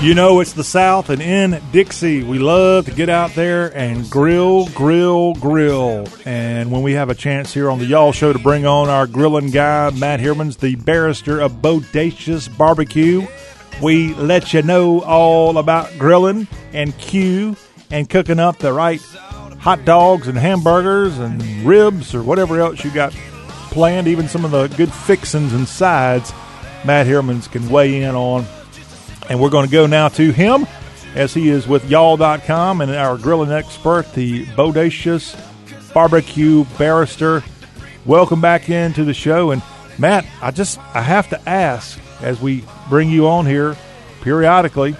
You 0.04 0.12
know 0.12 0.40
it's 0.40 0.52
the 0.52 0.62
South, 0.62 1.08
and 1.08 1.22
in 1.22 1.62
Dixie, 1.72 2.22
we 2.22 2.38
love 2.38 2.84
to 2.84 2.90
get 2.90 3.08
out 3.08 3.34
there 3.34 3.74
and 3.74 4.10
grill, 4.10 4.66
grill, 4.66 5.32
grill. 5.32 6.06
And 6.26 6.70
when 6.70 6.82
we 6.82 6.92
have 6.92 7.08
a 7.08 7.14
chance 7.14 7.54
here 7.54 7.70
on 7.70 7.78
the 7.78 7.86
Y'all 7.86 8.12
Show 8.12 8.34
to 8.34 8.38
bring 8.38 8.66
on 8.66 8.90
our 8.90 9.06
grilling 9.06 9.48
guy, 9.50 9.88
Matt 9.92 10.20
Hermans, 10.20 10.58
the 10.58 10.74
barrister 10.74 11.40
of 11.40 11.62
Bodacious 11.62 12.54
Barbecue, 12.54 13.26
we 13.82 14.12
let 14.16 14.52
you 14.52 14.60
know 14.60 15.00
all 15.00 15.56
about 15.56 15.90
grilling 15.96 16.48
and 16.74 16.94
Q 16.98 17.56
and 17.90 18.06
cooking 18.06 18.38
up 18.38 18.58
the 18.58 18.74
right 18.74 19.00
hot 19.58 19.86
dogs 19.86 20.28
and 20.28 20.36
hamburgers 20.36 21.18
and 21.18 21.42
ribs 21.64 22.14
or 22.14 22.22
whatever 22.22 22.60
else 22.60 22.84
you 22.84 22.90
got 22.90 23.14
planned, 23.70 24.06
even 24.06 24.28
some 24.28 24.44
of 24.44 24.50
the 24.50 24.66
good 24.76 24.92
fixings 24.92 25.54
and 25.54 25.66
sides. 25.66 26.30
Matt 26.84 27.06
Hermans 27.06 27.50
can 27.50 27.70
weigh 27.70 28.02
in 28.02 28.14
on 28.14 28.44
and 29.28 29.40
we're 29.40 29.50
going 29.50 29.66
to 29.66 29.72
go 29.72 29.86
now 29.86 30.08
to 30.08 30.30
him 30.32 30.66
as 31.14 31.32
he 31.32 31.48
is 31.48 31.66
with 31.66 31.88
y'all.com 31.88 32.80
and 32.80 32.90
our 32.90 33.16
grilling 33.16 33.52
expert, 33.52 34.12
the 34.14 34.44
Bodacious 34.46 35.40
Barbecue 35.92 36.64
Barrister. 36.76 37.42
Welcome 38.04 38.40
back 38.40 38.68
into 38.68 39.04
the 39.04 39.14
show. 39.14 39.52
And 39.52 39.62
Matt, 39.98 40.26
I 40.42 40.50
just 40.50 40.78
I 40.94 41.00
have 41.00 41.28
to 41.30 41.48
ask 41.48 41.98
as 42.20 42.40
we 42.40 42.64
bring 42.88 43.10
you 43.10 43.28
on 43.28 43.46
here 43.46 43.76
periodically, 44.22 44.96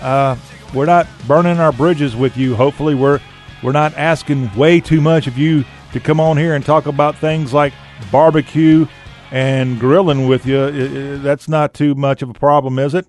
uh, 0.00 0.36
we're 0.74 0.86
not 0.86 1.06
burning 1.26 1.58
our 1.58 1.72
bridges 1.72 2.14
with 2.14 2.36
you. 2.36 2.54
Hopefully, 2.54 2.94
we're 2.94 3.20
we're 3.62 3.72
not 3.72 3.94
asking 3.94 4.54
way 4.54 4.80
too 4.80 5.00
much 5.00 5.26
of 5.26 5.36
you 5.36 5.64
to 5.92 6.00
come 6.00 6.20
on 6.20 6.36
here 6.36 6.54
and 6.54 6.64
talk 6.64 6.86
about 6.86 7.16
things 7.16 7.52
like 7.52 7.72
barbecue 8.12 8.86
and 9.30 9.80
grilling 9.80 10.28
with 10.28 10.46
you. 10.46 11.18
That's 11.18 11.48
not 11.48 11.74
too 11.74 11.94
much 11.94 12.22
of 12.22 12.30
a 12.30 12.34
problem, 12.34 12.78
is 12.78 12.94
it? 12.94 13.06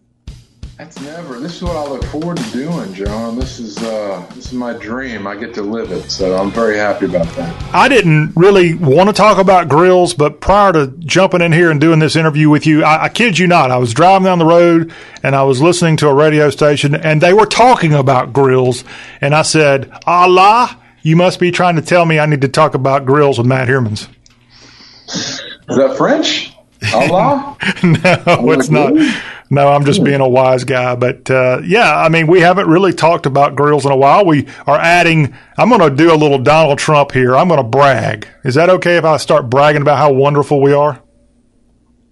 That's 0.77 1.01
never. 1.01 1.39
This 1.39 1.55
is 1.55 1.63
what 1.63 1.75
I 1.75 1.89
look 1.89 2.03
forward 2.05 2.37
to 2.37 2.51
doing, 2.51 2.93
John. 2.93 3.39
This 3.39 3.57
is 3.57 3.79
uh, 3.79 4.23
this 4.35 4.45
is 4.45 4.53
my 4.53 4.73
dream. 4.73 5.25
I 5.25 5.35
get 5.35 5.55
to 5.55 5.63
live 5.63 5.91
it, 5.91 6.11
so 6.11 6.37
I'm 6.37 6.51
very 6.51 6.77
happy 6.77 7.07
about 7.07 7.25
that. 7.35 7.73
I 7.73 7.87
didn't 7.89 8.33
really 8.35 8.75
want 8.75 9.09
to 9.09 9.13
talk 9.13 9.39
about 9.39 9.69
grills, 9.69 10.13
but 10.13 10.39
prior 10.39 10.73
to 10.73 10.87
jumping 10.99 11.41
in 11.41 11.51
here 11.51 11.71
and 11.71 11.81
doing 11.81 11.97
this 11.97 12.15
interview 12.15 12.51
with 12.51 12.67
you, 12.67 12.83
I, 12.83 13.05
I 13.05 13.09
kid 13.09 13.39
you 13.39 13.47
not, 13.47 13.71
I 13.71 13.77
was 13.77 13.91
driving 13.91 14.25
down 14.25 14.37
the 14.37 14.45
road 14.45 14.93
and 15.23 15.35
I 15.35 15.41
was 15.41 15.63
listening 15.63 15.97
to 15.97 16.09
a 16.09 16.13
radio 16.13 16.51
station 16.51 16.93
and 16.93 17.21
they 17.21 17.33
were 17.33 17.47
talking 17.47 17.93
about 17.93 18.31
grills. 18.31 18.83
And 19.19 19.33
I 19.33 19.41
said, 19.41 19.91
Allah, 20.05 20.79
you 21.01 21.15
must 21.15 21.39
be 21.39 21.49
trying 21.49 21.77
to 21.77 21.81
tell 21.81 22.05
me 22.05 22.19
I 22.19 22.27
need 22.27 22.41
to 22.41 22.49
talk 22.49 22.75
about 22.75 23.03
grills 23.03 23.39
with 23.39 23.47
Matt 23.47 23.67
Hermans. 23.67 24.07
Is 25.07 25.41
that 25.69 25.97
French? 25.97 26.53
Allah? 26.93 27.57
no, 27.81 28.51
it's 28.51 28.69
not. 28.69 28.93
No, 29.49 29.69
I'm 29.69 29.86
just 29.86 30.03
being 30.03 30.19
a 30.19 30.28
wise 30.28 30.64
guy. 30.65 30.95
But 30.95 31.32
uh, 31.32 31.61
yeah, 31.64 31.95
I 31.95 32.10
mean, 32.10 32.28
we 32.28 32.41
haven't 32.41 32.68
really 32.68 32.91
talked 32.94 33.26
about 33.26 33.56
grills 33.56 33.86
in 33.86 33.91
a 33.91 33.95
while. 33.95 34.26
We 34.26 34.48
are 34.65 34.78
adding, 34.78 35.34
I'm 35.57 35.69
going 35.69 35.82
to 35.82 35.95
do 35.95 36.14
a 36.14 36.15
little 36.15 36.40
Donald 36.40 36.80
Trump 36.80 37.11
here. 37.14 37.36
I'm 37.36 37.48
going 37.48 37.61
to 37.61 37.68
brag. 37.68 38.28
Is 38.44 38.56
that 38.56 38.69
okay 38.69 38.98
if 38.98 39.06
I 39.06 39.18
start 39.18 39.49
bragging 39.49 39.82
about 39.82 39.98
how 39.98 40.11
wonderful 40.11 40.61
we 40.61 40.74
are? 40.74 41.02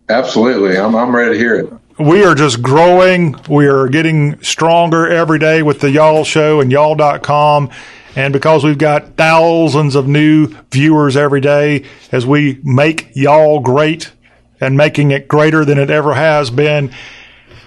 Absolutely. 0.10 0.78
I'm 0.78 0.96
I'm 0.96 1.16
ready 1.16 1.34
to 1.34 1.38
hear 1.38 1.56
it. 1.56 1.74
we 2.00 2.24
are 2.24 2.36
just 2.36 2.62
growing. 2.62 3.36
We 3.50 3.68
are 3.68 3.88
getting 3.88 4.42
stronger 4.42 5.08
every 5.08 5.40
day 5.40 5.64
with 5.64 5.80
the 5.80 5.90
Y'all 5.90 6.24
Show 6.24 6.62
and 6.62 6.72
y'all.com. 6.72 7.72
And 8.16 8.32
because 8.32 8.64
we've 8.64 8.78
got 8.78 9.18
thousands 9.18 9.96
of 9.96 10.08
new 10.08 10.48
viewers 10.72 11.18
every 11.18 11.42
day 11.42 11.84
as 12.12 12.26
we 12.26 12.60
make 12.64 13.10
y'all 13.14 13.60
great 13.60 14.14
and 14.62 14.78
making 14.78 15.12
it 15.12 15.28
greater 15.28 15.66
than 15.66 15.78
it 15.78 15.90
ever 15.90 16.14
has 16.14 16.50
been. 16.50 16.92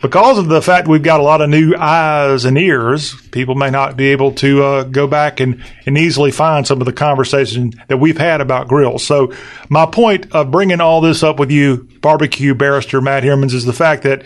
Because 0.01 0.39
of 0.39 0.47
the 0.47 0.63
fact 0.63 0.87
we've 0.87 1.03
got 1.03 1.19
a 1.19 1.25
lot 1.25 1.41
of 1.41 1.51
new 1.51 1.75
eyes 1.75 2.45
and 2.45 2.57
ears, 2.57 3.21
people 3.33 3.57
may 3.57 3.71
not 3.71 3.97
be 3.97 4.09
able 4.09 4.31
to 4.35 4.63
uh, 4.63 4.83
go 4.85 5.09
back 5.09 5.41
and, 5.41 5.61
and 5.87 5.99
easily 5.99 6.31
find 6.31 6.65
some 6.67 6.81
of 6.81 6.85
the 6.85 6.93
conversation 6.93 7.73
that 7.89 7.97
we've 7.97 8.19
had 8.19 8.41
about 8.41 8.69
grills. 8.69 9.05
So, 9.05 9.33
my 9.69 9.87
point 9.87 10.31
of 10.33 10.53
bringing 10.53 10.81
all 10.81 11.01
this 11.01 11.25
up 11.25 11.41
with 11.41 11.51
you, 11.51 11.89
barbecue 12.01 12.55
barrister 12.55 13.01
Matt 13.01 13.25
Hermans, 13.25 13.55
is 13.55 13.65
the 13.65 13.73
fact 13.73 14.05
that 14.05 14.23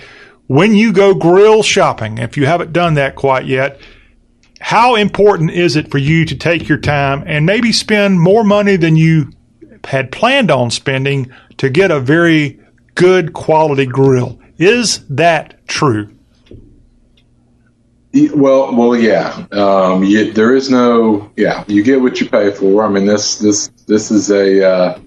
when 0.46 0.74
you 0.74 0.92
go 0.92 1.14
grill 1.14 1.62
shopping, 1.62 2.18
if 2.18 2.36
you 2.36 2.44
haven't 2.44 2.74
done 2.74 2.94
that 2.94 3.14
quite 3.16 3.46
yet, 3.46 3.80
how 4.60 4.94
important 4.96 5.52
is 5.52 5.74
it 5.74 5.90
for 5.90 5.98
you 5.98 6.26
to 6.26 6.36
take 6.36 6.68
your 6.68 6.78
time 6.78 7.24
and 7.26 7.46
maybe 7.46 7.72
spend 7.72 8.20
more 8.20 8.44
money 8.44 8.76
than 8.76 8.94
you 8.94 9.32
had 9.84 10.12
planned 10.12 10.50
on 10.50 10.70
spending 10.70 11.32
to 11.56 11.70
get 11.70 11.90
a 11.90 11.98
very 11.98 12.60
good 12.94 13.32
quality 13.32 13.86
grill? 13.86 14.38
Is 14.62 15.04
that 15.08 15.66
true? 15.66 16.14
Well, 18.14 18.76
well, 18.76 18.94
yeah. 18.94 19.44
Um, 19.50 20.04
you, 20.04 20.32
there 20.32 20.54
is 20.54 20.70
no, 20.70 21.32
yeah. 21.36 21.64
You 21.66 21.82
get 21.82 22.00
what 22.00 22.20
you 22.20 22.28
pay 22.28 22.52
for. 22.52 22.84
I 22.84 22.88
mean, 22.88 23.04
this, 23.04 23.38
this, 23.38 23.66
this 23.88 24.12
is 24.12 24.30
a, 24.30 24.64
uh, 24.64 25.00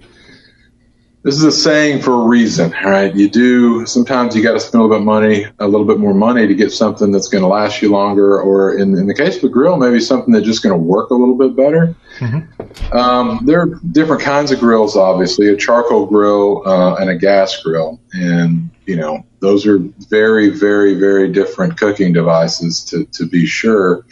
this 1.24 1.36
is 1.36 1.44
a 1.44 1.54
saying 1.54 2.02
for 2.02 2.24
a 2.24 2.28
reason, 2.28 2.72
right? 2.84 3.16
You 3.16 3.30
do 3.30 3.86
sometimes 3.86 4.36
you 4.36 4.44
got 4.44 4.52
to 4.54 4.60
spend 4.60 4.82
a 4.82 4.84
little 4.84 4.98
bit 4.98 5.00
of 5.00 5.06
money, 5.06 5.46
a 5.60 5.68
little 5.70 5.88
bit 5.88 6.00
more 6.00 6.14
money 6.14 6.48
to 6.48 6.54
get 6.54 6.74
something 6.74 7.14
that's 7.14 7.30
going 7.30 7.42
to 7.42 7.48
last 7.48 7.82
you 7.82 7.90
longer, 7.90 8.42
or 8.42 8.78
in, 8.78 8.94
in 8.98 9.08
the 9.08 9.16
case 9.16 9.38
of 9.38 9.46
a 9.46 9.50
grill, 9.50 9.78
maybe 9.78 10.02
something 10.02 10.34
that's 10.34 10.46
just 10.46 10.64
going 10.64 10.74
to 10.74 10.78
work 10.78 11.12
a 11.12 11.16
little 11.16 11.38
bit 11.38 11.56
better. 11.56 11.96
Um, 12.92 13.40
there 13.46 13.62
are 13.62 13.68
different 13.94 14.22
kinds 14.22 14.52
of 14.52 14.60
grills, 14.60 14.98
obviously, 14.98 15.48
a 15.48 15.56
charcoal 15.56 16.08
grill 16.08 16.62
uh, 16.68 16.96
and 16.96 17.10
a 17.10 17.16
gas 17.16 17.64
grill, 17.64 18.02
and 18.12 18.70
you 18.86 18.96
know 18.96 19.26
those 19.40 19.66
are 19.66 19.80
very, 20.10 20.50
very, 20.50 20.96
very 20.96 21.32
different 21.32 21.78
cooking 21.78 22.14
devices 22.14 22.84
to 22.86 23.06
to 23.06 23.28
be 23.28 23.46
sure. 23.46 24.06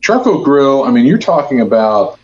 Charcoal 0.00 0.44
grill, 0.44 0.84
I 0.84 0.90
mean, 0.90 1.06
you're 1.06 1.18
talking 1.18 1.60
about 1.60 2.18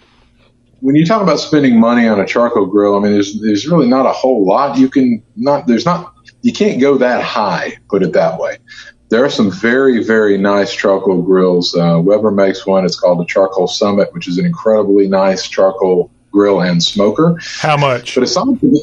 when 0.81 0.97
you 0.97 1.07
talk 1.07 1.23
about 1.23 1.41
spending 1.41 1.81
money 1.81 2.07
on 2.07 2.21
a 2.21 2.27
charcoal 2.27 2.66
grill, 2.66 2.97
I 2.97 3.01
mean, 3.01 3.12
there's 3.12 3.41
there's 3.41 3.66
really 3.66 3.89
not 3.89 4.07
a 4.07 4.12
whole 4.12 4.47
lot 4.47 4.79
you 4.79 4.89
can 4.89 5.23
not 5.37 5.66
there's 5.66 5.85
not 5.85 6.15
you 6.43 6.53
can't 6.53 6.81
go 6.81 6.99
that 6.99 7.23
high, 7.23 7.79
put 7.89 8.03
it 8.03 8.12
that 8.12 8.39
way. 8.39 8.59
There 9.09 9.25
are 9.25 9.31
some 9.31 9.51
very 9.51 10.05
very 10.05 10.37
nice 10.39 10.75
charcoal 10.75 11.23
grills. 11.23 11.75
Uh, 11.75 12.01
Weber 12.03 12.31
makes 12.31 12.66
one. 12.66 12.85
It's 12.85 12.99
called 12.99 13.19
the 13.19 13.25
Charcoal 13.25 13.66
Summit, 13.66 14.12
which 14.12 14.29
is 14.29 14.39
an 14.39 14.47
incredibly 14.47 15.09
nice 15.09 15.49
charcoal 15.49 16.11
grill 16.31 16.61
and 16.61 16.83
smoker. 16.83 17.39
How 17.61 17.77
much? 17.77 18.15
But 18.15 18.25
aside 18.25 18.59
from 18.61 18.75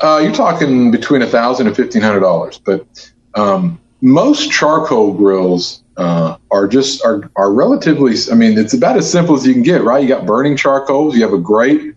uh, 0.00 0.20
you're 0.22 0.32
talking 0.32 0.90
between 0.90 1.22
a 1.22 1.26
thousand 1.26 1.66
and 1.66 1.76
fifteen 1.76 2.02
hundred 2.02 2.20
dollars. 2.20 2.58
But 2.58 2.86
um, 3.34 3.80
most 4.00 4.50
charcoal 4.50 5.12
grills 5.12 5.82
uh, 5.96 6.36
are 6.50 6.66
just 6.66 7.04
are 7.04 7.30
are 7.36 7.52
relatively. 7.52 8.14
I 8.30 8.34
mean, 8.34 8.58
it's 8.58 8.74
about 8.74 8.96
as 8.96 9.10
simple 9.10 9.36
as 9.36 9.46
you 9.46 9.52
can 9.52 9.62
get. 9.62 9.82
Right? 9.82 10.02
You 10.02 10.08
got 10.08 10.26
burning 10.26 10.56
charcoals. 10.56 11.14
You 11.14 11.22
have 11.22 11.32
a 11.32 11.38
grate. 11.38 11.94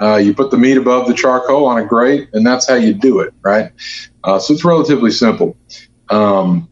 Uh, 0.00 0.16
you 0.16 0.32
put 0.32 0.50
the 0.50 0.56
meat 0.56 0.78
above 0.78 1.06
the 1.06 1.14
charcoal 1.14 1.66
on 1.66 1.78
a 1.78 1.84
grate, 1.84 2.30
and 2.32 2.46
that's 2.46 2.66
how 2.66 2.76
you 2.76 2.94
do 2.94 3.20
it. 3.20 3.34
Right? 3.42 3.72
Uh, 4.24 4.38
so 4.38 4.54
it's 4.54 4.64
relatively 4.64 5.10
simple. 5.10 5.56
Um, 6.08 6.69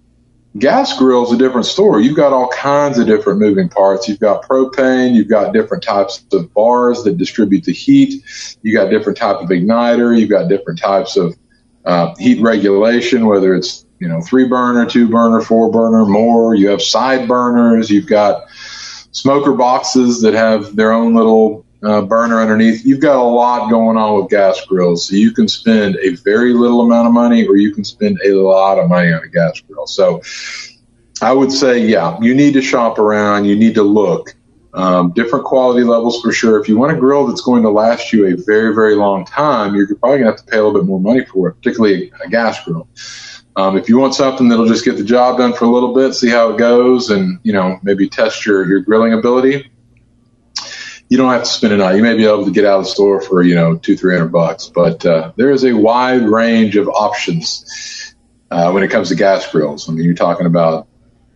gas 0.57 0.99
grill's 0.99 1.33
a 1.33 1.37
different 1.37 1.67
story. 1.67 2.05
You've 2.05 2.17
got 2.17 2.33
all 2.33 2.49
kinds 2.49 2.99
of 2.99 3.07
different 3.07 3.39
moving 3.39 3.69
parts. 3.69 4.09
You've 4.09 4.21
got 4.21 4.43
propane. 4.43 5.15
You've 5.15 5.29
got 5.29 5.53
different 5.53 5.83
types 5.83 6.25
of 6.33 6.53
bars 6.55 7.03
that 7.05 7.19
distribute 7.19 7.65
the 7.65 7.73
heat. 7.73 8.25
You 8.63 8.73
got 8.73 8.91
different 8.91 9.19
type 9.19 9.37
of 9.37 9.49
igniter. 9.51 10.19
You've 10.19 10.31
got 10.31 10.49
different 10.49 10.79
types 10.79 11.17
of 11.17 11.37
uh, 11.85 12.15
heat 12.19 12.41
regulation, 12.41 13.27
whether 13.27 13.55
it's 13.55 13.85
you 13.99 14.09
know 14.09 14.21
three 14.21 14.47
burner, 14.47 14.87
two 14.87 15.09
burner, 15.09 15.41
four 15.41 15.71
burner, 15.71 16.07
more. 16.07 16.55
You 16.55 16.69
have 16.69 16.83
side 16.83 17.29
burners. 17.29 17.91
You've 17.91 18.07
got 18.07 18.49
smoker 19.13 19.53
boxes 19.53 20.23
that 20.23 20.35
have 20.35 20.77
their 20.77 20.93
own 20.93 21.15
little 21.15 21.65
uh, 21.83 22.03
burner 22.03 22.41
underneath. 22.41 22.85
You've 22.85 23.01
got 23.01 23.17
a 23.17 23.23
lot 23.23 23.71
going 23.71 23.97
on 23.97 24.21
with 24.21 24.31
gas 24.31 24.65
grills. 24.67 25.09
So 25.09 25.17
you 25.17 25.31
can 25.33 25.49
spend 25.49 25.97
a 25.97 26.11
very 26.17 26.53
little 26.53 26.83
amount 26.83 27.07
of 27.07 27.13
money, 27.13 27.47
or 27.47 27.57
you 27.57 27.73
can 27.73 27.85
spend 27.85 28.19
a 28.25 28.33
lot 28.33 28.79
of 28.79 28.89
money 28.89 29.13
on 29.13 29.23
a 29.23 29.29
gas 29.29 29.61
grill. 29.61 29.87
So 29.87 30.23
I 31.23 31.33
would 31.33 31.53
say, 31.53 31.87
yeah, 31.87 32.19
you 32.21 32.35
need 32.35 32.55
to 32.55 32.63
shop 32.63 32.99
around. 32.99 33.45
You 33.45 33.57
need 33.57 33.75
to 33.75 33.83
look. 33.83 34.35
Um, 34.75 35.13
different 35.13 35.45
quality 35.45 35.83
levels 35.83 36.21
for 36.21 36.31
sure. 36.31 36.61
If 36.61 36.69
you 36.69 36.79
want 36.79 36.97
a 36.97 37.01
grill 37.01 37.27
that's 37.27 37.41
going 37.41 37.63
to 37.63 37.71
last 37.71 38.13
you 38.13 38.27
a 38.27 38.37
very, 38.37 38.75
very 38.75 38.95
long 38.95 39.25
time, 39.25 39.75
you're 39.75 39.87
probably 39.97 40.19
going 40.19 40.33
to 40.33 40.37
have 40.37 40.45
to 40.45 40.45
pay 40.45 40.59
a 40.59 40.65
little 40.65 40.79
bit 40.79 40.87
more 40.87 41.01
money 41.01 41.25
for 41.25 41.49
it, 41.49 41.55
particularly 41.55 42.13
a 42.25 42.29
gas 42.29 42.63
grill. 42.65 42.87
Um, 43.57 43.77
if 43.77 43.89
you 43.89 43.99
want 43.99 44.15
something 44.15 44.49
that'll 44.49 44.69
just 44.69 44.85
get 44.85 44.97
the 44.97 45.03
job 45.03 45.39
done 45.39 45.53
for 45.53 45.65
a 45.65 45.69
little 45.69 45.93
bit, 45.93 46.15
see 46.15 46.29
how 46.29 46.51
it 46.51 46.59
goes, 46.59 47.11
and 47.11 47.41
you 47.43 47.53
know 47.53 47.81
maybe 47.83 48.09
test 48.09 48.47
your 48.47 48.65
your 48.69 48.81
grilling 48.81 49.15
ability, 49.15 49.69
you 51.09 51.17
don't 51.17 51.33
have 51.33 51.45
to 51.45 51.49
spend 51.49 51.73
a 51.73 51.77
night. 51.77 51.97
You 51.97 52.03
may 52.03 52.17
be 52.17 52.27
able 52.27 52.45
to 52.45 52.51
get 52.51 52.65
out 52.65 52.79
of 52.79 52.85
the 52.85 52.91
store 52.91 53.21
for 53.21 53.43
you 53.43 53.55
know 53.55 53.77
two 53.77 53.97
three 53.97 54.15
hundred 54.15 54.29
bucks, 54.29 54.69
but 54.69 55.05
uh, 55.07 55.33
there 55.37 55.51
is 55.51 55.65
a 55.65 55.73
wide 55.73 56.23
range 56.23 56.77
of 56.77 56.89
options 56.89 58.15
uh, 58.51 58.71
when 58.71 58.83
it 58.83 58.91
comes 58.91 59.09
to 59.09 59.15
gas 59.15 59.51
grills. 59.51 59.89
I 59.89 59.93
mean, 59.93 60.05
you're 60.05 60.15
talking 60.15 60.47
about 60.47 60.87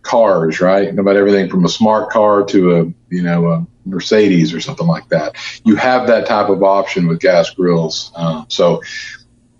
cars, 0.03 0.59
right? 0.61 0.97
About 0.97 1.15
everything 1.15 1.49
from 1.49 1.65
a 1.65 1.69
smart 1.69 2.11
car 2.11 2.43
to 2.45 2.75
a 2.75 2.83
you 3.09 3.23
know 3.23 3.47
a 3.47 3.67
Mercedes 3.85 4.53
or 4.53 4.61
something 4.61 4.87
like 4.87 5.09
that. 5.09 5.35
You 5.65 5.75
have 5.75 6.07
that 6.07 6.27
type 6.27 6.49
of 6.49 6.61
option 6.61 7.07
with 7.07 7.19
gas 7.19 7.49
grills, 7.49 8.11
uh, 8.15 8.45
so 8.49 8.81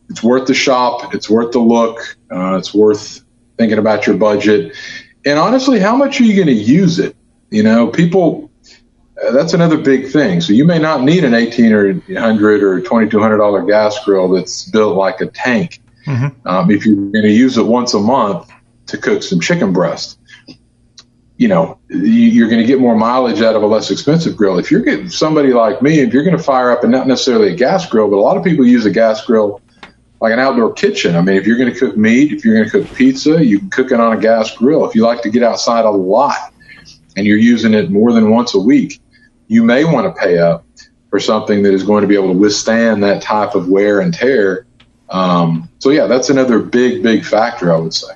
it's 0.09 0.21
worth 0.21 0.45
the 0.47 0.53
shop. 0.53 1.15
It's 1.15 1.29
worth 1.29 1.53
the 1.53 1.59
look. 1.59 2.17
Uh, 2.29 2.57
it's 2.57 2.73
worth 2.73 3.23
thinking 3.57 3.79
about 3.79 4.05
your 4.05 4.17
budget, 4.17 4.75
and 5.25 5.39
honestly, 5.39 5.79
how 5.79 5.95
much 5.95 6.21
are 6.21 6.23
you 6.23 6.35
going 6.35 6.55
to 6.55 6.61
use 6.63 6.99
it? 6.99 7.15
You 7.49 7.63
know, 7.63 7.87
people. 7.87 8.51
Uh, 9.21 9.31
that's 9.31 9.53
another 9.53 9.77
big 9.77 10.07
thing. 10.11 10.41
So 10.41 10.53
you 10.53 10.65
may 10.65 10.79
not 10.79 11.03
need 11.03 11.23
an 11.23 11.33
eighteen 11.33 11.71
or 11.71 11.93
hundred 12.17 12.63
or 12.63 12.81
twenty 12.81 13.09
two 13.09 13.19
hundred 13.19 13.37
dollar 13.37 13.63
gas 13.63 14.03
grill 14.03 14.29
that's 14.29 14.69
built 14.71 14.95
like 14.97 15.21
a 15.21 15.27
tank. 15.27 15.81
Um, 16.45 16.71
if 16.71 16.85
you're 16.85 16.95
going 16.95 17.23
to 17.23 17.31
use 17.31 17.57
it 17.57 17.65
once 17.65 17.93
a 17.93 17.99
month 17.99 18.49
to 18.87 18.97
cook 18.97 19.23
some 19.23 19.39
chicken 19.39 19.71
breast, 19.71 20.17
you 21.37 21.47
know, 21.47 21.77
you- 21.89 21.99
you're 21.99 22.49
going 22.49 22.61
to 22.61 22.67
get 22.67 22.79
more 22.79 22.95
mileage 22.95 23.41
out 23.41 23.55
of 23.55 23.63
a 23.63 23.67
less 23.67 23.89
expensive 23.91 24.35
grill. 24.35 24.57
If 24.59 24.69
you're 24.71 24.81
getting 24.81 25.09
somebody 25.09 25.53
like 25.53 25.81
me, 25.81 25.99
if 25.99 26.13
you're 26.13 26.23
going 26.23 26.37
to 26.37 26.43
fire 26.43 26.71
up 26.71 26.83
and 26.83 26.91
not 26.91 27.07
necessarily 27.07 27.53
a 27.53 27.55
gas 27.55 27.87
grill, 27.89 28.09
but 28.09 28.17
a 28.17 28.21
lot 28.21 28.35
of 28.37 28.43
people 28.43 28.65
use 28.65 28.85
a 28.85 28.91
gas 28.91 29.25
grill 29.25 29.61
like 30.21 30.33
an 30.33 30.39
outdoor 30.39 30.73
kitchen. 30.73 31.15
I 31.15 31.21
mean, 31.21 31.35
if 31.35 31.45
you're 31.45 31.57
going 31.57 31.71
to 31.73 31.77
cook 31.79 31.97
meat, 31.97 32.31
if 32.31 32.43
you're 32.45 32.55
going 32.55 32.69
to 32.69 32.71
cook 32.71 32.95
pizza, 32.95 33.43
you 33.45 33.59
can 33.59 33.69
cook 33.69 33.91
it 33.91 33.99
on 33.99 34.17
a 34.17 34.19
gas 34.19 34.55
grill. 34.55 34.85
If 34.87 34.95
you 34.95 35.03
like 35.05 35.21
to 35.23 35.29
get 35.29 35.43
outside 35.43 35.85
a 35.85 35.89
lot 35.91 36.53
and 37.17 37.25
you're 37.25 37.37
using 37.37 37.73
it 37.73 37.91
more 37.91 38.11
than 38.13 38.29
once 38.29 38.53
a 38.55 38.59
week, 38.59 38.99
you 39.53 39.63
may 39.63 39.85
want 39.85 40.13
to 40.13 40.19
pay 40.19 40.39
up 40.39 40.65
for 41.11 41.19
something 41.19 41.61
that 41.61 41.73
is 41.73 41.83
going 41.83 42.01
to 42.01 42.07
be 42.07 42.15
able 42.15 42.33
to 42.33 42.39
withstand 42.39 43.03
that 43.03 43.21
type 43.21 43.53
of 43.53 43.69
wear 43.69 43.99
and 43.99 44.11
tear. 44.13 44.65
Um, 45.09 45.69
so 45.77 45.91
yeah, 45.91 46.07
that's 46.07 46.31
another 46.31 46.57
big, 46.57 47.03
big 47.03 47.23
factor, 47.23 47.71
I 47.71 47.77
would 47.77 47.93
say. 47.93 48.13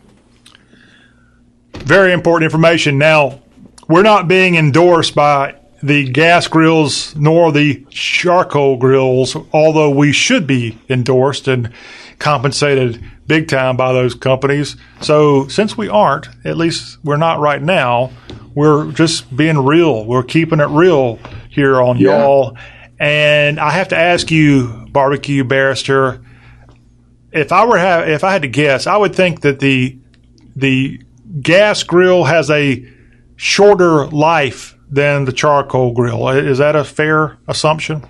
Very 1.75 2.11
important 2.11 2.51
information. 2.51 2.97
Now, 2.97 3.39
we're 3.87 4.01
not 4.01 4.27
being 4.27 4.55
endorsed 4.55 5.13
by 5.13 5.55
the 5.83 6.09
gas 6.09 6.47
grills 6.47 7.15
nor 7.15 7.51
the 7.51 7.85
charcoal 7.91 8.77
grills, 8.77 9.35
although 9.53 9.91
we 9.91 10.11
should 10.11 10.47
be 10.47 10.79
endorsed 10.89 11.47
and 11.47 11.71
compensated 12.17 13.03
big 13.27 13.47
time 13.47 13.77
by 13.77 13.93
those 13.93 14.15
companies. 14.15 14.75
So, 15.01 15.47
since 15.47 15.77
we 15.77 15.89
aren't, 15.89 16.27
at 16.45 16.57
least 16.57 16.97
we're 17.03 17.17
not 17.17 17.39
right 17.39 17.61
now, 17.61 18.11
we're 18.55 18.91
just 18.91 19.35
being 19.35 19.59
real. 19.63 20.05
We're 20.05 20.23
keeping 20.23 20.59
it 20.59 20.69
real 20.69 21.19
here 21.49 21.81
on 21.81 21.97
Yeah. 21.97 22.19
y'all. 22.23 22.57
And 22.99 23.59
I 23.59 23.71
have 23.71 23.89
to 23.89 23.97
ask 23.97 24.31
you, 24.31 24.87
barbecue 24.91 25.43
barrister, 25.43 26.21
if 27.31 27.51
I 27.51 27.65
were 27.65 27.77
have, 27.77 28.07
if 28.09 28.23
I 28.23 28.31
had 28.31 28.41
to 28.41 28.47
guess, 28.47 28.87
I 28.87 28.97
would 28.97 29.13
think 29.13 29.41
that 29.41 29.59
the 29.59 29.97
the 30.55 30.99
gas 31.41 31.83
grill 31.83 32.23
has 32.23 32.49
a 32.49 32.83
shorter 33.35 34.07
life 34.07 34.75
than 34.89 35.25
the 35.25 35.31
charcoal 35.31 35.91
grill. 35.93 36.29
Is 36.29 36.57
that 36.57 36.75
a 36.75 36.83
fair 36.83 37.37
assumption? 37.47 38.03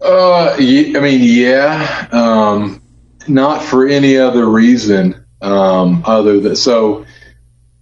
Uh, 0.00 0.50
I 0.52 0.56
mean, 0.58 1.20
yeah, 1.22 2.06
um, 2.12 2.80
not 3.28 3.62
for 3.62 3.86
any 3.86 4.16
other 4.16 4.46
reason 4.46 5.24
um, 5.40 6.02
other 6.06 6.40
than 6.40 6.56
so. 6.56 7.04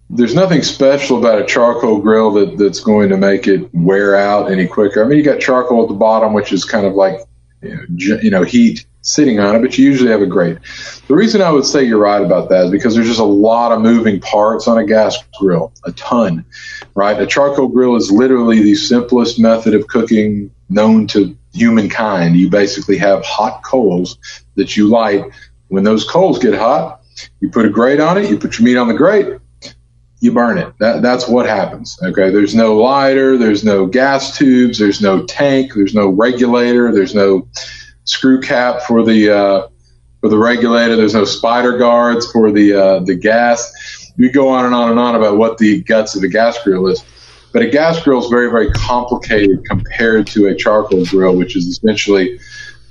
There's 0.09 0.37
nothing 0.37 0.63
special 0.63 1.19
about 1.19 1.43
a 1.43 1.45
charcoal 1.45 2.01
grill 2.01 2.31
that, 2.35 2.59
that's 2.59 2.79
going 2.79 3.09
to 3.09 3.17
make 3.17 3.49
it 3.49 3.69
wear 3.75 4.15
out 4.15 4.53
any 4.53 4.69
quicker. 4.69 5.05
I 5.05 5.09
mean, 5.09 5.19
you 5.19 5.25
got 5.25 5.41
charcoal 5.41 5.83
at 5.83 5.89
the 5.89 5.95
bottom, 5.95 6.33
which 6.33 6.53
is 6.53 6.65
kind 6.65 6.87
of 6.87 6.95
like 6.95 7.19
you 7.61 7.75
know, 7.75 8.21
you 8.23 8.31
know 8.31 8.45
heat 8.45 8.87
sitting 9.07 9.39
on 9.39 9.57
it, 9.57 9.61
but 9.61 9.79
you 9.79 9.85
usually 9.85 10.11
have 10.11 10.21
a 10.21 10.27
grate. 10.27 10.59
The 11.07 11.15
reason 11.15 11.41
I 11.41 11.51
would 11.51 11.65
say 11.65 11.85
you're 11.85 11.99
right 11.99 12.23
about 12.23 12.49
that 12.51 12.67
is 12.67 12.71
because 12.71 12.95
there's 12.95 13.07
just 13.07 13.21
a 13.21 13.25
lot 13.25 13.73
of 13.73 13.81
moving 13.81 14.21
parts 14.21 14.67
on 14.67 14.79
a 14.79 14.85
gas 14.85 15.17
grill, 15.39 15.73
a 15.85 15.93
ton, 15.93 16.45
right? 16.95 17.21
A 17.21 17.27
charcoal 17.27 17.69
grill 17.69 17.97
is 17.97 18.11
literally 18.11 18.63
the 18.63 18.75
simplest 18.75 19.39
method 19.39 19.75
of 19.75 19.87
cooking 19.87 20.51
known 20.69 21.07
to 21.09 21.37
humankind. 21.57 22.37
You 22.37 22.51
basically 22.51 22.99
have 22.99 23.25
hot 23.25 23.63
coals 23.63 24.19
that 24.55 24.77
you 24.77 24.89
light. 24.89 25.25
When 25.69 25.85
those 25.85 26.05
coals 26.05 26.39
get 26.39 26.55
hot, 26.55 27.03
you 27.41 27.51
put 27.51 27.67
a 27.67 27.71
grate 27.71 28.01
on 28.01 28.19
it, 28.19 28.31
you 28.31 28.39
put 28.39 28.59
your 28.59 28.67
meat 28.67 28.77
on 28.77 28.89
the 28.89 28.95
grate, 28.95 29.39
you 30.21 30.33
burn 30.33 30.59
it. 30.59 30.73
That, 30.79 31.03
that's 31.03 31.29
what 31.29 31.47
happens. 31.47 31.99
Okay. 32.03 32.31
There's 32.31 32.55
no 32.55 32.77
lighter, 32.77 33.37
there's 33.37 33.65
no 33.65 33.87
gas 33.87 34.37
tubes, 34.37 34.79
there's 34.79 35.01
no 35.01 35.25
tank, 35.25 35.73
there's 35.75 35.95
no 35.95 36.09
regulator, 36.09 36.93
there's 36.93 37.15
no 37.15 37.49
screw 38.05 38.41
cap 38.41 38.83
for 38.83 39.05
the 39.05 39.31
uh, 39.31 39.69
for 40.21 40.29
the 40.29 40.39
regulator, 40.39 40.97
there's 40.97 41.15
no 41.15 41.25
spider 41.25 41.77
guards 41.79 42.31
for 42.31 42.51
the 42.51 42.73
uh, 42.73 43.01
the 43.01 43.15
gas. 43.15 44.13
We 44.17 44.31
go 44.31 44.49
on 44.49 44.65
and 44.65 44.75
on 44.75 44.91
and 44.91 44.99
on 44.99 45.15
about 45.15 45.37
what 45.37 45.59
the 45.59 45.83
guts 45.83 46.17
of 46.17 46.23
a 46.23 46.29
gas 46.29 46.63
grill 46.63 46.87
is. 46.87 47.05
But 47.57 47.63
a 47.63 47.71
gas 47.71 48.03
grill 48.03 48.19
is 48.19 48.27
very, 48.27 48.51
very 48.51 48.71
complicated 48.73 49.65
compared 49.65 50.27
to 50.27 50.49
a 50.49 50.55
charcoal 50.55 51.07
grill, 51.07 51.35
which 51.37 51.57
is 51.57 51.65
essentially, 51.65 52.39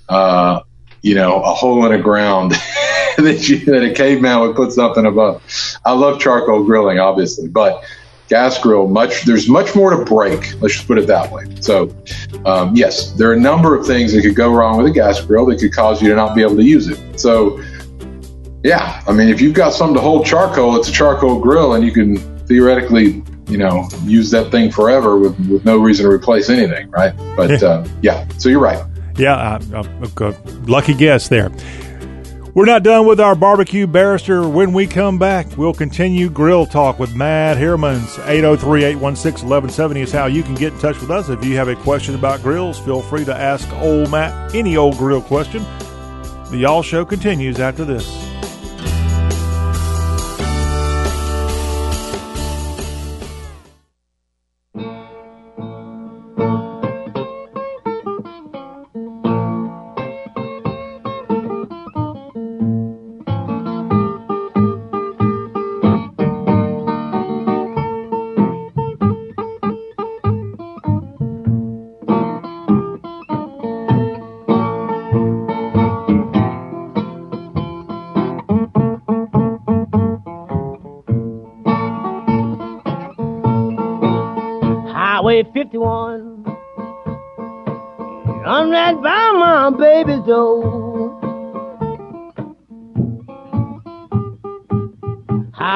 uh, 0.09 0.61
you 1.03 1.13
know, 1.13 1.39
a 1.43 1.53
hole 1.53 1.85
in 1.85 1.91
the 1.91 1.99
ground 1.99 2.49
that, 3.17 3.47
you, 3.47 3.59
that 3.65 3.83
a 3.83 3.93
caveman 3.93 4.39
would 4.39 4.55
put 4.55 4.71
something 4.71 5.05
above. 5.05 5.43
I 5.85 5.91
love 5.91 6.19
charcoal 6.19 6.63
grilling, 6.63 6.97
obviously, 6.97 7.47
but 7.47 7.83
gas 8.27 8.57
grill 8.57 8.87
much 8.87 9.21
there's 9.21 9.47
much 9.47 9.75
more 9.75 9.91
to 9.91 10.03
break 10.03 10.59
let's 10.59 10.73
just 10.73 10.87
put 10.87 10.97
it 10.97 11.05
that 11.05 11.31
way 11.31 11.45
so 11.59 11.95
um, 12.47 12.75
yes 12.75 13.11
there 13.11 13.29
are 13.29 13.33
a 13.33 13.39
number 13.39 13.77
of 13.77 13.85
things 13.85 14.13
that 14.13 14.23
could 14.23 14.33
go 14.33 14.51
wrong 14.51 14.77
with 14.77 14.87
a 14.87 14.91
gas 14.91 15.21
grill 15.21 15.45
that 15.45 15.59
could 15.59 15.71
cause 15.71 16.01
you 16.01 16.09
to 16.09 16.15
not 16.15 16.33
be 16.33 16.41
able 16.41 16.55
to 16.55 16.63
use 16.63 16.87
it 16.87 17.19
so 17.19 17.61
yeah 18.63 19.03
i 19.07 19.11
mean 19.11 19.29
if 19.29 19.39
you've 19.39 19.53
got 19.53 19.75
something 19.75 19.93
to 19.93 20.01
hold 20.01 20.25
charcoal 20.25 20.75
it's 20.75 20.89
a 20.89 20.91
charcoal 20.91 21.39
grill 21.39 21.75
and 21.75 21.85
you 21.85 21.91
can 21.91 22.17
theoretically 22.47 23.21
you 23.47 23.57
know 23.57 23.87
use 24.03 24.31
that 24.31 24.51
thing 24.51 24.71
forever 24.71 25.17
with, 25.17 25.37
with 25.49 25.65
no 25.65 25.77
reason 25.77 26.05
to 26.05 26.11
replace 26.11 26.49
anything 26.49 26.89
right 26.91 27.13
but 27.35 27.61
uh, 27.63 27.85
yeah 28.01 28.27
so 28.37 28.49
you're 28.49 28.59
right 28.59 28.83
Yeah, 29.17 29.59
uh, 29.73 29.83
uh, 30.19 30.33
lucky 30.65 30.93
guess 30.93 31.29
there. 31.29 31.49
We're 32.53 32.65
not 32.65 32.83
done 32.83 33.05
with 33.05 33.19
our 33.19 33.35
barbecue 33.35 33.85
barrister. 33.85 34.47
When 34.47 34.71
we 34.71 34.87
come 34.87 35.17
back, 35.17 35.57
we'll 35.57 35.73
continue 35.73 36.29
grill 36.29 36.65
talk 36.65 36.99
with 36.99 37.13
Matt 37.13 37.57
Hermans. 37.57 38.17
803 38.25 38.83
816 38.85 39.49
1170 39.49 40.01
is 40.01 40.11
how 40.11 40.25
you 40.27 40.41
can 40.41 40.55
get 40.55 40.73
in 40.73 40.79
touch 40.79 40.99
with 41.01 41.11
us. 41.11 41.27
If 41.29 41.43
you 41.43 41.57
have 41.57 41.67
a 41.67 41.75
question 41.75 42.15
about 42.15 42.41
grills, 42.41 42.79
feel 42.79 43.01
free 43.01 43.25
to 43.25 43.35
ask 43.35 43.69
old 43.73 44.09
Matt 44.11 44.55
any 44.55 44.77
old 44.77 44.97
grill 44.97 45.21
question. 45.21 45.63
The 46.49 46.57
Y'all 46.57 46.81
Show 46.81 47.03
continues 47.03 47.59
after 47.59 47.83
this. 47.83 48.05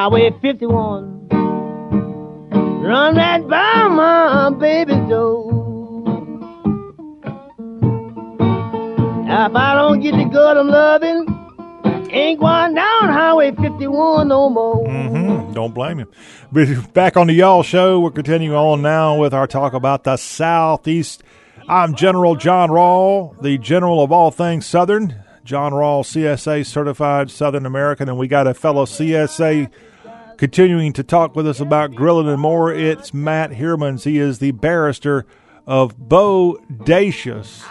Highway 0.10 0.31
51. 0.41 1.30
Run 2.81 3.15
right 3.15 3.48
by 3.48 3.88
my 3.90 4.49
baby's 4.60 5.07
door. 5.07 5.52
If 9.22 9.56
I 9.56 9.76
don't 9.76 9.99
get 9.99 10.14
the 10.14 10.23
good 10.23 10.57
I'm 10.57 10.68
loving, 10.68 11.27
ain't 12.10 12.40
going 12.40 12.73
down 12.73 13.10
Highway 13.10 13.52
51 13.52 14.30
no 14.30 14.49
more. 14.49 14.84
Mm-hmm. 14.88 15.53
Don't 15.53 15.76
blame 15.76 15.99
you. 15.99 16.81
Back 16.94 17.15
on 17.15 17.27
the 17.27 17.34
Y'all 17.34 17.61
Show, 17.61 17.99
we're 17.99 18.10
continuing 18.10 18.57
on 18.57 18.81
now 18.81 19.15
with 19.15 19.31
our 19.31 19.45
talk 19.45 19.73
about 19.73 20.06
the 20.06 20.18
Southeast. 20.18 21.22
I'm 21.68 21.94
General 21.94 22.36
John 22.36 22.69
Rawl, 22.69 23.40
the 23.44 23.60
general 23.60 24.02
of 24.02 24.11
all 24.11 24.31
things 24.31 24.65
Southern. 24.65 25.23
John 25.44 25.72
Rawl, 25.72 26.02
CSA 26.02 26.65
certified 26.65 27.30
Southern 27.30 27.68
American, 27.68 28.10
and 28.10 28.18
we 28.18 28.27
got 28.27 28.48
a 28.48 28.56
fellow 28.56 28.86
CSA 28.86 29.69
continuing 30.40 30.94
to 30.94 31.03
talk 31.03 31.36
with 31.36 31.45
us 31.45 31.60
about 31.60 31.94
grilling 31.94 32.30
and 32.30 32.40
more. 32.40 32.74
It's 32.74 33.14
Matt 33.14 33.52
Hermans. 33.52 34.06
He 34.06 34.20
is 34.20 34.40
the 34.40 34.52
barrister 34.52 35.26
of 35.68 35.98
Bodacious 35.98 37.66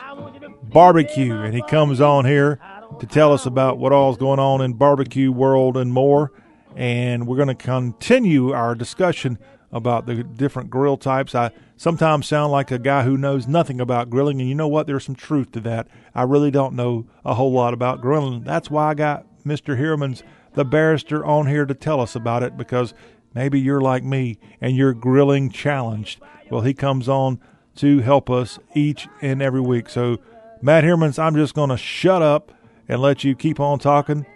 Barbecue, 0.65 1.35
and 1.35 1.55
he 1.55 1.63
comes 1.63 1.99
on 1.99 2.27
here 2.27 2.61
to 3.01 3.07
tell 3.07 3.33
us 3.33 3.47
about 3.47 3.79
what 3.79 3.95
all's 3.95 4.19
going 4.19 4.39
on 4.39 4.61
in 4.61 4.75
barbecue 4.75 5.33
world 5.33 5.79
and 5.79 5.95
more. 5.95 6.31
And 6.77 7.27
we're 7.27 7.37
going 7.37 7.49
to 7.49 7.55
continue 7.55 8.53
our 8.53 8.75
discussion 8.75 9.39
about 9.73 10.05
the 10.05 10.23
different 10.23 10.69
grill 10.69 10.99
types. 10.99 11.35
I 11.35 11.53
sometimes 11.79 12.27
sound 12.27 12.53
like 12.53 12.71
a 12.71 12.79
guy 12.79 13.03
who 13.03 13.17
knows 13.17 13.49
nothing 13.49 13.81
about 13.81 14.11
grilling, 14.11 14.41
and 14.41 14.49
you 14.49 14.55
know 14.55 14.69
what? 14.69 14.87
There's 14.87 15.07
some 15.07 15.17
truth 15.17 15.53
to 15.53 15.61
that. 15.61 15.89
I 16.15 16.25
really 16.25 16.51
don't 16.51 16.75
know 16.75 17.07
a 17.25 17.33
whole 17.33 17.53
lot 17.53 17.73
about 17.73 18.03
grilling. 18.03 18.45
That's 18.45 18.71
why 18.71 18.91
I 18.91 18.95
got 18.95 19.25
Mr. 19.47 19.79
Hermans, 19.79 20.23
the 20.59 20.65
barrister, 20.65 21.25
on 21.25 21.47
here 21.47 21.65
to 21.65 21.73
tell 21.73 22.01
us 22.01 22.17
about 22.17 22.43
it 22.43 22.57
because 22.57 22.93
maybe 23.33 23.61
you're 23.61 23.81
like 23.81 24.03
me 24.03 24.37
and 24.61 24.77
you're 24.77 24.93
grilling 24.93 25.51
challenged. 25.51 26.21
Well, 26.51 26.63
he 26.63 26.75
comes 26.75 27.09
on 27.09 27.41
to 27.77 28.01
help 28.01 28.29
us 28.29 28.59
each 28.75 29.07
and 29.23 29.41
every 29.41 29.61
week. 29.61 29.89
So, 29.89 30.19
Matt 30.61 30.83
Hermans, 30.83 31.17
I'm 31.17 31.37
just 31.37 31.55
going 31.55 31.71
to 31.71 31.77
shut 31.77 32.23
up 32.23 32.53
and 32.89 33.01
let 33.01 33.23
you 33.23 33.37
keep 33.37 33.61
on 33.61 33.79
talking 33.79 34.27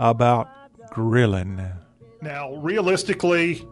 about 0.00 0.48
grilling. 0.90 1.62
Now, 2.22 2.56
realistically, 2.56 3.64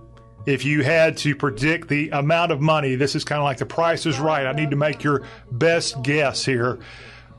if 0.46 0.64
you 0.64 0.84
had 0.84 1.16
to 1.18 1.34
predict 1.34 1.88
the 1.88 2.10
amount 2.10 2.52
of 2.52 2.60
money, 2.60 2.94
this 2.94 3.16
is 3.16 3.24
kind 3.24 3.40
of 3.40 3.44
like 3.44 3.58
the 3.58 3.66
price 3.66 4.06
is 4.06 4.20
right. 4.20 4.46
I 4.46 4.52
need 4.52 4.70
to 4.70 4.76
make 4.76 5.02
your 5.02 5.24
best 5.50 6.00
guess 6.02 6.44
here. 6.44 6.78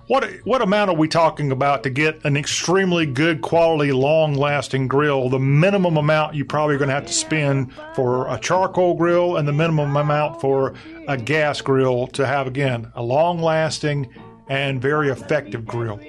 What 0.08 0.26
what 0.46 0.62
amount 0.62 0.90
are 0.90 0.96
we 0.96 1.10
talking 1.10 1.52
about 1.52 1.84
to 1.84 1.90
get 1.90 2.24
an 2.24 2.38
extremely 2.38 3.06
good 3.06 3.42
quality, 3.42 3.92
long 3.92 4.36
lasting 4.36 4.88
grill? 4.88 5.28
The 5.28 5.40
minimum 5.40 5.98
amount 5.98 6.34
you 6.34 6.46
probably 6.46 6.78
going 6.78 6.88
to 6.88 6.96
have 6.96 7.08
to 7.08 7.14
spend 7.14 7.74
for 7.94 8.34
a 8.34 8.40
charcoal 8.40 8.94
grill, 8.94 9.36
and 9.36 9.46
the 9.46 9.52
minimum 9.52 9.98
amount 9.98 10.40
for 10.40 10.76
a 11.10 11.18
gas 11.18 11.60
grill 11.60 12.08
to 12.08 12.26
have 12.26 12.48
again 12.48 12.90
a 12.96 13.04
long 13.04 13.42
lasting 13.42 14.08
and 14.48 14.82
very 14.82 15.10
effective 15.10 15.66
grill. 15.66 16.00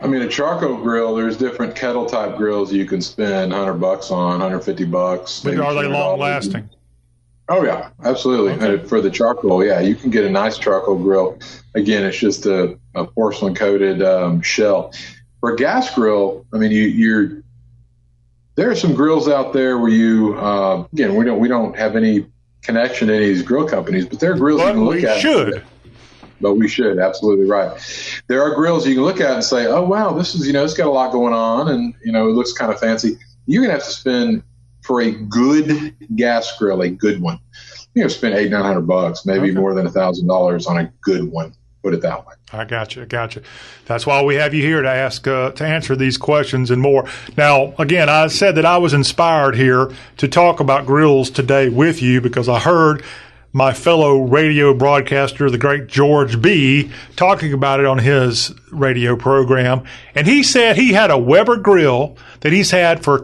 I 0.00 0.06
mean, 0.06 0.22
a 0.22 0.28
charcoal 0.28 0.76
grill. 0.76 1.16
There's 1.16 1.36
different 1.36 1.74
kettle 1.74 2.06
type 2.06 2.36
grills 2.36 2.72
you 2.72 2.84
can 2.84 3.00
spend 3.00 3.50
100 3.50 3.74
bucks 3.74 4.12
on, 4.12 4.30
150 4.30 4.84
bucks. 4.84 5.40
But 5.40 5.58
are 5.58 5.74
they 5.74 5.88
long 5.88 6.20
lasting? 6.20 6.68
Oh 7.48 7.64
yeah, 7.64 7.90
absolutely. 8.04 8.52
Okay. 8.54 8.74
And 8.80 8.88
for 8.88 9.00
the 9.00 9.10
charcoal, 9.10 9.64
yeah, 9.64 9.80
you 9.80 9.94
can 9.94 10.10
get 10.10 10.24
a 10.24 10.30
nice 10.30 10.58
charcoal 10.58 10.98
grill. 10.98 11.38
Again, 11.74 12.04
it's 12.04 12.18
just 12.18 12.46
a, 12.46 12.78
a 12.94 13.04
porcelain 13.04 13.54
coated 13.54 14.02
um, 14.02 14.40
shell. 14.42 14.92
For 15.40 15.52
a 15.52 15.56
gas 15.56 15.94
grill, 15.94 16.44
I 16.52 16.58
mean, 16.58 16.72
you, 16.72 16.82
you're 16.82 17.42
there 18.56 18.70
are 18.70 18.74
some 18.74 18.94
grills 18.94 19.28
out 19.28 19.52
there 19.52 19.78
where 19.78 19.90
you 19.90 20.34
uh, 20.38 20.86
again 20.92 21.14
we 21.14 21.24
don't 21.24 21.38
we 21.38 21.46
don't 21.46 21.76
have 21.76 21.94
any 21.94 22.26
connection 22.62 23.08
to 23.08 23.14
any 23.14 23.30
of 23.30 23.36
these 23.36 23.42
grill 23.42 23.68
companies, 23.68 24.06
but 24.06 24.18
there 24.18 24.32
are 24.32 24.36
grills 24.36 24.60
you 24.60 24.66
can 24.66 24.84
look 24.84 24.94
we 24.96 25.06
at. 25.06 25.20
should. 25.20 25.62
But 26.40 26.54
we 26.54 26.68
should 26.68 26.98
absolutely 26.98 27.46
right. 27.46 28.22
There 28.26 28.42
are 28.42 28.54
grills 28.54 28.86
you 28.86 28.94
can 28.94 29.04
look 29.04 29.20
at 29.20 29.30
and 29.30 29.44
say, 29.44 29.66
"Oh 29.66 29.84
wow, 29.84 30.12
this 30.12 30.34
is 30.34 30.46
you 30.46 30.52
know 30.52 30.64
it's 30.64 30.74
got 30.74 30.86
a 30.86 30.90
lot 30.90 31.12
going 31.12 31.32
on, 31.32 31.68
and 31.68 31.94
you 32.04 32.12
know 32.12 32.28
it 32.28 32.32
looks 32.32 32.52
kind 32.52 32.72
of 32.72 32.80
fancy." 32.80 33.16
You're 33.46 33.62
gonna 33.62 33.74
have 33.74 33.84
to 33.84 33.92
spend 33.92 34.42
for 34.86 35.00
a 35.02 35.10
good 35.10 35.94
gas 36.16 36.56
grill, 36.58 36.82
a 36.82 36.88
good 36.90 37.20
one. 37.20 37.38
You 37.94 38.02
know, 38.02 38.08
spend 38.08 38.34
eight 38.34 38.50
nine 38.50 38.62
hundred 38.62 38.86
bucks, 38.86 39.24
maybe 39.26 39.50
Okay. 39.50 39.58
more 39.58 39.74
than 39.74 39.86
a 39.86 39.90
thousand 39.90 40.26
dollars 40.28 40.66
on 40.66 40.78
a 40.78 40.92
good 41.02 41.30
one. 41.30 41.54
Put 41.82 41.94
it 41.94 42.02
that 42.02 42.26
way. 42.26 42.34
I 42.52 42.64
got 42.64 42.96
you. 42.96 43.02
I 43.02 43.04
got 43.04 43.36
you. 43.36 43.42
That's 43.86 44.06
why 44.06 44.22
we 44.22 44.34
have 44.36 44.52
you 44.52 44.62
here 44.62 44.82
to 44.82 44.88
ask, 44.88 45.26
uh, 45.28 45.50
to 45.52 45.64
answer 45.64 45.94
these 45.94 46.18
questions 46.18 46.70
and 46.70 46.82
more. 46.82 47.08
Now, 47.36 47.74
again, 47.78 48.08
I 48.08 48.26
said 48.26 48.56
that 48.56 48.66
I 48.66 48.78
was 48.78 48.92
inspired 48.92 49.54
here 49.56 49.90
to 50.16 50.28
talk 50.28 50.58
about 50.60 50.84
grills 50.84 51.30
today 51.30 51.68
with 51.68 52.02
you 52.02 52.20
because 52.20 52.48
I 52.48 52.58
heard 52.58 53.04
my 53.52 53.72
fellow 53.72 54.18
radio 54.20 54.74
broadcaster, 54.74 55.48
the 55.48 55.58
great 55.58 55.86
George 55.86 56.42
B, 56.42 56.90
talking 57.14 57.52
about 57.52 57.78
it 57.80 57.86
on 57.86 57.98
his 57.98 58.52
radio 58.72 59.14
program. 59.16 59.84
And 60.14 60.26
he 60.26 60.42
said 60.42 60.76
he 60.76 60.92
had 60.92 61.10
a 61.12 61.16
Weber 61.18 61.56
grill 61.56 62.16
that 62.40 62.52
he's 62.52 62.72
had 62.72 63.02
for 63.04 63.18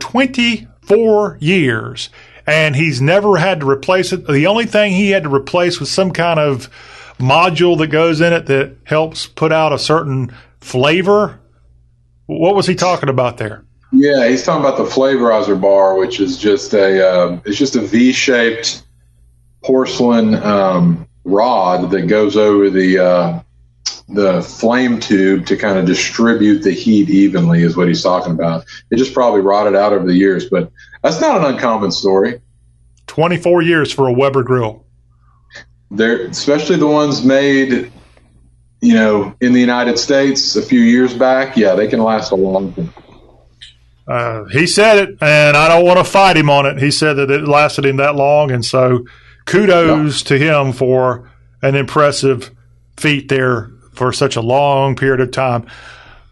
24 0.87 1.39
years 1.41 2.11
and 2.47 2.75
he's 2.75 3.01
never 3.01 3.37
had 3.37 3.61
to 3.61 3.69
replace 3.69 4.13
it. 4.13 4.27
The 4.27 4.47
only 4.47 4.67
thing 4.67 4.93
he 4.93 5.11
had 5.11 5.25
to 5.25 5.35
replace 5.35 5.81
was 5.81 5.91
some 5.91 6.13
kind 6.13 6.41
of 6.41 6.69
module 7.19 7.79
that 7.79 7.89
goes 7.89 8.21
in 8.21 8.33
it 8.33 8.47
that 8.47 8.77
helps 8.85 9.27
put 9.27 9.53
out 9.53 9.73
a 9.73 9.79
certain 9.79 10.35
flavor. 10.61 11.39
What 12.27 12.55
was 12.55 12.67
he 12.67 12.75
talking 12.75 13.09
about 13.09 13.39
there? 13.39 13.65
Yeah, 13.93 14.27
he's 14.29 14.43
talking 14.43 14.65
about 14.65 14.79
the 14.79 14.91
flavorizer 14.91 15.61
bar, 15.61 15.99
which 15.99 16.19
is 16.19 16.39
just 16.39 16.73
a 16.73 17.07
uh, 17.07 17.41
it's 17.45 17.59
just 17.59 17.77
a 17.77 17.81
V-shaped 17.81 18.83
porcelain 19.63 20.35
um, 20.37 21.07
rod 21.25 21.91
that 21.91 22.07
goes 22.07 22.37
over 22.37 22.71
the 22.71 22.99
uh, 22.99 23.41
the 24.09 24.43
flame 24.43 25.01
tube 25.01 25.47
to 25.47 25.57
kind 25.57 25.79
of 25.79 25.87
distribute 25.87 26.61
the 26.63 26.73
heat 26.73 27.09
evenly. 27.11 27.63
Is 27.63 27.77
what 27.77 27.89
he's 27.89 28.03
talking 28.03 28.33
about. 28.33 28.65
It 28.91 28.97
just 28.97 29.15
probably 29.15 29.41
rotted 29.41 29.75
out 29.75 29.93
over 29.93 30.07
the 30.07 30.15
years, 30.15 30.49
but 30.49 30.71
that's 31.03 31.21
not 31.21 31.39
an 31.39 31.55
uncommon 31.55 31.91
story. 31.91 32.41
24 33.07 33.63
years 33.63 33.93
for 33.93 34.09
a 34.09 34.13
Weber 34.13 34.43
grill. 34.43 34.85
They're 35.91 36.27
especially 36.27 36.77
the 36.77 36.87
ones 36.87 37.25
made, 37.25 37.93
you 38.81 38.95
know, 38.95 39.35
in 39.41 39.53
the 39.53 39.61
United 39.61 39.99
States 39.99 40.57
a 40.57 40.63
few 40.63 40.81
years 40.81 41.13
back. 41.13 41.57
Yeah, 41.57 41.75
they 41.75 41.89
can 41.89 42.03
last 42.03 42.33
a 42.33 42.37
long 42.37 42.73
time. 42.73 42.95
Uh, 44.07 44.45
he 44.47 44.67
said 44.67 44.99
it, 44.99 45.19
and 45.21 45.57
I 45.57 45.69
don't 45.69 45.85
want 45.85 45.99
to 45.99 46.05
fight 46.05 46.37
him 46.37 46.51
on 46.51 46.67
it. 46.67 46.79
He 46.79 46.91
said 46.91 47.15
that 47.15 47.31
it 47.31 47.47
lasted 47.47 47.87
him 47.87 47.99
that 47.99 48.17
long, 48.17 48.51
and 48.51 48.65
so 48.65 49.05
kudos 49.45 50.23
to 50.25 50.39
him 50.39 50.73
for 50.73 51.31
an 51.63 51.77
impressive 51.77 52.51
feat 52.97 53.29
there 53.29 53.71
for 53.93 54.13
such 54.13 54.37
a 54.37 54.41
long 54.41 54.97
period 54.97 55.21
of 55.21 55.31
time. 55.31 55.67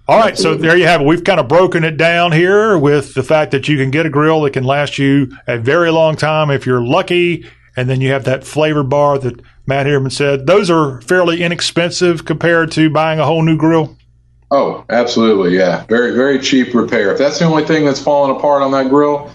All 0.08 0.18
right, 0.18 0.36
so 0.36 0.56
there 0.56 0.76
you 0.76 0.86
have 0.86 1.00
it. 1.00 1.06
We've 1.06 1.22
kind 1.22 1.38
of 1.38 1.46
broken 1.46 1.84
it 1.84 1.96
down 1.96 2.32
here 2.32 2.76
with 2.76 3.14
the 3.14 3.22
fact 3.22 3.52
that 3.52 3.68
you 3.68 3.76
can 3.76 3.92
get 3.92 4.06
a 4.06 4.10
grill 4.10 4.40
that 4.42 4.54
can 4.54 4.64
last 4.64 4.98
you 4.98 5.30
a 5.46 5.56
very 5.56 5.90
long 5.90 6.16
time 6.16 6.50
if 6.50 6.66
you're 6.66 6.84
lucky, 6.84 7.48
and 7.76 7.88
then 7.88 8.00
you 8.00 8.10
have 8.10 8.24
that 8.24 8.42
flavor 8.42 8.82
bar 8.82 9.18
that 9.18 9.40
Matt 9.66 9.86
Heerman 9.86 10.10
said. 10.10 10.46
Those 10.46 10.68
are 10.68 11.00
fairly 11.02 11.42
inexpensive 11.42 12.24
compared 12.24 12.72
to 12.72 12.90
buying 12.90 13.20
a 13.20 13.24
whole 13.24 13.42
new 13.44 13.56
grill. 13.56 13.96
Oh, 14.50 14.84
absolutely, 14.90 15.56
yeah. 15.56 15.86
Very, 15.86 16.10
very 16.10 16.40
cheap 16.40 16.74
repair. 16.74 17.12
If 17.12 17.18
that's 17.18 17.38
the 17.38 17.44
only 17.44 17.64
thing 17.64 17.84
that's 17.84 18.02
falling 18.02 18.36
apart 18.36 18.62
on 18.62 18.72
that 18.72 18.88
grill, 18.88 19.32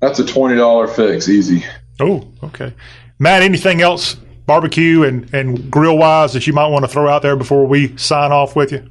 that's 0.00 0.18
a 0.20 0.24
twenty 0.24 0.56
dollar 0.56 0.88
fix, 0.88 1.28
easy. 1.28 1.66
Oh, 2.00 2.26
okay. 2.42 2.72
Matt, 3.18 3.42
anything 3.42 3.82
else 3.82 4.16
barbecue 4.46 5.02
and, 5.02 5.32
and 5.34 5.70
grill 5.70 5.98
wise 5.98 6.32
that 6.32 6.46
you 6.46 6.52
might 6.52 6.68
want 6.68 6.84
to 6.84 6.88
throw 6.88 7.08
out 7.08 7.22
there 7.22 7.36
before 7.36 7.66
we 7.66 7.96
sign 7.96 8.32
off 8.32 8.56
with 8.56 8.72
you? 8.72 8.88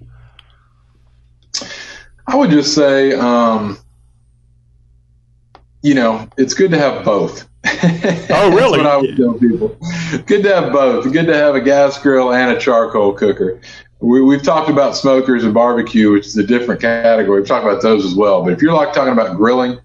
I 2.28 2.36
would 2.36 2.50
just 2.50 2.74
say, 2.74 3.14
um, 3.14 3.78
you 5.82 5.94
know, 5.94 6.28
it's 6.38 6.54
good 6.54 6.72
to 6.72 6.78
have 6.78 7.04
both. 7.04 7.48
Oh, 7.66 8.52
really? 8.56 8.78
What 8.78 8.88
I 8.88 8.98
would 8.98 9.18
tell 9.18 9.34
people. 9.34 9.78
Good 10.26 10.44
to 10.44 10.56
have 10.56 10.72
both. 10.72 11.12
Good 11.12 11.28
to 11.28 11.36
have 11.36 11.56
a 11.56 11.62
gas 11.62 12.02
grill 12.02 12.34
and 12.34 12.56
a 12.56 12.60
charcoal 12.60 13.14
cooker. 13.14 13.60
We, 14.00 14.22
we've 14.22 14.42
talked 14.42 14.70
about 14.70 14.96
smokers 14.96 15.44
and 15.44 15.54
barbecue, 15.54 16.12
which 16.12 16.26
is 16.26 16.38
a 16.38 16.44
different 16.44 16.82
category. 16.82 17.40
We've 17.40 17.48
talked 17.48 17.66
about 17.66 17.82
those 17.82 18.06
as 18.06 18.16
well. 18.16 18.44
But 18.44 18.54
if 18.54 18.62
you're 18.62 18.74
like 18.74 18.94
talking 18.94 19.14
about 19.14 19.38
grilling, 19.38 19.80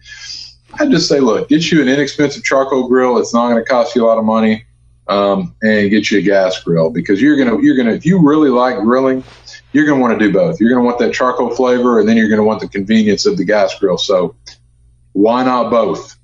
I'd 0.75 0.91
just 0.91 1.09
say, 1.09 1.21
look, 1.21 1.49
get 1.49 1.71
you 1.71 1.83
an 1.83 1.89
inexpensive 1.89 2.45
charcoal 2.45 2.89
grill. 2.89 3.19
It's 3.19 3.35
not 3.35 3.51
going 3.51 3.63
to 3.63 3.69
cost 3.69 3.95
you 3.95 4.05
a 4.05 4.07
lot 4.07 4.19
of 4.19 4.25
money, 4.25 4.65
um, 5.09 5.55
and 5.63 5.91
get 5.91 6.11
you 6.11 6.19
a 6.19 6.23
gas 6.23 6.63
grill 6.63 6.91
because 6.91 7.21
you're 7.21 7.37
gonna 7.37 7.61
you're 7.63 7.77
gonna 7.77 7.93
if 7.93 8.05
you 8.05 8.21
really 8.21 8.51
like 8.51 8.79
grilling, 8.81 9.23
you're 9.73 9.87
gonna 9.87 10.01
want 10.01 10.19
to 10.19 10.25
do 10.25 10.33
both. 10.33 10.61
You're 10.61 10.71
gonna 10.71 10.85
want 10.85 10.99
that 10.99 11.15
charcoal 11.15 11.55
flavor, 11.55 12.01
and 12.01 12.09
then 12.09 12.17
you're 12.17 12.29
gonna 12.29 12.45
want 12.45 12.61
the 12.61 12.69
convenience 12.69 13.27
of 13.27 13.37
the 13.37 13.45
gas 13.45 13.79
grill. 13.79 13.99
So 13.99 14.35
why 15.13 15.45
not 15.45 15.71
both? 15.71 16.17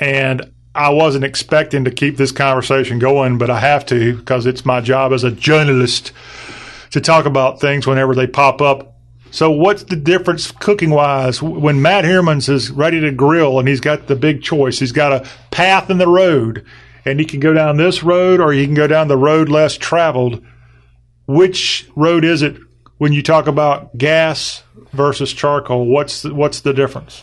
And 0.00 0.52
I 0.74 0.90
wasn't 0.90 1.24
expecting 1.24 1.84
to 1.84 1.90
keep 1.90 2.16
this 2.16 2.32
conversation 2.32 2.98
going, 2.98 3.38
but 3.38 3.48
I 3.48 3.60
have 3.60 3.86
to 3.86 4.16
because 4.16 4.46
it's 4.46 4.64
my 4.64 4.80
job 4.80 5.12
as 5.12 5.22
a 5.22 5.30
journalist 5.30 6.12
to 6.90 7.00
talk 7.00 7.26
about 7.26 7.60
things 7.60 7.86
whenever 7.86 8.14
they 8.14 8.26
pop 8.26 8.60
up. 8.60 8.96
So, 9.30 9.50
what's 9.50 9.84
the 9.84 9.96
difference 9.96 10.50
cooking 10.50 10.90
wise 10.90 11.42
when 11.42 11.82
Matt 11.82 12.04
Hermans 12.04 12.48
is 12.48 12.70
ready 12.70 13.00
to 13.00 13.10
grill 13.10 13.58
and 13.58 13.68
he's 13.68 13.80
got 13.80 14.06
the 14.06 14.16
big 14.16 14.42
choice? 14.42 14.78
He's 14.78 14.92
got 14.92 15.12
a 15.12 15.28
path 15.50 15.90
in 15.90 15.98
the 15.98 16.08
road 16.08 16.64
and 17.04 17.20
you 17.20 17.26
can 17.26 17.40
go 17.40 17.52
down 17.52 17.76
this 17.76 18.02
road 18.02 18.40
or 18.40 18.52
you 18.52 18.64
can 18.64 18.74
go 18.74 18.86
down 18.86 19.08
the 19.08 19.16
road 19.16 19.48
less 19.48 19.76
traveled. 19.76 20.44
Which 21.26 21.88
road 21.96 22.24
is 22.24 22.42
it 22.42 22.56
when 22.98 23.12
you 23.12 23.22
talk 23.22 23.46
about 23.46 23.96
gas 23.96 24.62
versus 24.92 25.32
charcoal? 25.32 25.86
What's 25.86 26.22
the, 26.22 26.34
what's 26.34 26.60
the 26.60 26.72
difference? 26.72 27.22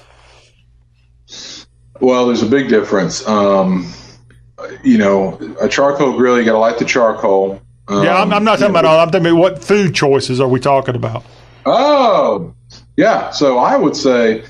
Well, 1.99 2.27
there's 2.27 2.41
a 2.41 2.47
big 2.49 2.67
difference. 2.69 3.25
Um, 3.27 3.93
you 4.83 4.97
know, 4.97 5.55
a 5.61 5.67
charcoal 5.67 6.17
grill, 6.17 6.37
you 6.37 6.45
got 6.45 6.53
to 6.53 6.57
light 6.57 6.79
the 6.79 6.85
charcoal. 6.85 7.61
Um, 7.87 8.03
Yeah, 8.03 8.15
I'm, 8.15 8.33
I'm 8.33 8.43
not 8.43 8.57
talking 8.59 8.71
about 8.71 8.85
all. 8.85 8.99
I'm 8.99 9.09
talking 9.11 9.27
about 9.27 9.39
what 9.39 9.63
food 9.63 9.93
choices 9.93 10.39
are 10.39 10.47
we 10.47 10.59
talking 10.59 10.95
about? 10.95 11.23
Oh, 11.65 12.53
yeah. 12.97 13.29
So 13.31 13.59
I 13.59 13.77
would 13.77 13.95
say 13.95 14.43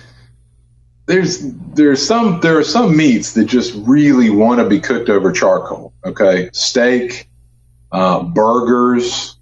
there's 1.12 1.40
there's 1.74 2.06
some 2.06 2.40
there 2.40 2.58
are 2.58 2.64
some 2.64 2.96
meats 2.96 3.34
that 3.34 3.46
just 3.46 3.74
really 3.76 4.30
want 4.30 4.60
to 4.60 4.68
be 4.68 4.80
cooked 4.80 5.10
over 5.10 5.32
charcoal. 5.32 5.94
Okay, 6.06 6.50
steak, 6.54 7.30
uh, 7.92 8.24
burgers, 8.24 9.38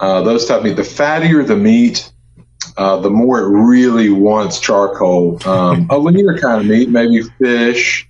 uh, 0.00 0.22
those 0.22 0.46
type 0.46 0.58
of 0.58 0.64
meat. 0.64 0.76
The 0.76 0.82
fattier 0.82 1.46
the 1.46 1.56
meat, 1.56 2.12
uh, 2.76 2.98
the 3.00 3.10
more 3.10 3.40
it 3.40 3.48
really 3.48 4.10
wants 4.10 4.60
charcoal. 4.60 5.40
Um, 5.48 5.86
a 5.90 5.98
leaner 5.98 6.38
kind 6.38 6.60
of 6.60 6.66
meat, 6.66 6.90
maybe 6.90 7.22
fish 7.40 8.08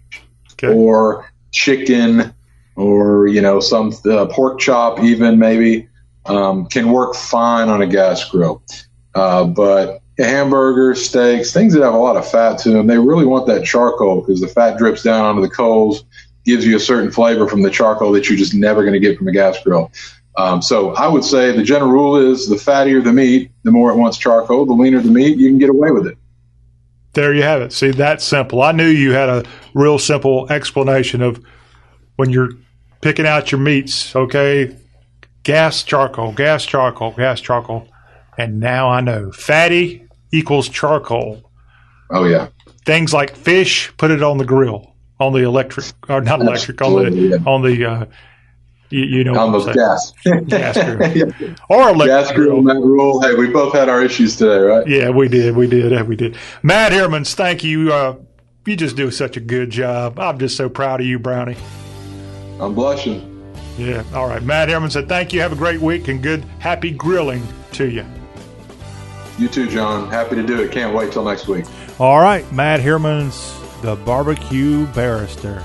Okay. 0.60 0.74
or 0.74 1.30
chicken 1.52 2.34
or 2.74 3.28
you 3.28 3.40
know 3.40 3.60
some 3.60 3.92
uh, 4.10 4.26
pork 4.26 4.58
chop 4.58 5.00
even 5.00 5.38
maybe 5.38 5.88
um, 6.26 6.66
can 6.66 6.90
work 6.90 7.14
fine 7.14 7.68
on 7.68 7.80
a 7.80 7.86
gas 7.86 8.24
grill 8.28 8.60
uh, 9.14 9.44
but 9.44 10.00
hamburgers 10.24 11.04
steaks 11.04 11.52
things 11.52 11.72
that 11.74 11.82
have 11.82 11.94
a 11.94 11.98
lot 11.98 12.16
of 12.16 12.28
fat 12.28 12.58
to 12.58 12.70
them 12.70 12.86
they 12.86 12.98
really 12.98 13.24
want 13.24 13.46
that 13.46 13.64
charcoal 13.64 14.20
because 14.20 14.40
the 14.40 14.48
fat 14.48 14.76
drips 14.76 15.02
down 15.02 15.24
onto 15.24 15.40
the 15.40 15.48
coals 15.48 16.04
gives 16.44 16.66
you 16.66 16.76
a 16.76 16.80
certain 16.80 17.10
flavor 17.10 17.46
from 17.46 17.62
the 17.62 17.70
charcoal 17.70 18.10
that 18.12 18.28
you're 18.28 18.38
just 18.38 18.54
never 18.54 18.82
going 18.82 18.94
to 18.94 19.00
get 19.00 19.16
from 19.16 19.28
a 19.28 19.32
gas 19.32 19.62
grill 19.62 19.90
um, 20.36 20.60
so 20.60 20.94
i 20.94 21.06
would 21.06 21.24
say 21.24 21.52
the 21.52 21.62
general 21.62 21.90
rule 21.90 22.16
is 22.16 22.48
the 22.48 22.56
fattier 22.56 23.02
the 23.02 23.12
meat 23.12 23.50
the 23.62 23.70
more 23.70 23.90
it 23.92 23.96
wants 23.96 24.16
charcoal 24.18 24.66
the 24.66 24.72
leaner 24.72 25.00
the 25.00 25.10
meat 25.10 25.38
you 25.38 25.48
can 25.48 25.58
get 25.58 25.70
away 25.70 25.90
with 25.90 26.06
it 26.06 26.18
There 27.14 27.34
you 27.34 27.42
have 27.42 27.62
it. 27.62 27.72
See, 27.72 27.90
that's 27.90 28.24
simple. 28.24 28.62
I 28.62 28.72
knew 28.72 28.86
you 28.86 29.12
had 29.12 29.28
a 29.28 29.44
real 29.74 29.98
simple 29.98 30.46
explanation 30.52 31.22
of 31.22 31.42
when 32.16 32.30
you're 32.30 32.50
picking 33.00 33.26
out 33.26 33.50
your 33.50 33.60
meats, 33.60 34.14
okay? 34.14 34.76
Gas, 35.42 35.82
charcoal, 35.82 36.32
gas, 36.32 36.64
charcoal, 36.64 37.12
gas, 37.12 37.40
charcoal. 37.40 37.88
And 38.36 38.60
now 38.60 38.90
I 38.90 39.00
know 39.00 39.32
fatty 39.32 40.07
equals 40.32 40.68
charcoal. 40.68 41.50
oh 42.10 42.24
yeah 42.24 42.48
Things 42.84 43.12
like 43.12 43.36
fish, 43.36 43.92
put 43.98 44.10
it 44.10 44.22
on 44.22 44.38
the 44.38 44.46
grill, 44.46 44.94
on 45.20 45.34
the 45.34 45.40
electric, 45.40 45.86
or 46.08 46.22
not 46.22 46.40
electric, 46.40 46.80
on 46.80 46.94
the, 46.94 47.42
on 47.46 47.60
the, 47.62 47.84
uh, 47.84 48.04
you, 48.88 49.02
you 49.04 49.24
know, 49.24 49.38
on 49.38 49.52
the 49.52 49.72
gas 49.74 50.12
Gas 50.46 50.76
grill. 50.82 51.30
Yeah. 51.40 51.54
or 51.68 51.90
electric 51.90 52.08
gas 52.08 52.32
grill 52.32 52.62
grill. 52.62 52.74
that 52.74 52.80
rule 52.80 53.20
hey 53.20 53.34
we 53.34 53.48
both 53.48 53.74
had 53.74 53.90
our 53.90 54.02
issues 54.02 54.36
today 54.36 54.58
right 54.58 54.86
Yeah, 54.86 55.10
we 55.10 55.28
did. 55.28 55.54
We 55.54 55.66
did. 55.66 56.08
We 56.08 56.16
did. 56.16 56.38
Matt 56.62 56.92
Hermans, 56.92 57.34
thank 57.34 57.62
you. 57.62 57.92
Uh, 57.92 58.16
you 58.64 58.76
just 58.76 58.96
do 58.96 59.10
such 59.10 59.36
a 59.36 59.40
good 59.40 59.68
job. 59.70 60.18
I'm 60.18 60.38
just 60.38 60.56
so 60.56 60.68
proud 60.70 61.00
of 61.00 61.06
you, 61.06 61.18
Brownie. 61.18 61.56
i'm 62.60 62.74
blushing 62.74 63.20
Yeah. 63.76 64.02
All 64.14 64.26
right. 64.28 64.42
Matt 64.42 64.68
Herman 64.70 64.90
said, 64.90 65.08
thank 65.08 65.32
you. 65.34 65.40
Have 65.42 65.52
a 65.52 65.56
great 65.56 65.80
week 65.80 66.08
and 66.08 66.22
good, 66.22 66.44
happy 66.58 66.90
grilling 66.90 67.46
to 67.72 67.88
you. 67.90 68.04
You 69.38 69.48
too, 69.48 69.68
John. 69.68 70.10
Happy 70.10 70.34
to 70.36 70.42
do 70.42 70.60
it. 70.60 70.72
Can't 70.72 70.94
wait 70.94 71.12
till 71.12 71.24
next 71.24 71.46
week. 71.46 71.64
All 71.98 72.20
right, 72.20 72.50
Matt 72.52 72.80
Herman's 72.80 73.54
the 73.82 73.96
barbecue 73.96 74.86
barrister. 74.88 75.60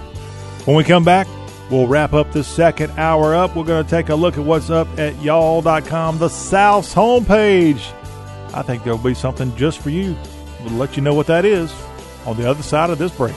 When 0.65 0.77
we 0.77 0.83
come 0.83 1.03
back, 1.03 1.27
we'll 1.69 1.87
wrap 1.87 2.13
up 2.13 2.31
the 2.31 2.43
second 2.43 2.91
hour 2.91 3.35
up. 3.35 3.55
We're 3.55 3.63
going 3.63 3.83
to 3.83 3.89
take 3.89 4.09
a 4.09 4.15
look 4.15 4.37
at 4.37 4.43
what's 4.43 4.69
up 4.69 4.87
at 4.99 5.19
y'all.com, 5.21 6.19
the 6.19 6.29
South's 6.29 6.93
homepage. 6.93 7.91
I 8.53 8.61
think 8.61 8.83
there'll 8.83 8.99
be 8.99 9.15
something 9.15 9.55
just 9.55 9.79
for 9.79 9.89
you. 9.89 10.15
We'll 10.63 10.73
let 10.73 10.95
you 10.95 11.01
know 11.01 11.15
what 11.15 11.27
that 11.27 11.43
is 11.43 11.73
on 12.25 12.37
the 12.37 12.47
other 12.47 12.63
side 12.63 12.91
of 12.91 12.99
this 12.99 13.11
break. 13.11 13.35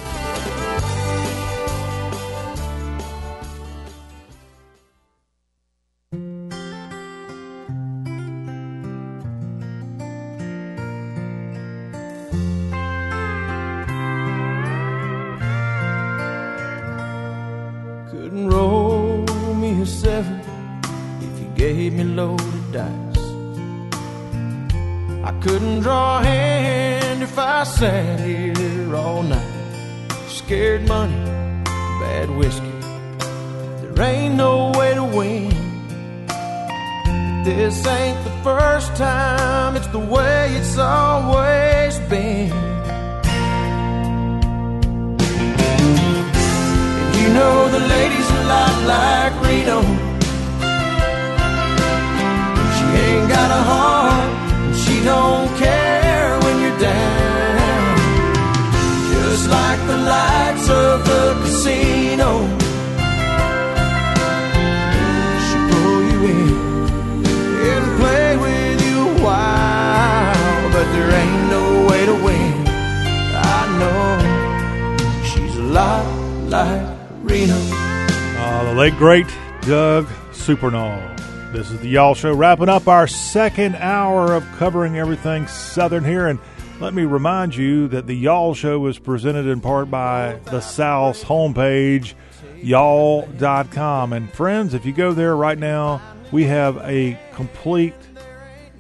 Doug 80.46 80.58
Supernall. 80.58 81.52
This 81.52 81.70
is 81.70 81.80
the 81.80 81.88
Y'all 81.88 82.14
Show, 82.14 82.34
wrapping 82.34 82.68
up 82.68 82.88
our 82.88 83.06
second 83.06 83.76
hour 83.76 84.32
of 84.32 84.44
covering 84.56 84.98
everything 84.98 85.46
Southern 85.46 86.04
here. 86.04 86.26
And 86.26 86.38
let 86.80 86.94
me 86.94 87.04
remind 87.04 87.56
you 87.56 87.88
that 87.88 88.06
the 88.06 88.14
Y'all 88.14 88.54
Show 88.54 88.86
is 88.86 88.98
presented 88.98 89.46
in 89.46 89.60
part 89.60 89.90
by 89.90 90.38
the 90.46 90.60
South's 90.60 91.24
homepage, 91.24 92.14
y'all.com. 92.62 94.12
And 94.12 94.32
friends, 94.32 94.74
if 94.74 94.84
you 94.84 94.92
go 94.92 95.12
there 95.12 95.36
right 95.36 95.58
now, 95.58 96.00
we 96.32 96.44
have 96.44 96.76
a 96.78 97.18
complete 97.32 97.94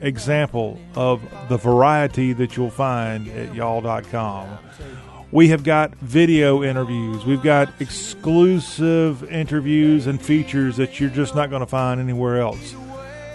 example 0.00 0.78
of 0.94 1.22
the 1.48 1.56
variety 1.56 2.32
that 2.34 2.56
you'll 2.56 2.70
find 2.70 3.28
at 3.28 3.54
y'all.com. 3.54 4.58
We 5.36 5.48
have 5.48 5.64
got 5.64 5.94
video 5.96 6.64
interviews. 6.64 7.26
We've 7.26 7.42
got 7.42 7.68
exclusive 7.78 9.22
interviews 9.30 10.06
and 10.06 10.18
features 10.18 10.78
that 10.78 10.98
you're 10.98 11.10
just 11.10 11.34
not 11.34 11.50
going 11.50 11.60
to 11.60 11.66
find 11.66 12.00
anywhere 12.00 12.40
else. 12.40 12.74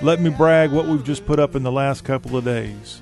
Let 0.01 0.19
me 0.19 0.31
brag 0.31 0.71
what 0.71 0.87
we've 0.87 1.03
just 1.03 1.27
put 1.27 1.37
up 1.37 1.53
in 1.53 1.61
the 1.61 1.71
last 1.71 2.03
couple 2.03 2.35
of 2.35 2.43
days. 2.43 2.99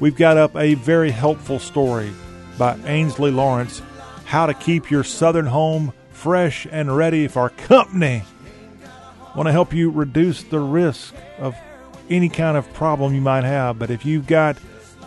We've 0.00 0.16
got 0.16 0.36
up 0.36 0.56
a 0.56 0.74
very 0.74 1.12
helpful 1.12 1.60
story 1.60 2.10
by 2.58 2.76
Ainsley 2.86 3.30
Lawrence 3.30 3.82
How 4.24 4.46
to 4.46 4.54
Keep 4.54 4.90
Your 4.90 5.04
Southern 5.04 5.46
Home 5.46 5.92
Fresh 6.10 6.66
and 6.72 6.96
Ready 6.96 7.28
for 7.28 7.50
Company. 7.50 8.24
want 9.36 9.46
to 9.46 9.52
help 9.52 9.72
you 9.72 9.92
reduce 9.92 10.42
the 10.42 10.58
risk 10.58 11.14
of 11.38 11.54
any 12.08 12.28
kind 12.28 12.56
of 12.56 12.72
problem 12.72 13.14
you 13.14 13.20
might 13.20 13.44
have. 13.44 13.78
But 13.78 13.92
if 13.92 14.04
you've 14.04 14.26
got 14.26 14.56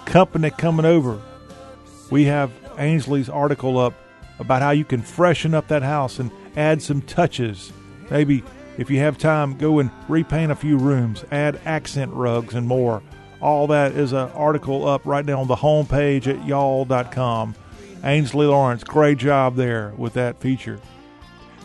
company 0.05 0.49
coming 0.49 0.85
over, 0.85 1.21
we 2.09 2.23
have 2.23 2.49
Ainsley's 2.77 3.29
article 3.29 3.77
up 3.77 3.93
about 4.39 4.61
how 4.61 4.71
you 4.71 4.85
can 4.85 5.01
freshen 5.01 5.53
up 5.53 5.67
that 5.67 5.83
house 5.83 6.19
and 6.19 6.31
add 6.55 6.81
some 6.81 7.01
touches. 7.01 7.71
Maybe 8.09 8.43
if 8.77 8.89
you 8.89 8.99
have 8.99 9.17
time, 9.17 9.57
go 9.57 9.79
and 9.79 9.91
repaint 10.07 10.51
a 10.51 10.55
few 10.55 10.77
rooms, 10.77 11.23
add 11.31 11.59
accent 11.65 12.11
rugs 12.13 12.55
and 12.55 12.67
more. 12.67 13.01
All 13.41 13.67
that 13.67 13.91
is 13.91 14.13
an 14.13 14.29
article 14.31 14.87
up 14.87 15.05
right 15.05 15.25
now 15.25 15.41
on 15.41 15.47
the 15.47 15.55
homepage 15.55 16.27
at 16.27 16.45
y'all.com. 16.45 17.55
Ainsley 18.03 18.45
Lawrence, 18.47 18.83
great 18.83 19.17
job 19.17 19.55
there 19.55 19.93
with 19.97 20.13
that 20.13 20.39
feature. 20.39 20.79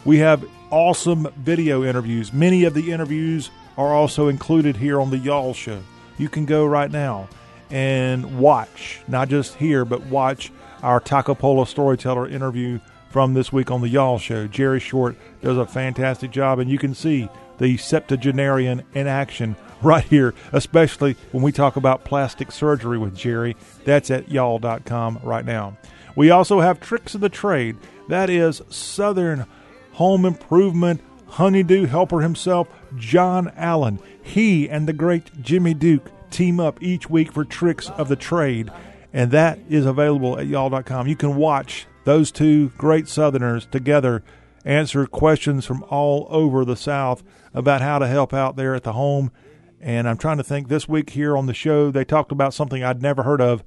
We 0.05 0.19
have 0.19 0.45
awesome 0.71 1.29
video 1.37 1.85
interviews. 1.85 2.33
Many 2.33 2.65
of 2.65 2.75
the 2.75 2.93
interviews 2.93 3.51
are 3.77 3.95
also 3.95 4.29
included 4.29 4.77
here 4.77 5.01
on 5.01 5.11
the 5.11 5.19
Y'all 5.19 5.55
Show. 5.55 5.81
You 6.19 6.29
can 6.29 6.45
go 6.47 6.67
right 6.67 6.91
now 6.91 7.29
and 7.71 8.39
watch, 8.39 9.01
not 9.09 9.29
just 9.29 9.55
hear, 9.55 9.85
but 9.85 10.05
watch 10.07 10.53
our 10.83 11.01
Taco 11.01 11.35
Polo 11.35 11.65
storyteller 11.65 12.29
interview 12.29 12.81
from 13.11 13.35
this 13.35 13.53
week 13.53 13.71
on 13.71 13.81
the 13.81 13.89
Y'all 13.89 14.19
Show. 14.19 14.47
Jerry 14.47 14.81
Short 14.81 15.17
does 15.41 15.57
a 15.57 15.67
fantastic 15.67 16.31
job, 16.31 16.59
and 16.59 16.71
you 16.71 16.79
can 16.79 16.95
see 16.95 17.29
the 17.59 17.77
septuagenarian 17.77 18.83
in 18.95 19.07
action 19.07 19.57
right 19.83 20.05
here, 20.05 20.35
especially 20.53 21.17
when 21.33 21.43
we 21.43 21.53
talk 21.53 21.77
about 21.77 22.05
plastic 22.05 22.53
surgery 22.53 22.99
with 22.99 23.17
Jerry. 23.17 23.57
That's 23.85 24.11
at 24.11 24.31
y'all.com 24.31 25.21
right 25.23 25.45
now. 25.45 25.77
We 26.17 26.31
also 26.31 26.61
have 26.61 26.81
Tricks 26.81 27.15
of 27.15 27.21
the 27.21 27.29
Trade. 27.29 27.77
That 28.09 28.31
is 28.31 28.63
Southern 28.71 29.47
home 29.93 30.25
improvement 30.25 31.01
honeydew 31.29 31.87
helper 31.87 32.21
himself, 32.21 32.69
John 32.97 33.53
Allen. 33.57 34.01
He 34.23 34.69
and 34.69 34.89
the 34.89 34.93
great 34.93 35.43
Jimmy 35.43 35.75
Duke 35.75 36.11
team 36.31 36.61
up 36.61 36.83
each 36.83 37.09
week 37.09 37.33
for 37.33 37.45
Tricks 37.45 37.91
of 37.91 38.09
the 38.09 38.17
Trade, 38.17 38.71
and 39.19 39.33
that 39.33 39.59
is 39.69 39.85
available 39.85 40.39
at 40.39 40.47
y'all.com. 40.47 41.09
You 41.09 41.17
can 41.17 41.35
watch 41.35 41.89
those 42.05 42.31
two 42.31 42.69
great 42.79 43.09
Southerners 43.09 43.67
together 43.67 44.23
answer 44.65 45.09
questions 45.09 45.67
from 45.67 45.83
all 45.89 46.29
over 46.31 46.65
the 46.65 46.77
South 46.77 47.25
about 47.53 47.81
how 47.81 47.99
to 47.99 48.07
help 48.07 48.33
out 48.33 48.55
there 48.55 48.77
at 48.77 48.85
the 48.85 48.93
home. 48.93 49.33
And 49.81 50.09
I'm 50.09 50.19
trying 50.19 50.37
to 50.37 50.45
think 50.45 50.69
this 50.69 50.89
week 50.89 51.11
here 51.11 51.37
on 51.37 51.47
the 51.47 51.53
show, 51.53 51.91
they 51.91 52.05
talked 52.05 52.31
about 52.31 52.55
something 52.55 52.85
I'd 52.85 53.03
never 53.03 53.25
heard 53.25 53.41
of 53.41 53.65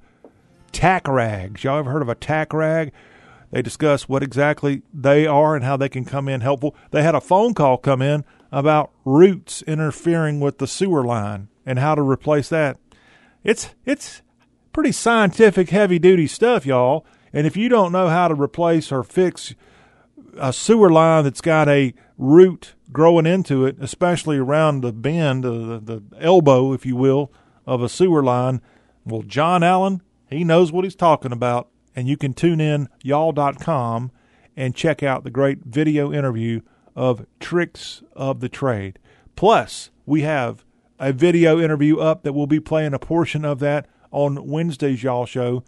tack 0.71 1.05
rags. 1.05 1.65
Y'all 1.65 1.79
ever 1.79 1.91
heard 1.91 2.01
of 2.01 2.07
a 2.07 2.15
tack 2.15 2.53
rag? 2.53 2.93
They 3.51 3.61
discuss 3.61 4.07
what 4.07 4.23
exactly 4.23 4.83
they 4.93 5.27
are 5.27 5.53
and 5.53 5.65
how 5.65 5.75
they 5.75 5.89
can 5.89 6.05
come 6.05 6.29
in 6.29 6.39
helpful. 6.39 6.77
They 6.91 7.03
had 7.03 7.13
a 7.13 7.19
phone 7.19 7.55
call 7.55 7.77
come 7.77 8.01
in 8.01 8.23
about 8.53 8.91
roots 9.03 9.63
interfering 9.63 10.39
with 10.39 10.59
the 10.59 10.67
sewer 10.67 11.03
line 11.03 11.49
and 11.65 11.77
how 11.77 11.95
to 11.95 12.01
replace 12.01 12.47
that. 12.47 12.77
It's 13.43 13.75
it's 13.83 14.21
pretty 14.71 14.91
scientific, 14.91 15.69
heavy 15.69 15.99
duty 15.99 16.27
stuff, 16.27 16.65
y'all. 16.65 17.05
And 17.33 17.47
if 17.47 17.55
you 17.55 17.69
don't 17.69 17.91
know 17.91 18.09
how 18.09 18.27
to 18.27 18.35
replace 18.35 18.91
or 18.91 19.03
fix 19.03 19.55
a 20.37 20.53
sewer 20.53 20.89
line 20.89 21.23
that's 21.23 21.41
got 21.41 21.67
a 21.67 21.93
root 22.17 22.75
growing 22.91 23.25
into 23.25 23.65
it, 23.65 23.77
especially 23.79 24.37
around 24.37 24.81
the 24.81 24.91
bend, 24.91 25.45
uh, 25.45 25.51
the, 25.51 25.79
the 25.79 26.03
elbow, 26.19 26.73
if 26.73 26.85
you 26.85 26.95
will, 26.95 27.31
of 27.65 27.81
a 27.81 27.89
sewer 27.89 28.23
line, 28.23 28.61
well, 29.05 29.23
John 29.23 29.63
Allen, 29.63 30.01
he 30.29 30.43
knows 30.43 30.71
what 30.71 30.83
he's 30.83 30.95
talking 30.95 31.31
about. 31.31 31.67
And 31.95 32.07
you 32.07 32.15
can 32.15 32.33
tune 32.33 32.61
in 32.61 32.87
y'all.com 33.03 34.11
and 34.55 34.75
check 34.75 35.03
out 35.03 35.23
the 35.23 35.31
great 35.31 35.59
video 35.65 36.13
interview 36.13 36.61
of 36.95 37.25
Tricks 37.39 38.03
of 38.13 38.39
the 38.39 38.49
Trade. 38.49 38.99
Plus, 39.35 39.89
we 40.05 40.21
have 40.21 40.63
a 40.99 41.11
video 41.11 41.59
interview 41.59 41.97
up 41.97 42.23
that 42.23 42.33
we'll 42.33 42.47
be 42.47 42.59
playing 42.59 42.93
a 42.93 42.99
portion 42.99 43.43
of 43.43 43.59
that 43.59 43.87
on 44.11 44.47
Wednesday's 44.47 45.03
Y'all 45.03 45.25
Show. 45.25 45.63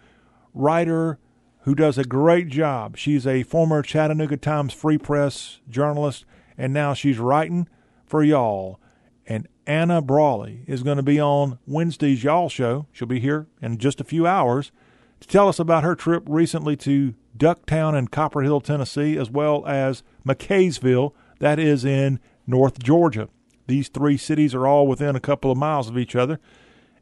Writer 0.52 1.18
who 1.64 1.74
does 1.74 1.96
a 1.96 2.04
great 2.04 2.48
job. 2.48 2.96
She's 2.96 3.26
a 3.26 3.42
former 3.42 3.82
Chattanooga 3.82 4.36
Times 4.36 4.74
Free 4.74 4.98
Press 4.98 5.60
journalist, 5.68 6.26
and 6.58 6.74
now 6.74 6.92
she's 6.92 7.18
writing 7.18 7.68
for 8.04 8.22
Y'all. 8.22 8.78
And 9.26 9.48
Anna 9.66 10.02
Brawley 10.02 10.60
is 10.66 10.82
going 10.82 10.98
to 10.98 11.02
be 11.02 11.18
on 11.18 11.58
Wednesday's 11.66 12.22
Y'all 12.22 12.50
Show. 12.50 12.86
She'll 12.92 13.08
be 13.08 13.20
here 13.20 13.46
in 13.62 13.78
just 13.78 13.98
a 13.98 14.04
few 14.04 14.26
hours 14.26 14.72
to 15.20 15.28
tell 15.28 15.48
us 15.48 15.58
about 15.58 15.84
her 15.84 15.94
trip 15.94 16.22
recently 16.26 16.76
to 16.76 17.14
Ducktown 17.36 17.96
and 17.96 18.12
Copperhill, 18.12 18.62
Tennessee, 18.62 19.16
as 19.16 19.30
well 19.30 19.66
as 19.66 20.02
McCaysville, 20.26 21.12
that 21.38 21.58
is 21.58 21.82
in 21.82 22.20
North 22.46 22.78
Georgia. 22.78 23.30
These 23.66 23.88
three 23.88 24.18
cities 24.18 24.54
are 24.54 24.66
all 24.66 24.86
within 24.86 25.16
a 25.16 25.20
couple 25.20 25.50
of 25.50 25.56
miles 25.56 25.88
of 25.88 25.96
each 25.96 26.14
other, 26.14 26.38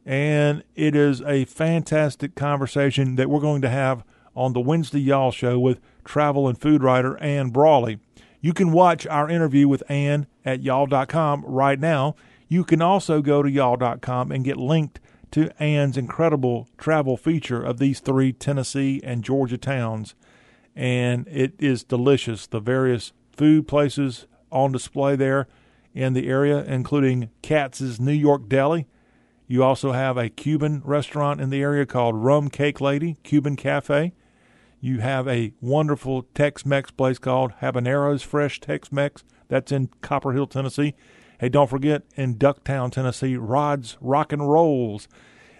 and 0.05 0.63
it 0.75 0.95
is 0.95 1.21
a 1.21 1.45
fantastic 1.45 2.35
conversation 2.35 3.15
that 3.15 3.29
we're 3.29 3.39
going 3.39 3.61
to 3.61 3.69
have 3.69 4.03
on 4.35 4.53
the 4.53 4.59
Wednesday 4.59 4.99
Y'all 4.99 5.31
Show 5.31 5.59
with 5.59 5.79
travel 6.03 6.47
and 6.47 6.59
food 6.59 6.83
writer 6.83 7.17
Ann 7.17 7.49
Brawley. 7.49 7.99
You 8.41 8.53
can 8.53 8.71
watch 8.71 9.07
our 9.07 9.29
interview 9.29 9.67
with 9.67 9.89
Ann 9.89 10.27
at 10.43 10.61
y'all.com 10.61 11.45
right 11.45 11.79
now. 11.79 12.15
You 12.49 12.63
can 12.63 12.81
also 12.81 13.21
go 13.21 13.41
to 13.41 13.49
y'all.com 13.49 14.31
and 14.31 14.43
get 14.43 14.57
linked 14.57 14.99
to 15.31 15.49
Ann's 15.63 15.97
incredible 15.97 16.67
travel 16.77 17.17
feature 17.17 17.63
of 17.63 17.79
these 17.79 17.99
three 17.99 18.33
Tennessee 18.33 18.99
and 19.03 19.23
Georgia 19.23 19.57
towns. 19.57 20.13
And 20.75 21.27
it 21.27 21.53
is 21.57 21.83
delicious. 21.83 22.45
The 22.45 22.59
various 22.59 23.13
food 23.31 23.67
places 23.67 24.27
on 24.51 24.71
display 24.71 25.15
there 25.15 25.47
in 25.93 26.13
the 26.13 26.27
area, 26.27 26.63
including 26.63 27.29
Katz's 27.41 27.99
New 27.99 28.11
York 28.11 28.49
Deli. 28.49 28.87
You 29.53 29.63
also 29.63 29.91
have 29.91 30.17
a 30.17 30.29
Cuban 30.29 30.81
restaurant 30.83 31.39
in 31.39 31.51
the 31.51 31.61
area 31.61 31.85
called 31.85 32.15
Rum 32.15 32.49
Cake 32.49 32.81
Lady, 32.81 33.17
Cuban 33.21 33.55
Cafe. 33.55 34.11
You 34.79 35.01
have 35.01 35.27
a 35.27 35.53
wonderful 35.61 36.23
Tex 36.33 36.65
Mex 36.65 36.89
place 36.89 37.19
called 37.19 37.51
Habanero's 37.61 38.23
Fresh 38.23 38.61
Tex 38.61 38.91
Mex. 38.91 39.23
That's 39.49 39.71
in 39.71 39.89
Copperhill, 40.01 40.49
Tennessee. 40.49 40.95
Hey, 41.39 41.49
don't 41.49 41.69
forget 41.69 42.01
in 42.15 42.37
Ducktown, 42.37 42.91
Tennessee, 42.91 43.37
Rod's 43.37 43.95
Rock 44.01 44.33
and 44.33 44.49
Rolls. 44.49 45.07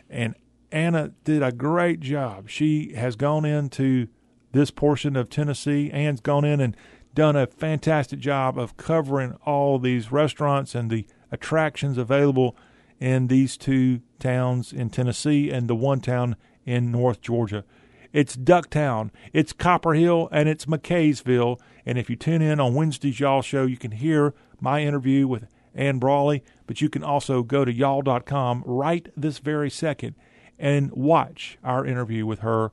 And 0.10 0.34
Anna 0.72 1.11
did 1.24 1.44
a 1.44 1.52
great 1.52 1.99
job. 1.99 2.49
She 2.49 2.94
has 2.94 3.15
gone 3.15 3.45
into 3.45 4.07
this 4.53 4.72
portion 4.72 5.15
of 5.15 5.30
Tennessee. 5.30 5.91
Ann's 5.91 6.20
gone 6.20 6.45
in 6.45 6.60
and 6.60 6.76
done 7.14 7.36
a 7.36 7.45
fantastic 7.45 8.18
job 8.18 8.57
of 8.57 8.76
covering 8.76 9.34
all 9.45 9.78
these 9.78 10.11
restaurants 10.11 10.74
and 10.74 10.90
the 10.90 11.06
attractions 11.32 11.99
available 11.99 12.57
in 12.99 13.28
these 13.28 13.57
two 13.57 14.02
towns 14.20 14.72
in 14.74 14.90
Tennessee 14.90 15.52
and 15.52 15.68
the 15.68 15.76
one 15.76 15.99
town 15.99 16.36
in 16.65 16.91
North 16.91 17.22
Georgia. 17.22 17.64
It's 18.11 18.36
Ducktown, 18.36 19.10
it's 19.34 19.53
Copperhill, 19.53 20.30
and 20.32 20.48
it's 20.48 20.65
McCaysville. 20.65 21.60
And 21.86 21.98
if 21.98 22.10
you 22.10 22.15
tune 22.15 22.41
in 22.41 22.60
on 22.60 22.76
Wednesday's 22.76 23.20
Y'all 23.20 23.41
Show, 23.41 23.65
you 23.65 23.78
can 23.78 23.91
hear 23.91 24.34
my 24.61 24.82
interview 24.82 25.28
with 25.28 25.48
Ann 25.74 25.98
Brawley, 25.98 26.44
but 26.68 26.80
you 26.80 26.90
can 26.90 27.03
also 27.03 27.41
go 27.44 27.65
to 27.65 27.74
y'all.com 27.74 28.64
right 28.65 29.10
this 29.18 29.40
very 29.40 29.70
second 29.70 30.15
and 30.60 30.91
watch 30.91 31.57
our 31.64 31.86
interview 31.86 32.26
with 32.26 32.40
her 32.40 32.72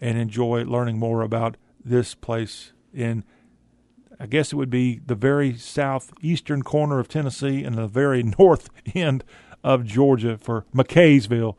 and 0.00 0.16
enjoy 0.16 0.62
learning 0.64 0.98
more 0.98 1.22
about 1.22 1.56
this 1.84 2.14
place 2.14 2.72
in 2.94 3.24
I 4.18 4.26
guess 4.26 4.50
it 4.50 4.56
would 4.56 4.70
be 4.70 5.00
the 5.04 5.14
very 5.14 5.56
southeastern 5.56 6.62
corner 6.62 6.98
of 6.98 7.08
Tennessee 7.08 7.62
and 7.64 7.76
the 7.76 7.86
very 7.86 8.22
north 8.38 8.70
end 8.94 9.24
of 9.66 9.84
Georgia 9.84 10.38
for 10.38 10.64
McCaysville. 10.72 11.56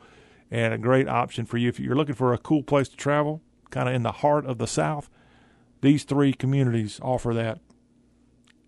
And 0.50 0.74
a 0.74 0.78
great 0.78 1.10
option 1.10 1.46
for 1.46 1.58
you 1.58 1.68
if 1.68 1.78
you're 1.78 1.96
looking 1.96 2.16
for 2.16 2.34
a 2.34 2.38
cool 2.38 2.64
place 2.64 2.88
to 2.88 2.96
travel, 2.96 3.42
kind 3.70 3.90
of 3.90 3.94
in 3.94 4.04
the 4.04 4.14
heart 4.14 4.46
of 4.46 4.60
the 4.60 4.66
South. 4.66 5.10
These 5.82 6.06
three 6.06 6.32
communities 6.32 7.02
offer 7.04 7.34
that. 7.34 7.60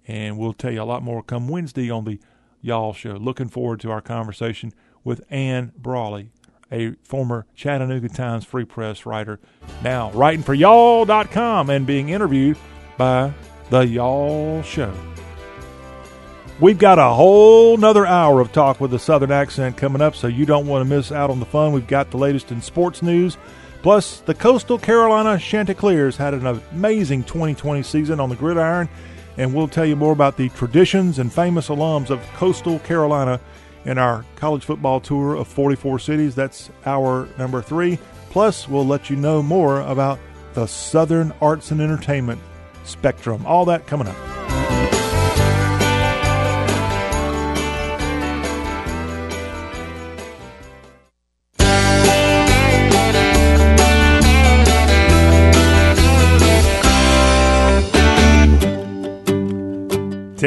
And 0.06 0.38
we'll 0.38 0.53
tell 0.53 0.72
you 0.72 0.82
a 0.82 0.84
lot 0.84 1.03
more 1.03 1.24
come 1.24 1.48
Wednesday 1.48 1.90
on 1.90 2.03
the 2.03 2.20
Y'all 2.61 2.91
Show. 2.91 3.14
Looking 3.14 3.48
forward 3.48 3.80
to 3.80 3.91
our 3.91 4.02
conversation 4.02 4.74
with 5.06 5.24
Ann 5.30 5.72
Brawley, 5.78 6.32
a 6.70 6.95
former 7.03 7.45
Chattanooga 7.56 8.10
Times 8.10 8.44
Free 8.44 8.66
Press 8.66 9.06
writer, 9.06 9.40
now 9.82 10.11
writing 10.11 10.44
for 10.44 10.53
y'all.com 10.53 11.70
and 11.70 11.88
being 11.88 12.10
interviewed 12.10 12.57
by 12.98 13.32
the 13.70 13.88
Y'all 13.88 14.61
Show. 14.64 14.94
We've 16.61 16.77
got 16.77 16.99
a 16.99 17.14
whole 17.14 17.77
nother 17.77 18.06
hour 18.06 18.41
of 18.41 18.52
talk 18.52 18.81
with 18.81 18.94
a 18.94 18.99
Southern 18.99 19.31
accent 19.31 19.77
coming 19.77 20.02
up, 20.02 20.14
so 20.14 20.27
you 20.27 20.45
don't 20.45 20.68
want 20.68 20.81
to 20.81 20.94
miss 20.94 21.10
out 21.10 21.30
on 21.30 21.40
the 21.40 21.45
fun. 21.45 21.72
We've 21.72 21.88
got 21.88 22.11
the 22.11 22.18
latest 22.18 22.52
in 22.52 22.61
sports 22.61 23.02
news. 23.02 23.38
Plus, 23.81 24.19
the 24.19 24.34
Coastal 24.34 24.77
Carolina 24.77 25.40
Chanticleers 25.40 26.18
had 26.18 26.34
an 26.34 26.45
amazing 26.45 27.23
2020 27.23 27.81
season 27.84 28.19
on 28.19 28.27
the 28.27 28.36
gridiron, 28.36 28.90
and 29.38 29.53
we'll 29.53 29.69
tell 29.69 29.86
you 29.86 29.95
more 29.95 30.11
about 30.11 30.36
the 30.36 30.49
traditions 30.49 31.18
and 31.18 31.31
famous 31.31 31.69
alums 31.69 32.10
of 32.10 32.22
Coastal 32.34 32.80
Carolina 32.80 33.40
in 33.86 33.98
our 33.98 34.26
college 34.36 34.65
football 34.65 34.99
tour 34.99 35.36
of 35.36 35.48
44 35.48 35.98
cities. 35.99 36.36
That's 36.36 36.69
our 36.86 37.30
number 37.38 37.61
three. 37.61 37.98
Plus, 38.31 38.68
we'll 38.68 38.86
let 38.86 39.10
you 39.10 39.15
know 39.15 39.41
more 39.41 39.80
about 39.80 40.19
the 40.56 40.68
Southern 40.68 41.31
Arts 41.41 41.72
and 41.72 41.80
Entertainment 41.80 42.41
spectrum. 42.84 43.45
All 43.45 43.64
that 43.64 43.88
coming 43.88 44.10
up. 44.10 44.78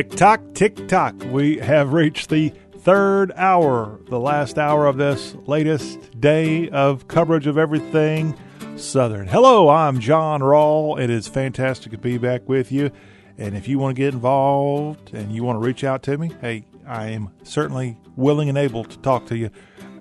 Tick 0.02 0.16
tock, 0.16 0.40
tick 0.54 0.88
tock. 0.88 1.14
We 1.30 1.58
have 1.58 1.92
reached 1.92 2.28
the 2.28 2.52
third 2.78 3.30
hour, 3.36 4.00
the 4.08 4.18
last 4.18 4.58
hour 4.58 4.86
of 4.86 4.96
this 4.96 5.36
latest 5.46 6.20
day 6.20 6.68
of 6.70 7.06
coverage 7.06 7.46
of 7.46 7.56
everything 7.56 8.36
Southern. 8.74 9.28
Hello, 9.28 9.68
I'm 9.68 10.00
John 10.00 10.40
Rawl. 10.40 11.00
It 11.00 11.08
is 11.08 11.28
fantastic 11.28 11.92
to 11.92 11.98
be 11.98 12.18
back 12.18 12.48
with 12.48 12.72
you. 12.72 12.90
And 13.38 13.56
if 13.56 13.68
you 13.68 13.78
want 13.78 13.94
to 13.94 14.02
get 14.02 14.12
involved 14.12 15.14
and 15.14 15.32
you 15.32 15.44
want 15.44 15.62
to 15.62 15.64
reach 15.64 15.84
out 15.84 16.02
to 16.02 16.18
me, 16.18 16.32
hey, 16.40 16.66
I 16.84 17.10
am 17.10 17.30
certainly 17.44 17.96
willing 18.16 18.48
and 18.48 18.58
able 18.58 18.82
to 18.82 18.98
talk 18.98 19.26
to 19.26 19.36
you. 19.36 19.50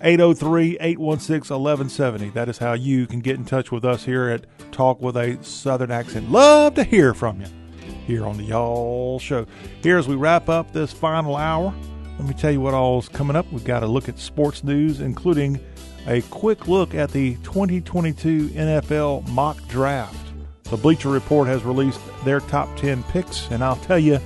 803 0.02 0.80
816 0.80 1.56
1170. 1.56 2.30
That 2.30 2.50
is 2.50 2.58
how 2.58 2.74
you 2.74 3.06
can 3.06 3.20
get 3.20 3.36
in 3.36 3.46
touch 3.46 3.72
with 3.72 3.86
us 3.86 4.06
here 4.06 4.30
at 4.30 4.48
Talk 4.72 5.00
with 5.00 5.16
a 5.16 5.38
Southern 5.44 5.92
Accent. 5.92 6.32
Love 6.32 6.74
to 6.74 6.84
hear 6.84 7.14
from 7.14 7.40
you 7.42 7.61
here 8.06 8.26
on 8.26 8.38
the 8.38 8.44
Y'all 8.44 9.20
Show. 9.20 9.46
Here 9.84 9.98
as 9.98 10.08
we 10.08 10.16
wrap 10.16 10.50
up 10.50 10.74
this 10.74 10.92
final 10.92 11.36
hour, 11.36 11.74
let 12.20 12.28
me 12.28 12.34
tell 12.34 12.52
you 12.52 12.62
what 12.62 12.74
all's 12.74 13.10
coming 13.10 13.36
up. 13.36 13.52
We've 13.52 13.64
got 13.64 13.82
to 13.82 13.88
look 13.88 14.10
at 14.10 14.20
sports 14.20 14.64
news, 14.64 15.00
including 15.00 15.60
a 16.08 16.22
quick 16.24 16.68
look 16.68 16.94
at 16.96 17.12
the 17.12 17.36
2022 17.44 18.50
NFL 18.50 19.28
mock 19.30 19.58
draft. 19.68 20.16
The 20.64 20.78
Bleacher 20.78 21.10
Report 21.10 21.48
has 21.48 21.64
released 21.64 22.00
their 22.24 22.40
top 22.40 22.76
10 22.78 23.04
picks, 23.04 23.50
and 23.52 23.64
I'll 23.64 23.76
tell 23.78 24.00
you 24.00 24.20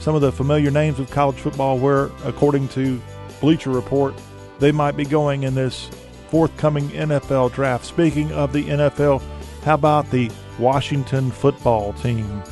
some 0.00 0.14
of 0.14 0.20
the 0.20 0.32
familiar 0.32 0.70
names 0.70 0.98
of 0.98 1.10
college 1.10 1.36
football 1.36 1.78
where, 1.78 2.10
according 2.24 2.68
to 2.68 3.00
Bleacher 3.40 3.70
Report, 3.70 4.14
they 4.58 4.72
might 4.72 4.96
be 4.96 5.04
going 5.04 5.42
in 5.42 5.54
this 5.54 5.90
forthcoming 6.28 6.88
NFL 6.90 7.52
draft. 7.52 7.84
Speaking 7.84 8.30
of 8.32 8.52
the 8.52 8.64
NFL, 8.64 9.22
how 9.62 9.74
about 9.74 10.10
the 10.10 10.30
Washington 10.58 11.30
football 11.30 11.92
team? 11.94 12.42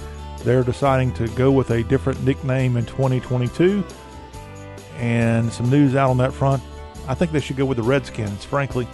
They're 0.45 0.63
deciding 0.63 1.13
to 1.15 1.29
go 1.29 1.51
with 1.51 1.71
a 1.71 1.83
different 1.85 2.23
nickname 2.25 2.77
in 2.77 2.87
2022. 2.87 3.85
And 4.97 5.53
some 5.53 5.71
news 5.71 5.95
out 5.95 6.11
on 6.11 6.17
that 6.19 6.33
front. 6.33 6.63
I 7.07 7.15
think 7.15 7.33
they 7.33 7.41
should 7.41 7.57
go 7.57 7.65
with 7.65 7.79
the 7.79 7.83
Redskins, 7.83 8.45
frankly. 8.45 8.87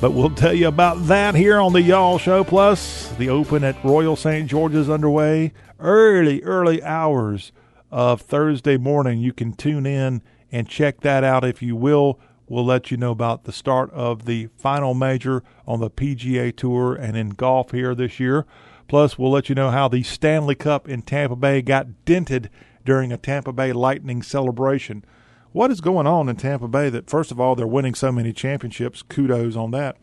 But 0.00 0.12
we'll 0.12 0.30
tell 0.34 0.54
you 0.54 0.68
about 0.68 1.06
that 1.06 1.34
here 1.34 1.58
on 1.58 1.72
the 1.72 1.82
Y'all 1.82 2.18
Show. 2.18 2.44
Plus, 2.44 3.10
the 3.16 3.28
Open 3.28 3.64
at 3.64 3.82
Royal 3.84 4.16
St. 4.16 4.48
George 4.48 4.74
is 4.74 4.90
underway. 4.90 5.52
Early, 5.78 6.42
early 6.42 6.82
hours 6.82 7.52
of 7.90 8.20
Thursday 8.20 8.76
morning. 8.76 9.20
You 9.20 9.32
can 9.32 9.52
tune 9.52 9.86
in 9.86 10.22
and 10.50 10.68
check 10.68 11.00
that 11.00 11.24
out 11.24 11.44
if 11.44 11.62
you 11.62 11.76
will. 11.76 12.18
We'll 12.48 12.64
let 12.64 12.90
you 12.90 12.96
know 12.96 13.10
about 13.10 13.44
the 13.44 13.52
start 13.52 13.90
of 13.92 14.26
the 14.26 14.48
final 14.56 14.94
major 14.94 15.42
on 15.66 15.80
the 15.80 15.90
PGA 15.90 16.54
Tour 16.54 16.94
and 16.94 17.16
in 17.16 17.30
golf 17.30 17.70
here 17.70 17.94
this 17.94 18.20
year. 18.20 18.46
Plus, 18.88 19.18
we'll 19.18 19.30
let 19.30 19.48
you 19.48 19.54
know 19.54 19.70
how 19.70 19.88
the 19.88 20.02
Stanley 20.02 20.54
Cup 20.54 20.88
in 20.88 21.02
Tampa 21.02 21.36
Bay 21.36 21.62
got 21.62 22.04
dented 22.04 22.50
during 22.84 23.12
a 23.12 23.16
Tampa 23.16 23.52
Bay 23.52 23.72
Lightning 23.72 24.22
celebration. 24.22 25.04
What 25.52 25.70
is 25.70 25.80
going 25.80 26.06
on 26.06 26.28
in 26.28 26.36
Tampa 26.36 26.68
Bay 26.68 26.90
that, 26.90 27.08
first 27.08 27.30
of 27.30 27.40
all, 27.40 27.54
they're 27.54 27.66
winning 27.66 27.94
so 27.94 28.12
many 28.12 28.32
championships? 28.32 29.02
Kudos 29.02 29.56
on 29.56 29.70
that. 29.70 29.96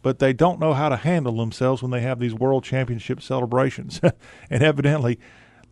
But 0.00 0.18
they 0.18 0.32
don't 0.32 0.60
know 0.60 0.74
how 0.74 0.88
to 0.88 0.96
handle 0.96 1.36
themselves 1.36 1.82
when 1.82 1.90
they 1.90 2.00
have 2.00 2.18
these 2.18 2.34
world 2.34 2.64
championship 2.64 3.20
celebrations. 3.20 4.00
and 4.50 4.62
evidently, 4.62 5.18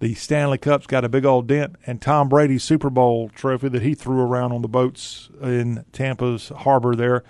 the 0.01 0.15
Stanley 0.15 0.59
Cup's 0.59 0.87
got 0.87 1.05
a 1.05 1.09
big 1.09 1.25
old 1.25 1.47
dent, 1.47 1.77
and 1.87 2.01
Tom 2.01 2.29
Brady's 2.29 2.65
Super 2.65 2.91
Bowl 2.91 3.31
trophy 3.35 3.69
that 3.69 3.83
he 3.83 3.95
threw 3.95 4.21
around 4.21 4.53
on 4.53 4.63
the 4.63 4.69
boats 4.69 5.31
in 5.43 5.85
Tampa's 5.93 6.49
harbor 6.49 6.95
there 6.95 7.25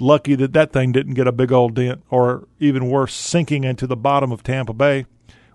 lucky 0.00 0.34
that 0.36 0.52
that 0.52 0.72
thing 0.72 0.92
didn't 0.92 1.14
get 1.14 1.26
a 1.26 1.32
big 1.32 1.52
old 1.52 1.74
dent, 1.74 2.02
or 2.10 2.48
even 2.58 2.90
worse, 2.90 3.14
sinking 3.14 3.64
into 3.64 3.86
the 3.86 3.96
bottom 3.96 4.32
of 4.32 4.42
Tampa 4.42 4.72
Bay 4.72 5.06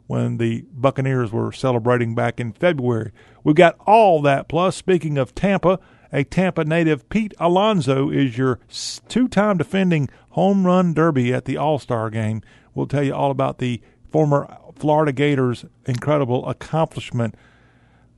when 0.08 0.38
the 0.38 0.66
Buccaneers 0.74 1.32
were 1.32 1.52
celebrating 1.52 2.14
back 2.14 2.40
in 2.40 2.52
February. 2.52 3.12
We've 3.44 3.56
got 3.56 3.78
all 3.86 4.22
that. 4.24 4.50
Plus, 4.50 4.76
speaking 4.76 5.18
of 5.18 5.34
Tampa, 5.34 5.80
a 6.12 6.24
Tampa 6.24 6.66
native, 6.66 7.08
Pete 7.10 7.34
Alonso, 7.40 8.10
is 8.10 8.38
your 8.38 8.60
two 9.08 9.28
time 9.28 9.58
defending 9.58 10.10
home 10.32 10.66
run 10.66 10.94
derby 10.94 11.34
at 11.34 11.46
the 11.46 11.58
All 11.58 11.80
Star 11.80 12.10
game. 12.10 12.42
We'll 12.74 12.88
tell 12.88 13.04
you 13.04 13.14
all 13.14 13.32
about 13.32 13.60
the 13.60 13.82
former 14.12 14.54
Florida 14.76 15.12
Gators' 15.12 15.66
incredible 15.86 16.48
accomplishment 16.48 17.36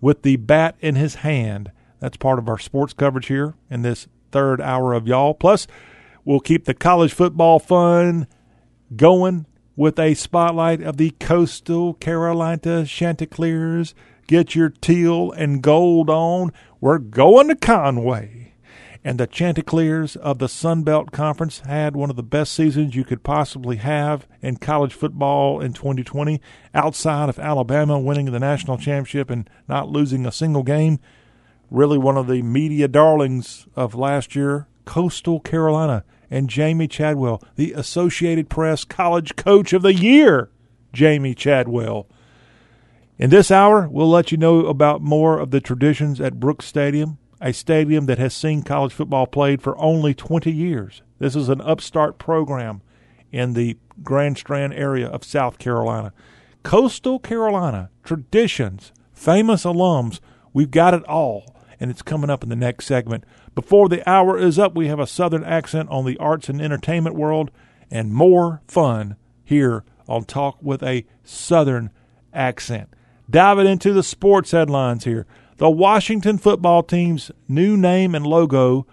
with 0.01 0.23
the 0.23 0.37
bat 0.37 0.75
in 0.79 0.95
his 0.95 1.15
hand. 1.15 1.71
That's 1.99 2.17
part 2.17 2.39
of 2.39 2.49
our 2.49 2.59
sports 2.59 2.93
coverage 2.93 3.27
here 3.27 3.53
in 3.69 3.83
this 3.83 4.07
third 4.31 4.59
hour 4.59 4.93
of 4.93 5.07
y'all. 5.07 5.33
Plus, 5.33 5.67
We'll 6.25 6.39
keep 6.39 6.63
the 6.63 6.73
college 6.73 7.11
football 7.11 7.59
fun 7.59 8.27
going 8.95 9.45
with 9.75 9.99
a 9.99 10.13
spotlight 10.13 10.81
of 10.81 10.95
the 10.95 11.11
Coastal 11.19 11.95
Carolina 11.95 12.85
Chanticleers. 12.85 13.93
Get 14.27 14.55
your 14.55 14.69
teal 14.69 15.33
and 15.33 15.61
gold 15.61 16.09
on. 16.09 16.53
We're 16.79 16.99
going 16.99 17.49
to 17.49 17.55
Conway. 17.55 18.53
And 19.03 19.19
the 19.19 19.27
Chanticleers 19.27 20.15
of 20.15 20.39
the 20.39 20.47
Sun 20.47 20.83
Belt 20.83 21.11
Conference 21.11 21.59
had 21.59 21.93
one 21.93 22.09
of 22.09 22.15
the 22.15 22.23
best 22.23 22.53
seasons 22.53 22.95
you 22.95 23.03
could 23.03 23.23
possibly 23.23 23.75
have 23.75 24.25
in 24.41 24.55
college 24.55 24.93
football 24.93 25.59
in 25.59 25.73
2020, 25.73 26.39
outside 26.73 27.27
of 27.27 27.37
Alabama 27.37 27.99
winning 27.99 28.31
the 28.31 28.39
national 28.39 28.77
championship 28.77 29.29
and 29.29 29.49
not 29.67 29.89
losing 29.89 30.25
a 30.25 30.31
single 30.31 30.63
game. 30.63 30.99
Really, 31.69 31.97
one 31.97 32.15
of 32.15 32.27
the 32.27 32.41
media 32.43 32.87
darlings 32.87 33.67
of 33.75 33.93
last 33.93 34.37
year, 34.37 34.67
Coastal 34.85 35.41
Carolina 35.41 36.05
and 36.33 36.49
Jamey 36.49 36.89
Chadwell, 36.89 37.43
the 37.57 37.73
Associated 37.73 38.49
Press 38.49 38.85
College 38.85 39.35
Coach 39.35 39.71
of 39.71 39.83
the 39.83 39.93
Year, 39.93 40.49
Jamey 40.91 41.37
Chadwell. 41.37 42.07
In 43.19 43.29
this 43.29 43.51
hour, 43.51 43.87
we'll 43.87 44.09
let 44.09 44.31
you 44.31 44.39
know 44.39 44.65
about 44.65 45.03
more 45.03 45.37
of 45.37 45.51
the 45.51 45.61
traditions 45.61 46.19
at 46.19 46.39
Brooks 46.39 46.65
Stadium, 46.65 47.19
a 47.39 47.53
stadium 47.53 48.07
that 48.07 48.17
has 48.17 48.33
seen 48.33 48.63
college 48.63 48.93
football 48.93 49.27
played 49.27 49.61
for 49.61 49.77
only 49.77 50.15
20 50.15 50.51
years. 50.51 51.03
This 51.19 51.35
is 51.35 51.49
an 51.49 51.61
upstart 51.61 52.17
program 52.17 52.81
in 53.31 53.53
the 53.53 53.77
Grand 54.01 54.39
Strand 54.39 54.73
area 54.73 55.07
of 55.07 55.23
South 55.23 55.59
Carolina. 55.59 56.13
Coastal 56.63 57.19
Carolina, 57.19 57.91
traditions, 58.03 58.91
famous 59.13 59.65
alums. 59.65 60.19
We've 60.51 60.71
got 60.71 60.95
it 60.95 61.03
all, 61.03 61.55
and 61.79 61.91
it's 61.91 62.01
coming 62.01 62.31
up 62.31 62.41
in 62.41 62.49
the 62.49 62.55
next 62.55 62.87
segment. 62.87 63.23
Before 63.55 63.87
the 63.87 64.07
hour 64.09 64.37
is 64.37 64.57
up, 64.57 64.75
we 64.75 64.87
have 64.87 64.99
a 64.99 65.07
Southern 65.07 65.43
accent 65.43 65.89
on 65.89 66.05
the 66.05 66.17
arts 66.17 66.49
and 66.49 66.59
entertainment 66.59 67.15
world 67.15 67.51
and 67.91 68.13
more 68.13 68.61
fun 68.67 69.15
here 69.43 69.83
on 70.07 70.25
Talk 70.25 70.57
with 70.61 70.81
a 70.81 71.05
Southern 71.23 71.91
accent. 72.33 72.89
Diving 73.29 73.67
into 73.67 73.93
the 73.93 74.03
sports 74.03 74.51
headlines 74.51 75.03
here. 75.03 75.27
The 75.57 75.69
Washington 75.69 76.39
football 76.39 76.81
team's 76.81 77.31
new 77.47 77.77
name 77.77 78.15
and 78.15 78.25
logo 78.25 78.87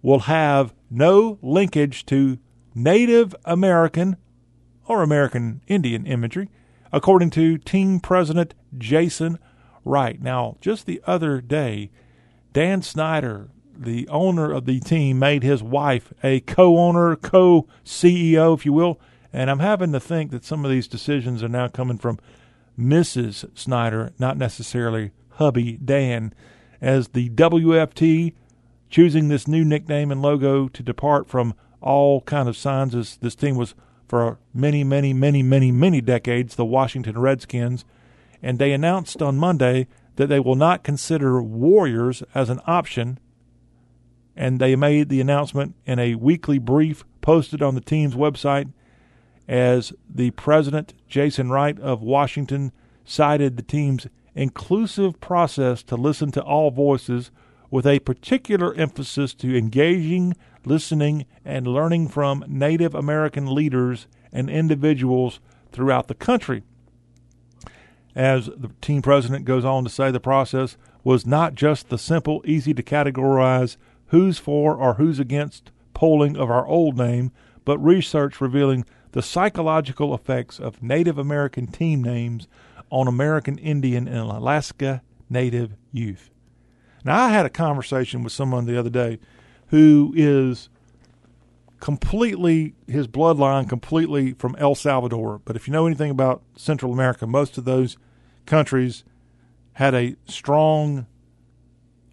will 0.00 0.20
have 0.20 0.74
no 0.90 1.38
linkage 1.42 2.06
to 2.06 2.38
Native 2.74 3.34
American 3.44 4.16
or 4.86 5.02
American 5.02 5.60
Indian 5.66 6.06
imagery, 6.06 6.50
according 6.92 7.30
to 7.30 7.58
team 7.58 8.00
president 8.00 8.54
Jason 8.78 9.38
Wright. 9.84 10.20
Now, 10.20 10.56
just 10.60 10.86
the 10.86 11.02
other 11.06 11.40
day, 11.40 11.90
Dan 12.52 12.82
Snyder, 12.82 13.50
the 13.82 14.08
owner 14.08 14.52
of 14.52 14.64
the 14.64 14.80
team, 14.80 15.18
made 15.18 15.42
his 15.42 15.62
wife 15.62 16.12
a 16.22 16.40
co 16.40 16.78
owner, 16.78 17.16
co 17.16 17.66
CEO, 17.84 18.54
if 18.54 18.64
you 18.64 18.72
will. 18.72 19.00
And 19.32 19.50
I'm 19.50 19.58
having 19.58 19.92
to 19.92 20.00
think 20.00 20.30
that 20.30 20.44
some 20.44 20.64
of 20.64 20.70
these 20.70 20.88
decisions 20.88 21.42
are 21.42 21.48
now 21.48 21.68
coming 21.68 21.98
from 21.98 22.18
Mrs. 22.78 23.56
Snyder, 23.56 24.12
not 24.18 24.36
necessarily 24.36 25.12
hubby 25.30 25.78
Dan, 25.84 26.32
as 26.80 27.08
the 27.08 27.28
WFT 27.30 28.34
choosing 28.88 29.28
this 29.28 29.48
new 29.48 29.64
nickname 29.64 30.10
and 30.10 30.22
logo 30.22 30.68
to 30.68 30.82
depart 30.82 31.28
from 31.28 31.54
all 31.80 32.20
kind 32.22 32.48
of 32.48 32.56
signs 32.56 32.94
as 32.94 33.16
this 33.18 33.34
team 33.34 33.56
was 33.56 33.74
for 34.08 34.38
many, 34.54 34.84
many, 34.84 35.12
many, 35.12 35.42
many, 35.42 35.72
many 35.72 36.00
decades 36.00 36.54
the 36.54 36.64
Washington 36.64 37.18
Redskins, 37.18 37.84
and 38.42 38.58
they 38.58 38.72
announced 38.72 39.20
on 39.20 39.36
Monday 39.36 39.88
that 40.16 40.28
they 40.28 40.40
will 40.40 40.54
not 40.54 40.84
consider 40.84 41.42
Warriors 41.42 42.22
as 42.34 42.48
an 42.48 42.60
option. 42.66 43.18
And 44.36 44.60
they 44.60 44.76
made 44.76 45.08
the 45.08 45.20
announcement 45.20 45.74
in 45.86 45.98
a 45.98 46.14
weekly 46.14 46.58
brief 46.58 47.04
posted 47.22 47.62
on 47.62 47.74
the 47.74 47.80
team's 47.80 48.14
website 48.14 48.70
as 49.48 49.92
the 50.08 50.30
president, 50.32 50.92
Jason 51.08 51.50
Wright 51.50 51.78
of 51.80 52.02
Washington, 52.02 52.72
cited 53.04 53.56
the 53.56 53.62
team's 53.62 54.06
inclusive 54.34 55.20
process 55.20 55.82
to 55.84 55.96
listen 55.96 56.30
to 56.32 56.42
all 56.42 56.70
voices 56.70 57.30
with 57.70 57.86
a 57.86 58.00
particular 58.00 58.74
emphasis 58.74 59.34
to 59.34 59.56
engaging, 59.56 60.34
listening, 60.64 61.24
and 61.44 61.66
learning 61.66 62.08
from 62.08 62.44
Native 62.46 62.94
American 62.94 63.54
leaders 63.54 64.06
and 64.32 64.50
individuals 64.50 65.40
throughout 65.72 66.08
the 66.08 66.14
country. 66.14 66.62
As 68.14 68.46
the 68.46 68.70
team 68.80 69.02
president 69.02 69.44
goes 69.44 69.64
on 69.64 69.84
to 69.84 69.90
say, 69.90 70.10
the 70.10 70.20
process 70.20 70.76
was 71.04 71.26
not 71.26 71.54
just 71.54 71.88
the 71.88 71.98
simple, 71.98 72.42
easy 72.44 72.74
to 72.74 72.82
categorize 72.82 73.76
who's 74.08 74.38
for 74.38 74.74
or 74.74 74.94
who's 74.94 75.18
against 75.18 75.70
polling 75.94 76.36
of 76.36 76.50
our 76.50 76.66
old 76.66 76.96
name, 76.96 77.32
but 77.64 77.78
research 77.78 78.40
revealing 78.40 78.84
the 79.12 79.22
psychological 79.22 80.14
effects 80.14 80.60
of 80.60 80.82
Native 80.82 81.18
American 81.18 81.66
team 81.66 82.02
names 82.02 82.48
on 82.90 83.08
American 83.08 83.58
Indian 83.58 84.06
and 84.06 84.18
Alaska 84.18 85.02
Native 85.28 85.74
youth. 85.92 86.30
Now, 87.04 87.24
I 87.24 87.30
had 87.30 87.46
a 87.46 87.50
conversation 87.50 88.22
with 88.22 88.32
someone 88.32 88.66
the 88.66 88.78
other 88.78 88.90
day 88.90 89.18
who 89.68 90.12
is 90.16 90.68
completely, 91.80 92.74
his 92.86 93.06
bloodline 93.06 93.68
completely 93.68 94.32
from 94.32 94.56
El 94.58 94.74
Salvador. 94.74 95.40
But 95.44 95.56
if 95.56 95.66
you 95.66 95.72
know 95.72 95.86
anything 95.86 96.10
about 96.10 96.42
Central 96.56 96.92
America, 96.92 97.26
most 97.26 97.58
of 97.58 97.64
those 97.64 97.96
countries 98.44 99.04
had 99.74 99.94
a 99.94 100.16
strong 100.26 101.06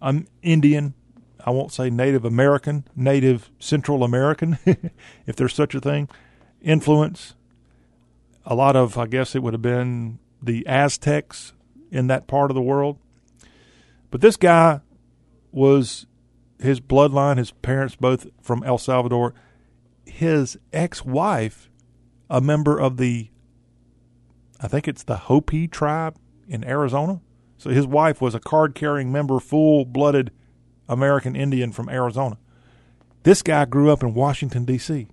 um, 0.02 0.26
Indian, 0.42 0.94
I 1.44 1.50
won't 1.50 1.72
say 1.72 1.90
Native 1.90 2.24
American, 2.24 2.84
Native 2.96 3.50
Central 3.58 4.02
American, 4.02 4.58
if 5.26 5.36
there's 5.36 5.54
such 5.54 5.74
a 5.74 5.80
thing, 5.80 6.08
influence. 6.62 7.34
A 8.46 8.54
lot 8.54 8.76
of, 8.76 8.96
I 8.96 9.06
guess 9.06 9.34
it 9.34 9.42
would 9.42 9.52
have 9.52 9.62
been 9.62 10.18
the 10.42 10.66
Aztecs 10.66 11.52
in 11.90 12.06
that 12.06 12.26
part 12.26 12.50
of 12.50 12.54
the 12.54 12.62
world. 12.62 12.98
But 14.10 14.22
this 14.22 14.36
guy 14.36 14.80
was 15.52 16.06
his 16.58 16.80
bloodline, 16.80 17.36
his 17.36 17.50
parents 17.50 17.94
both 17.94 18.26
from 18.40 18.62
El 18.64 18.78
Salvador. 18.78 19.34
His 20.06 20.58
ex 20.72 21.04
wife, 21.04 21.70
a 22.30 22.40
member 22.40 22.78
of 22.78 22.96
the, 22.96 23.30
I 24.60 24.68
think 24.68 24.88
it's 24.88 25.02
the 25.02 25.16
Hopi 25.16 25.68
tribe 25.68 26.16
in 26.48 26.64
Arizona. 26.64 27.20
So 27.58 27.70
his 27.70 27.86
wife 27.86 28.20
was 28.20 28.34
a 28.34 28.40
card 28.40 28.74
carrying 28.74 29.12
member, 29.12 29.40
full 29.40 29.84
blooded 29.84 30.30
American 30.88 31.36
Indian 31.36 31.72
from 31.72 31.88
Arizona. 31.88 32.38
This 33.22 33.42
guy 33.42 33.64
grew 33.64 33.90
up 33.90 34.02
in 34.02 34.14
Washington, 34.14 34.64
D.C. 34.64 35.08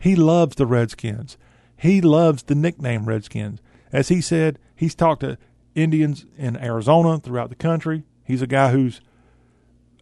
He 0.00 0.16
loves 0.16 0.56
the 0.56 0.66
Redskins. 0.66 1.36
He 1.76 2.00
loves 2.00 2.42
the 2.44 2.54
nickname 2.54 3.06
Redskins. 3.06 3.60
As 3.92 4.08
he 4.08 4.20
said, 4.20 4.58
he's 4.74 4.94
talked 4.94 5.20
to 5.20 5.38
Indians 5.74 6.26
in 6.36 6.56
Arizona 6.56 7.18
throughout 7.18 7.50
the 7.50 7.56
country. 7.56 8.04
He's 8.24 8.42
a 8.42 8.46
guy 8.46 8.70
who's, 8.70 9.00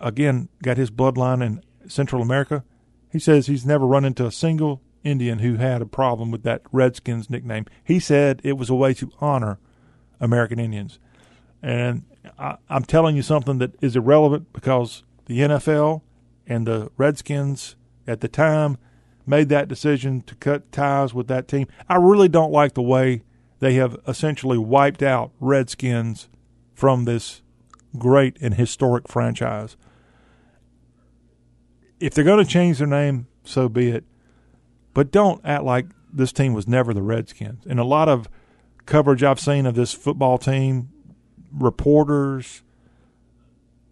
again, 0.01 0.49
got 0.63 0.77
his 0.77 0.91
bloodline 0.91 1.45
in 1.45 1.63
Central 1.89 2.23
America. 2.23 2.65
He 3.11 3.19
says 3.19 3.47
he's 3.47 3.67
never 3.67 3.87
run 3.87 4.05
into 4.05 4.27
a 4.27 4.33
single 4.33 4.83
Indian 5.03 5.39
who 5.39 5.57
had 5.57 5.83
a 5.83 5.87
problem 5.87 6.31
with 6.31 6.43
that 6.43 6.63
Redskins 6.73 7.31
nickname. 7.31 7.67
He 7.83 7.99
said 7.99 8.41
it 8.45 8.59
was 8.59 8.71
a 8.71 8.75
way 8.75 8.95
to 8.95 9.11
honor 9.21 9.59
American 10.21 10.59
Indians. 10.59 10.99
And 11.63 12.05
I, 12.39 12.57
I'm 12.69 12.85
telling 12.85 13.17
you 13.17 13.23
something 13.23 13.59
that 13.59 13.73
is 13.83 13.97
irrelevant 13.97 14.53
because 14.53 15.03
the 15.29 15.41
NFL 15.41 16.03
and 16.47 16.67
the 16.67 16.91
Redskins 16.97 17.77
at 18.07 18.21
the 18.21 18.29
time 18.29 18.79
made 19.27 19.51
that 19.51 19.69
decision 19.69 20.23
to 20.23 20.35
cut 20.35 20.73
ties 20.73 21.15
with 21.15 21.29
that 21.29 21.47
team. 21.47 21.69
I 21.89 21.97
really 21.97 22.29
don't 22.29 22.51
like 22.51 22.75
the 22.75 22.83
way 22.83 23.23
they 23.61 23.75
have 23.75 23.99
essentially 24.09 24.57
wiped 24.57 25.03
out 25.03 25.31
Redskins 25.39 26.29
from 26.75 27.05
this 27.05 27.43
great 27.99 28.39
and 28.41 28.55
historic 28.55 29.07
franchise. 29.07 29.77
If 32.01 32.15
they're 32.15 32.25
going 32.25 32.45
to 32.45 32.51
change 32.51 32.79
their 32.79 32.87
name, 32.87 33.27
so 33.45 33.69
be 33.69 33.91
it. 33.91 34.05
But 34.95 35.11
don't 35.11 35.41
act 35.45 35.65
like 35.65 35.87
this 36.11 36.33
team 36.33 36.55
was 36.55 36.67
never 36.67 36.95
the 36.95 37.03
Redskins. 37.03 37.65
And 37.67 37.79
a 37.79 37.85
lot 37.85 38.09
of 38.09 38.29
coverage 38.87 39.23
I've 39.23 39.41
seen 39.41 39.67
of 39.67 39.75
this 39.75 39.93
football 39.93 40.39
team, 40.39 40.89
reporters, 41.53 42.63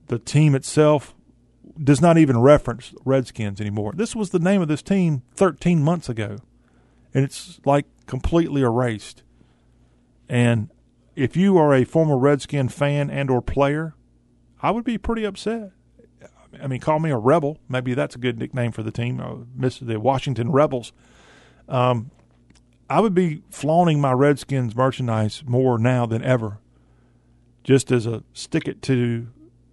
the 0.07 0.19
team 0.19 0.55
itself 0.55 1.16
does 1.83 2.01
not 2.01 2.19
even 2.19 2.39
reference 2.39 2.95
Redskins 3.05 3.61
anymore. 3.61 3.93
This 3.95 4.15
was 4.17 4.31
the 4.31 4.39
name 4.39 4.63
of 4.63 4.69
this 4.69 4.83
team 4.83 5.23
13 5.35 5.83
months 5.83 6.09
ago, 6.09 6.39
and 7.15 7.25
it's 7.25 7.61
like 7.65 7.87
completely 8.07 8.63
erased. 8.63 9.23
And 10.29 10.71
if 11.15 11.37
you 11.37 11.57
are 11.59 11.75
a 11.75 11.85
former 11.85 12.17
Redskin 12.17 12.69
fan 12.69 13.11
and 13.11 13.31
or 13.31 13.41
player, 13.41 13.95
I 14.63 14.71
would 14.71 14.85
be 14.85 14.99
pretty 14.99 15.25
upset. 15.25 15.73
I 16.61 16.67
mean, 16.67 16.81
call 16.81 16.99
me 17.01 17.11
a 17.11 17.19
rebel. 17.19 17.59
Maybe 17.69 17.95
that's 17.95 18.15
a 18.15 18.19
good 18.19 18.39
nickname 18.39 18.73
for 18.73 18.83
the 18.83 18.91
team, 18.91 19.21
uh, 19.21 19.69
the 19.81 20.01
Washington 20.01 20.51
Rebels. 20.51 20.93
Um, 21.69 22.11
I 22.89 23.01
would 23.01 23.15
be 23.15 23.43
flaunting 23.51 24.01
my 24.01 24.13
Redskins 24.13 24.75
merchandise 24.75 25.43
more 25.47 25.79
now 25.79 26.07
than 26.07 26.23
ever, 26.23 26.59
just 27.65 27.91
as 27.91 28.07
a 28.07 28.23
stick 28.33 28.69
it 28.69 28.81
to 28.83 29.29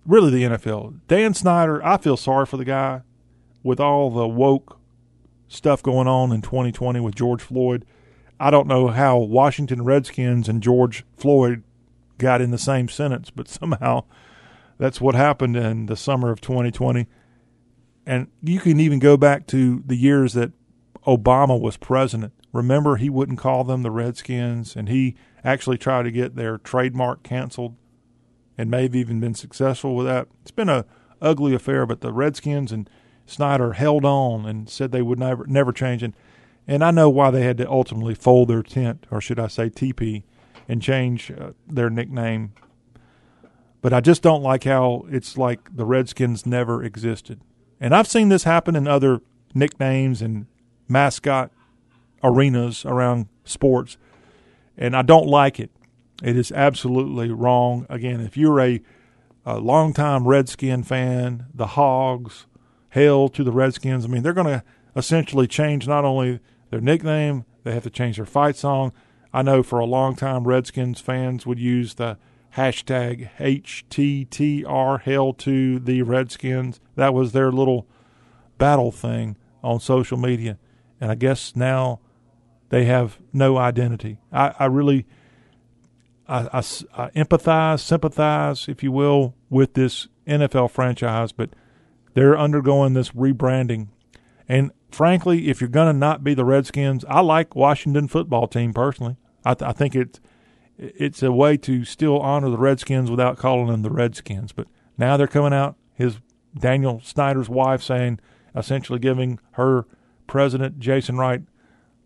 really 0.05 0.31
the 0.31 0.55
NFL. 0.55 0.99
Dan 1.07 1.33
Snyder, 1.33 1.83
I 1.85 1.97
feel 1.97 2.17
sorry 2.17 2.45
for 2.45 2.57
the 2.57 2.65
guy 2.65 3.01
with 3.63 3.79
all 3.79 4.09
the 4.09 4.27
woke 4.27 4.79
stuff 5.47 5.81
going 5.83 6.07
on 6.07 6.31
in 6.31 6.41
2020 6.41 6.99
with 6.99 7.15
George 7.15 7.41
Floyd. 7.41 7.85
I 8.39 8.49
don't 8.49 8.67
know 8.67 8.87
how 8.87 9.17
Washington 9.17 9.83
Redskins 9.83 10.49
and 10.49 10.61
George 10.61 11.05
Floyd 11.15 11.63
got 12.17 12.41
in 12.41 12.51
the 12.51 12.57
same 12.57 12.89
sentence, 12.89 13.29
but 13.29 13.47
somehow 13.47 14.03
that's 14.77 14.99
what 14.99 15.15
happened 15.15 15.55
in 15.55 15.85
the 15.85 15.95
summer 15.95 16.31
of 16.31 16.41
2020. 16.41 17.07
And 18.05 18.27
you 18.41 18.59
can 18.59 18.79
even 18.79 18.99
go 18.99 19.15
back 19.15 19.47
to 19.47 19.81
the 19.85 19.95
years 19.95 20.33
that 20.33 20.51
Obama 21.07 21.59
was 21.59 21.77
president. 21.77 22.33
Remember, 22.51 22.97
he 22.97 23.09
wouldn't 23.09 23.39
call 23.39 23.63
them 23.63 23.81
the 23.81 23.91
Redskins, 23.91 24.75
and 24.75 24.89
he 24.89 25.15
actually 25.43 25.77
tried 25.77 26.03
to 26.03 26.11
get 26.11 26.35
their 26.35 26.57
trademark 26.57 27.23
canceled 27.23 27.75
and 28.57 28.69
may 28.69 28.83
have 28.83 28.95
even 28.95 29.19
been 29.19 29.33
successful 29.33 29.95
with 29.95 30.05
that. 30.05 30.27
It's 30.41 30.51
been 30.51 30.69
a 30.69 30.85
ugly 31.21 31.53
affair, 31.53 31.85
but 31.85 32.01
the 32.01 32.13
Redskins 32.13 32.71
and 32.71 32.89
Snyder 33.25 33.73
held 33.73 34.03
on 34.05 34.45
and 34.45 34.69
said 34.69 34.91
they 34.91 35.01
would 35.01 35.19
never 35.19 35.45
never 35.47 35.71
change. 35.71 36.03
And 36.03 36.13
and 36.67 36.83
I 36.83 36.91
know 36.91 37.09
why 37.09 37.31
they 37.31 37.43
had 37.43 37.57
to 37.57 37.69
ultimately 37.69 38.15
fold 38.15 38.47
their 38.49 38.63
tent, 38.63 39.05
or 39.11 39.19
should 39.21 39.39
I 39.39 39.47
say 39.47 39.69
TP, 39.69 40.23
and 40.67 40.81
change 40.81 41.31
uh, 41.31 41.51
their 41.67 41.89
nickname. 41.89 42.53
But 43.81 43.93
I 43.93 43.99
just 43.99 44.21
don't 44.21 44.41
like 44.41 44.63
how 44.63 45.05
it's 45.09 45.37
like 45.37 45.75
the 45.75 45.85
Redskins 45.85 46.45
never 46.45 46.83
existed. 46.83 47.41
And 47.81 47.93
I've 47.93 48.07
seen 48.07 48.29
this 48.29 48.45
happen 48.45 48.77
in 48.77 48.87
other 48.87 49.21
nicknames 49.53 50.21
and 50.21 50.45
mascot 50.87 51.51
arenas 52.23 52.85
around 52.85 53.27
sports. 53.43 53.97
and 54.77 54.95
I 54.95 55.01
don't 55.01 55.27
like 55.27 55.59
it. 55.59 55.69
It 56.21 56.37
is 56.37 56.51
absolutely 56.51 57.31
wrong. 57.31 57.85
Again, 57.89 58.21
if 58.21 58.37
you're 58.37 58.59
a, 58.59 58.81
a 59.45 59.59
longtime 59.59 60.27
Redskin 60.27 60.83
fan, 60.83 61.47
the 61.53 61.67
Hogs, 61.67 62.45
hell 62.89 63.27
to 63.29 63.43
the 63.43 63.51
Redskins. 63.51 64.05
I 64.05 64.07
mean, 64.07 64.21
they're 64.21 64.33
going 64.33 64.59
to 64.59 64.63
essentially 64.95 65.47
change 65.47 65.87
not 65.87 66.05
only 66.05 66.39
their 66.69 66.81
nickname, 66.81 67.45
they 67.63 67.73
have 67.73 67.83
to 67.83 67.89
change 67.89 68.17
their 68.17 68.25
fight 68.25 68.55
song. 68.55 68.93
I 69.33 69.41
know 69.41 69.63
for 69.63 69.79
a 69.79 69.85
long 69.85 70.15
time, 70.15 70.47
Redskins 70.47 71.01
fans 71.01 71.45
would 71.45 71.59
use 71.59 71.95
the 71.95 72.17
hashtag 72.55 73.29
HTTR, 73.39 75.01
hail 75.01 75.33
to 75.33 75.79
the 75.79 76.03
Redskins. 76.03 76.79
That 76.95 77.13
was 77.13 77.31
their 77.31 77.51
little 77.51 77.87
battle 78.59 78.91
thing 78.91 79.37
on 79.63 79.79
social 79.79 80.17
media. 80.17 80.59
And 81.01 81.11
I 81.11 81.15
guess 81.15 81.55
now 81.55 81.99
they 82.69 82.85
have 82.85 83.17
no 83.31 83.57
identity. 83.57 84.19
I, 84.31 84.53
I 84.59 84.65
really 84.65 85.07
I, 86.33 86.49
I, 86.51 86.57
I 86.57 87.09
empathize, 87.11 87.81
sympathize, 87.81 88.67
if 88.67 88.81
you 88.81 88.91
will, 88.91 89.35
with 89.51 89.75
this 89.75 90.07
NFL 90.27 90.71
franchise, 90.71 91.31
but 91.31 91.51
they're 92.15 92.37
undergoing 92.37 92.93
this 92.93 93.11
rebranding. 93.11 93.89
And 94.49 94.71
frankly, 94.91 95.49
if 95.49 95.61
you're 95.61 95.69
going 95.69 95.93
to 95.93 95.97
not 95.97 96.23
be 96.23 96.33
the 96.33 96.43
Redskins, 96.43 97.05
I 97.07 97.21
like 97.21 97.55
Washington 97.55 98.07
football 98.07 98.47
team 98.47 98.73
personally. 98.73 99.17
I, 99.45 99.53
th- 99.53 99.69
I 99.69 99.73
think 99.73 99.95
it's 99.95 100.19
it's 100.75 101.21
a 101.21 101.31
way 101.31 101.55
to 101.55 101.85
still 101.85 102.19
honor 102.19 102.49
the 102.49 102.57
Redskins 102.57 103.11
without 103.11 103.37
calling 103.37 103.67
them 103.67 103.83
the 103.83 103.91
Redskins. 103.91 104.51
But 104.51 104.67
now 104.97 105.17
they're 105.17 105.27
coming 105.27 105.53
out. 105.53 105.75
His 105.93 106.17
Daniel 106.57 106.99
Snyder's 107.03 107.47
wife 107.47 107.83
saying, 107.83 108.19
essentially 108.55 108.97
giving 108.97 109.39
her 109.51 109.85
president 110.25 110.79
Jason 110.79 111.17
Wright 111.17 111.43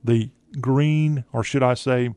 the 0.04 0.32
green, 0.60 1.24
or 1.32 1.46
should 1.46 1.64
I 1.64 1.76
say, 1.76 2.10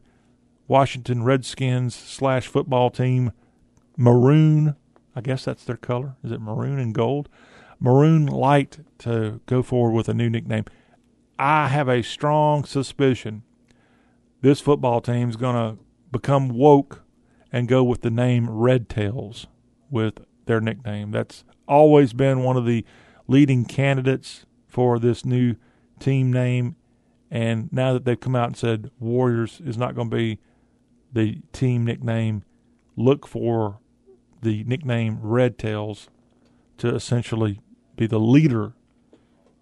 Washington 0.71 1.25
Redskins 1.25 1.97
slash 1.97 2.47
football 2.47 2.91
team 2.91 3.33
maroon. 3.97 4.77
I 5.17 5.21
guess 5.21 5.45
that's 5.45 5.65
their 5.65 5.77
color. 5.77 6.15
Is 6.23 6.31
it 6.31 6.41
maroon 6.41 6.79
and 6.79 6.95
gold? 6.95 7.29
Maroon 7.81 8.27
light 8.27 8.79
to 8.99 9.41
go 9.47 9.65
forward 9.65 9.93
with 9.93 10.09
a 10.09 10.15
new 10.15 10.31
nickname. 10.31 10.67
I 11.41 11.67
have 11.67 11.89
a 11.89 12.03
strong 12.03 12.65
suspicion 12.65 13.43
this 14.43 14.61
football 14.61 15.01
team 15.01 15.29
is 15.29 15.37
going 15.37 15.57
to 15.57 15.83
become 16.11 16.49
woke 16.51 17.03
and 17.53 17.69
go 17.69 17.83
with 17.83 18.03
the 18.03 18.11
name 18.11 18.49
Red 18.49 18.89
Tails 18.89 19.47
with 19.91 20.21
their 20.47 20.61
nickname. 20.61 21.11
That's 21.11 21.45
always 21.69 22.13
been 22.13 22.43
one 22.43 22.57
of 22.57 22.65
the 22.65 22.85
leading 23.27 23.65
candidates 23.65 24.47
for 24.67 24.99
this 24.99 25.25
new 25.25 25.57
team 25.99 26.33
name. 26.33 26.77
And 27.31 27.73
now 27.73 27.93
that 27.93 28.05
they've 28.05 28.19
come 28.19 28.35
out 28.35 28.47
and 28.47 28.57
said 28.57 28.91
Warriors 28.99 29.61
is 29.65 29.77
not 29.77 29.95
going 29.95 30.11
to 30.11 30.17
be 30.17 30.39
the 31.13 31.41
team 31.53 31.85
nickname, 31.85 32.45
look 32.97 33.27
for 33.27 33.79
the 34.43 34.65
nickname 34.65 35.19
Red 35.21 35.59
Tails 35.59 36.09
to 36.79 36.95
essentially 36.95 37.61
be 37.97 38.07
the 38.07 38.21
leader 38.21 38.73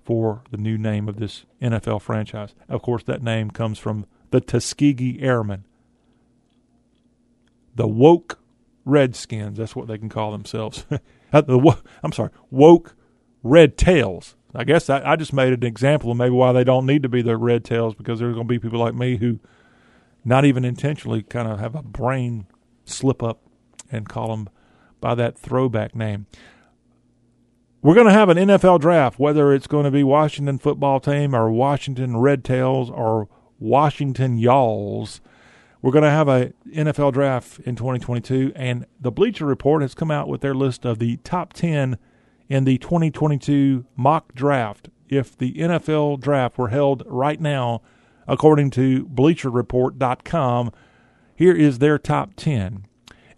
for 0.05 0.43
the 0.51 0.57
new 0.57 0.79
name 0.79 1.09
of 1.09 1.19
this 1.19 1.45
NFL 1.61 2.01
franchise. 2.01 2.55
Of 2.69 2.83
course, 2.83 3.03
that 3.05 3.23
name 3.23 3.51
comes 3.51 3.79
from 3.79 4.07
the 4.31 4.41
Tuskegee 4.41 5.21
Airmen. 5.21 5.65
The 7.75 7.87
woke 7.87 8.39
Redskins, 8.85 9.59
that's 9.59 9.77
what 9.77 9.87
they 9.87 9.99
can 9.99 10.09
call 10.09 10.33
themselves. 10.33 10.87
The, 11.31 11.77
I'm 12.03 12.13
sorry, 12.13 12.31
woke 12.51 12.97
Red 13.43 13.77
Tails. 13.77 14.35
I 14.55 14.65
guess 14.65 14.89
I, 14.89 15.13
I 15.13 15.17
just 15.17 15.35
made 15.35 15.53
an 15.53 15.63
example 15.63 16.11
of 16.11 16.17
maybe 16.17 16.31
why 16.31 16.53
they 16.53 16.65
don't 16.65 16.87
need 16.87 17.03
to 17.03 17.09
be 17.11 17.21
the 17.21 17.37
Red 17.37 17.67
Tails 17.67 17.95
because 17.95 18.19
there's 18.19 18.35
going 18.35 18.47
to 18.47 18.51
be 18.51 18.59
people 18.59 18.81
like 18.81 18.95
me 18.95 19.19
who, 19.19 19.39
not 20.29 20.45
even 20.45 20.65
intentionally, 20.65 21.23
kind 21.23 21.49
of 21.49 21.59
have 21.59 21.75
a 21.75 21.83
brain 21.83 22.47
slip 22.85 23.23
up 23.23 23.41
and 23.91 24.09
call 24.09 24.29
them 24.29 24.49
by 25.01 25.15
that 25.15 25.39
throwback 25.39 25.95
name. 25.95 26.27
We're 27.81 27.95
going 27.95 28.09
to 28.09 28.13
have 28.13 28.29
an 28.29 28.37
NFL 28.37 28.81
draft, 28.81 29.19
whether 29.19 29.53
it's 29.53 29.67
going 29.67 29.85
to 29.85 29.91
be 29.91 30.03
Washington 30.03 30.59
football 30.59 31.01
team 31.01 31.35
or 31.35 31.51
Washington 31.51 32.17
Red 32.17 32.45
Tails 32.45 32.91
or 32.91 33.29
Washington 33.59 34.39
Yalls. 34.39 35.21
We're 35.81 35.93
going 35.93 36.05
to 36.05 36.11
have 36.11 36.29
a 36.29 36.53
NFL 36.67 37.13
draft 37.13 37.61
in 37.61 37.77
2022, 37.77 38.53
and 38.57 38.85
the 39.01 39.13
Bleacher 39.13 39.47
Report 39.47 39.81
has 39.81 39.95
come 39.95 40.11
out 40.11 40.29
with 40.29 40.41
their 40.41 40.55
list 40.55 40.85
of 40.85 40.99
the 40.99 41.19
top 41.19 41.53
10 41.53 41.97
in 42.49 42.65
the 42.65 42.79
2022 42.79 43.87
mock 43.97 44.35
draft. 44.35 44.91
If 45.09 45.39
the 45.39 45.55
NFL 45.55 46.21
draft 46.21 46.59
were 46.59 46.69
held 46.69 47.05
right 47.07 47.41
now, 47.41 47.81
according 48.29 48.71
to 48.71 49.07
BleacherReport.com, 49.07 50.73
here 51.35 51.55
is 51.55 51.79
their 51.79 51.99
top 51.99 52.35
10. 52.37 52.85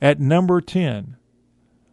At 0.03 0.21
number 0.21 0.61
10, 0.61 1.17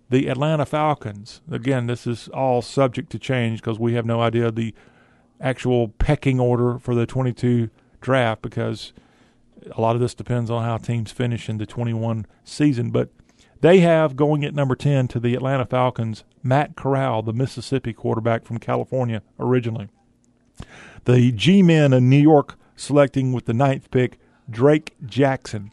the 0.10 0.28
Atlanta 0.28 0.66
Falcons. 0.66 1.42
Again, 1.52 1.88
this 1.88 2.08
is 2.08 2.28
all 2.30 2.62
subject 2.62 3.12
to 3.12 3.20
change 3.20 3.62
because 3.62 3.80
we 3.80 3.94
have 3.94 4.06
no 4.06 4.22
idea 4.22 4.52
the 4.52 4.74
actual 5.40 5.90
pecking 5.90 6.40
order 6.40 6.80
for 6.80 6.96
the 6.96 7.06
22 7.06 7.70
draft 8.02 8.42
because 8.42 8.94
a 9.76 9.82
lot 9.82 9.96
of 9.96 10.02
this 10.02 10.14
depends 10.14 10.50
on 10.50 10.64
how 10.64 10.78
teams 10.78 11.12
finish 11.12 11.50
in 11.50 11.58
the 11.58 11.66
21 11.66 12.26
season. 12.44 12.90
But 12.90 13.10
they 13.62 13.80
have 13.80 14.16
going 14.16 14.46
at 14.46 14.56
number 14.56 14.76
10 14.76 15.08
to 15.10 15.20
the 15.20 15.36
Atlanta 15.36 15.66
Falcons, 15.66 16.24
Matt 16.42 16.76
Corral, 16.76 17.22
the 17.22 17.34
Mississippi 17.34 17.94
quarterback 17.94 18.46
from 18.46 18.60
California 18.60 19.22
originally. 19.40 19.90
The 21.06 21.32
G 21.32 21.62
Men 21.62 21.94
in 21.94 22.10
New 22.10 22.18
York 22.18 22.58
selecting 22.78 23.34
with 23.34 23.46
the 23.46 23.54
ninth 23.54 23.92
pick, 23.92 24.18
Drake 24.50 24.96
Jackson. 25.06 25.72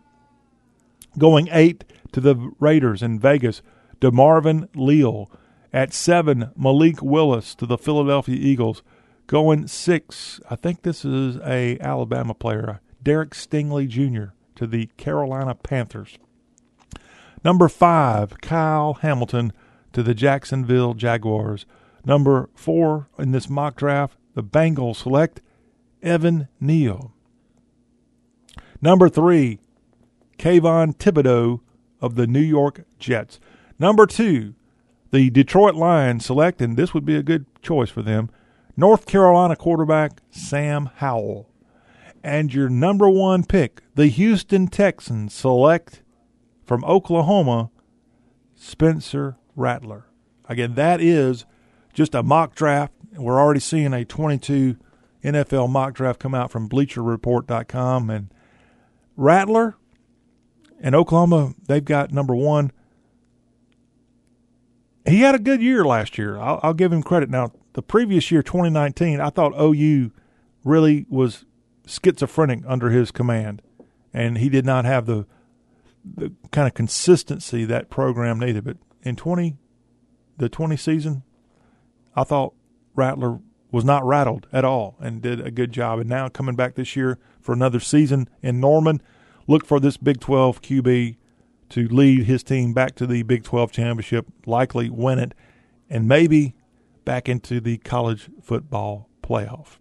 Going 1.16 1.48
eight 1.52 1.84
to 2.10 2.20
the 2.20 2.52
Raiders 2.58 3.02
in 3.02 3.20
Vegas, 3.20 3.62
DeMarvin 4.00 4.68
Leal. 4.74 5.30
At 5.72 5.92
seven, 5.92 6.50
Malik 6.56 7.02
Willis 7.02 7.54
to 7.56 7.66
the 7.66 7.78
Philadelphia 7.78 8.36
Eagles. 8.36 8.82
Going 9.26 9.66
six, 9.68 10.40
I 10.50 10.56
think 10.56 10.82
this 10.82 11.04
is 11.04 11.36
a 11.44 11.78
Alabama 11.80 12.34
player, 12.34 12.70
uh, 12.70 12.76
Derek 13.02 13.30
Stingley 13.30 13.88
Jr. 13.88 14.34
to 14.56 14.66
the 14.66 14.86
Carolina 14.96 15.54
Panthers. 15.54 16.18
Number 17.44 17.68
five, 17.68 18.40
Kyle 18.40 18.94
Hamilton 18.94 19.52
to 19.92 20.02
the 20.02 20.14
Jacksonville 20.14 20.94
Jaguars. 20.94 21.66
Number 22.04 22.50
four 22.54 23.08
in 23.18 23.32
this 23.32 23.48
mock 23.48 23.76
draft, 23.76 24.16
the 24.34 24.42
Bengals 24.42 24.96
select 24.96 25.40
Evan 26.04 26.48
Neal. 26.60 27.12
Number 28.80 29.08
three, 29.08 29.58
Kayvon 30.38 30.96
Thibodeaux 30.96 31.60
of 32.00 32.16
the 32.16 32.26
New 32.26 32.40
York 32.40 32.84
Jets. 32.98 33.40
Number 33.78 34.06
two, 34.06 34.54
the 35.10 35.30
Detroit 35.30 35.74
Lions 35.74 36.26
select, 36.26 36.60
and 36.60 36.76
this 36.76 36.92
would 36.92 37.04
be 37.04 37.16
a 37.16 37.22
good 37.22 37.46
choice 37.62 37.88
for 37.88 38.02
them, 38.02 38.30
North 38.76 39.06
Carolina 39.06 39.56
quarterback 39.56 40.20
Sam 40.30 40.90
Howell. 40.96 41.48
And 42.22 42.52
your 42.52 42.68
number 42.68 43.08
one 43.08 43.44
pick, 43.44 43.82
the 43.94 44.08
Houston 44.08 44.66
Texans 44.66 45.34
select 45.34 46.02
from 46.64 46.84
Oklahoma, 46.84 47.70
Spencer 48.54 49.36
Rattler. 49.56 50.06
Again, 50.48 50.74
that 50.74 51.00
is 51.00 51.44
just 51.92 52.14
a 52.14 52.22
mock 52.22 52.54
draft. 52.54 52.92
We're 53.16 53.38
already 53.38 53.60
seeing 53.60 53.92
a 53.92 54.04
22 54.04 54.76
NFL 55.24 55.70
mock 55.70 55.94
draft 55.94 56.20
come 56.20 56.34
out 56.34 56.50
from 56.50 56.68
BleacherReport.com. 56.68 58.10
And 58.10 58.32
Rattler 59.16 59.76
and 60.80 60.94
Oklahoma, 60.94 61.54
they've 61.66 61.84
got 61.84 62.12
number 62.12 62.34
one. 62.34 62.70
He 65.06 65.20
had 65.20 65.34
a 65.34 65.38
good 65.38 65.60
year 65.60 65.84
last 65.84 66.16
year. 66.16 66.38
I'll, 66.38 66.60
I'll 66.62 66.74
give 66.74 66.92
him 66.92 67.02
credit. 67.02 67.28
Now, 67.28 67.52
the 67.74 67.82
previous 67.82 68.30
year, 68.30 68.42
2019, 68.42 69.20
I 69.20 69.30
thought 69.30 69.52
OU 69.60 70.12
really 70.62 71.06
was 71.08 71.44
schizophrenic 71.86 72.62
under 72.66 72.90
his 72.90 73.10
command, 73.10 73.60
and 74.12 74.38
he 74.38 74.48
did 74.48 74.64
not 74.64 74.84
have 74.84 75.06
the 75.06 75.26
the 76.04 76.32
kind 76.50 76.68
of 76.68 76.74
consistency 76.74 77.64
that 77.64 77.88
program 77.88 78.38
needed. 78.38 78.64
But 78.64 78.76
in 79.02 79.16
20, 79.16 79.56
the 80.36 80.50
20 80.50 80.76
season, 80.76 81.22
I 82.14 82.24
thought 82.24 82.52
Rattler 82.94 83.40
was 83.74 83.84
not 83.84 84.06
rattled 84.06 84.46
at 84.52 84.64
all 84.64 84.94
and 85.00 85.20
did 85.20 85.44
a 85.44 85.50
good 85.50 85.72
job. 85.72 85.98
And 85.98 86.08
now 86.08 86.28
coming 86.28 86.54
back 86.54 86.76
this 86.76 86.94
year 86.94 87.18
for 87.40 87.52
another 87.52 87.80
season 87.80 88.28
in 88.40 88.60
Norman, 88.60 89.02
look 89.48 89.66
for 89.66 89.80
this 89.80 89.96
Big 89.96 90.20
12 90.20 90.62
QB 90.62 91.16
to 91.70 91.88
lead 91.88 92.22
his 92.22 92.44
team 92.44 92.72
back 92.72 92.94
to 92.94 93.04
the 93.04 93.24
Big 93.24 93.42
12 93.42 93.72
championship, 93.72 94.26
likely 94.46 94.88
win 94.88 95.18
it, 95.18 95.34
and 95.90 96.06
maybe 96.06 96.54
back 97.04 97.28
into 97.28 97.60
the 97.60 97.78
college 97.78 98.30
football 98.40 99.08
playoff. 99.24 99.78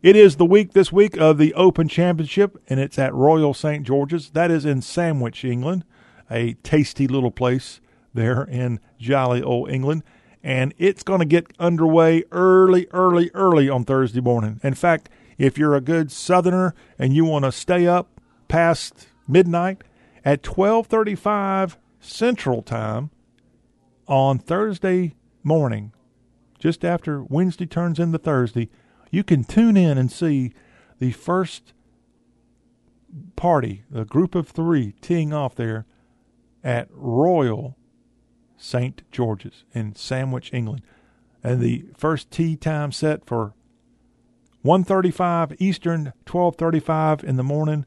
It 0.00 0.16
is 0.16 0.36
the 0.36 0.46
week 0.46 0.72
this 0.72 0.90
week 0.90 1.18
of 1.18 1.36
the 1.36 1.52
Open 1.52 1.88
Championship, 1.88 2.56
and 2.68 2.80
it's 2.80 2.98
at 2.98 3.12
Royal 3.12 3.52
St. 3.52 3.86
George's. 3.86 4.30
That 4.30 4.50
is 4.50 4.64
in 4.64 4.80
Sandwich, 4.80 5.44
England, 5.44 5.84
a 6.30 6.54
tasty 6.62 7.06
little 7.06 7.30
place 7.30 7.82
there 8.14 8.44
in 8.44 8.80
jolly 8.98 9.42
old 9.42 9.70
England. 9.70 10.04
And 10.42 10.74
it's 10.76 11.02
going 11.02 11.20
to 11.20 11.24
get 11.24 11.52
underway 11.58 12.24
early, 12.32 12.88
early, 12.92 13.30
early 13.32 13.68
on 13.68 13.84
Thursday 13.84 14.20
morning. 14.20 14.60
In 14.62 14.74
fact, 14.74 15.08
if 15.38 15.56
you're 15.56 15.74
a 15.74 15.80
good 15.80 16.10
Southerner 16.10 16.74
and 16.98 17.14
you 17.14 17.24
want 17.24 17.44
to 17.44 17.52
stay 17.52 17.86
up 17.86 18.20
past 18.48 19.08
midnight 19.28 19.82
at 20.24 20.42
12:35 20.42 21.76
Central 22.00 22.62
Time 22.62 23.10
on 24.08 24.38
Thursday 24.38 25.14
morning, 25.42 25.92
just 26.58 26.84
after 26.84 27.22
Wednesday 27.22 27.66
turns 27.66 27.98
into 27.98 28.18
Thursday, 28.18 28.68
you 29.10 29.22
can 29.22 29.44
tune 29.44 29.76
in 29.76 29.98
and 29.98 30.10
see 30.10 30.52
the 30.98 31.12
first 31.12 31.72
party, 33.36 33.84
a 33.94 34.04
group 34.04 34.34
of 34.34 34.48
three 34.48 34.92
teeing 35.00 35.32
off 35.32 35.54
there 35.54 35.86
at 36.64 36.88
Royal 36.90 37.76
St. 38.62 39.02
George's 39.10 39.64
in 39.74 39.94
Sandwich, 39.96 40.52
England. 40.52 40.82
And 41.42 41.60
the 41.60 41.86
first 41.96 42.30
tee 42.30 42.56
time 42.56 42.92
set 42.92 43.26
for 43.26 43.54
1:35 44.62 45.56
Eastern, 45.58 46.12
12:35 46.24 47.24
in 47.24 47.36
the 47.36 47.42
morning 47.42 47.84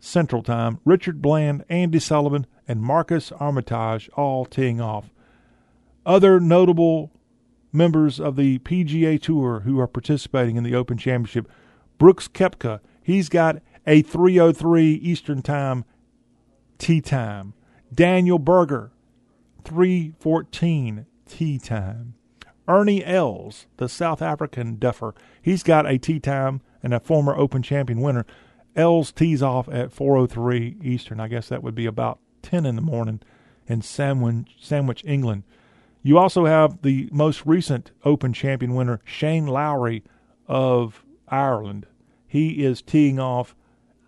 Central 0.00 0.42
Time. 0.42 0.80
Richard 0.84 1.22
Bland, 1.22 1.64
Andy 1.68 2.00
Sullivan, 2.00 2.46
and 2.66 2.82
Marcus 2.82 3.30
Armitage 3.32 4.10
all 4.16 4.44
teeing 4.44 4.80
off. 4.80 5.10
Other 6.04 6.40
notable 6.40 7.12
members 7.72 8.18
of 8.18 8.34
the 8.34 8.58
PGA 8.58 9.16
Tour 9.16 9.60
who 9.60 9.78
are 9.78 9.86
participating 9.86 10.56
in 10.56 10.64
the 10.64 10.74
Open 10.74 10.98
Championship. 10.98 11.48
Brooks 11.98 12.26
Koepka, 12.26 12.80
he's 13.00 13.28
got 13.28 13.62
a 13.86 14.02
303 14.02 14.94
Eastern 14.94 15.40
Time 15.40 15.84
tee 16.78 17.00
time. 17.00 17.54
Daniel 17.94 18.40
Berger, 18.40 18.90
314 19.68 21.04
tee 21.26 21.58
time. 21.58 22.14
Ernie 22.66 23.04
Els, 23.04 23.66
the 23.76 23.88
South 23.88 24.22
African 24.22 24.76
duffer, 24.76 25.14
he's 25.42 25.62
got 25.62 25.86
a 25.86 25.98
tee 25.98 26.18
time 26.18 26.62
and 26.82 26.94
a 26.94 27.00
former 27.00 27.36
Open 27.36 27.62
champion 27.62 28.00
winner. 28.00 28.24
Els 28.74 29.12
tees 29.12 29.42
off 29.42 29.68
at 29.68 29.92
403 29.92 30.78
Eastern. 30.82 31.20
I 31.20 31.28
guess 31.28 31.48
that 31.50 31.62
would 31.62 31.74
be 31.74 31.84
about 31.84 32.18
10 32.40 32.64
in 32.64 32.76
the 32.76 32.82
morning 32.82 33.20
in 33.66 33.82
Sandwich, 33.82 34.56
Sandwich 34.58 35.04
England. 35.04 35.42
You 36.02 36.16
also 36.16 36.46
have 36.46 36.80
the 36.80 37.10
most 37.12 37.44
recent 37.44 37.90
Open 38.04 38.32
champion 38.32 38.74
winner, 38.74 39.00
Shane 39.04 39.46
Lowry 39.46 40.02
of 40.46 41.04
Ireland. 41.28 41.86
He 42.26 42.64
is 42.64 42.80
teeing 42.80 43.18
off 43.18 43.54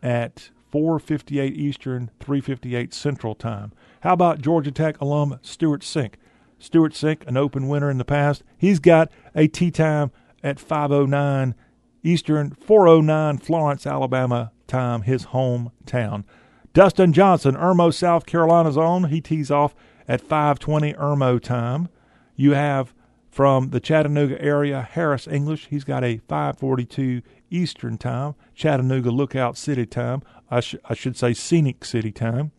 at 0.02 0.50
4:58 0.72 1.54
Eastern, 1.54 2.10
3:58 2.20 2.92
Central 2.94 3.34
Time. 3.34 3.72
How 4.00 4.12
about 4.12 4.40
Georgia 4.40 4.70
Tech 4.70 5.00
alum 5.00 5.38
Stewart 5.42 5.82
Cink? 5.82 6.14
Stewart 6.58 6.92
Cink, 6.92 7.26
an 7.26 7.36
Open 7.36 7.68
winner 7.68 7.90
in 7.90 7.98
the 7.98 8.04
past, 8.04 8.42
he's 8.56 8.78
got 8.78 9.10
a 9.34 9.46
tee 9.46 9.70
time 9.70 10.10
at 10.42 10.58
5:09 10.58 11.54
Eastern, 12.02 12.50
4:09 12.50 13.38
Florence, 13.38 13.86
Alabama 13.86 14.52
time, 14.66 15.02
his 15.02 15.26
hometown. 15.26 16.24
Dustin 16.72 17.12
Johnson, 17.12 17.56
Irmo, 17.56 17.92
South 17.92 18.26
Carolina's 18.26 18.78
own, 18.78 19.04
he 19.04 19.20
tees 19.20 19.50
off 19.50 19.74
at 20.06 20.20
5:20 20.20 20.94
Irmo 20.94 21.40
time. 21.40 21.88
You 22.36 22.52
have 22.52 22.94
from 23.30 23.70
the 23.70 23.80
Chattanooga 23.80 24.40
area, 24.42 24.82
Harris 24.82 25.26
English. 25.26 25.68
He's 25.68 25.84
got 25.84 26.04
a 26.04 26.18
5:42 26.28 27.22
Eastern 27.50 27.98
time, 27.98 28.34
Chattanooga 28.54 29.10
Lookout 29.10 29.56
City 29.56 29.86
time. 29.86 30.22
I, 30.50 30.60
sh- 30.60 30.76
I 30.84 30.94
should 30.94 31.16
say 31.16 31.34
Scenic 31.34 31.84
City 31.84 32.12
time. 32.12 32.52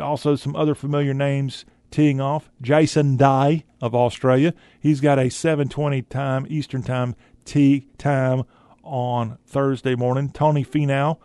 Also 0.00 0.36
some 0.36 0.54
other 0.54 0.74
familiar 0.74 1.14
names 1.14 1.64
teeing 1.90 2.20
off. 2.20 2.50
Jason 2.60 3.16
Day 3.16 3.64
of 3.80 3.94
Australia. 3.94 4.54
He's 4.78 5.00
got 5.00 5.18
a 5.18 5.24
7:20 5.30 6.08
time 6.08 6.46
Eastern 6.48 6.82
time 6.82 7.14
tee 7.44 7.88
time 7.98 8.44
on 8.82 9.38
Thursday 9.46 9.94
morning. 9.94 10.30
Tony 10.30 10.64
Finau, 10.64 11.18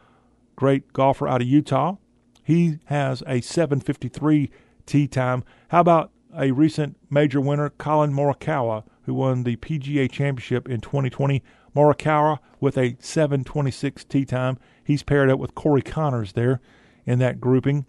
great 0.56 0.94
golfer 0.94 1.28
out 1.28 1.42
of 1.42 1.48
Utah. 1.48 1.96
He 2.44 2.80
has 2.86 3.22
a 3.22 3.42
7:53 3.42 4.50
tee 4.86 5.08
time. 5.08 5.44
How 5.70 5.82
about 5.82 6.12
a 6.36 6.52
recent 6.52 6.98
major 7.10 7.40
winner, 7.40 7.70
Collin 7.70 8.12
Morikawa, 8.12 8.84
who 9.04 9.14
won 9.14 9.44
the 9.44 9.56
PGA 9.58 10.10
Championship 10.10 10.68
in 10.68 10.82
2020? 10.82 11.44
Morikawa 11.76 12.40
with 12.60 12.78
a 12.78 12.96
7:26 13.00 14.04
tee 14.08 14.26
time. 14.26 14.58
He's 14.84 15.04
paired 15.04 15.30
up 15.30 15.40
with 15.40 15.56
Corey 15.56 15.82
Conners 15.82 16.34
there 16.34 16.60
in 17.06 17.20
that 17.20 17.42
grouping. 17.42 17.86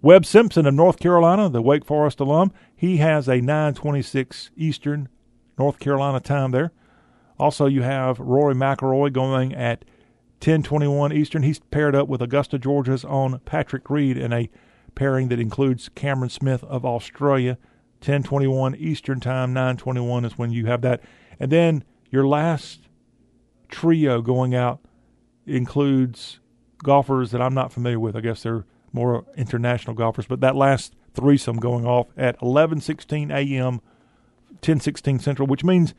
Webb 0.00 0.24
Simpson 0.24 0.66
of 0.66 0.74
North 0.74 0.98
Carolina, 0.98 1.48
the 1.48 1.62
Wake 1.62 1.84
Forest 1.84 2.20
alum, 2.20 2.52
he 2.74 2.98
has 2.98 3.28
a 3.28 3.40
9:26 3.40 4.50
Eastern 4.56 5.08
North 5.58 5.78
Carolina 5.80 6.20
time 6.20 6.52
there. 6.52 6.72
Also, 7.38 7.66
you 7.66 7.82
have 7.82 8.18
Rory 8.20 8.54
McIlroy 8.54 9.12
going 9.12 9.54
at 9.54 9.84
10:21 10.40 11.12
Eastern. 11.12 11.42
He's 11.42 11.58
paired 11.58 11.96
up 11.96 12.08
with 12.08 12.22
Augusta, 12.22 12.58
Georgia's 12.58 13.04
own 13.04 13.40
Patrick 13.44 13.90
Reed 13.90 14.16
in 14.16 14.32
a 14.32 14.48
pairing 14.94 15.28
that 15.28 15.40
includes 15.40 15.88
Cameron 15.88 16.30
Smith 16.30 16.64
of 16.64 16.84
Australia. 16.84 17.58
10:21 18.00 18.76
Eastern 18.76 19.18
Time, 19.18 19.52
9:21 19.52 20.24
is 20.24 20.38
when 20.38 20.52
you 20.52 20.66
have 20.66 20.82
that. 20.82 21.00
And 21.40 21.50
then 21.50 21.84
your 22.10 22.26
last 22.26 22.88
trio 23.68 24.22
going 24.22 24.54
out 24.54 24.80
includes 25.46 26.40
golfers 26.82 27.30
that 27.30 27.40
I'm 27.42 27.54
not 27.54 27.72
familiar 27.72 28.00
with. 28.00 28.16
I 28.16 28.20
guess 28.20 28.42
they're 28.42 28.64
more 28.92 29.24
international 29.36 29.94
golfers, 29.94 30.26
but 30.26 30.40
that 30.40 30.56
last 30.56 30.94
threesome 31.14 31.58
going 31.58 31.84
off 31.84 32.08
at 32.16 32.38
11:16 32.40 33.30
a.m. 33.30 33.80
10:16 34.62 35.20
Central, 35.20 35.46
which 35.46 35.64
means 35.64 35.94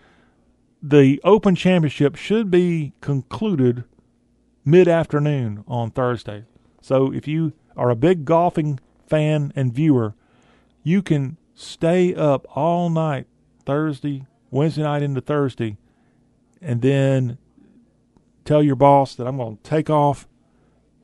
the 0.81 1.19
Open 1.23 1.55
Championship 1.55 2.15
should 2.15 2.49
be 2.49 2.93
concluded 3.01 3.83
mid-afternoon 4.65 5.63
on 5.67 5.91
Thursday. 5.91 6.45
So 6.81 7.13
if 7.13 7.27
you 7.27 7.53
are 7.75 7.89
a 7.89 7.95
big 7.95 8.25
golfing 8.25 8.79
fan 9.05 9.51
and 9.55 9.73
viewer, 9.73 10.15
you 10.83 11.01
can 11.01 11.37
stay 11.53 12.15
up 12.15 12.45
all 12.55 12.89
night 12.89 13.27
Thursday, 13.65 14.25
Wednesday 14.51 14.83
night 14.83 15.03
into 15.03 15.21
Thursday, 15.21 15.77
and 16.61 16.81
then 16.81 17.37
tell 18.45 18.63
your 18.63 18.75
boss 18.75 19.15
that 19.15 19.27
I'm 19.27 19.37
going 19.37 19.57
to 19.57 19.63
take 19.63 19.89
off 19.89 20.27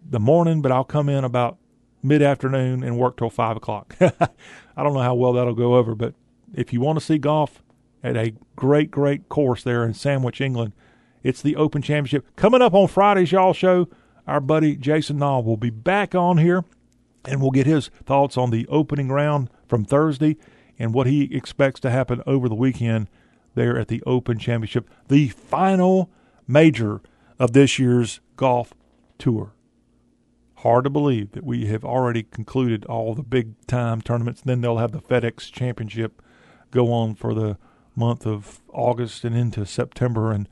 the 0.07 0.19
morning, 0.19 0.61
but 0.61 0.71
I'll 0.71 0.83
come 0.83 1.09
in 1.09 1.23
about 1.23 1.57
mid 2.03 2.21
afternoon 2.21 2.83
and 2.83 2.97
work 2.97 3.17
till 3.17 3.29
five 3.29 3.57
o'clock. 3.57 3.95
I 4.01 4.83
don't 4.83 4.93
know 4.93 4.99
how 4.99 5.15
well 5.15 5.33
that'll 5.33 5.55
go 5.55 5.75
over, 5.75 5.95
but 5.95 6.13
if 6.53 6.71
you 6.71 6.81
want 6.81 6.99
to 6.99 7.05
see 7.05 7.17
golf 7.17 7.63
at 8.03 8.15
a 8.15 8.33
great, 8.55 8.91
great 8.91 9.29
course 9.29 9.63
there 9.63 9.83
in 9.83 9.93
Sandwich, 9.93 10.41
England, 10.41 10.73
it's 11.23 11.41
the 11.41 11.55
Open 11.55 11.81
Championship. 11.81 12.35
Coming 12.35 12.61
up 12.61 12.73
on 12.73 12.87
Friday's 12.87 13.31
Y'all 13.31 13.53
Show, 13.53 13.87
our 14.27 14.39
buddy 14.39 14.75
Jason 14.75 15.17
Knoll 15.17 15.43
will 15.43 15.57
be 15.57 15.71
back 15.71 16.13
on 16.13 16.37
here 16.37 16.63
and 17.25 17.41
we'll 17.41 17.51
get 17.51 17.65
his 17.65 17.89
thoughts 18.05 18.37
on 18.37 18.51
the 18.51 18.67
opening 18.67 19.09
round 19.09 19.49
from 19.67 19.83
Thursday 19.83 20.37
and 20.77 20.93
what 20.93 21.07
he 21.07 21.35
expects 21.35 21.79
to 21.79 21.89
happen 21.89 22.21
over 22.27 22.47
the 22.47 22.55
weekend 22.55 23.07
there 23.55 23.79
at 23.79 23.87
the 23.87 24.03
Open 24.05 24.37
Championship, 24.37 24.89
the 25.07 25.29
final 25.29 26.09
major 26.47 27.01
of 27.39 27.53
this 27.53 27.79
year's 27.79 28.19
golf 28.35 28.73
tour. 29.17 29.53
Hard 30.57 30.83
to 30.85 30.89
believe 30.89 31.31
that 31.31 31.43
we 31.43 31.65
have 31.67 31.83
already 31.83 32.23
concluded 32.23 32.85
all 32.85 33.13
the 33.13 33.23
big 33.23 33.55
time 33.67 34.01
tournaments. 34.01 34.41
Then 34.41 34.61
they'll 34.61 34.77
have 34.77 34.91
the 34.91 35.01
FedEx 35.01 35.51
Championship 35.51 36.21
go 36.71 36.91
on 36.91 37.15
for 37.15 37.33
the 37.33 37.57
month 37.95 38.25
of 38.25 38.61
August 38.69 39.23
and 39.23 39.35
into 39.35 39.65
September. 39.65 40.31
And 40.31 40.49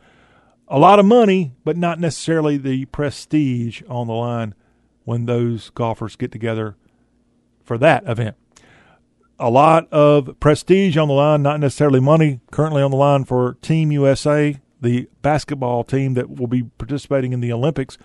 a 0.68 0.80
lot 0.80 1.00
of 1.00 1.06
money, 1.06 1.54
but 1.64 1.78
not 1.78 2.00
necessarily 2.00 2.58
the 2.58 2.86
prestige 2.86 3.82
on 3.90 4.08
the 4.08 4.14
line 4.14 4.56
when 5.04 5.26
those 5.26 5.70
golfers 5.72 6.16
get 6.16 6.32
together 6.32 6.76
for 7.64 7.78
that 7.78 8.04
event. 8.08 8.36
A 9.40 9.50
lot 9.50 9.92
of 9.92 10.40
prestige 10.40 10.96
on 10.96 11.08
the 11.08 11.14
line, 11.14 11.42
not 11.42 11.60
necessarily 11.60 12.00
money, 12.00 12.40
currently 12.52 12.84
on 12.84 12.92
the 12.92 12.98
line 12.98 13.26
for 13.26 13.56
Team 13.62 13.92
USA, 13.92 14.60
the 14.80 15.10
basketball 15.22 15.84
team 15.84 16.14
that 16.14 16.30
will 16.30 16.48
be 16.48 16.64
participating 16.78 17.34
in 17.34 17.40
the 17.40 17.52
Olympics. 17.52 17.98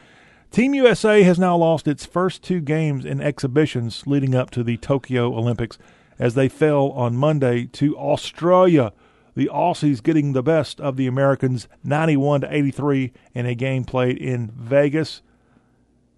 Team 0.50 0.74
USA 0.74 1.22
has 1.22 1.38
now 1.38 1.56
lost 1.56 1.86
its 1.86 2.06
first 2.06 2.42
two 2.42 2.60
games 2.60 3.04
in 3.04 3.20
exhibitions 3.20 4.06
leading 4.06 4.34
up 4.34 4.50
to 4.50 4.64
the 4.64 4.78
Tokyo 4.78 5.36
Olympics 5.36 5.76
as 6.18 6.34
they 6.34 6.48
fell 6.48 6.90
on 6.92 7.14
Monday 7.14 7.66
to 7.66 7.96
Australia. 7.98 8.92
The 9.34 9.50
Aussies 9.52 10.02
getting 10.02 10.32
the 10.32 10.42
best 10.42 10.80
of 10.80 10.96
the 10.96 11.06
Americans 11.06 11.68
91 11.84 12.40
to 12.40 12.54
83 12.54 13.12
in 13.34 13.46
a 13.46 13.54
game 13.54 13.84
played 13.84 14.16
in 14.16 14.50
Vegas. 14.56 15.20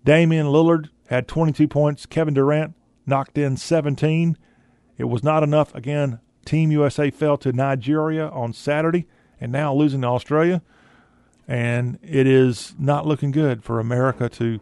Damian 0.04 0.46
Lillard 0.46 0.88
had 1.08 1.26
22 1.26 1.66
points. 1.66 2.06
Kevin 2.06 2.34
Durant 2.34 2.74
knocked 3.06 3.36
in 3.36 3.56
17. 3.56 4.38
It 5.00 5.08
was 5.08 5.24
not 5.24 5.42
enough. 5.42 5.74
Again, 5.74 6.20
Team 6.44 6.70
USA 6.70 7.10
fell 7.10 7.38
to 7.38 7.52
Nigeria 7.52 8.28
on 8.28 8.52
Saturday 8.52 9.06
and 9.40 9.50
now 9.50 9.72
losing 9.72 10.02
to 10.02 10.08
Australia. 10.08 10.60
And 11.48 11.98
it 12.02 12.26
is 12.26 12.74
not 12.78 13.06
looking 13.06 13.30
good 13.30 13.64
for 13.64 13.80
America 13.80 14.28
to 14.28 14.60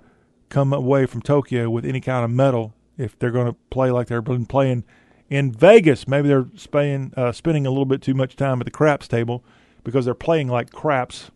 come 0.48 0.73
away 0.73 1.06
from 1.06 1.23
Tokyo 1.23 1.69
with 1.69 1.85
any 1.85 2.01
kind 2.01 2.24
of 2.24 2.31
medal 2.31 2.73
if 2.97 3.19
they're 3.19 3.32
going 3.32 3.48
to 3.48 3.56
play 3.70 3.90
like 3.90 4.06
they've 4.06 4.23
been 4.23 4.47
playing 4.47 4.85
in 5.28 5.51
Vegas. 5.51 6.06
Maybe 6.06 6.28
they're 6.28 6.47
spending, 6.55 7.12
uh, 7.16 7.32
spending 7.32 7.66
a 7.66 7.70
little 7.70 7.85
bit 7.85 8.01
too 8.01 8.15
much 8.15 8.36
time 8.36 8.60
at 8.60 8.65
the 8.65 8.70
craps 8.70 9.09
table 9.09 9.43
because 9.82 10.05
they're 10.05 10.15
playing 10.15 10.47
like 10.47 10.70
craps 10.70 11.32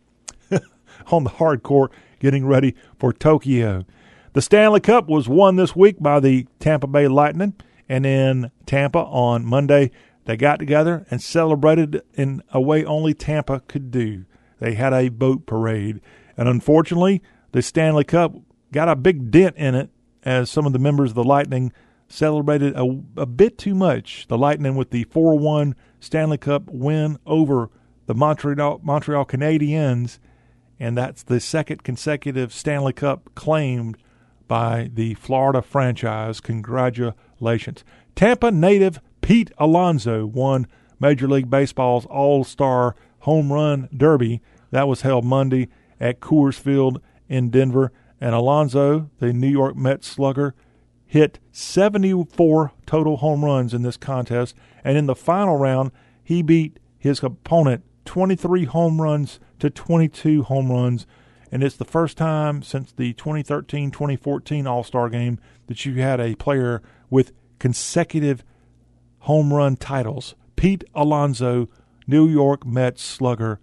on 1.08 1.24
the 1.24 1.30
hard 1.30 1.64
court 1.64 1.90
getting 2.20 2.46
ready 2.46 2.76
for 3.00 3.12
Tokyo. 3.12 3.84
The 4.32 4.42
Stanley 4.42 4.80
Cup 4.80 5.08
was 5.08 5.28
won 5.28 5.56
this 5.56 5.74
week 5.74 5.96
by 5.98 6.20
the 6.20 6.46
Tampa 6.60 6.86
Bay 6.86 7.08
Lightning, 7.08 7.54
and 7.88 8.06
in 8.06 8.50
Tampa 8.66 9.00
on 9.00 9.44
Monday, 9.44 9.90
they 10.24 10.36
got 10.36 10.58
together 10.58 11.06
and 11.10 11.20
celebrated 11.20 12.02
in 12.14 12.42
a 12.52 12.60
way 12.60 12.84
only 12.84 13.14
Tampa 13.14 13.60
could 13.60 13.90
do. 13.90 14.24
They 14.60 14.74
had 14.74 14.92
a 14.92 15.08
boat 15.08 15.46
parade, 15.46 16.00
and 16.36 16.48
unfortunately, 16.48 17.22
the 17.50 17.62
Stanley 17.62 18.04
Cup 18.04 18.34
got 18.72 18.88
a 18.88 18.96
big 18.96 19.30
dent 19.30 19.56
in 19.56 19.74
it 19.74 19.90
as 20.22 20.50
some 20.50 20.66
of 20.66 20.72
the 20.72 20.78
members 20.78 21.10
of 21.10 21.14
the 21.16 21.24
Lightning 21.24 21.72
celebrated 22.08 22.74
a, 22.76 23.02
a 23.16 23.26
bit 23.26 23.58
too 23.58 23.74
much. 23.74 24.26
The 24.28 24.38
Lightning 24.38 24.76
with 24.76 24.90
the 24.90 25.04
4 25.04 25.38
1 25.38 25.74
Stanley 26.00 26.38
Cup 26.38 26.68
win 26.68 27.18
over 27.26 27.70
the 28.06 28.14
Montreal, 28.14 28.80
Montreal 28.82 29.24
Canadiens, 29.24 30.18
and 30.78 30.96
that's 30.96 31.22
the 31.22 31.40
second 31.40 31.82
consecutive 31.82 32.52
Stanley 32.52 32.92
Cup 32.92 33.34
claimed 33.34 33.96
by 34.46 34.90
the 34.92 35.14
Florida 35.14 35.62
franchise. 35.62 36.40
Congratulations. 36.40 37.18
Tampa 38.14 38.50
native 38.50 39.00
Pete 39.20 39.50
Alonso 39.58 40.26
won 40.26 40.66
Major 41.00 41.28
League 41.28 41.50
Baseball's 41.50 42.06
All 42.06 42.44
Star 42.44 42.94
Home 43.20 43.52
Run 43.52 43.88
Derby. 43.96 44.40
That 44.70 44.88
was 44.88 45.02
held 45.02 45.24
Monday 45.24 45.68
at 46.00 46.20
Coors 46.20 46.58
Field 46.58 47.00
in 47.28 47.50
Denver. 47.50 47.92
And 48.20 48.34
Alonso, 48.34 49.10
the 49.18 49.32
New 49.32 49.48
York 49.48 49.76
Mets 49.76 50.06
slugger, 50.06 50.54
hit 51.04 51.40
74 51.50 52.72
total 52.86 53.16
home 53.18 53.44
runs 53.44 53.74
in 53.74 53.82
this 53.82 53.96
contest. 53.96 54.54
And 54.84 54.96
in 54.96 55.06
the 55.06 55.14
final 55.14 55.56
round, 55.56 55.90
he 56.22 56.42
beat 56.42 56.78
his 56.98 57.22
opponent 57.22 57.84
23 58.04 58.64
home 58.64 59.00
runs 59.00 59.40
to 59.58 59.70
22 59.70 60.44
home 60.44 60.70
runs. 60.70 61.06
And 61.50 61.62
it's 61.62 61.76
the 61.76 61.84
first 61.84 62.16
time 62.16 62.62
since 62.62 62.92
the 62.92 63.12
2013 63.12 63.90
2014 63.90 64.66
All 64.66 64.84
Star 64.84 65.08
game 65.08 65.38
that 65.66 65.84
you 65.84 65.94
had 65.94 66.20
a 66.20 66.34
player 66.36 66.80
with 67.12 67.30
consecutive 67.58 68.42
home 69.20 69.52
run 69.52 69.76
titles. 69.76 70.34
Pete 70.56 70.82
Alonso, 70.94 71.68
New 72.06 72.26
York 72.26 72.66
Mets 72.66 73.02
slugger, 73.02 73.60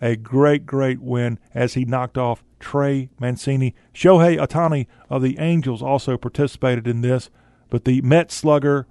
a 0.00 0.14
great, 0.14 0.64
great 0.66 1.00
win 1.00 1.38
as 1.52 1.74
he 1.74 1.84
knocked 1.84 2.16
off 2.16 2.44
Trey 2.60 3.10
Mancini. 3.18 3.74
Shohei 3.92 4.38
Ohtani 4.38 4.86
of 5.10 5.20
the 5.20 5.36
Angels 5.40 5.82
also 5.82 6.16
participated 6.16 6.86
in 6.86 7.00
this, 7.00 7.28
but 7.70 7.84
the 7.84 8.00
Mets 8.02 8.36
slugger, 8.36 8.86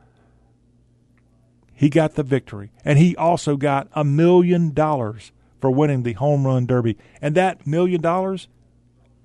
he 1.73 1.89
got 1.89 2.15
the 2.15 2.23
victory. 2.23 2.73
And 2.83 2.99
he 2.99 3.15
also 3.15 3.55
got 3.55 3.87
a 3.93 4.03
million 4.03 4.73
dollars 4.73 5.31
for 5.61 5.71
winning 5.71 6.03
the 6.03 6.13
home 6.13 6.45
run 6.45 6.65
derby. 6.65 6.97
And 7.21 7.33
that 7.35 7.65
million 7.65 8.01
dollars, 8.01 8.49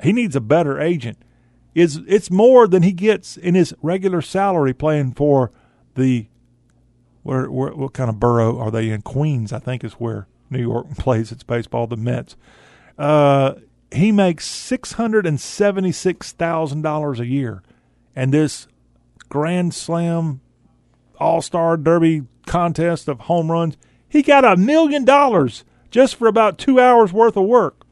he 0.01 0.13
needs 0.13 0.37
a 0.37 0.41
better 0.41 0.81
agent. 0.81 1.19
It's, 1.77 1.99
it's 2.09 2.31
more 2.31 2.67
than 2.67 2.83
he 2.83 2.93
gets 2.93 3.37
in 3.37 3.55
his 3.55 3.75
regular 3.83 4.23
salary 4.23 4.73
playing 4.73 5.13
for 5.13 5.53
the 5.95 6.27
where, 7.23 7.51
where 7.51 7.75
what 7.75 7.93
kind 7.93 8.09
of 8.09 8.19
borough 8.19 8.59
are 8.59 8.71
they 8.71 8.89
in? 8.89 9.03
Queens, 9.03 9.53
I 9.53 9.59
think, 9.59 9.85
is 9.85 9.93
where 9.95 10.27
New 10.49 10.61
York 10.61 10.87
plays 10.99 11.31
its 11.31 11.43
baseball. 11.43 11.87
The 11.87 11.99
Mets. 11.99 12.35
Uh, 12.97 13.57
he 13.93 14.11
makes 14.11 14.47
six 14.47 14.93
hundred 14.93 15.27
and 15.27 15.39
seventy 15.39 15.93
six 15.93 16.33
thousand 16.33 16.81
dollars 16.81 17.21
a 17.21 17.27
year, 17.27 17.63
and 18.15 18.33
this 18.33 18.69
Grand 19.29 19.75
Slam 19.75 20.41
All 21.19 21.43
Star 21.43 21.77
Derby 21.77 22.23
contest 22.47 23.07
of 23.07 23.21
home 23.21 23.51
runs, 23.53 23.77
he 24.09 24.23
got 24.23 24.47
a 24.47 24.57
million 24.57 25.05
dollars 25.05 25.63
just 25.91 26.17
for 26.17 26.27
about 26.27 26.57
two 26.57 26.81
hours 26.81 27.13
worth 27.13 27.37
of 27.37 27.45
work. 27.45 27.86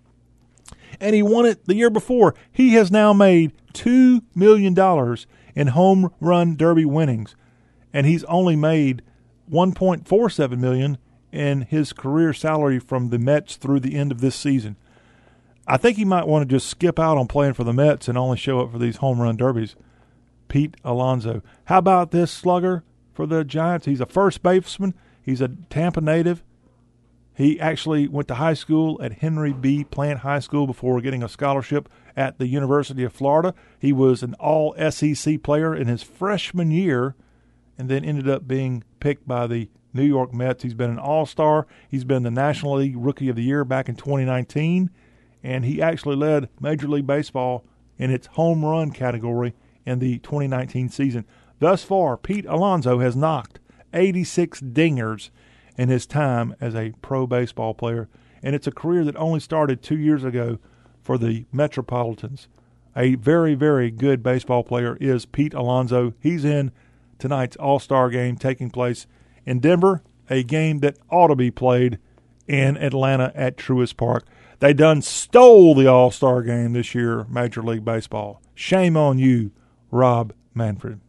And 1.01 1.15
he 1.15 1.23
won 1.23 1.47
it 1.47 1.65
the 1.67 1.75
year 1.75 1.91
before. 1.91 2.35
He 2.53 2.75
has 2.75 2.91
now 2.91 3.13
made 3.13 3.53
two 3.73 4.23
million 4.35 4.75
dollars 4.75 5.27
in 5.55 5.69
home 5.69 6.13
run 6.21 6.57
derby 6.57 6.85
winnings, 6.85 7.37
and 7.93 8.07
he's 8.07 8.25
only 8.25 8.57
made 8.57 9.03
1.47 9.51 10.59
million 10.59 10.99
in 11.33 11.63
his 11.63 11.93
career 11.93 12.33
salary 12.33 12.79
from 12.79 13.11
the 13.11 13.19
Mets 13.19 13.57
through 13.57 13.81
the 13.81 13.97
end 13.97 14.13
of 14.13 14.21
this 14.21 14.37
season. 14.37 14.77
I 15.67 15.77
think 15.77 15.97
he 15.97 16.05
might 16.05 16.27
want 16.27 16.49
to 16.49 16.55
just 16.55 16.69
skip 16.69 16.99
out 16.99 17.17
on 17.17 17.27
playing 17.27 17.55
for 17.55 17.65
the 17.65 17.73
Mets 17.73 18.09
and 18.09 18.19
only 18.19 18.37
show 18.37 18.61
up 18.61 18.71
for 18.71 18.79
these 18.79 18.97
home 18.97 19.21
run 19.21 19.37
derbies. 19.37 19.77
Pete 20.49 20.77
Alonso. 20.85 21.43
How 21.65 21.79
about 21.79 22.11
this 22.11 22.31
slugger 22.31 22.85
for 23.13 23.27
the 23.27 23.45
Giants? 23.45 23.87
He's 23.87 24.01
a 24.01 24.07
first 24.07 24.43
baseman. 24.43 24.95
He's 25.23 25.41
a 25.41 25.49
Tampa 25.71 26.01
native. 26.01 26.45
He 27.37 27.59
actually 27.59 28.07
went 28.07 28.29
to 28.29 28.35
high 28.35 28.55
school 28.55 29.01
at 29.03 29.15
Henry 29.15 29.53
B. 29.53 29.83
Plant 29.83 30.21
High 30.21 30.39
School 30.39 30.67
before 30.67 31.01
getting 31.01 31.23
a 31.23 31.29
scholarship 31.29 31.89
at 32.17 32.39
the 32.39 32.47
University 32.47 33.03
of 33.03 33.13
Florida. 33.13 33.55
He 33.79 33.93
was 33.93 34.23
an 34.23 34.35
all 34.35 34.75
SEC 34.91 35.43
player 35.43 35.75
in 35.75 35.89
his 35.89 36.03
freshman 36.03 36.71
year 36.71 37.17
and 37.77 37.89
then 37.89 38.05
ended 38.05 38.29
up 38.29 38.47
being 38.47 38.85
picked 39.01 39.27
by 39.27 39.49
the 39.49 39.69
New 39.93 40.05
York 40.05 40.33
Mets. 40.33 40.63
He's 40.63 40.75
been 40.75 40.91
an 40.91 40.99
all 40.99 41.27
star. 41.27 41.67
He's 41.89 42.05
been 42.05 42.23
the 42.23 42.31
National 42.31 42.77
League 42.77 42.97
Rookie 42.97 43.29
of 43.29 43.37
the 43.37 43.43
Year 43.43 43.65
back 43.65 43.89
in 43.89 43.97
2019, 43.97 44.91
and 45.43 45.65
he 45.65 45.83
actually 45.83 46.17
led 46.17 46.49
Major 46.61 46.89
League 46.89 47.07
Baseball 47.07 47.65
in 47.99 48.11
its 48.11 48.29
home 48.29 48.65
run 48.65 48.91
category 48.91 49.55
in 49.85 49.99
the 49.99 50.19
2019 50.19 50.89
season. 50.89 51.25
Thus 51.59 51.85
far, 51.85 52.17
Pete 52.17 52.47
Alonso 52.47 52.99
has 52.99 53.15
knocked 53.17 53.61
86 53.93 54.61
dingers 54.61 55.31
in 55.77 55.89
his 55.89 56.07
time 56.07 56.55
as 56.61 56.75
a 56.75 56.93
pro 57.03 57.27
baseball 57.27 57.75
player, 57.75 58.09
and 58.43 58.55
it's 58.55 58.67
a 58.67 58.73
career 58.73 59.05
that 59.05 59.17
only 59.17 59.41
started 59.41 59.83
two 59.83 59.99
years 59.99 60.25
ago 60.25 60.59
for 61.03 61.19
the 61.19 61.47
Metropolitans. 61.53 62.49
A 62.97 63.17
very, 63.17 63.55
very 63.55 63.91
good 63.91 64.23
baseball 64.23 64.63
player 64.63 64.97
is 65.01 65.27
Pete 65.27 65.55
Alonso. 65.55 66.15
He's 66.21 66.45
in 66.45 66.71
tonight's 67.19 67.57
All 67.57 67.79
Star 67.79 68.09
game 68.09 68.37
taking 68.37 68.71
place 68.71 69.07
in 69.45 69.61
Denver, 69.61 70.03
a 70.31 70.43
game 70.43 70.79
that 70.79 70.97
ought 71.11 71.29
to 71.29 71.37
be 71.37 71.51
played 71.51 71.99
in 72.47 72.77
Atlanta 72.77 73.33
at 73.35 73.57
Truist 73.57 73.97
Park. 73.97 74.25
They 74.61 74.73
done 74.73 75.03
stole 75.03 75.75
the 75.75 75.87
All 75.87 76.11
Star 76.11 76.43
game 76.43 76.73
this 76.73 76.95
year, 76.95 77.25
Major 77.29 77.63
League 77.63 77.85
Baseball. 77.85 78.41
Shame 78.55 78.97
on 78.97 79.19
you, 79.19 79.51
Rob 79.91 80.33
Manfred. 80.55 81.01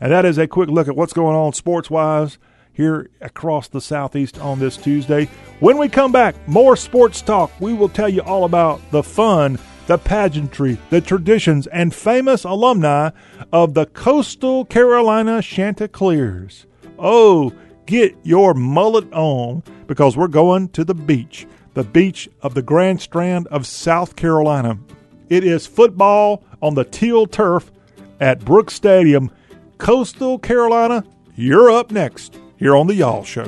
And 0.00 0.12
that 0.12 0.24
is 0.24 0.38
a 0.38 0.46
quick 0.46 0.68
look 0.68 0.88
at 0.88 0.96
what's 0.96 1.12
going 1.12 1.36
on 1.36 1.52
sports 1.52 1.90
wise 1.90 2.38
here 2.78 3.10
across 3.20 3.66
the 3.66 3.80
Southeast 3.80 4.38
on 4.38 4.60
this 4.60 4.76
Tuesday. 4.76 5.28
When 5.58 5.78
we 5.78 5.88
come 5.88 6.12
back, 6.12 6.36
more 6.46 6.76
sports 6.76 7.20
talk. 7.20 7.50
We 7.60 7.74
will 7.74 7.88
tell 7.88 8.08
you 8.08 8.22
all 8.22 8.44
about 8.44 8.80
the 8.92 9.02
fun, 9.02 9.58
the 9.88 9.98
pageantry, 9.98 10.78
the 10.88 11.00
traditions, 11.00 11.66
and 11.66 11.92
famous 11.92 12.44
alumni 12.44 13.10
of 13.52 13.74
the 13.74 13.86
Coastal 13.86 14.64
Carolina 14.64 15.42
Chanticleers. 15.42 16.66
Oh, 17.00 17.52
get 17.84 18.16
your 18.22 18.54
mullet 18.54 19.12
on 19.12 19.64
because 19.88 20.16
we're 20.16 20.28
going 20.28 20.68
to 20.68 20.84
the 20.84 20.94
beach, 20.94 21.48
the 21.74 21.82
beach 21.82 22.28
of 22.42 22.54
the 22.54 22.62
Grand 22.62 23.00
Strand 23.00 23.48
of 23.48 23.66
South 23.66 24.14
Carolina. 24.14 24.78
It 25.28 25.42
is 25.42 25.66
football 25.66 26.44
on 26.62 26.76
the 26.76 26.84
teal 26.84 27.26
turf 27.26 27.72
at 28.20 28.44
Brooks 28.44 28.74
Stadium. 28.74 29.32
Coastal 29.78 30.38
Carolina, 30.38 31.04
you're 31.34 31.72
up 31.72 31.90
next 31.90 32.38
here 32.58 32.76
on 32.76 32.88
The 32.88 32.94
Y'all 32.94 33.24
Show. 33.24 33.44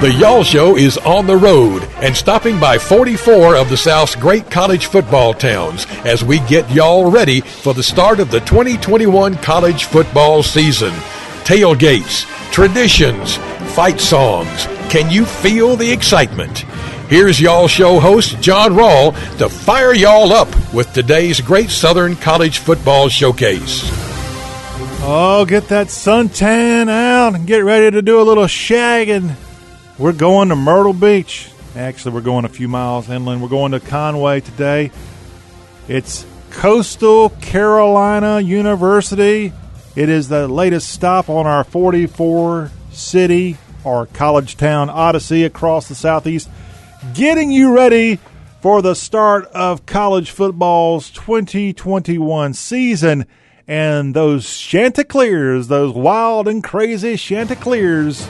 The 0.00 0.12
Y'all 0.12 0.44
Show 0.44 0.76
is 0.76 0.98
on 0.98 1.26
the 1.26 1.34
road 1.34 1.82
and 2.02 2.14
stopping 2.14 2.60
by 2.60 2.76
44 2.76 3.56
of 3.56 3.70
the 3.70 3.76
South's 3.76 4.14
great 4.14 4.50
college 4.50 4.86
football 4.86 5.32
towns 5.32 5.86
as 6.04 6.22
we 6.22 6.40
get 6.40 6.70
y'all 6.70 7.10
ready 7.10 7.40
for 7.40 7.72
the 7.72 7.82
start 7.82 8.20
of 8.20 8.30
the 8.30 8.40
2021 8.40 9.36
college 9.36 9.84
football 9.84 10.42
season. 10.42 10.92
Tailgates, 11.44 12.24
traditions, 12.50 13.36
fight 13.74 14.00
songs. 14.00 14.66
Can 14.88 15.10
you 15.10 15.26
feel 15.26 15.76
the 15.76 15.90
excitement? 15.90 16.60
Here's 17.10 17.38
y'all 17.38 17.68
show 17.68 18.00
host 18.00 18.40
John 18.40 18.72
Rawl 18.72 19.12
to 19.36 19.50
fire 19.50 19.92
y'all 19.92 20.32
up 20.32 20.48
with 20.72 20.90
today's 20.94 21.42
great 21.42 21.68
Southern 21.68 22.16
College 22.16 22.60
Football 22.60 23.10
Showcase. 23.10 23.82
Oh, 25.06 25.44
get 25.46 25.68
that 25.68 25.88
suntan 25.88 26.88
out 26.88 27.34
and 27.34 27.46
get 27.46 27.58
ready 27.58 27.90
to 27.90 28.00
do 28.00 28.22
a 28.22 28.24
little 28.24 28.44
shagging. 28.44 29.34
We're 29.98 30.14
going 30.14 30.48
to 30.48 30.56
Myrtle 30.56 30.94
Beach. 30.94 31.50
Actually, 31.76 32.14
we're 32.14 32.22
going 32.22 32.46
a 32.46 32.48
few 32.48 32.68
miles 32.68 33.10
inland. 33.10 33.42
We're 33.42 33.48
going 33.48 33.72
to 33.72 33.80
Conway 33.80 34.40
today. 34.40 34.92
It's 35.88 36.24
Coastal 36.52 37.28
Carolina 37.28 38.40
University. 38.40 39.52
It 39.96 40.08
is 40.08 40.28
the 40.28 40.48
latest 40.48 40.90
stop 40.90 41.28
on 41.28 41.46
our 41.46 41.62
44 41.62 42.72
city 42.90 43.58
or 43.84 44.06
college 44.06 44.56
town 44.56 44.90
odyssey 44.90 45.44
across 45.44 45.86
the 45.86 45.94
southeast, 45.94 46.48
getting 47.14 47.52
you 47.52 47.72
ready 47.72 48.18
for 48.60 48.82
the 48.82 48.94
start 48.94 49.44
of 49.52 49.86
college 49.86 50.32
football's 50.32 51.10
2021 51.10 52.54
season. 52.54 53.24
And 53.68 54.14
those 54.14 54.58
Chanticleers, 54.58 55.68
those 55.68 55.94
wild 55.94 56.48
and 56.48 56.64
crazy 56.64 57.16
Chanticleers, 57.16 58.26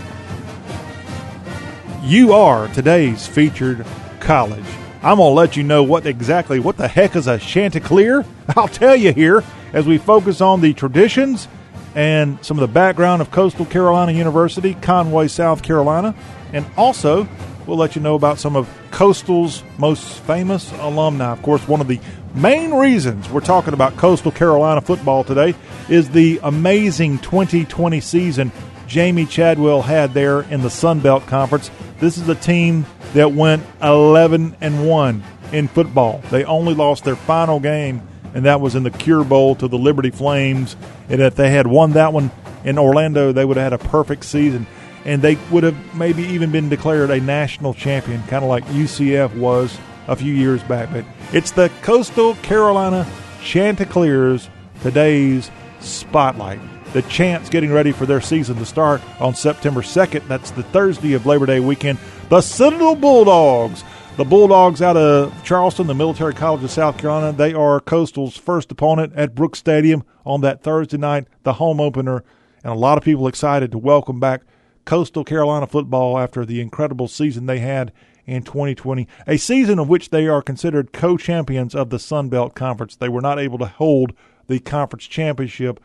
you 2.03 2.35
are 2.35 2.69
today's 2.69 3.27
featured 3.27 3.87
college. 4.21 4.67
I'm 5.03 5.17
going 5.17 5.31
to 5.31 5.35
let 5.35 5.57
you 5.57 5.63
know 5.63 5.83
what 5.83 6.05
exactly 6.05 6.59
what 6.59 6.77
the 6.77 6.89
heck 6.89 7.17
is 7.17 7.27
a 7.27 7.39
Chanticleer. 7.39 8.27
I'll 8.55 8.69
tell 8.69 8.97
you 8.97 9.15
here 9.15 9.43
as 9.73 9.87
we 9.87 9.99
focus 9.99 10.41
on 10.41 10.61
the 10.61 10.75
traditions 10.75 11.49
and 11.95 12.45
some 12.45 12.59
of 12.59 12.61
the 12.61 12.73
background 12.73 13.23
of 13.23 13.31
Coastal 13.31 13.67
Carolina 13.67 14.13
University, 14.13 14.75
Conway, 14.75 15.29
South 15.29 15.63
Carolina, 15.63 16.15
and 16.53 16.67
also 16.77 17.29
we'll 17.67 17.77
let 17.77 17.97
you 17.97 18.03
know 18.03 18.15
about 18.15 18.39
some 18.39 18.57
of 18.57 18.69
Coastal's 18.91 19.63
most 19.79 20.05
famous 20.21 20.73
alumni. 20.73 21.33
Of 21.33 21.43
course, 21.43 21.67
one 21.67 21.81
of 21.81 21.89
the 21.89 22.01
main 22.35 22.73
reasons 22.75 23.29
we're 23.29 23.41
talking 23.41 23.75
about 23.75 23.97
Coastal 23.97 24.33
Carolina 24.33 24.81
football 24.81 25.25
today 25.25 25.55
is 25.89 26.11
the 26.11 26.41
amazing 26.43 27.19
2020 27.19 28.01
season 28.01 28.53
Jamey 28.87 29.29
Chadwell 29.29 29.83
had 29.83 30.15
there 30.15 30.43
in 30.43 30.63
the 30.63 30.71
Sun 30.71 31.01
Belt 31.01 31.27
Conference. 31.27 31.71
This 32.01 32.19
is 32.19 32.29
a 32.29 32.35
team 32.35 32.87
that 33.15 33.33
went 33.33 33.65
11 33.83 34.57
and 34.61 34.87
1 34.87 35.23
in 35.53 35.69
football. 35.69 36.23
They 36.31 36.45
only 36.45 36.75
lost 36.75 37.05
their 37.05 37.17
final 37.17 37.61
game 37.61 38.03
and 38.35 38.45
that 38.45 38.61
was 38.61 38.75
in 38.75 38.83
the 38.83 38.91
Cure 38.91 39.25
Bowl 39.25 39.55
to 39.57 39.69
the 39.69 39.79
Liberty 39.79 40.11
Flames. 40.11 40.77
And 41.09 41.23
if 41.23 41.37
they 41.37 41.51
had 41.51 41.67
won 41.67 41.93
that 41.93 42.13
one 42.13 42.31
in 42.65 42.79
Orlando, 42.79 43.33
they 43.33 43.45
would 43.45 43.57
have 43.57 43.73
had 43.73 43.81
a 43.81 43.89
perfect 43.89 44.25
season. 44.25 44.67
And 45.05 45.23
they 45.23 45.37
would 45.51 45.63
have 45.63 45.95
maybe 45.95 46.25
even 46.25 46.51
been 46.51 46.69
declared 46.69 47.11
a 47.11 47.21
national 47.21 47.75
champion, 47.75 48.23
kind 48.25 48.43
of 48.43 48.51
like 48.51 48.65
UCF 48.67 49.37
was 49.37 49.79
a 50.09 50.17
few 50.17 50.35
years 50.35 50.63
back. 50.65 50.91
But 50.93 51.05
it's 51.33 51.53
the 51.53 51.71
Coastal 51.83 52.35
Carolina 52.37 53.07
Chanticleers, 53.43 54.49
today's 54.83 55.51
spotlight. 55.81 56.59
The 56.93 57.03
Chants 57.03 57.51
getting 57.51 57.73
ready 57.73 57.93
for 57.93 58.07
their 58.07 58.21
season 58.21 58.57
to 58.57 58.65
start 58.65 59.03
on 59.21 59.35
September 59.35 59.83
2nd. 59.83 60.27
That's 60.29 60.51
the 60.53 60.63
Thursday 60.63 61.13
of 61.13 61.27
Labor 61.27 61.47
Day 61.47 61.61
weekend. 61.61 61.99
The 62.31 62.41
Citadel 62.41 62.97
Bulldogs 62.97 63.85
the 64.17 64.25
Bulldogs 64.25 64.81
out 64.81 64.97
of 64.97 65.35
Charleston, 65.43 65.89
the 65.89 65.95
Military 65.95 66.35
College 66.35 66.63
of 66.63 66.71
South 66.71 66.99
Carolina, 66.99 67.33
they 67.33 67.53
are 67.53 67.81
Coastal's 67.81 68.37
first 68.37 68.71
opponent 68.71 69.13
at 69.17 69.35
Brooks 69.35 69.59
Stadium 69.59 70.05
on 70.25 70.41
that 70.43 70.63
Thursday 70.63 70.99
night, 70.99 71.27
the 71.43 71.55
home 71.55 71.81
opener. 71.81 72.23
And 72.63 72.73
a 72.73 72.77
lot 72.77 72.97
of 72.97 73.03
people 73.03 73.27
excited 73.27 73.73
to 73.73 73.79
welcome 73.79 74.21
back 74.21 74.43
Coastal 74.85 75.25
Carolina 75.25 75.67
football 75.67 76.17
after 76.17 76.45
the 76.45 76.61
incredible 76.61 77.09
season 77.09 77.47
they 77.47 77.59
had 77.59 77.93
in 78.25 78.45
2020, 78.45 79.09
a 79.27 79.37
season 79.37 79.81
of 79.81 79.89
which 79.89 80.11
they 80.11 80.29
are 80.29 80.43
considered 80.43 80.93
co 80.93 81.17
champions 81.17 81.75
of 81.75 81.91
the 81.91 81.99
Sun 81.99 82.29
Belt 82.29 82.55
Conference. 82.55 82.95
They 82.95 83.09
were 83.09 83.21
not 83.21 83.41
able 83.41 83.59
to 83.59 83.67
hold 83.67 84.13
the 84.47 84.61
conference 84.61 85.07
championship 85.07 85.81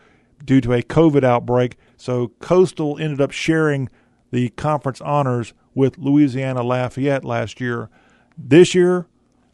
due 0.46 0.62
to 0.62 0.74
a 0.74 0.84
COVID 0.84 1.24
outbreak, 1.24 1.78
so 1.98 2.28
Coastal 2.40 3.00
ended 3.00 3.22
up 3.22 3.32
sharing 3.32 3.90
the 4.30 4.50
conference 4.50 5.02
honors 5.02 5.54
with 5.74 5.98
Louisiana 5.98 6.62
Lafayette 6.62 7.26
last 7.26 7.60
year. 7.60 7.90
This 8.42 8.74
year, 8.74 9.06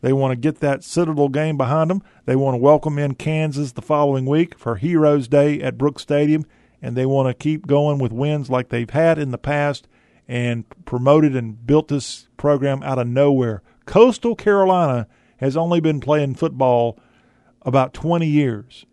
they 0.01 0.13
want 0.13 0.31
to 0.31 0.35
get 0.35 0.59
that 0.59 0.83
Citadel 0.83 1.27
game 1.27 1.57
behind 1.57 1.89
them. 1.89 2.03
They 2.25 2.35
want 2.35 2.53
to 2.53 2.59
welcome 2.59 2.99
in 2.99 3.15
Kansas 3.15 3.71
the 3.71 3.81
following 3.81 4.27
week 4.27 4.59
for 4.59 4.75
Heroes 4.75 5.27
Day 5.27 5.59
at 5.59 5.77
Brooks 5.77 6.03
Stadium, 6.03 6.45
and 6.83 6.95
they 6.95 7.05
want 7.07 7.27
to 7.27 7.33
keep 7.33 7.65
going 7.65 7.97
with 7.97 8.11
wins 8.11 8.49
like 8.49 8.69
they've 8.69 8.89
had 8.89 9.17
in 9.17 9.31
the 9.31 9.39
past 9.39 9.87
and 10.27 10.65
promoted 10.85 11.35
and 11.35 11.65
built 11.65 11.87
this 11.87 12.27
program 12.37 12.83
out 12.83 12.99
of 12.99 13.07
nowhere. 13.07 13.63
Coastal 13.87 14.35
Carolina 14.35 15.07
has 15.37 15.57
only 15.57 15.79
been 15.79 15.99
playing 15.99 16.35
football 16.35 16.99
about 17.63 17.91
20 17.91 18.27
years. 18.27 18.85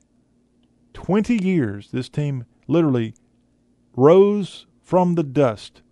20 0.95 1.37
years, 1.45 1.91
this 1.91 2.09
team 2.09 2.47
literally 2.67 3.15
rose 3.95 4.65
from 4.83 5.17
the 5.17 5.23
dust. 5.23 5.83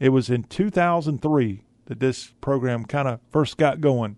It 0.00 0.08
was 0.08 0.30
in 0.30 0.44
2003 0.44 1.65
that 1.86 2.00
this 2.00 2.32
program 2.40 2.84
kind 2.84 3.08
of 3.08 3.20
first 3.30 3.56
got 3.56 3.80
going 3.80 4.16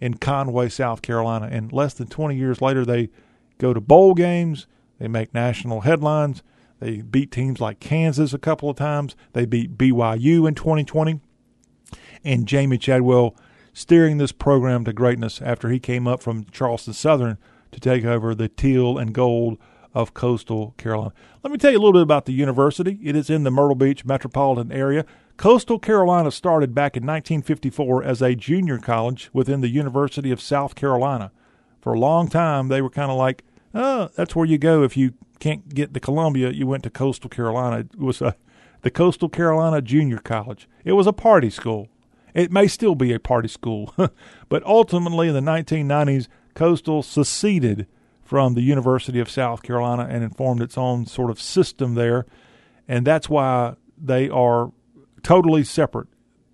in 0.00 0.14
Conway, 0.14 0.68
South 0.68 1.02
Carolina. 1.02 1.48
And 1.50 1.72
less 1.72 1.94
than 1.94 2.08
20 2.08 2.36
years 2.36 2.60
later, 2.60 2.84
they 2.84 3.10
go 3.58 3.72
to 3.74 3.80
bowl 3.80 4.14
games, 4.14 4.66
they 4.98 5.08
make 5.08 5.34
national 5.34 5.82
headlines. 5.82 6.42
They 6.80 7.02
beat 7.02 7.30
teams 7.30 7.60
like 7.60 7.78
Kansas 7.78 8.32
a 8.32 8.38
couple 8.38 8.70
of 8.70 8.76
times. 8.76 9.14
They 9.34 9.44
beat 9.44 9.76
BYU 9.76 10.48
in 10.48 10.54
2020. 10.54 11.20
And 12.24 12.46
Jamey 12.46 12.80
Chadwell 12.80 13.36
steering 13.72 14.18
this 14.18 14.32
program 14.32 14.84
to 14.84 14.92
greatness 14.92 15.40
after 15.42 15.68
he 15.68 15.78
came 15.78 16.08
up 16.08 16.22
from 16.22 16.46
Charleston 16.50 16.94
Southern 16.94 17.38
to 17.72 17.80
take 17.80 18.04
over 18.04 18.34
the 18.34 18.48
teal 18.48 18.98
and 18.98 19.14
gold 19.14 19.58
of 19.94 20.14
coastal 20.14 20.74
Carolina. 20.76 21.12
Let 21.42 21.52
me 21.52 21.58
tell 21.58 21.70
you 21.70 21.78
a 21.78 21.80
little 21.80 21.92
bit 21.92 22.02
about 22.02 22.26
the 22.26 22.32
university. 22.32 22.98
It 23.02 23.16
is 23.16 23.28
in 23.30 23.44
the 23.44 23.50
Myrtle 23.50 23.74
Beach 23.74 24.04
metropolitan 24.04 24.72
area. 24.72 25.04
Coastal 25.40 25.78
Carolina 25.78 26.30
started 26.30 26.74
back 26.74 26.98
in 26.98 27.02
1954 27.04 28.04
as 28.04 28.20
a 28.20 28.34
junior 28.34 28.76
college 28.76 29.30
within 29.32 29.62
the 29.62 29.70
University 29.70 30.30
of 30.30 30.38
South 30.38 30.74
Carolina. 30.74 31.32
For 31.80 31.94
a 31.94 31.98
long 31.98 32.28
time, 32.28 32.68
they 32.68 32.82
were 32.82 32.90
kind 32.90 33.10
of 33.10 33.16
like, 33.16 33.42
oh, 33.74 34.10
that's 34.14 34.36
where 34.36 34.44
you 34.44 34.58
go 34.58 34.82
if 34.82 34.98
you 34.98 35.14
can't 35.38 35.74
get 35.74 35.94
to 35.94 36.00
Columbia. 36.00 36.50
You 36.50 36.66
went 36.66 36.82
to 36.82 36.90
Coastal 36.90 37.30
Carolina. 37.30 37.78
It 37.78 37.98
was 37.98 38.20
a, 38.20 38.36
the 38.82 38.90
Coastal 38.90 39.30
Carolina 39.30 39.80
Junior 39.80 40.18
College. 40.18 40.68
It 40.84 40.92
was 40.92 41.06
a 41.06 41.12
party 41.14 41.48
school. 41.48 41.88
It 42.34 42.52
may 42.52 42.66
still 42.66 42.94
be 42.94 43.14
a 43.14 43.18
party 43.18 43.48
school, 43.48 43.94
but 44.50 44.62
ultimately 44.66 45.28
in 45.28 45.34
the 45.34 45.40
1990s, 45.40 46.28
Coastal 46.52 47.02
seceded 47.02 47.86
from 48.22 48.52
the 48.52 48.60
University 48.60 49.20
of 49.20 49.30
South 49.30 49.62
Carolina 49.62 50.06
and 50.06 50.36
formed 50.36 50.60
its 50.60 50.76
own 50.76 51.06
sort 51.06 51.30
of 51.30 51.40
system 51.40 51.94
there. 51.94 52.26
And 52.86 53.06
that's 53.06 53.30
why 53.30 53.76
they 53.96 54.28
are 54.28 54.72
totally 55.22 55.64
separate. 55.64 56.08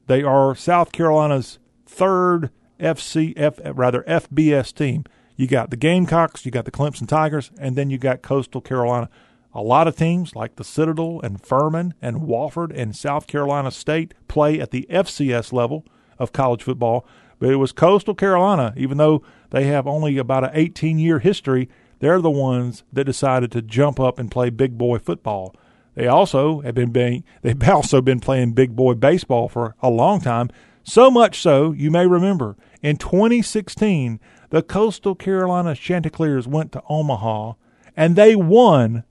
They 0.07 0.23
are 0.23 0.55
South 0.55 0.93
Carolina's 0.93 1.59
third 1.85 2.51
FCF 2.79 3.61
rather 3.75 4.03
FBS 4.03 4.73
team. 4.75 5.05
You 5.37 5.47
got 5.47 5.71
the 5.71 5.77
Gamecocks, 5.77 6.45
you 6.45 6.51
got 6.51 6.65
the 6.65 6.71
Clemson 6.71 7.07
Tigers, 7.07 7.51
and 7.59 7.77
then 7.77 7.91
you 7.91 7.99
got 7.99 8.23
Coastal 8.23 8.61
Carolina. 8.61 9.09
A 9.53 9.63
lot 9.63 9.89
of 9.89 9.97
teams 9.97 10.37
like 10.37 10.57
the 10.57 10.65
Citadel 10.65 11.21
and 11.23 11.43
Furman 11.43 11.95
and 12.01 12.23
Wofford 12.23 12.73
and 12.75 12.95
South 12.95 13.27
Carolina 13.27 13.71
State 13.71 14.15
play 14.29 14.61
at 14.61 14.71
the 14.71 14.87
FCS 14.91 15.53
level 15.53 15.85
of 16.19 16.33
college 16.33 16.63
football, 16.63 17.07
but 17.39 17.51
it 17.51 17.57
was 17.57 17.73
Coastal 17.73 18.15
Carolina, 18.15 18.73
even 18.77 18.99
though 18.99 19.23
they 19.51 19.65
have 19.65 19.87
only 19.87 20.19
about 20.19 20.45
an 20.45 20.51
18 20.53 20.99
year 20.99 21.19
history, 21.19 21.69
they're 21.99 22.21
the 22.21 22.31
ones 22.31 22.85
that 22.93 23.05
decided 23.05 23.51
to 23.53 23.63
jump 23.63 23.99
up 23.99 24.19
and 24.19 24.31
play 24.31 24.51
big 24.51 24.77
boy 24.77 24.99
football. 24.99 25.55
They 25.97 26.07
also 26.07 26.61
have 26.61 26.75
been 26.75 26.93
being, 26.93 27.25
they've 27.43 27.69
also 27.69 28.01
been 28.01 28.21
playing 28.21 28.53
big 28.53 28.77
boy 28.77 28.95
baseball 28.95 29.49
for 29.49 29.75
a 29.83 29.91
long 29.91 30.21
time. 30.21 30.51
So 30.85 31.11
much 31.11 31.41
so, 31.41 31.73
you 31.73 31.91
may 31.91 32.07
remember, 32.07 32.57
in 32.81 32.97
2016, 32.97 34.21
the 34.51 34.63
Coastal 34.63 35.17
Carolina 35.17 35.75
Chanticleers 35.75 36.47
went 36.47 36.71
to 36.73 36.83
Omaha 36.89 37.55
and 37.97 38.15
they 38.15 38.37
won 38.37 39.03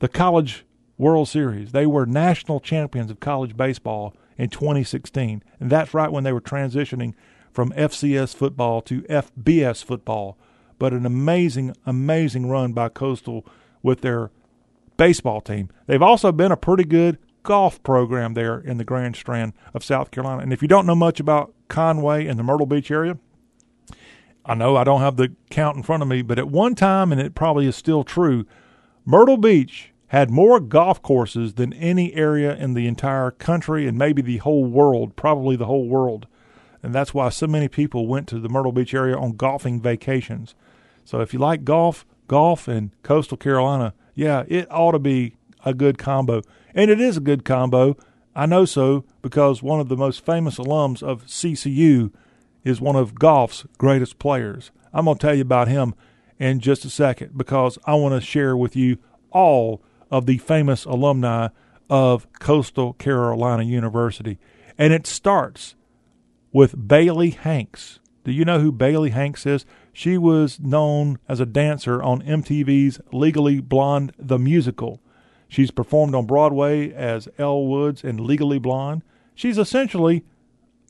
the 0.00 0.08
College 0.08 0.64
World 0.98 1.28
Series. 1.28 1.72
They 1.72 1.86
were 1.86 2.06
national 2.06 2.58
champions 2.58 3.10
of 3.10 3.20
college 3.20 3.56
baseball 3.56 4.14
in 4.36 4.48
2016. 4.50 5.42
And 5.60 5.70
that's 5.70 5.94
right 5.94 6.10
when 6.10 6.24
they 6.24 6.32
were 6.32 6.40
transitioning 6.40 7.14
from 7.52 7.70
FCS 7.72 8.34
football 8.34 8.82
to 8.82 9.02
FBS 9.02 9.84
football. 9.84 10.36
But 10.78 10.92
an 10.92 11.06
amazing, 11.06 11.74
amazing 11.86 12.48
run 12.48 12.72
by 12.72 12.88
Coastal 12.88 13.46
with 13.82 14.00
their 14.00 14.30
baseball 14.96 15.40
team. 15.40 15.70
They've 15.86 16.02
also 16.02 16.32
been 16.32 16.52
a 16.52 16.56
pretty 16.56 16.84
good 16.84 17.18
golf 17.42 17.82
program 17.82 18.34
there 18.34 18.58
in 18.58 18.76
the 18.76 18.84
Grand 18.84 19.16
Strand 19.16 19.52
of 19.72 19.84
South 19.84 20.10
Carolina. 20.10 20.42
And 20.42 20.52
if 20.52 20.62
you 20.62 20.68
don't 20.68 20.86
know 20.86 20.94
much 20.94 21.20
about 21.20 21.54
Conway 21.68 22.26
and 22.26 22.38
the 22.38 22.42
Myrtle 22.42 22.66
Beach 22.66 22.90
area, 22.90 23.18
I 24.44 24.54
know 24.54 24.76
I 24.76 24.84
don't 24.84 25.00
have 25.00 25.16
the 25.16 25.34
count 25.50 25.76
in 25.76 25.82
front 25.82 26.02
of 26.02 26.08
me, 26.08 26.22
but 26.22 26.38
at 26.38 26.48
one 26.48 26.74
time, 26.74 27.12
and 27.12 27.20
it 27.20 27.34
probably 27.34 27.66
is 27.66 27.76
still 27.76 28.04
true, 28.04 28.46
Myrtle 29.04 29.36
Beach 29.36 29.92
had 30.08 30.30
more 30.30 30.60
golf 30.60 31.02
courses 31.02 31.54
than 31.54 31.72
any 31.72 32.14
area 32.14 32.54
in 32.54 32.74
the 32.74 32.86
entire 32.86 33.30
country 33.32 33.86
and 33.88 33.98
maybe 33.98 34.22
the 34.22 34.38
whole 34.38 34.64
world, 34.64 35.16
probably 35.16 35.56
the 35.56 35.66
whole 35.66 35.88
world. 35.88 36.26
And 36.82 36.94
that's 36.94 37.12
why 37.12 37.28
so 37.30 37.48
many 37.48 37.66
people 37.66 38.06
went 38.06 38.28
to 38.28 38.38
the 38.38 38.48
Myrtle 38.48 38.70
Beach 38.70 38.94
area 38.94 39.16
on 39.16 39.36
golfing 39.36 39.80
vacations. 39.80 40.54
So 41.04 41.20
if 41.20 41.32
you 41.32 41.40
like 41.40 41.64
golf, 41.64 42.06
golf 42.28 42.68
in 42.68 42.92
coastal 43.02 43.36
Carolina 43.36 43.94
yeah, 44.16 44.44
it 44.48 44.66
ought 44.72 44.92
to 44.92 44.98
be 44.98 45.36
a 45.64 45.72
good 45.72 45.98
combo. 45.98 46.42
And 46.74 46.90
it 46.90 47.00
is 47.00 47.16
a 47.16 47.20
good 47.20 47.44
combo. 47.44 47.96
I 48.34 48.46
know 48.46 48.64
so 48.64 49.04
because 49.22 49.62
one 49.62 49.78
of 49.78 49.88
the 49.88 49.96
most 49.96 50.24
famous 50.24 50.56
alums 50.56 51.02
of 51.02 51.26
CCU 51.26 52.12
is 52.64 52.80
one 52.80 52.96
of 52.96 53.14
golf's 53.14 53.64
greatest 53.78 54.18
players. 54.18 54.72
I'm 54.92 55.04
going 55.04 55.18
to 55.18 55.26
tell 55.26 55.34
you 55.34 55.42
about 55.42 55.68
him 55.68 55.94
in 56.38 56.60
just 56.60 56.84
a 56.84 56.90
second 56.90 57.36
because 57.36 57.78
I 57.84 57.94
want 57.94 58.14
to 58.14 58.26
share 58.26 58.56
with 58.56 58.74
you 58.74 58.98
all 59.30 59.82
of 60.10 60.26
the 60.26 60.38
famous 60.38 60.84
alumni 60.84 61.48
of 61.88 62.30
Coastal 62.40 62.94
Carolina 62.94 63.62
University. 63.62 64.38
And 64.78 64.92
it 64.92 65.06
starts 65.06 65.74
with 66.52 66.88
Bailey 66.88 67.30
Hanks. 67.30 68.00
Do 68.24 68.32
you 68.32 68.44
know 68.44 68.60
who 68.60 68.72
Bailey 68.72 69.10
Hanks 69.10 69.46
is? 69.46 69.66
She 69.96 70.18
was 70.18 70.60
known 70.60 71.18
as 71.26 71.40
a 71.40 71.46
dancer 71.46 72.02
on 72.02 72.20
MTV's 72.20 73.00
Legally 73.14 73.60
Blonde 73.60 74.12
the 74.18 74.38
Musical. 74.38 75.00
She's 75.48 75.70
performed 75.70 76.14
on 76.14 76.26
Broadway 76.26 76.92
as 76.92 77.30
Elle 77.38 77.64
Woods 77.64 78.04
in 78.04 78.26
Legally 78.26 78.58
Blonde. 78.58 79.02
She's 79.34 79.56
essentially 79.56 80.22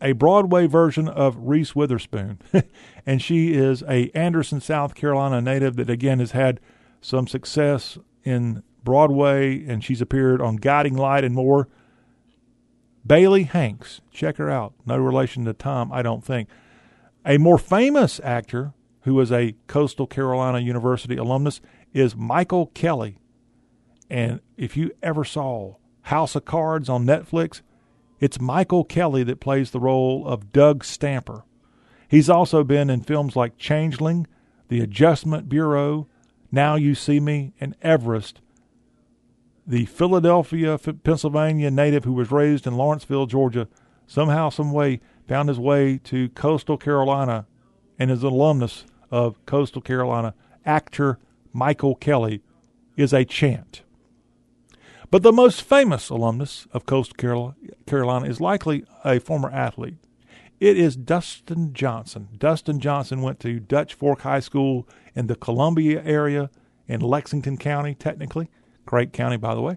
a 0.02 0.10
Broadway 0.10 0.66
version 0.66 1.06
of 1.06 1.36
Reese 1.38 1.72
Witherspoon, 1.76 2.40
and 3.06 3.22
she 3.22 3.54
is 3.54 3.84
a 3.88 4.10
Anderson, 4.10 4.60
South 4.60 4.96
Carolina 4.96 5.40
native 5.40 5.76
that 5.76 5.88
again 5.88 6.18
has 6.18 6.32
had 6.32 6.58
some 7.00 7.28
success 7.28 7.98
in 8.24 8.64
Broadway, 8.82 9.64
and 9.66 9.84
she's 9.84 10.00
appeared 10.00 10.42
on 10.42 10.56
Guiding 10.56 10.96
Light 10.96 11.22
and 11.22 11.32
more. 11.32 11.68
Bailey 13.06 13.44
Hanks, 13.44 14.00
check 14.10 14.38
her 14.38 14.50
out. 14.50 14.74
No 14.84 14.96
relation 14.96 15.44
to 15.44 15.52
Tom, 15.52 15.92
I 15.92 16.02
don't 16.02 16.24
think. 16.24 16.48
A 17.24 17.38
more 17.38 17.56
famous 17.56 18.20
actor 18.24 18.72
who 19.06 19.14
was 19.14 19.30
a 19.30 19.54
Coastal 19.68 20.08
Carolina 20.08 20.58
University 20.58 21.16
alumnus 21.16 21.60
is 21.94 22.16
Michael 22.16 22.66
Kelly. 22.66 23.18
And 24.10 24.40
if 24.56 24.76
you 24.76 24.90
ever 25.00 25.24
saw 25.24 25.76
House 26.02 26.34
of 26.34 26.44
Cards 26.44 26.88
on 26.88 27.06
Netflix, 27.06 27.60
it's 28.18 28.40
Michael 28.40 28.82
Kelly 28.82 29.22
that 29.22 29.38
plays 29.38 29.70
the 29.70 29.78
role 29.78 30.26
of 30.26 30.52
Doug 30.52 30.82
Stamper. 30.84 31.44
He's 32.08 32.28
also 32.28 32.64
been 32.64 32.90
in 32.90 33.02
films 33.02 33.36
like 33.36 33.58
Changeling, 33.58 34.26
The 34.66 34.80
Adjustment 34.80 35.48
Bureau, 35.48 36.08
Now 36.50 36.74
You 36.74 36.96
See 36.96 37.20
Me, 37.20 37.52
and 37.60 37.76
Everest. 37.82 38.40
The 39.64 39.86
Philadelphia, 39.86 40.78
Pennsylvania 40.78 41.70
native 41.70 42.02
who 42.02 42.12
was 42.12 42.32
raised 42.32 42.66
in 42.66 42.76
Lawrenceville, 42.76 43.26
Georgia, 43.26 43.68
somehow, 44.08 44.48
some 44.48 44.72
way, 44.72 45.00
found 45.28 45.48
his 45.48 45.60
way 45.60 45.98
to 45.98 46.28
Coastal 46.30 46.76
Carolina 46.76 47.46
and 48.00 48.10
is 48.10 48.24
an 48.24 48.32
alumnus 48.32 48.84
of 49.10 49.44
Coastal 49.46 49.82
Carolina. 49.82 50.34
Actor 50.64 51.18
Michael 51.52 51.94
Kelly 51.94 52.42
is 52.96 53.12
a 53.12 53.24
chant. 53.24 53.82
But 55.10 55.22
the 55.22 55.32
most 55.32 55.62
famous 55.62 56.08
alumnus 56.08 56.66
of 56.72 56.86
Coastal 56.86 57.54
Carolina 57.86 58.26
is 58.26 58.40
likely 58.40 58.84
a 59.04 59.20
former 59.20 59.50
athlete. 59.50 59.96
It 60.58 60.78
is 60.78 60.96
Dustin 60.96 61.74
Johnson. 61.74 62.28
Dustin 62.36 62.80
Johnson 62.80 63.22
went 63.22 63.40
to 63.40 63.60
Dutch 63.60 63.94
Fork 63.94 64.22
High 64.22 64.40
School 64.40 64.88
in 65.14 65.26
the 65.26 65.36
Columbia 65.36 66.02
area 66.04 66.50
in 66.88 67.00
Lexington 67.00 67.58
County, 67.58 67.94
technically. 67.94 68.48
Great 68.86 69.12
county, 69.12 69.36
by 69.36 69.54
the 69.54 69.60
way. 69.60 69.76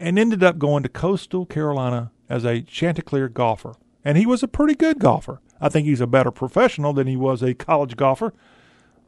And 0.00 0.18
ended 0.18 0.42
up 0.42 0.58
going 0.58 0.82
to 0.82 0.88
Coastal 0.88 1.46
Carolina 1.46 2.10
as 2.28 2.44
a 2.44 2.62
Chanticleer 2.62 3.28
golfer. 3.28 3.74
And 4.04 4.18
he 4.18 4.26
was 4.26 4.42
a 4.42 4.48
pretty 4.48 4.74
good 4.74 4.98
golfer. 4.98 5.40
I 5.60 5.68
think 5.68 5.86
he's 5.86 6.00
a 6.00 6.06
better 6.06 6.30
professional 6.30 6.92
than 6.92 7.06
he 7.06 7.16
was 7.16 7.42
a 7.42 7.54
college 7.54 7.96
golfer. 7.96 8.32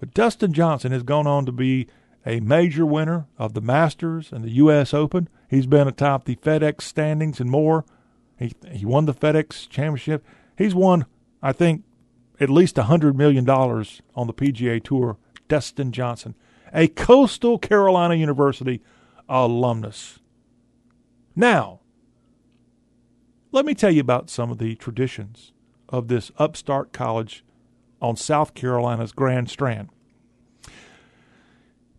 But 0.01 0.15
Dustin 0.15 0.53
Johnson 0.55 0.93
has 0.93 1.03
gone 1.03 1.27
on 1.27 1.47
to 1.47 1.53
be 1.53 1.87
a 2.27 2.41
major 2.41 2.85
winner 2.85 3.27
of 3.39 3.55
the 3.55 3.61
Masters 3.61 4.33
and 4.33 4.43
the 4.43 4.51
U.S. 4.53 4.93
Open. 4.93 5.29
He's 5.49 5.67
been 5.67 5.87
atop 5.87 6.25
the 6.25 6.37
FedEx 6.37 6.83
standings 6.83 7.39
and 7.39 7.51
more. 7.51 7.85
He 8.39 8.55
he 8.73 8.87
won 8.87 9.05
the 9.05 9.15
FedEx 9.15 9.69
Championship. 9.69 10.25
He's 10.57 10.75
won, 10.75 11.05
I 11.43 11.53
think, 11.53 11.85
at 12.41 12.49
least 12.49 12.79
a 12.79 12.85
hundred 12.85 13.17
million 13.17 13.45
dollars 13.45 14.01
on 14.15 14.27
the 14.27 14.35
PGA 14.35 14.83
Tour. 14.83 15.19
Dustin 15.49 15.93
Johnson, 15.93 16.35
a 16.73 16.89
Coastal 16.89 17.59
Carolina 17.59 18.15
University 18.15 18.81
alumnus. 19.29 20.21
Now, 21.35 21.81
let 23.53 23.67
me 23.67 23.75
tell 23.75 23.91
you 23.91 24.01
about 24.01 24.31
some 24.31 24.51
of 24.51 24.59
the 24.59 24.77
traditions 24.77 25.53
of 25.89 26.09
this 26.09 26.31
upstart 26.39 26.93
college 26.93 27.45
on 28.01 28.17
South 28.17 28.55
Carolina's 28.55 29.13
Grand 29.13 29.51
Strand. 29.51 29.89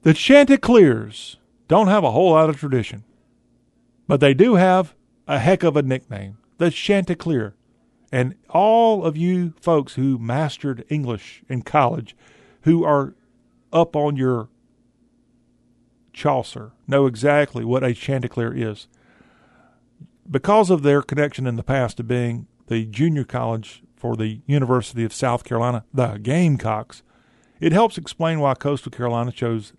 The 0.04 0.14
Chanticleers 0.14 1.38
don't 1.68 1.88
have 1.88 2.04
a 2.04 2.12
whole 2.12 2.32
lot 2.32 2.50
of 2.50 2.60
tradition, 2.60 3.04
but 4.08 4.20
they 4.20 4.34
do 4.34 4.56
have 4.56 4.96
a 5.28 5.40
heck 5.40 5.64
of 5.64 5.78
a 5.78 5.84
nickname, 5.84 6.38
the 6.58 6.72
Chanticleer. 6.72 7.56
And 8.12 8.36
all 8.50 9.06
of 9.06 9.16
you 9.16 9.54
folks 9.62 9.94
who 9.94 10.18
mastered 10.18 10.84
English 10.90 11.44
in 11.48 11.62
college, 11.62 12.16
who 12.64 12.84
are 12.84 13.14
up 13.72 13.96
on 13.96 14.18
your 14.18 14.50
Chaucer, 16.14 16.74
know 16.88 17.06
exactly 17.06 17.64
what 17.64 17.84
a 17.84 17.94
Chanticleer 17.94 18.54
is. 18.54 18.88
Because 20.30 20.70
of 20.70 20.84
their 20.84 21.02
connection 21.02 21.48
in 21.48 21.56
the 21.56 21.64
past 21.64 21.98
to 21.98 22.04
being 22.04 22.48
the 22.68 22.86
junior 22.86 23.24
college 23.24 23.84
for 24.02 24.16
the 24.16 24.42
University 24.48 25.04
of 25.04 25.14
South 25.14 25.44
Carolina, 25.44 25.86
the 25.94 26.18
Gamecocks, 26.18 27.04
it 27.60 27.72
helps 27.72 28.00
explain 28.00 28.40
why 28.40 28.56
Coastal 28.56 28.92
Carolina 28.92 29.32
chose 29.32 29.74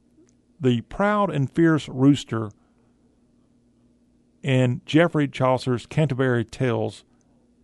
the 0.60 0.82
proud 0.82 1.28
and 1.28 1.50
fierce 1.50 1.88
rooster 1.88 2.52
in 4.40 4.80
Geoffrey 4.86 5.26
Chaucer's 5.26 5.86
Canterbury 5.86 6.44
Tales, 6.44 7.02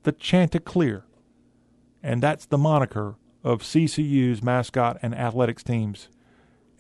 the 0.03 0.11
Chanticleer. 0.11 1.05
And 2.03 2.21
that's 2.21 2.47
the 2.47 2.59
moniker 2.59 3.15
of 3.45 3.63
CCU's 3.63 4.43
mascot 4.43 4.99
and 5.01 5.15
athletics 5.15 5.63
teams. 5.63 6.09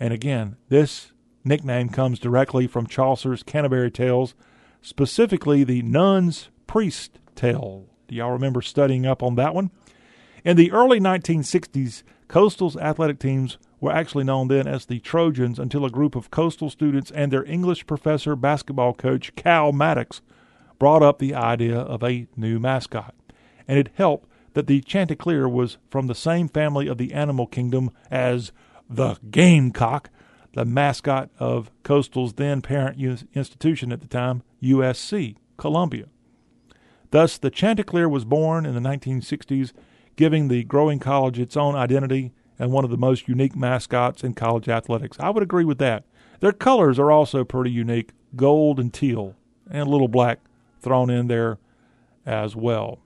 And 0.01 0.13
again, 0.13 0.57
this 0.69 1.13
nickname 1.45 1.89
comes 1.89 2.19
directly 2.19 2.67
from 2.67 2.89
Chaucer's 2.89 3.45
Canterbury 3.45 3.93
Tales, 3.93 4.35
specifically 4.83 5.63
the 5.63 5.83
Nun's 5.83 6.49
Priest 6.67 7.21
Tale. 7.37 7.87
Do 8.09 8.15
y'all 8.15 8.33
remember 8.33 8.63
studying 8.63 9.07
up 9.07 9.23
on 9.23 9.35
that 9.35 9.55
one? 9.55 9.71
In 10.43 10.57
the 10.57 10.73
early 10.73 10.99
1960s, 10.99 12.03
Coastal's 12.27 12.77
athletic 12.77 13.19
teams 13.19 13.59
were 13.81 13.93
actually 13.93 14.25
known 14.25 14.49
then 14.49 14.67
as 14.67 14.87
the 14.87 14.99
Trojans 14.99 15.59
until 15.59 15.85
a 15.85 15.91
group 15.91 16.17
of 16.17 16.31
coastal 16.31 16.71
students 16.71 17.11
and 17.11 17.31
their 17.31 17.45
English 17.45 17.87
professor 17.87 18.35
basketball 18.35 18.95
coach, 18.95 19.35
Cal 19.37 19.73
Maddox, 19.73 20.23
brought 20.79 21.03
up 21.03 21.19
the 21.19 21.35
idea 21.35 21.79
of 21.79 22.03
a 22.03 22.27
new 22.35 22.59
mascot. 22.59 23.15
And 23.67 23.79
it 23.79 23.91
helped 23.95 24.29
that 24.55 24.67
the 24.67 24.81
Chanticleer 24.81 25.49
was 25.49 25.77
from 25.91 26.07
the 26.07 26.15
same 26.15 26.49
family 26.49 26.89
of 26.89 26.97
the 26.97 27.13
animal 27.13 27.47
kingdom 27.47 27.91
as 28.11 28.53
the 28.89 29.17
Gamecock, 29.31 30.09
the 30.55 30.65
mascot 30.65 31.29
of 31.39 31.71
Coastal's 31.83 32.33
then 32.33 32.63
parent 32.63 32.99
institution 33.35 33.93
at 33.93 34.01
the 34.01 34.07
time, 34.07 34.43
USC, 34.63 35.37
Columbia. 35.59 36.07
Thus, 37.11 37.39
the 37.39 37.51
Chanticleer 37.51 38.09
was 38.09 38.25
born 38.25 38.67
in 38.67 38.75
the 38.75 38.81
1960s, 38.81 39.73
giving 40.17 40.49
the 40.49 40.65
growing 40.65 40.99
college 40.99 41.39
its 41.39 41.57
own 41.57 41.75
identity 41.75 42.33
and 42.59 42.73
one 42.73 42.85
of 42.85 42.91
the 42.91 42.97
most 42.97 43.29
unique 43.29 43.57
mascots 43.57 44.25
in 44.25 44.35
college 44.35 44.69
athletics. 44.69 45.17
I 45.21 45.31
would 45.31 45.43
agree 45.43 45.65
with 45.65 45.79
that. 45.79 46.05
Their 46.41 46.53
colors 46.53 46.99
are 46.99 47.11
also 47.11 47.45
pretty 47.45 47.71
unique 47.71 48.11
gold 48.37 48.79
and 48.79 48.93
teal, 48.93 49.37
and 49.71 49.83
a 49.83 49.91
little 49.91 50.09
black 50.09 50.41
thrown 50.81 51.11
in 51.11 51.29
there 51.29 51.59
as 52.27 52.55
well. 52.55 52.99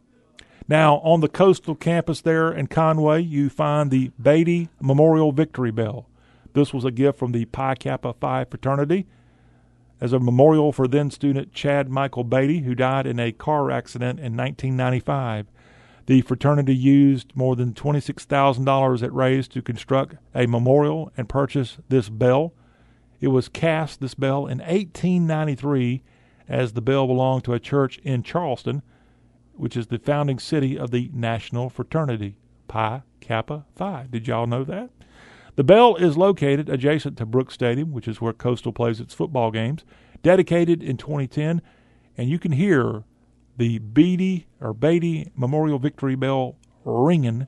Now, 0.68 0.96
on 0.98 1.20
the 1.20 1.28
coastal 1.28 1.74
campus 1.74 2.20
there 2.20 2.50
in 2.50 2.66
Conway, 2.66 3.22
you 3.22 3.50
find 3.50 3.90
the 3.90 4.10
Beatty 4.20 4.68
Memorial 4.80 5.32
Victory 5.32 5.70
Bell. 5.70 6.06
This 6.54 6.72
was 6.72 6.84
a 6.84 6.90
gift 6.90 7.18
from 7.18 7.32
the 7.32 7.44
Pi 7.46 7.74
Kappa 7.74 8.14
Phi 8.14 8.44
fraternity 8.44 9.06
as 10.02 10.12
a 10.12 10.18
memorial 10.18 10.72
for 10.72 10.88
then 10.88 11.12
student 11.12 11.52
Chad 11.52 11.88
Michael 11.88 12.24
Beatty, 12.24 12.62
who 12.62 12.74
died 12.74 13.06
in 13.06 13.20
a 13.20 13.30
car 13.30 13.70
accident 13.70 14.18
in 14.18 14.36
1995. 14.36 15.46
The 16.06 16.22
fraternity 16.22 16.74
used 16.74 17.30
more 17.36 17.54
than 17.54 17.72
$26,000 17.72 19.02
it 19.04 19.12
raised 19.12 19.52
to 19.52 19.62
construct 19.62 20.16
a 20.34 20.48
memorial 20.48 21.12
and 21.16 21.28
purchase 21.28 21.78
this 21.88 22.08
bell. 22.08 22.52
It 23.20 23.28
was 23.28 23.48
cast, 23.48 24.00
this 24.00 24.14
bell, 24.14 24.48
in 24.48 24.58
1893 24.58 26.02
as 26.48 26.72
the 26.72 26.82
bell 26.82 27.06
belonged 27.06 27.44
to 27.44 27.52
a 27.52 27.60
church 27.60 27.98
in 27.98 28.24
Charleston, 28.24 28.82
which 29.52 29.76
is 29.76 29.86
the 29.86 30.00
founding 30.00 30.40
city 30.40 30.76
of 30.76 30.90
the 30.90 31.10
National 31.14 31.70
Fraternity, 31.70 32.34
Pi 32.66 33.02
Kappa 33.20 33.66
Phi. 33.76 34.08
Did 34.10 34.26
y'all 34.26 34.48
know 34.48 34.64
that? 34.64 34.90
The 35.54 35.64
bell 35.64 35.96
is 35.96 36.16
located 36.16 36.68
adjacent 36.68 37.18
to 37.18 37.26
Brooks 37.26 37.54
Stadium, 37.54 37.92
which 37.92 38.08
is 38.08 38.20
where 38.20 38.32
Coastal 38.32 38.72
plays 38.72 39.00
its 39.00 39.12
football 39.12 39.50
games, 39.50 39.84
dedicated 40.22 40.82
in 40.82 40.96
2010, 40.96 41.60
and 42.16 42.30
you 42.30 42.38
can 42.38 42.52
hear 42.52 43.04
the 43.56 43.78
Beatty 43.78 44.46
or 44.60 44.72
Beatty 44.72 45.30
Memorial 45.36 45.78
Victory 45.78 46.14
Bell 46.14 46.56
ringing 46.84 47.46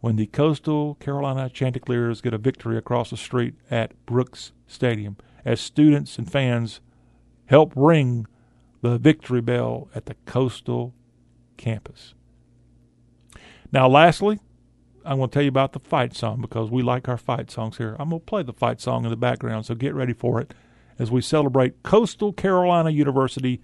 when 0.00 0.16
the 0.16 0.26
Coastal 0.26 0.94
Carolina 0.94 1.50
Chanticleers 1.50 2.22
get 2.22 2.32
a 2.32 2.38
victory 2.38 2.78
across 2.78 3.10
the 3.10 3.16
street 3.18 3.54
at 3.70 3.94
Brooks 4.06 4.52
Stadium 4.66 5.16
as 5.44 5.60
students 5.60 6.16
and 6.16 6.30
fans 6.30 6.80
help 7.46 7.72
ring 7.76 8.26
the 8.80 8.96
victory 8.96 9.42
bell 9.42 9.90
at 9.94 10.06
the 10.06 10.14
Coastal 10.24 10.94
campus. 11.58 12.14
Now, 13.72 13.88
lastly, 13.88 14.40
I'm 15.04 15.18
going 15.18 15.30
to 15.30 15.34
tell 15.34 15.42
you 15.42 15.48
about 15.48 15.72
the 15.72 15.80
fight 15.80 16.14
song 16.14 16.40
because 16.40 16.70
we 16.70 16.82
like 16.82 17.08
our 17.08 17.16
fight 17.16 17.50
songs 17.50 17.78
here. 17.78 17.96
I'm 17.98 18.10
going 18.10 18.20
to 18.20 18.26
play 18.26 18.42
the 18.42 18.52
fight 18.52 18.80
song 18.80 19.04
in 19.04 19.10
the 19.10 19.16
background, 19.16 19.66
so 19.66 19.74
get 19.74 19.94
ready 19.94 20.12
for 20.12 20.40
it 20.40 20.52
as 20.98 21.10
we 21.10 21.20
celebrate 21.22 21.82
Coastal 21.82 22.32
Carolina 22.32 22.90
University 22.90 23.60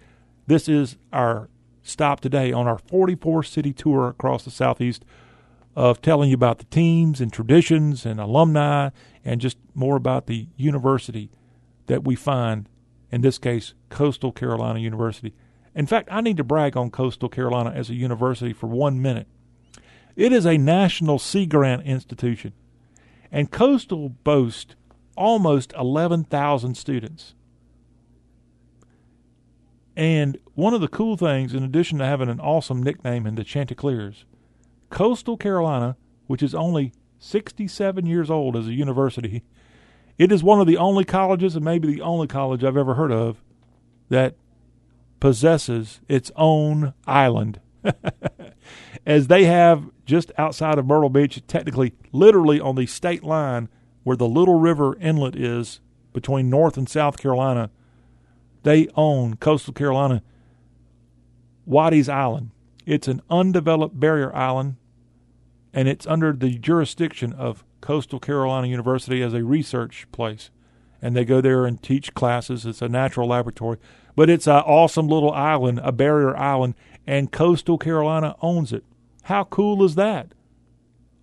this 0.47 0.69
is 0.69 0.97
our 1.13 1.49
stop 1.83 2.21
today 2.21 2.53
on 2.53 2.67
our 2.67 2.79
44 2.79 3.43
city 3.43 3.73
tour 3.73 4.09
across 4.09 4.45
the 4.45 4.51
Southeast 4.51 5.05
of 5.75 6.01
telling 6.01 6.31
you 6.31 6.35
about 6.35 6.59
the 6.59 6.65
teams 6.65 7.21
and 7.21 7.33
traditions 7.33 8.07
and 8.07 8.21
alumni 8.21 8.91
and 9.25 9.41
just 9.41 9.59
more 9.75 9.97
about 9.97 10.27
the 10.27 10.49
university 10.57 11.31
that 11.87 12.05
we 12.05 12.15
find, 12.15 12.69
in 13.11 13.21
this 13.21 13.39
case, 13.39 13.75
Coastal 13.91 14.33
Carolina 14.33 14.79
University. 14.79 15.35
In 15.75 15.87
fact, 15.87 16.09
I 16.11 16.21
need 16.21 16.37
to 16.39 16.45
brag 16.45 16.77
on 16.77 16.91
Coastal 16.91 17.29
Carolina 17.29 17.71
as 17.71 17.91
a 17.91 17.95
university 17.95 18.53
for 18.53 18.69
one 18.69 19.03
minute. 19.03 19.27
It 20.17 20.33
is 20.33 20.47
a 20.47 20.57
national 20.57 21.19
Sea 21.19 21.45
Grant 21.45 21.83
institution, 21.87 22.55
and 23.31 23.51
Coastal 23.51 24.09
boasts 24.09 24.75
almost 25.15 25.75
11,000 25.79 26.75
students. 26.75 27.35
And 29.95 30.39
one 30.55 30.75
of 30.75 30.81
the 30.81 30.89
cool 30.89 31.17
things, 31.17 31.55
in 31.55 31.63
addition 31.63 31.99
to 31.99 32.07
having 32.07 32.29
an 32.29 32.41
awesome 32.41 32.83
nickname 32.83 33.27
in 33.27 33.35
the 33.35 33.45
Chanticleers, 33.45 34.25
Coastal 34.91 35.37
Carolina, 35.37 35.97
which 36.27 36.43
is 36.43 36.55
only 36.55 36.93
67 37.19 38.07
years 38.07 38.31
old 38.31 38.57
as 38.57 38.67
a 38.67 38.75
university, 38.75 39.43
it 40.19 40.33
is 40.33 40.43
one 40.43 40.61
of 40.61 40.67
the 40.67 40.79
only 40.79 41.05
colleges, 41.05 41.57
and 41.57 41.65
maybe 41.65 41.89
the 41.89 42.01
only 42.01 42.27
college 42.27 42.65
I've 42.65 42.77
ever 42.77 42.95
heard 42.95 43.13
of, 43.13 43.43
that 44.09 44.37
possesses 45.21 46.01
its 46.09 46.31
own 46.37 46.95
island. 47.07 47.61
as 49.07 49.29
they 49.29 49.45
have 49.45 49.89
just 50.05 50.33
outside 50.37 50.79
of 50.79 50.87
Myrtle 50.87 51.09
Beach, 51.09 51.41
technically, 51.47 51.95
literally 52.13 52.61
on 52.61 52.75
the 52.75 52.87
state 52.87 53.23
line 53.23 53.69
where 54.03 54.17
the 54.17 54.29
Little 54.29 54.59
River 54.59 54.97
Inlet 55.01 55.37
is 55.37 55.81
between 56.13 56.51
North 56.51 56.77
and 56.77 56.89
South 56.89 57.17
Carolina, 57.17 57.71
they 58.65 58.89
own 58.97 59.37
Coastal 59.37 59.73
Carolina, 59.73 60.23
Waties 61.69 62.09
Island. 62.09 62.51
It's 62.85 63.09
an 63.09 63.23
undeveloped 63.31 63.99
barrier 63.99 64.35
island, 64.35 64.77
and 65.73 65.89
it's 65.89 66.07
under 66.07 66.33
the 66.33 66.59
jurisdiction 66.59 67.33
of 67.33 67.65
Coastal 67.81 68.19
Carolina 68.19 68.67
University 68.67 69.23
as 69.23 69.35
a 69.35 69.45
research 69.45 70.07
place. 70.11 70.51
And 71.01 71.15
they 71.15 71.25
go 71.25 71.41
there 71.41 71.67
and 71.67 71.81
teach 71.81 72.15
classes. 72.15 72.65
It's 72.65 72.83
a 72.83 72.89
natural 72.89 73.29
laboratory. 73.29 73.79
But 74.17 74.31
it's 74.31 74.47
an 74.47 74.55
awesome 74.55 75.07
little 75.09 75.33
island, 75.33 75.81
a 75.85 75.93
barrier 75.93 76.37
island, 76.37 76.75
and 77.07 77.31
Coastal 77.31 77.79
Carolina 77.79 78.35
owns 78.41 78.73
it. 78.73 78.85
How 79.27 79.43
cool 79.43 79.83
is 79.83 79.97
that? 79.97 80.35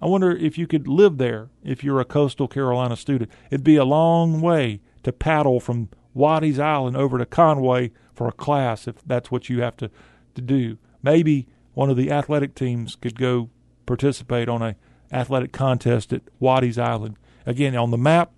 I 0.02 0.08
wonder 0.08 0.30
if 0.30 0.58
you 0.58 0.68
could 0.68 0.90
live 0.90 1.18
there 1.18 1.52
if 1.64 1.86
you're 1.86 2.02
a 2.02 2.06
Coastal 2.06 2.50
Carolina 2.50 2.98
student. 2.98 3.32
It'd 3.50 3.64
be 3.64 3.78
a 3.78 3.86
long 3.86 4.42
way 4.42 4.82
to 5.04 5.14
paddle 5.14 5.62
from 5.62 5.88
Waties 6.14 6.60
Island 6.60 6.98
over 6.98 7.18
to 7.18 7.26
Conway 7.26 7.92
for 8.14 8.28
a 8.28 8.34
class 8.34 8.90
if 8.90 9.02
that's 9.06 9.32
what 9.32 9.48
you 9.48 9.62
have 9.62 9.78
to, 9.78 9.90
to 10.36 10.42
do. 10.42 10.78
Maybe 11.02 11.48
one 11.76 11.90
of 11.90 11.96
the 11.96 12.12
athletic 12.12 12.56
teams 12.56 12.98
could 12.98 13.18
go 13.18 13.50
participate 13.86 14.50
on 14.50 14.62
a 14.62 14.76
athletic 15.10 15.54
contest 15.54 16.12
at 16.12 16.24
Waties 16.42 16.78
Island. 16.78 17.16
Again, 17.46 17.74
on 17.74 17.92
the 17.92 17.98
map, 17.98 18.34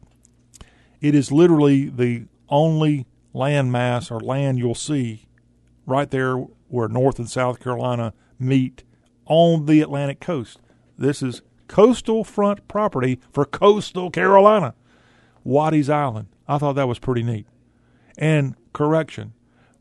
it 1.01 1.15
is 1.15 1.31
literally 1.31 1.89
the 1.89 2.25
only 2.49 3.07
landmass 3.33 4.11
or 4.11 4.19
land 4.19 4.59
you'll 4.59 4.75
see 4.75 5.25
right 5.87 6.11
there 6.11 6.35
where 6.67 6.87
North 6.87 7.17
and 7.17 7.27
South 7.27 7.59
Carolina 7.59 8.13
meet 8.37 8.83
on 9.25 9.65
the 9.65 9.81
Atlantic 9.81 10.19
coast. 10.19 10.59
This 10.97 11.21
is 11.21 11.41
coastal 11.67 12.23
front 12.23 12.67
property 12.67 13.19
for 13.31 13.45
coastal 13.45 14.11
Carolina, 14.11 14.75
Waties 15.45 15.89
Island. 15.89 16.27
I 16.47 16.57
thought 16.57 16.73
that 16.73 16.87
was 16.87 16.99
pretty 16.99 17.23
neat. 17.23 17.47
And 18.17 18.55
correction, 18.73 19.33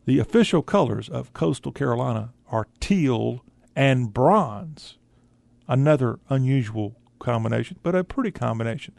the 0.06 0.18
official 0.18 0.62
colors 0.62 1.08
of 1.08 1.32
coastal 1.32 1.72
Carolina 1.72 2.32
are 2.50 2.68
teal 2.80 3.44
and 3.76 4.12
bronze. 4.12 4.98
Another 5.66 6.18
unusual 6.28 6.96
combination, 7.18 7.78
but 7.82 7.94
a 7.94 8.04
pretty 8.04 8.30
combination 8.30 8.94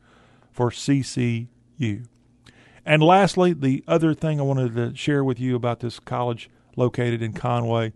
for 0.51 0.71
CCU. 0.71 1.47
And 2.85 3.03
lastly, 3.03 3.53
the 3.53 3.83
other 3.87 4.13
thing 4.13 4.39
I 4.39 4.43
wanted 4.43 4.75
to 4.75 4.95
share 4.95 5.23
with 5.23 5.39
you 5.39 5.55
about 5.55 5.79
this 5.79 5.99
college 5.99 6.49
located 6.75 7.21
in 7.21 7.33
Conway 7.33 7.93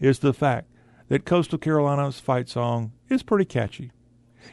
is 0.00 0.18
the 0.18 0.32
fact 0.32 0.68
that 1.12 1.26
Coastal 1.26 1.58
Carolina's 1.58 2.20
fight 2.20 2.48
song 2.48 2.90
is 3.10 3.22
pretty 3.22 3.44
catchy. 3.44 3.92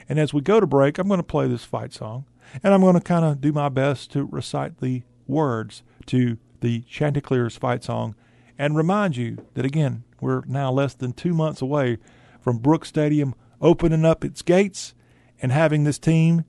And 0.09 0.19
as 0.19 0.33
we 0.33 0.41
go 0.41 0.59
to 0.59 0.67
break, 0.67 0.97
I'm 0.97 1.07
going 1.07 1.21
to 1.21 1.23
play 1.23 1.47
this 1.47 1.63
fight 1.63 1.93
song, 1.93 2.25
and 2.61 2.73
I'm 2.73 2.81
going 2.81 2.95
to 2.95 2.99
kind 2.99 3.23
of 3.23 3.39
do 3.39 3.53
my 3.53 3.69
best 3.69 4.11
to 4.11 4.25
recite 4.25 4.81
the 4.81 5.03
words 5.25 5.83
to 6.07 6.37
the 6.59 6.81
Chanticleers 6.81 7.55
fight 7.55 7.85
song 7.85 8.13
and 8.57 8.75
remind 8.75 9.15
you 9.15 9.37
that, 9.53 9.63
again, 9.63 10.03
we're 10.19 10.43
now 10.47 10.69
less 10.69 10.93
than 10.93 11.13
two 11.13 11.33
months 11.33 11.61
away 11.61 11.97
from 12.41 12.57
Brooks 12.57 12.89
Stadium 12.89 13.35
opening 13.61 14.03
up 14.03 14.25
its 14.25 14.41
gates 14.41 14.93
and 15.41 15.53
having 15.53 15.85
this 15.85 15.97
team 15.97 16.43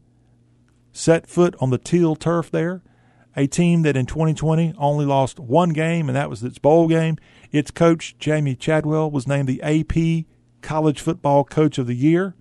set 0.92 1.28
foot 1.28 1.54
on 1.60 1.70
the 1.70 1.78
teal 1.78 2.16
turf 2.16 2.50
there. 2.50 2.82
A 3.36 3.46
team 3.46 3.82
that 3.82 3.96
in 3.96 4.06
2020 4.06 4.74
only 4.76 5.06
lost 5.06 5.38
one 5.38 5.70
game, 5.70 6.08
and 6.08 6.16
that 6.16 6.28
was 6.28 6.42
its 6.42 6.58
bowl 6.58 6.88
game. 6.88 7.16
Its 7.52 7.70
coach, 7.70 8.16
Jamey 8.18 8.58
Chadwell, 8.58 9.10
was 9.10 9.26
named 9.26 9.48
the 9.48 9.62
AP 9.62 10.26
College 10.62 11.00
Football 11.00 11.44
Coach 11.44 11.78
of 11.78 11.86
the 11.86 11.96
Year. 11.96 12.34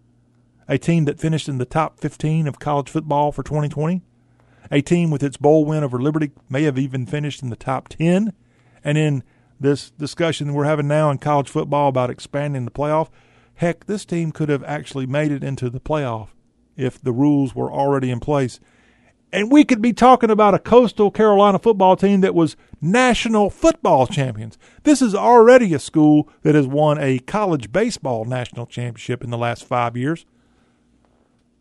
A 0.67 0.77
team 0.77 1.05
that 1.05 1.19
finished 1.19 1.49
in 1.49 1.57
the 1.57 1.65
top 1.65 1.99
15 1.99 2.47
of 2.47 2.59
college 2.59 2.89
football 2.89 3.31
for 3.31 3.41
2020. 3.41 4.03
A 4.71 4.81
team 4.81 5.09
with 5.09 5.23
its 5.23 5.37
bowl 5.37 5.65
win 5.65 5.83
over 5.83 5.99
Liberty 5.99 6.31
may 6.47 6.63
have 6.63 6.77
even 6.77 7.07
finished 7.07 7.41
in 7.41 7.49
the 7.49 7.55
top 7.55 7.89
10. 7.89 8.33
And 8.83 8.97
in 8.97 9.23
this 9.59 9.89
discussion 9.89 10.53
we're 10.53 10.65
having 10.65 10.87
now 10.87 11.09
in 11.09 11.17
college 11.17 11.49
football 11.49 11.89
about 11.89 12.11
expanding 12.11 12.65
the 12.65 12.71
playoff, 12.71 13.09
heck, 13.55 13.85
this 13.85 14.05
team 14.05 14.31
could 14.31 14.49
have 14.49 14.63
actually 14.63 15.07
made 15.07 15.31
it 15.31 15.43
into 15.43 15.71
the 15.71 15.79
playoff 15.79 16.29
if 16.77 17.01
the 17.01 17.11
rules 17.11 17.55
were 17.55 17.71
already 17.71 18.11
in 18.11 18.19
place. 18.19 18.59
And 19.31 19.51
we 19.51 19.63
could 19.63 19.81
be 19.81 19.93
talking 19.93 20.31
about 20.31 20.55
a 20.55 20.59
coastal 20.59 21.11
Carolina 21.11 21.59
football 21.59 21.95
team 21.95 22.21
that 22.21 22.33
was 22.33 22.57
national 22.81 23.49
football 23.49 24.07
champions. 24.07 24.57
This 24.83 25.01
is 25.01 25.13
already 25.13 25.73
a 25.73 25.79
school 25.79 26.27
that 26.41 26.55
has 26.55 26.65
won 26.65 26.97
a 26.99 27.19
college 27.19 27.71
baseball 27.71 28.25
national 28.25 28.65
championship 28.65 29.23
in 29.23 29.29
the 29.29 29.37
last 29.37 29.65
five 29.65 29.95
years. 29.95 30.25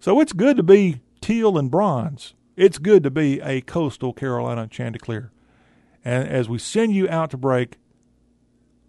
So 0.00 0.20
it's 0.20 0.32
good 0.32 0.56
to 0.56 0.62
be 0.62 1.00
teal 1.20 1.58
and 1.58 1.70
bronze. 1.70 2.34
It's 2.56 2.78
good 2.78 3.02
to 3.02 3.10
be 3.10 3.40
a 3.40 3.60
coastal 3.60 4.12
Carolina 4.12 4.66
Chanticleer. 4.66 5.30
And 6.04 6.26
as 6.26 6.48
we 6.48 6.58
send 6.58 6.94
you 6.94 7.08
out 7.08 7.30
to 7.30 7.36
break, 7.36 7.76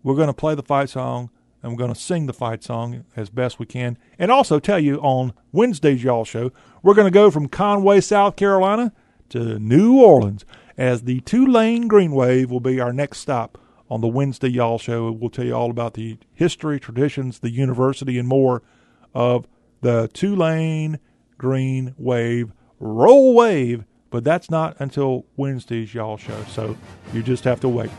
we're 0.03 0.15
going 0.15 0.27
to 0.27 0.33
play 0.33 0.55
the 0.55 0.63
fight 0.63 0.89
song 0.89 1.31
we're 1.63 1.77
going 1.77 1.93
to 1.93 1.99
sing 1.99 2.25
the 2.25 2.33
fight 2.33 2.63
song 2.63 3.05
as 3.15 3.29
best 3.29 3.59
we 3.59 3.65
can. 3.65 3.97
And 4.17 4.31
also 4.31 4.59
tell 4.59 4.79
you 4.79 4.97
on 5.01 5.33
Wednesday's 5.51 6.03
Y'all 6.03 6.25
Show, 6.25 6.51
we're 6.81 6.93
going 6.93 7.07
to 7.07 7.11
go 7.11 7.29
from 7.29 7.47
Conway, 7.47 8.01
South 8.01 8.35
Carolina 8.35 8.93
to 9.29 9.59
New 9.59 9.99
Orleans 9.99 10.45
as 10.77 11.03
the 11.03 11.19
Tulane 11.21 11.87
Green 11.87 12.11
Wave 12.11 12.49
will 12.49 12.61
be 12.61 12.79
our 12.79 12.93
next 12.93 13.19
stop 13.19 13.57
on 13.89 14.01
the 14.01 14.07
Wednesday 14.07 14.47
Y'all 14.47 14.77
Show. 14.77 15.11
We'll 15.11 15.29
tell 15.29 15.45
you 15.45 15.53
all 15.53 15.69
about 15.69 15.95
the 15.95 16.17
history, 16.33 16.79
traditions, 16.79 17.39
the 17.39 17.49
university, 17.49 18.17
and 18.17 18.27
more 18.27 18.63
of 19.13 19.47
the 19.81 20.09
Tulane 20.13 20.99
Green 21.37 21.93
Wave 21.97 22.53
Roll 22.79 23.35
Wave. 23.35 23.83
But 24.09 24.23
that's 24.23 24.49
not 24.49 24.75
until 24.79 25.25
Wednesday's 25.35 25.93
Y'all 25.93 26.17
Show, 26.17 26.43
so 26.45 26.77
you 27.13 27.21
just 27.21 27.43
have 27.43 27.59
to 27.59 27.69
wait. 27.69 27.91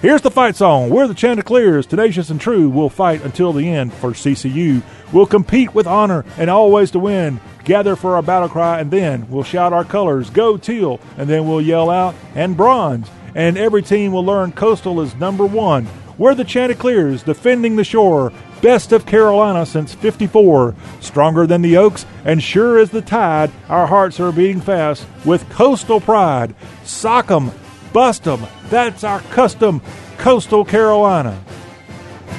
Here's 0.00 0.22
the 0.22 0.30
fight 0.30 0.54
song. 0.54 0.90
We're 0.90 1.08
the 1.08 1.14
Chanticleers, 1.14 1.84
tenacious 1.84 2.30
and 2.30 2.40
true. 2.40 2.68
We'll 2.68 2.88
fight 2.88 3.24
until 3.24 3.52
the 3.52 3.68
end 3.68 3.92
for 3.92 4.12
CCU. 4.12 4.80
We'll 5.12 5.26
compete 5.26 5.74
with 5.74 5.88
honor 5.88 6.24
and 6.36 6.48
always 6.48 6.92
to 6.92 7.00
win. 7.00 7.40
Gather 7.64 7.96
for 7.96 8.14
our 8.14 8.22
battle 8.22 8.48
cry, 8.48 8.78
and 8.78 8.92
then 8.92 9.28
we'll 9.28 9.42
shout 9.42 9.72
our 9.72 9.84
colors, 9.84 10.30
go 10.30 10.56
teal, 10.56 11.00
and 11.16 11.28
then 11.28 11.48
we'll 11.48 11.60
yell 11.60 11.90
out, 11.90 12.14
and 12.36 12.56
bronze. 12.56 13.10
And 13.34 13.58
every 13.58 13.82
team 13.82 14.12
will 14.12 14.24
learn 14.24 14.52
Coastal 14.52 15.00
is 15.00 15.16
number 15.16 15.44
one. 15.44 15.88
We're 16.16 16.36
the 16.36 16.44
Chanticleers, 16.44 17.24
defending 17.24 17.74
the 17.74 17.82
shore. 17.82 18.32
Best 18.62 18.92
of 18.92 19.04
Carolina 19.04 19.66
since 19.66 19.94
54. 19.94 20.76
Stronger 21.00 21.44
than 21.44 21.62
the 21.62 21.76
Oaks, 21.76 22.06
and 22.24 22.40
sure 22.40 22.78
as 22.78 22.90
the 22.90 23.02
tide, 23.02 23.50
our 23.68 23.88
hearts 23.88 24.20
are 24.20 24.30
beating 24.30 24.60
fast 24.60 25.06
with 25.24 25.50
coastal 25.50 26.00
pride. 26.00 26.54
Sock 26.84 27.32
'em, 27.32 27.50
bust 27.92 28.26
'em, 28.26 28.40
that's 28.70 29.04
our 29.04 29.20
custom 29.30 29.80
coastal 30.18 30.64
Carolina. 30.64 31.38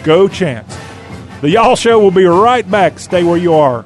Go 0.04 0.28
Chants. 0.28 0.78
The 1.42 1.52
Y'all 1.52 1.76
Show 1.76 2.00
will 2.00 2.12
be 2.12 2.26
right 2.26 2.70
back. 2.70 3.00
Stay 3.00 3.24
where 3.24 3.38
you 3.38 3.54
are. 3.54 3.86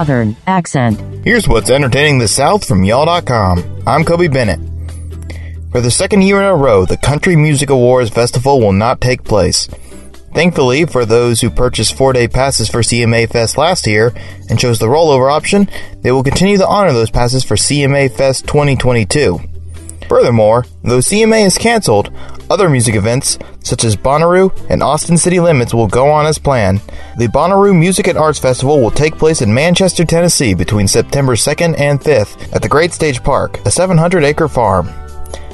Southern 0.00 0.34
accent. 0.46 0.98
Here's 1.26 1.46
what's 1.46 1.68
entertaining 1.68 2.20
the 2.20 2.26
South 2.26 2.66
from 2.66 2.84
y'all.com. 2.84 3.82
I'm 3.86 4.02
Kobe 4.02 4.28
Bennett. 4.28 4.58
For 5.72 5.82
the 5.82 5.90
second 5.90 6.22
year 6.22 6.38
in 6.38 6.48
a 6.48 6.56
row, 6.56 6.86
the 6.86 6.96
Country 6.96 7.36
Music 7.36 7.68
Awards 7.68 8.08
Festival 8.08 8.60
will 8.60 8.72
not 8.72 9.02
take 9.02 9.24
place. 9.24 9.68
Thankfully, 10.32 10.86
for 10.86 11.04
those 11.04 11.42
who 11.42 11.50
purchased 11.50 11.98
four 11.98 12.14
day 12.14 12.28
passes 12.28 12.70
for 12.70 12.78
CMA 12.78 13.30
Fest 13.30 13.58
last 13.58 13.86
year 13.86 14.14
and 14.48 14.58
chose 14.58 14.78
the 14.78 14.86
rollover 14.86 15.30
option, 15.30 15.68
they 16.00 16.12
will 16.12 16.24
continue 16.24 16.56
to 16.56 16.66
honor 16.66 16.94
those 16.94 17.10
passes 17.10 17.44
for 17.44 17.56
CMA 17.56 18.10
Fest 18.10 18.46
2022. 18.46 19.38
Furthermore, 20.08 20.64
though 20.82 21.00
CMA 21.00 21.44
is 21.44 21.58
canceled, 21.58 22.10
other 22.50 22.68
music 22.68 22.96
events, 22.96 23.38
such 23.60 23.84
as 23.84 23.96
Bonnaroo 23.96 24.52
and 24.68 24.82
Austin 24.82 25.16
City 25.16 25.40
Limits, 25.40 25.72
will 25.72 25.86
go 25.86 26.10
on 26.10 26.26
as 26.26 26.38
planned. 26.38 26.82
The 27.16 27.28
Bonnaroo 27.28 27.78
Music 27.78 28.08
and 28.08 28.18
Arts 28.18 28.38
Festival 28.38 28.80
will 28.80 28.90
take 28.90 29.16
place 29.16 29.40
in 29.40 29.54
Manchester, 29.54 30.04
Tennessee 30.04 30.54
between 30.54 30.88
September 30.88 31.36
2nd 31.36 31.78
and 31.78 32.00
5th 32.00 32.54
at 32.54 32.62
the 32.62 32.68
Great 32.68 32.92
Stage 32.92 33.22
Park, 33.22 33.64
a 33.64 33.70
700 33.70 34.24
acre 34.24 34.48
farm. 34.48 34.86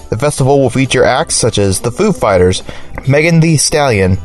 The 0.09 0.17
festival 0.19 0.61
will 0.61 0.71
feature 0.71 1.05
acts 1.05 1.35
such 1.35 1.59
as 1.59 1.81
the 1.81 1.91
Foo 1.91 2.13
Fighters, 2.13 2.63
Megan 3.09 3.41
Thee 3.41 3.57
Stallion, 3.57 4.19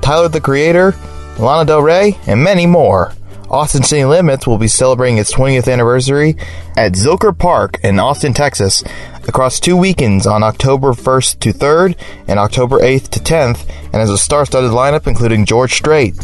Tyler 0.00 0.28
the 0.28 0.40
Creator, 0.40 0.94
Lana 1.38 1.64
Del 1.64 1.82
Rey, 1.82 2.18
and 2.26 2.42
many 2.42 2.66
more. 2.66 3.12
Austin 3.52 3.82
City 3.82 4.06
Limits 4.06 4.46
will 4.46 4.56
be 4.56 4.66
celebrating 4.66 5.18
its 5.18 5.34
20th 5.34 5.70
anniversary 5.70 6.38
at 6.74 6.92
Zilker 6.92 7.36
Park 7.36 7.78
in 7.82 7.98
Austin, 7.98 8.32
Texas, 8.32 8.82
across 9.28 9.60
two 9.60 9.76
weekends 9.76 10.26
on 10.26 10.42
October 10.42 10.92
1st 10.92 11.38
to 11.40 11.52
3rd 11.52 11.98
and 12.26 12.38
October 12.38 12.78
8th 12.78 13.10
to 13.10 13.20
10th, 13.20 13.68
and 13.84 13.96
has 13.96 14.08
a 14.08 14.16
star 14.16 14.46
studded 14.46 14.70
lineup 14.70 15.06
including 15.06 15.44
George 15.44 15.74
Strait, 15.74 16.16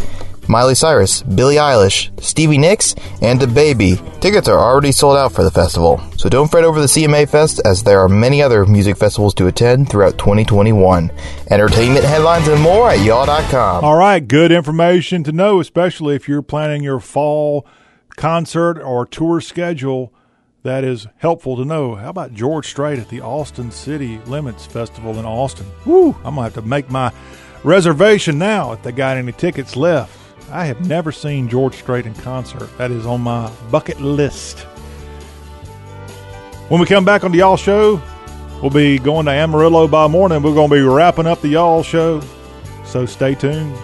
Miley 0.48 0.74
Cyrus, 0.74 1.22
Billie 1.22 1.56
Eilish, 1.56 2.10
Stevie 2.22 2.58
Nicks, 2.58 2.94
and 3.20 3.38
DaBaby. 3.38 4.20
Tickets 4.20 4.48
are 4.48 4.58
already 4.58 4.92
sold 4.92 5.16
out 5.16 5.32
for 5.32 5.44
the 5.44 5.50
festival, 5.50 6.00
so 6.16 6.28
don't 6.28 6.50
fret 6.50 6.64
over 6.64 6.80
the 6.80 6.86
CMA 6.86 7.28
Fest 7.28 7.60
as 7.64 7.82
there 7.82 8.00
are 8.00 8.08
many 8.08 8.42
other 8.42 8.64
music 8.64 8.96
festivals 8.96 9.34
to 9.34 9.46
attend 9.46 9.90
throughout 9.90 10.18
2021. 10.18 11.10
Entertainment 11.50 12.04
headlines 12.04 12.48
and 12.48 12.62
more 12.62 12.90
at 12.90 13.04
y'all.com. 13.04 13.84
All 13.84 13.96
right, 13.96 14.26
good 14.26 14.50
information 14.50 15.22
to 15.24 15.32
know, 15.32 15.60
especially 15.60 16.16
if 16.16 16.28
you're 16.28 16.42
planning 16.42 16.82
your 16.82 17.00
fall 17.00 17.66
concert 18.16 18.80
or 18.80 19.06
tour 19.06 19.40
schedule. 19.40 20.12
That 20.64 20.82
is 20.82 21.06
helpful 21.18 21.56
to 21.56 21.64
know. 21.64 21.94
How 21.94 22.10
about 22.10 22.34
George 22.34 22.66
Strait 22.66 22.98
at 22.98 23.08
the 23.08 23.20
Austin 23.20 23.70
City 23.70 24.18
Limits 24.26 24.66
Festival 24.66 25.18
in 25.18 25.24
Austin? 25.24 25.66
Woo! 25.86 26.14
I'm 26.24 26.34
gonna 26.34 26.42
have 26.42 26.54
to 26.54 26.62
make 26.62 26.90
my 26.90 27.12
reservation 27.64 28.38
now 28.38 28.72
if 28.72 28.82
they 28.82 28.92
got 28.92 29.16
any 29.16 29.32
tickets 29.32 29.76
left. 29.76 30.27
I 30.50 30.64
have 30.64 30.86
never 30.88 31.12
seen 31.12 31.48
George 31.48 31.74
Strait 31.74 32.06
in 32.06 32.14
concert. 32.14 32.70
That 32.78 32.90
is 32.90 33.04
on 33.04 33.20
my 33.20 33.50
bucket 33.70 34.00
list. 34.00 34.60
When 36.68 36.80
we 36.80 36.86
come 36.86 37.04
back 37.04 37.24
on 37.24 37.32
the 37.32 37.38
Y'all 37.38 37.56
Show, 37.56 38.00
we'll 38.62 38.70
be 38.70 38.98
going 38.98 39.26
to 39.26 39.32
Amarillo 39.32 39.86
by 39.88 40.06
morning. 40.06 40.42
We're 40.42 40.54
going 40.54 40.70
to 40.70 40.74
be 40.74 40.80
wrapping 40.80 41.26
up 41.26 41.40
the 41.42 41.48
Y'all 41.48 41.82
Show. 41.82 42.22
So 42.84 43.04
stay 43.04 43.34
tuned. 43.34 43.76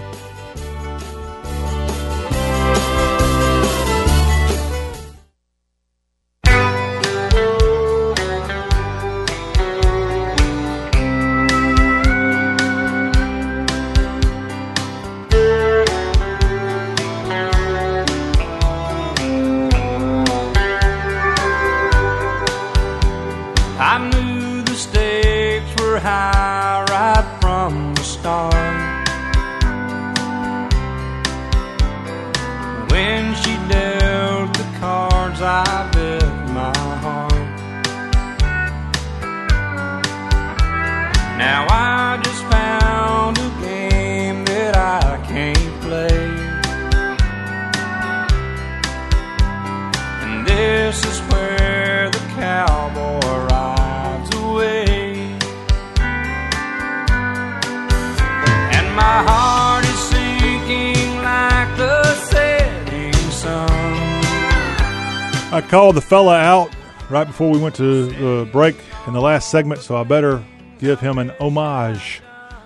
Called 65.95 66.03
the 66.03 66.09
fella 66.09 66.37
out 66.37 66.75
right 67.09 67.27
before 67.27 67.51
we 67.51 67.59
went 67.59 67.75
to 67.77 68.07
the 68.07 68.49
break 68.51 68.77
in 69.07 69.13
the 69.13 69.21
last 69.21 69.51
segment, 69.51 69.81
so 69.81 69.97
I 69.97 70.03
better 70.03 70.45
give 70.81 70.99
him 70.99 71.19
an 71.19 71.31
homage. 71.39 72.21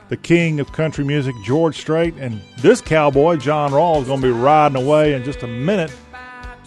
The 0.09 0.17
king 0.17 0.61
of 0.61 0.73
country 0.73 1.05
music, 1.05 1.35
George 1.45 1.77
Strait, 1.77 2.15
and 2.15 2.41
this 2.61 2.81
cowboy, 2.81 3.37
John 3.37 3.73
Rawl, 3.73 4.01
is 4.01 4.09
going 4.09 4.23
to 4.23 4.27
be 4.27 4.33
riding 4.33 4.83
away 4.83 5.13
in 5.13 5.25
just 5.25 5.43
a 5.43 5.47
minute. 5.47 5.93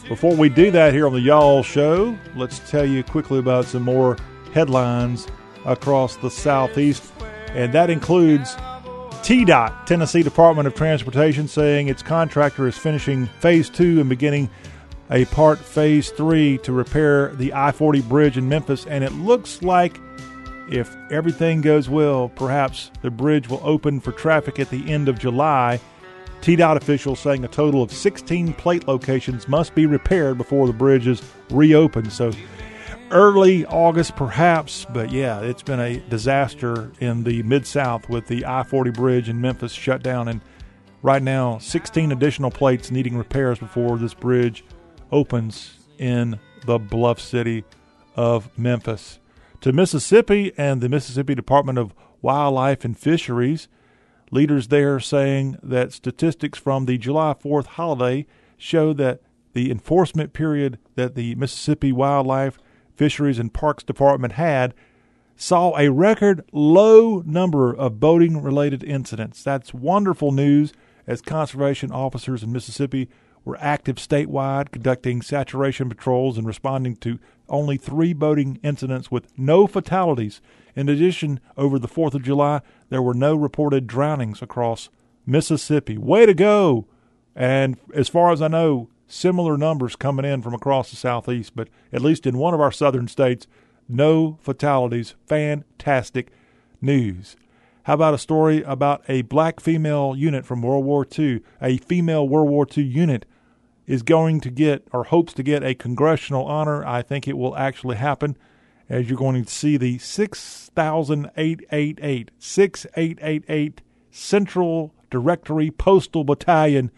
Before 0.08 0.36
we 0.36 0.50
do 0.50 0.70
that 0.72 0.94
here 0.94 1.08
on 1.08 1.14
the 1.14 1.22
Y'all 1.22 1.64
Show, 1.64 2.16
let's 2.36 2.60
tell 2.70 2.86
you 2.86 3.04
quickly 3.04 3.40
about 3.40 3.66
some 3.66 3.82
more 3.82 4.18
headlines 4.54 5.28
across 5.66 6.18
the 6.18 6.30
Southeast, 6.30 7.12
and 7.54 7.74
that 7.74 7.90
includes 7.90 8.54
TDOT, 9.24 9.88
Tennessee 9.88 10.22
Department 10.22 10.68
of 10.68 10.76
Transportation, 10.76 11.48
saying 11.48 11.88
its 11.88 12.04
contractor 12.04 12.68
is 12.68 12.78
finishing 12.78 13.26
phase 13.40 13.70
two 13.70 14.00
and 14.00 14.10
beginning 14.10 14.50
a 15.12 15.26
part 15.26 15.60
phase 15.60 16.10
three 16.10 16.58
to 16.60 16.72
repair 16.72 17.30
the 17.36 17.54
I 17.54 17.72
40 17.72 18.02
bridge 18.02 18.38
in 18.38 18.48
Memphis. 18.48 18.86
And 18.86 19.04
it 19.04 19.12
looks 19.12 19.62
like 19.62 20.00
if 20.70 20.96
everything 21.12 21.62
goes 21.62 21.90
well, 21.90 22.30
perhaps 22.30 22.92
the 23.02 23.12
bridge 23.12 23.50
will 23.50 23.62
open 23.64 24.00
for 24.00 24.14
traffic 24.14 24.58
at 24.60 24.70
the 24.70 24.90
end 24.90 25.10
of 25.10 25.20
July. 25.20 25.80
TDOT 26.42 26.78
officials 26.78 27.20
saying 27.20 27.44
a 27.44 27.50
total 27.50 27.84
of 27.84 27.92
16 27.92 28.54
plate 28.54 28.88
locations 28.88 29.48
must 29.48 29.76
be 29.76 29.86
repaired 29.86 30.38
before 30.38 30.66
the 30.66 30.74
bridge 30.74 31.06
is 31.08 31.22
reopened. 31.50 32.12
So 32.12 32.32
early 33.12 33.66
August, 33.66 34.16
perhaps, 34.16 34.86
but 34.92 35.12
yeah, 35.12 35.42
it's 35.42 35.62
been 35.62 35.82
a 35.82 36.00
disaster 36.10 36.90
in 37.02 37.26
the 37.26 37.44
Mid 37.44 37.68
South 37.68 38.08
with 38.10 38.28
the 38.28 38.46
I 38.46 38.64
40 38.64 38.92
bridge 38.92 39.30
in 39.30 39.42
Memphis 39.42 39.74
shut 39.74 40.02
down. 40.02 40.30
And 40.30 40.42
right 41.04 41.22
now, 41.22 41.58
16 41.58 42.14
additional 42.14 42.50
plates 42.50 42.90
needing 42.90 43.18
repairs 43.18 43.60
before 43.60 43.98
this 43.98 44.14
bridge 44.14 44.64
opens 45.12 45.80
in 45.98 46.40
the 46.66 46.80
Bluff 46.80 47.20
City 47.20 47.64
of 48.16 48.58
Memphis. 48.58 49.20
To 49.62 49.72
Mississippi 49.72 50.52
and 50.58 50.82
the 50.82 50.90
Mississippi 50.90 51.36
Department 51.36 51.78
of 51.78 51.94
Wildlife 52.22 52.84
and 52.84 52.98
Fisheries, 52.98 53.68
leaders 54.32 54.70
there 54.70 55.00
saying 55.00 55.58
that 55.62 55.94
statistics 55.94 56.58
from 56.58 56.86
the 56.86 56.98
July 56.98 57.34
4th 57.34 57.66
holiday 57.66 58.26
show 58.58 58.94
that 58.94 59.22
the 59.54 59.70
enforcement 59.70 60.34
period 60.34 60.80
that 60.96 61.16
the 61.16 61.36
Mississippi 61.36 61.92
Wildlife, 61.92 62.58
Fisheries, 62.96 63.40
and 63.40 63.54
Parks 63.54 63.84
Department 63.84 64.34
had 64.34 64.74
saw 65.36 65.78
a 65.78 65.90
record 65.90 66.44
low 66.52 67.24
number 67.26 67.74
of 67.74 68.00
boating 68.00 68.42
related 68.42 68.84
incidents. 68.84 69.44
That's 69.44 69.74
wonderful 69.74 70.32
news 70.32 70.72
as 71.08 71.22
conservation 71.22 71.92
officers 71.92 72.44
in 72.44 72.52
Mississippi 72.52 73.10
were 73.44 73.58
active 73.60 73.96
statewide, 73.96 74.72
conducting 74.72 75.22
saturation 75.22 75.90
patrols 75.90 76.38
and 76.38 76.46
responding 76.46 76.96
to 76.98 77.20
only 77.50 77.78
three 77.78 78.14
boating 78.14 78.60
incidents 78.64 79.12
with 79.12 79.28
no 79.38 79.68
fatalities. 79.68 80.42
In 80.76 80.88
addition, 80.88 81.40
over 81.58 81.78
the 81.78 81.88
4th 81.88 82.14
of 82.14 82.24
July, 82.24 82.62
there 82.90 83.02
were 83.02 83.14
no 83.14 83.36
reported 83.36 83.88
drownings 83.88 84.42
across 84.42 84.90
Mississippi. 85.26 85.98
Way 85.98 86.26
to 86.26 86.34
go! 86.34 86.88
And 87.36 87.78
as 87.94 88.10
far 88.10 88.32
as 88.32 88.42
I 88.42 88.48
know, 88.48 88.90
similar 89.08 89.58
numbers 89.58 89.96
coming 89.96 90.26
in 90.26 90.42
from 90.42 90.54
across 90.54 90.90
the 90.90 90.96
southeast, 90.96 91.56
but 91.56 91.68
at 91.92 92.02
least 92.02 92.26
in 92.26 92.38
one 92.38 92.54
of 92.54 92.62
our 92.62 92.72
southern 92.72 93.08
states, 93.08 93.48
no 93.88 94.38
fatalities. 94.42 95.16
Fantastic 95.26 96.32
news. 96.82 97.36
How 97.84 97.96
about 97.96 98.14
a 98.14 98.20
story 98.20 98.62
about 98.62 99.02
a 99.08 99.24
black 99.24 99.60
female 99.60 100.14
unit 100.16 100.46
from 100.46 100.62
World 100.62 100.86
War 100.86 101.04
II? 101.18 101.42
A 101.62 101.78
female 101.78 102.28
World 102.28 102.50
War 102.50 102.68
II 102.78 102.84
unit 102.84 103.26
is 103.88 104.04
going 104.04 104.40
to 104.42 104.52
get 104.52 104.88
or 104.92 105.06
hopes 105.06 105.34
to 105.34 105.42
get 105.42 105.64
a 105.64 105.74
congressional 105.74 106.46
honor. 106.46 106.86
I 106.86 107.02
think 107.02 107.28
it 107.28 107.38
will 107.38 107.58
actually 107.58 107.96
happen 107.96 108.38
as 108.88 109.10
you're 109.10 109.18
going 109.18 109.44
to 109.44 109.52
see 109.52 109.78
the 109.78 109.98
6888 109.98 112.32
6888 112.38 113.82
Central 114.12 114.94
Directory 115.10 115.72
Postal 115.72 116.24
Battalion 116.24 116.92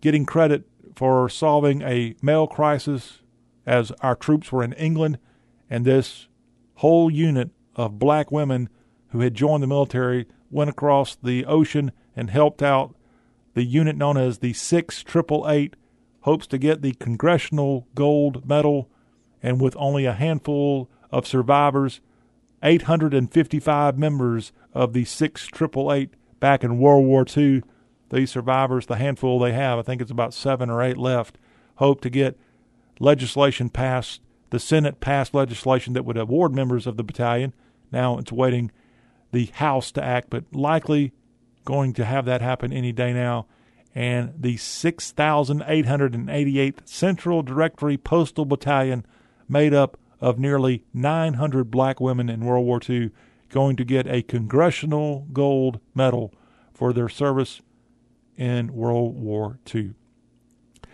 getting 0.00 0.26
credit 0.26 0.64
for 0.96 1.28
solving 1.28 1.82
a 1.82 2.16
mail 2.20 2.48
crisis 2.48 3.20
as 3.66 3.92
our 4.00 4.16
troops 4.16 4.50
were 4.50 4.64
in 4.64 4.72
England, 4.72 5.18
and 5.70 5.84
this 5.84 6.26
whole 6.76 7.10
unit 7.10 7.50
of 7.76 7.98
black 7.98 8.32
women 8.32 8.70
who 9.10 9.20
had 9.20 9.34
joined 9.34 9.62
the 9.62 9.66
military 9.66 10.26
went 10.50 10.70
across 10.70 11.16
the 11.16 11.44
ocean 11.44 11.92
and 12.16 12.30
helped 12.30 12.62
out 12.62 12.94
the 13.54 13.64
unit 13.64 13.96
known 13.96 14.16
as 14.16 14.38
the 14.38 14.52
6888 14.52 15.74
hopes 16.20 16.46
to 16.46 16.58
get 16.58 16.82
the 16.82 16.92
Congressional 16.94 17.86
Gold 17.94 18.46
Medal, 18.46 18.88
and 19.42 19.60
with 19.60 19.76
only 19.78 20.04
a 20.04 20.12
handful 20.12 20.90
of 21.10 21.26
survivors, 21.26 22.00
855 22.62 23.98
members 23.98 24.52
of 24.74 24.92
the 24.92 25.04
6888 25.04 26.10
back 26.40 26.64
in 26.64 26.78
World 26.78 27.06
War 27.06 27.24
II, 27.36 27.62
these 28.10 28.30
survivors, 28.30 28.86
the 28.86 28.96
handful 28.96 29.38
they 29.38 29.52
have, 29.52 29.78
I 29.78 29.82
think 29.82 30.00
it's 30.00 30.10
about 30.10 30.34
seven 30.34 30.70
or 30.70 30.82
eight 30.82 30.96
left, 30.96 31.38
hope 31.76 32.00
to 32.02 32.10
get 32.10 32.38
legislation 32.98 33.68
passed. 33.68 34.20
The 34.50 34.58
Senate 34.58 35.00
passed 35.00 35.34
legislation 35.34 35.92
that 35.92 36.04
would 36.04 36.16
award 36.16 36.54
members 36.54 36.86
of 36.86 36.96
the 36.96 37.04
battalion. 37.04 37.54
Now 37.92 38.18
it's 38.18 38.32
waiting 38.32 38.70
the 39.32 39.46
House 39.46 39.90
to 39.92 40.02
act, 40.02 40.30
but 40.30 40.44
likely 40.52 41.12
going 41.64 41.92
to 41.94 42.04
have 42.04 42.24
that 42.24 42.40
happen 42.40 42.72
any 42.72 42.92
day 42.92 43.12
now. 43.12 43.46
And 43.94 44.34
the 44.38 44.56
6,888th 44.56 46.88
Central 46.88 47.42
Directory 47.42 47.96
Postal 47.96 48.44
Battalion, 48.44 49.04
made 49.48 49.74
up 49.74 49.98
of 50.20 50.38
nearly 50.38 50.84
900 50.92 51.70
black 51.70 52.00
women 52.00 52.28
in 52.28 52.44
World 52.44 52.66
War 52.66 52.80
II, 52.88 53.10
going 53.48 53.76
to 53.76 53.84
get 53.84 54.06
a 54.06 54.22
Congressional 54.22 55.26
Gold 55.32 55.80
Medal 55.94 56.32
for 56.72 56.92
their 56.92 57.08
service 57.08 57.60
in 58.36 58.72
World 58.72 59.16
War 59.16 59.58
II. 59.74 59.94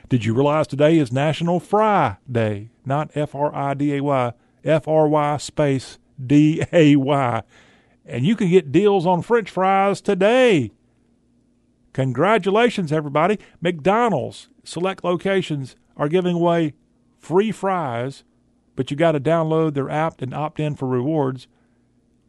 Did 0.09 0.25
you 0.25 0.35
realize 0.35 0.67
today 0.67 0.99
is 0.99 1.13
National 1.13 1.61
Fry 1.61 2.19
Day? 2.31 2.71
Not 2.85 3.11
F 3.15 3.35
R 3.35 3.55
I 3.55 3.75
D 3.75 3.97
A 3.97 4.03
Y, 4.03 4.33
F 4.65 4.87
R 4.87 5.09
Y 5.09 5.37
space 5.39 5.99
D 6.25 6.63
A 6.73 6.97
Y. 6.97 7.43
And 8.07 8.27
you 8.27 8.37
can 8.37 8.51
get 8.51 8.73
deals 8.73 9.07
on 9.07 9.23
French 9.23 9.51
fries 9.51 10.01
today. 10.01 10.73
Congratulations, 11.93 12.93
everybody. 12.93 13.39
McDonald's 13.61 14.49
select 14.65 15.05
locations 15.05 15.77
are 15.97 16.09
giving 16.09 16.37
away 16.37 16.75
free 17.19 17.53
fries, 17.53 18.25
but 18.77 18.91
you 18.91 18.97
got 18.97 19.13
to 19.13 19.21
download 19.21 19.75
their 19.75 19.89
app 19.89 20.21
and 20.21 20.35
opt 20.35 20.61
in 20.61 20.75
for 20.75 20.89
rewards 20.89 21.47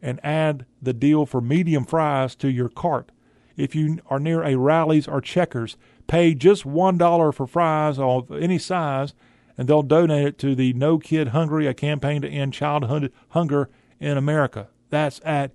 and 0.00 0.20
add 0.24 0.64
the 0.80 0.92
deal 0.92 1.26
for 1.26 1.40
medium 1.40 1.84
fries 1.84 2.34
to 2.36 2.48
your 2.48 2.68
cart. 2.68 3.10
If 3.56 3.74
you 3.74 3.98
are 4.08 4.20
near 4.20 4.42
a 4.42 4.56
Rally's 4.56 5.08
or 5.08 5.20
Checkers, 5.20 5.76
pay 6.06 6.34
just 6.34 6.64
$1 6.64 7.34
for 7.34 7.46
fries 7.46 7.98
of 7.98 8.30
any 8.30 8.58
size, 8.58 9.14
and 9.58 9.66
they'll 9.66 9.82
donate 9.82 10.26
it 10.26 10.38
to 10.38 10.54
the 10.54 10.74
No 10.74 10.98
Kid 10.98 11.28
Hungry, 11.28 11.66
a 11.66 11.74
campaign 11.74 12.22
to 12.22 12.28
end 12.28 12.52
childhood 12.52 13.12
hunger 13.30 13.68
in 13.98 14.16
America. 14.16 14.68
That's 14.90 15.20
at 15.24 15.52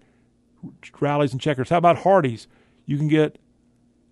Rally's 1.00 1.32
and 1.32 1.42
Checkers. 1.42 1.70
How 1.70 1.78
about 1.78 2.00
Hardee's? 2.00 2.48
You 2.86 2.98
can 2.98 3.08
get 3.08 3.38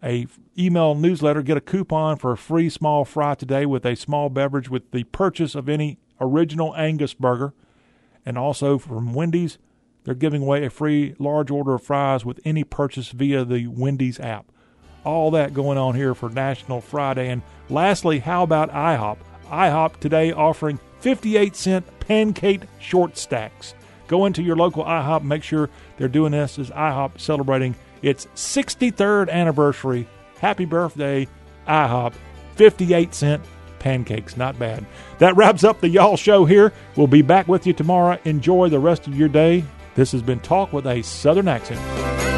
a 0.04 0.28
email 0.58 0.96
newsletter, 0.96 1.42
get 1.42 1.58
a 1.58 1.62
coupon 1.62 2.18
for 2.18 2.32
a 2.32 2.38
free 2.38 2.70
small 2.70 3.06
fry 3.06 3.36
today 3.36 3.66
with 3.66 3.86
a 3.86 3.96
small 3.96 4.30
beverage 4.30 4.70
with 4.70 4.92
the 4.92 5.04
purchase 5.06 5.56
of 5.56 5.68
any 5.68 5.98
original 6.22 6.76
Angus 6.76 7.14
burger. 7.14 7.54
And 8.26 8.38
also 8.38 8.78
from 8.78 9.14
Wendy's, 9.14 9.58
they're 10.04 10.14
giving 10.16 10.44
away 10.44 10.66
a 10.66 10.70
free 10.70 11.16
large 11.20 11.52
order 11.52 11.74
of 11.74 11.84
fries 11.84 12.26
with 12.26 12.40
any 12.46 12.64
purchase 12.64 13.10
via 13.12 13.44
the 13.44 13.68
Wendy's 13.68 14.20
app. 14.20 14.52
All 15.04 15.32
that 15.32 15.54
going 15.54 15.78
on 15.78 15.96
here 15.96 16.14
for 16.14 16.30
National 16.30 16.82
Fry 16.82 17.14
Day. 17.14 17.30
And 17.30 17.42
lastly, 17.70 18.20
how 18.20 18.44
about 18.44 18.72
IHOP? 18.72 19.18
IHOP 19.48 20.00
today 20.00 20.32
offering 20.32 20.80
58 21.00 21.56
cent 21.56 22.00
pancake 22.00 22.62
short 22.80 23.18
stacks. 23.18 23.74
Go 24.08 24.26
into 24.26 24.42
your 24.42 24.56
local 24.56 24.84
IHOP, 24.84 25.24
make 25.24 25.44
sure 25.44 25.70
they're 26.00 26.08
doing 26.08 26.32
this 26.32 26.58
as 26.58 26.72
IHOP 26.72 27.20
celebrating 27.20 27.76
its 28.02 28.26
63rd 28.36 29.30
anniversary. 29.30 30.08
Happy 30.40 30.66
birthday, 30.66 31.28
IHOP. 31.68 32.14
58 32.56 33.14
cent 33.14 33.44
pancakes. 33.80 34.36
Not 34.36 34.58
bad. 34.58 34.86
That 35.20 35.36
wraps 35.36 35.64
up 35.64 35.82
the 35.82 35.90
Y'all 35.90 36.18
Show 36.18 36.46
here. 36.46 36.74
We'll 36.96 37.08
be 37.08 37.22
back 37.22 37.48
with 37.48 37.68
you 37.68 37.74
tomorrow. 37.74 38.18
Enjoy 38.26 38.70
the 38.70 38.80
rest 38.80 39.08
of 39.08 39.16
your 39.16 39.30
day. 39.30 39.64
This 39.96 40.12
has 40.14 40.22
been 40.22 40.40
Talk 40.40 40.74
with 40.74 40.88
a 40.88 41.02
Southern 41.02 41.48
Accent. 41.48 42.29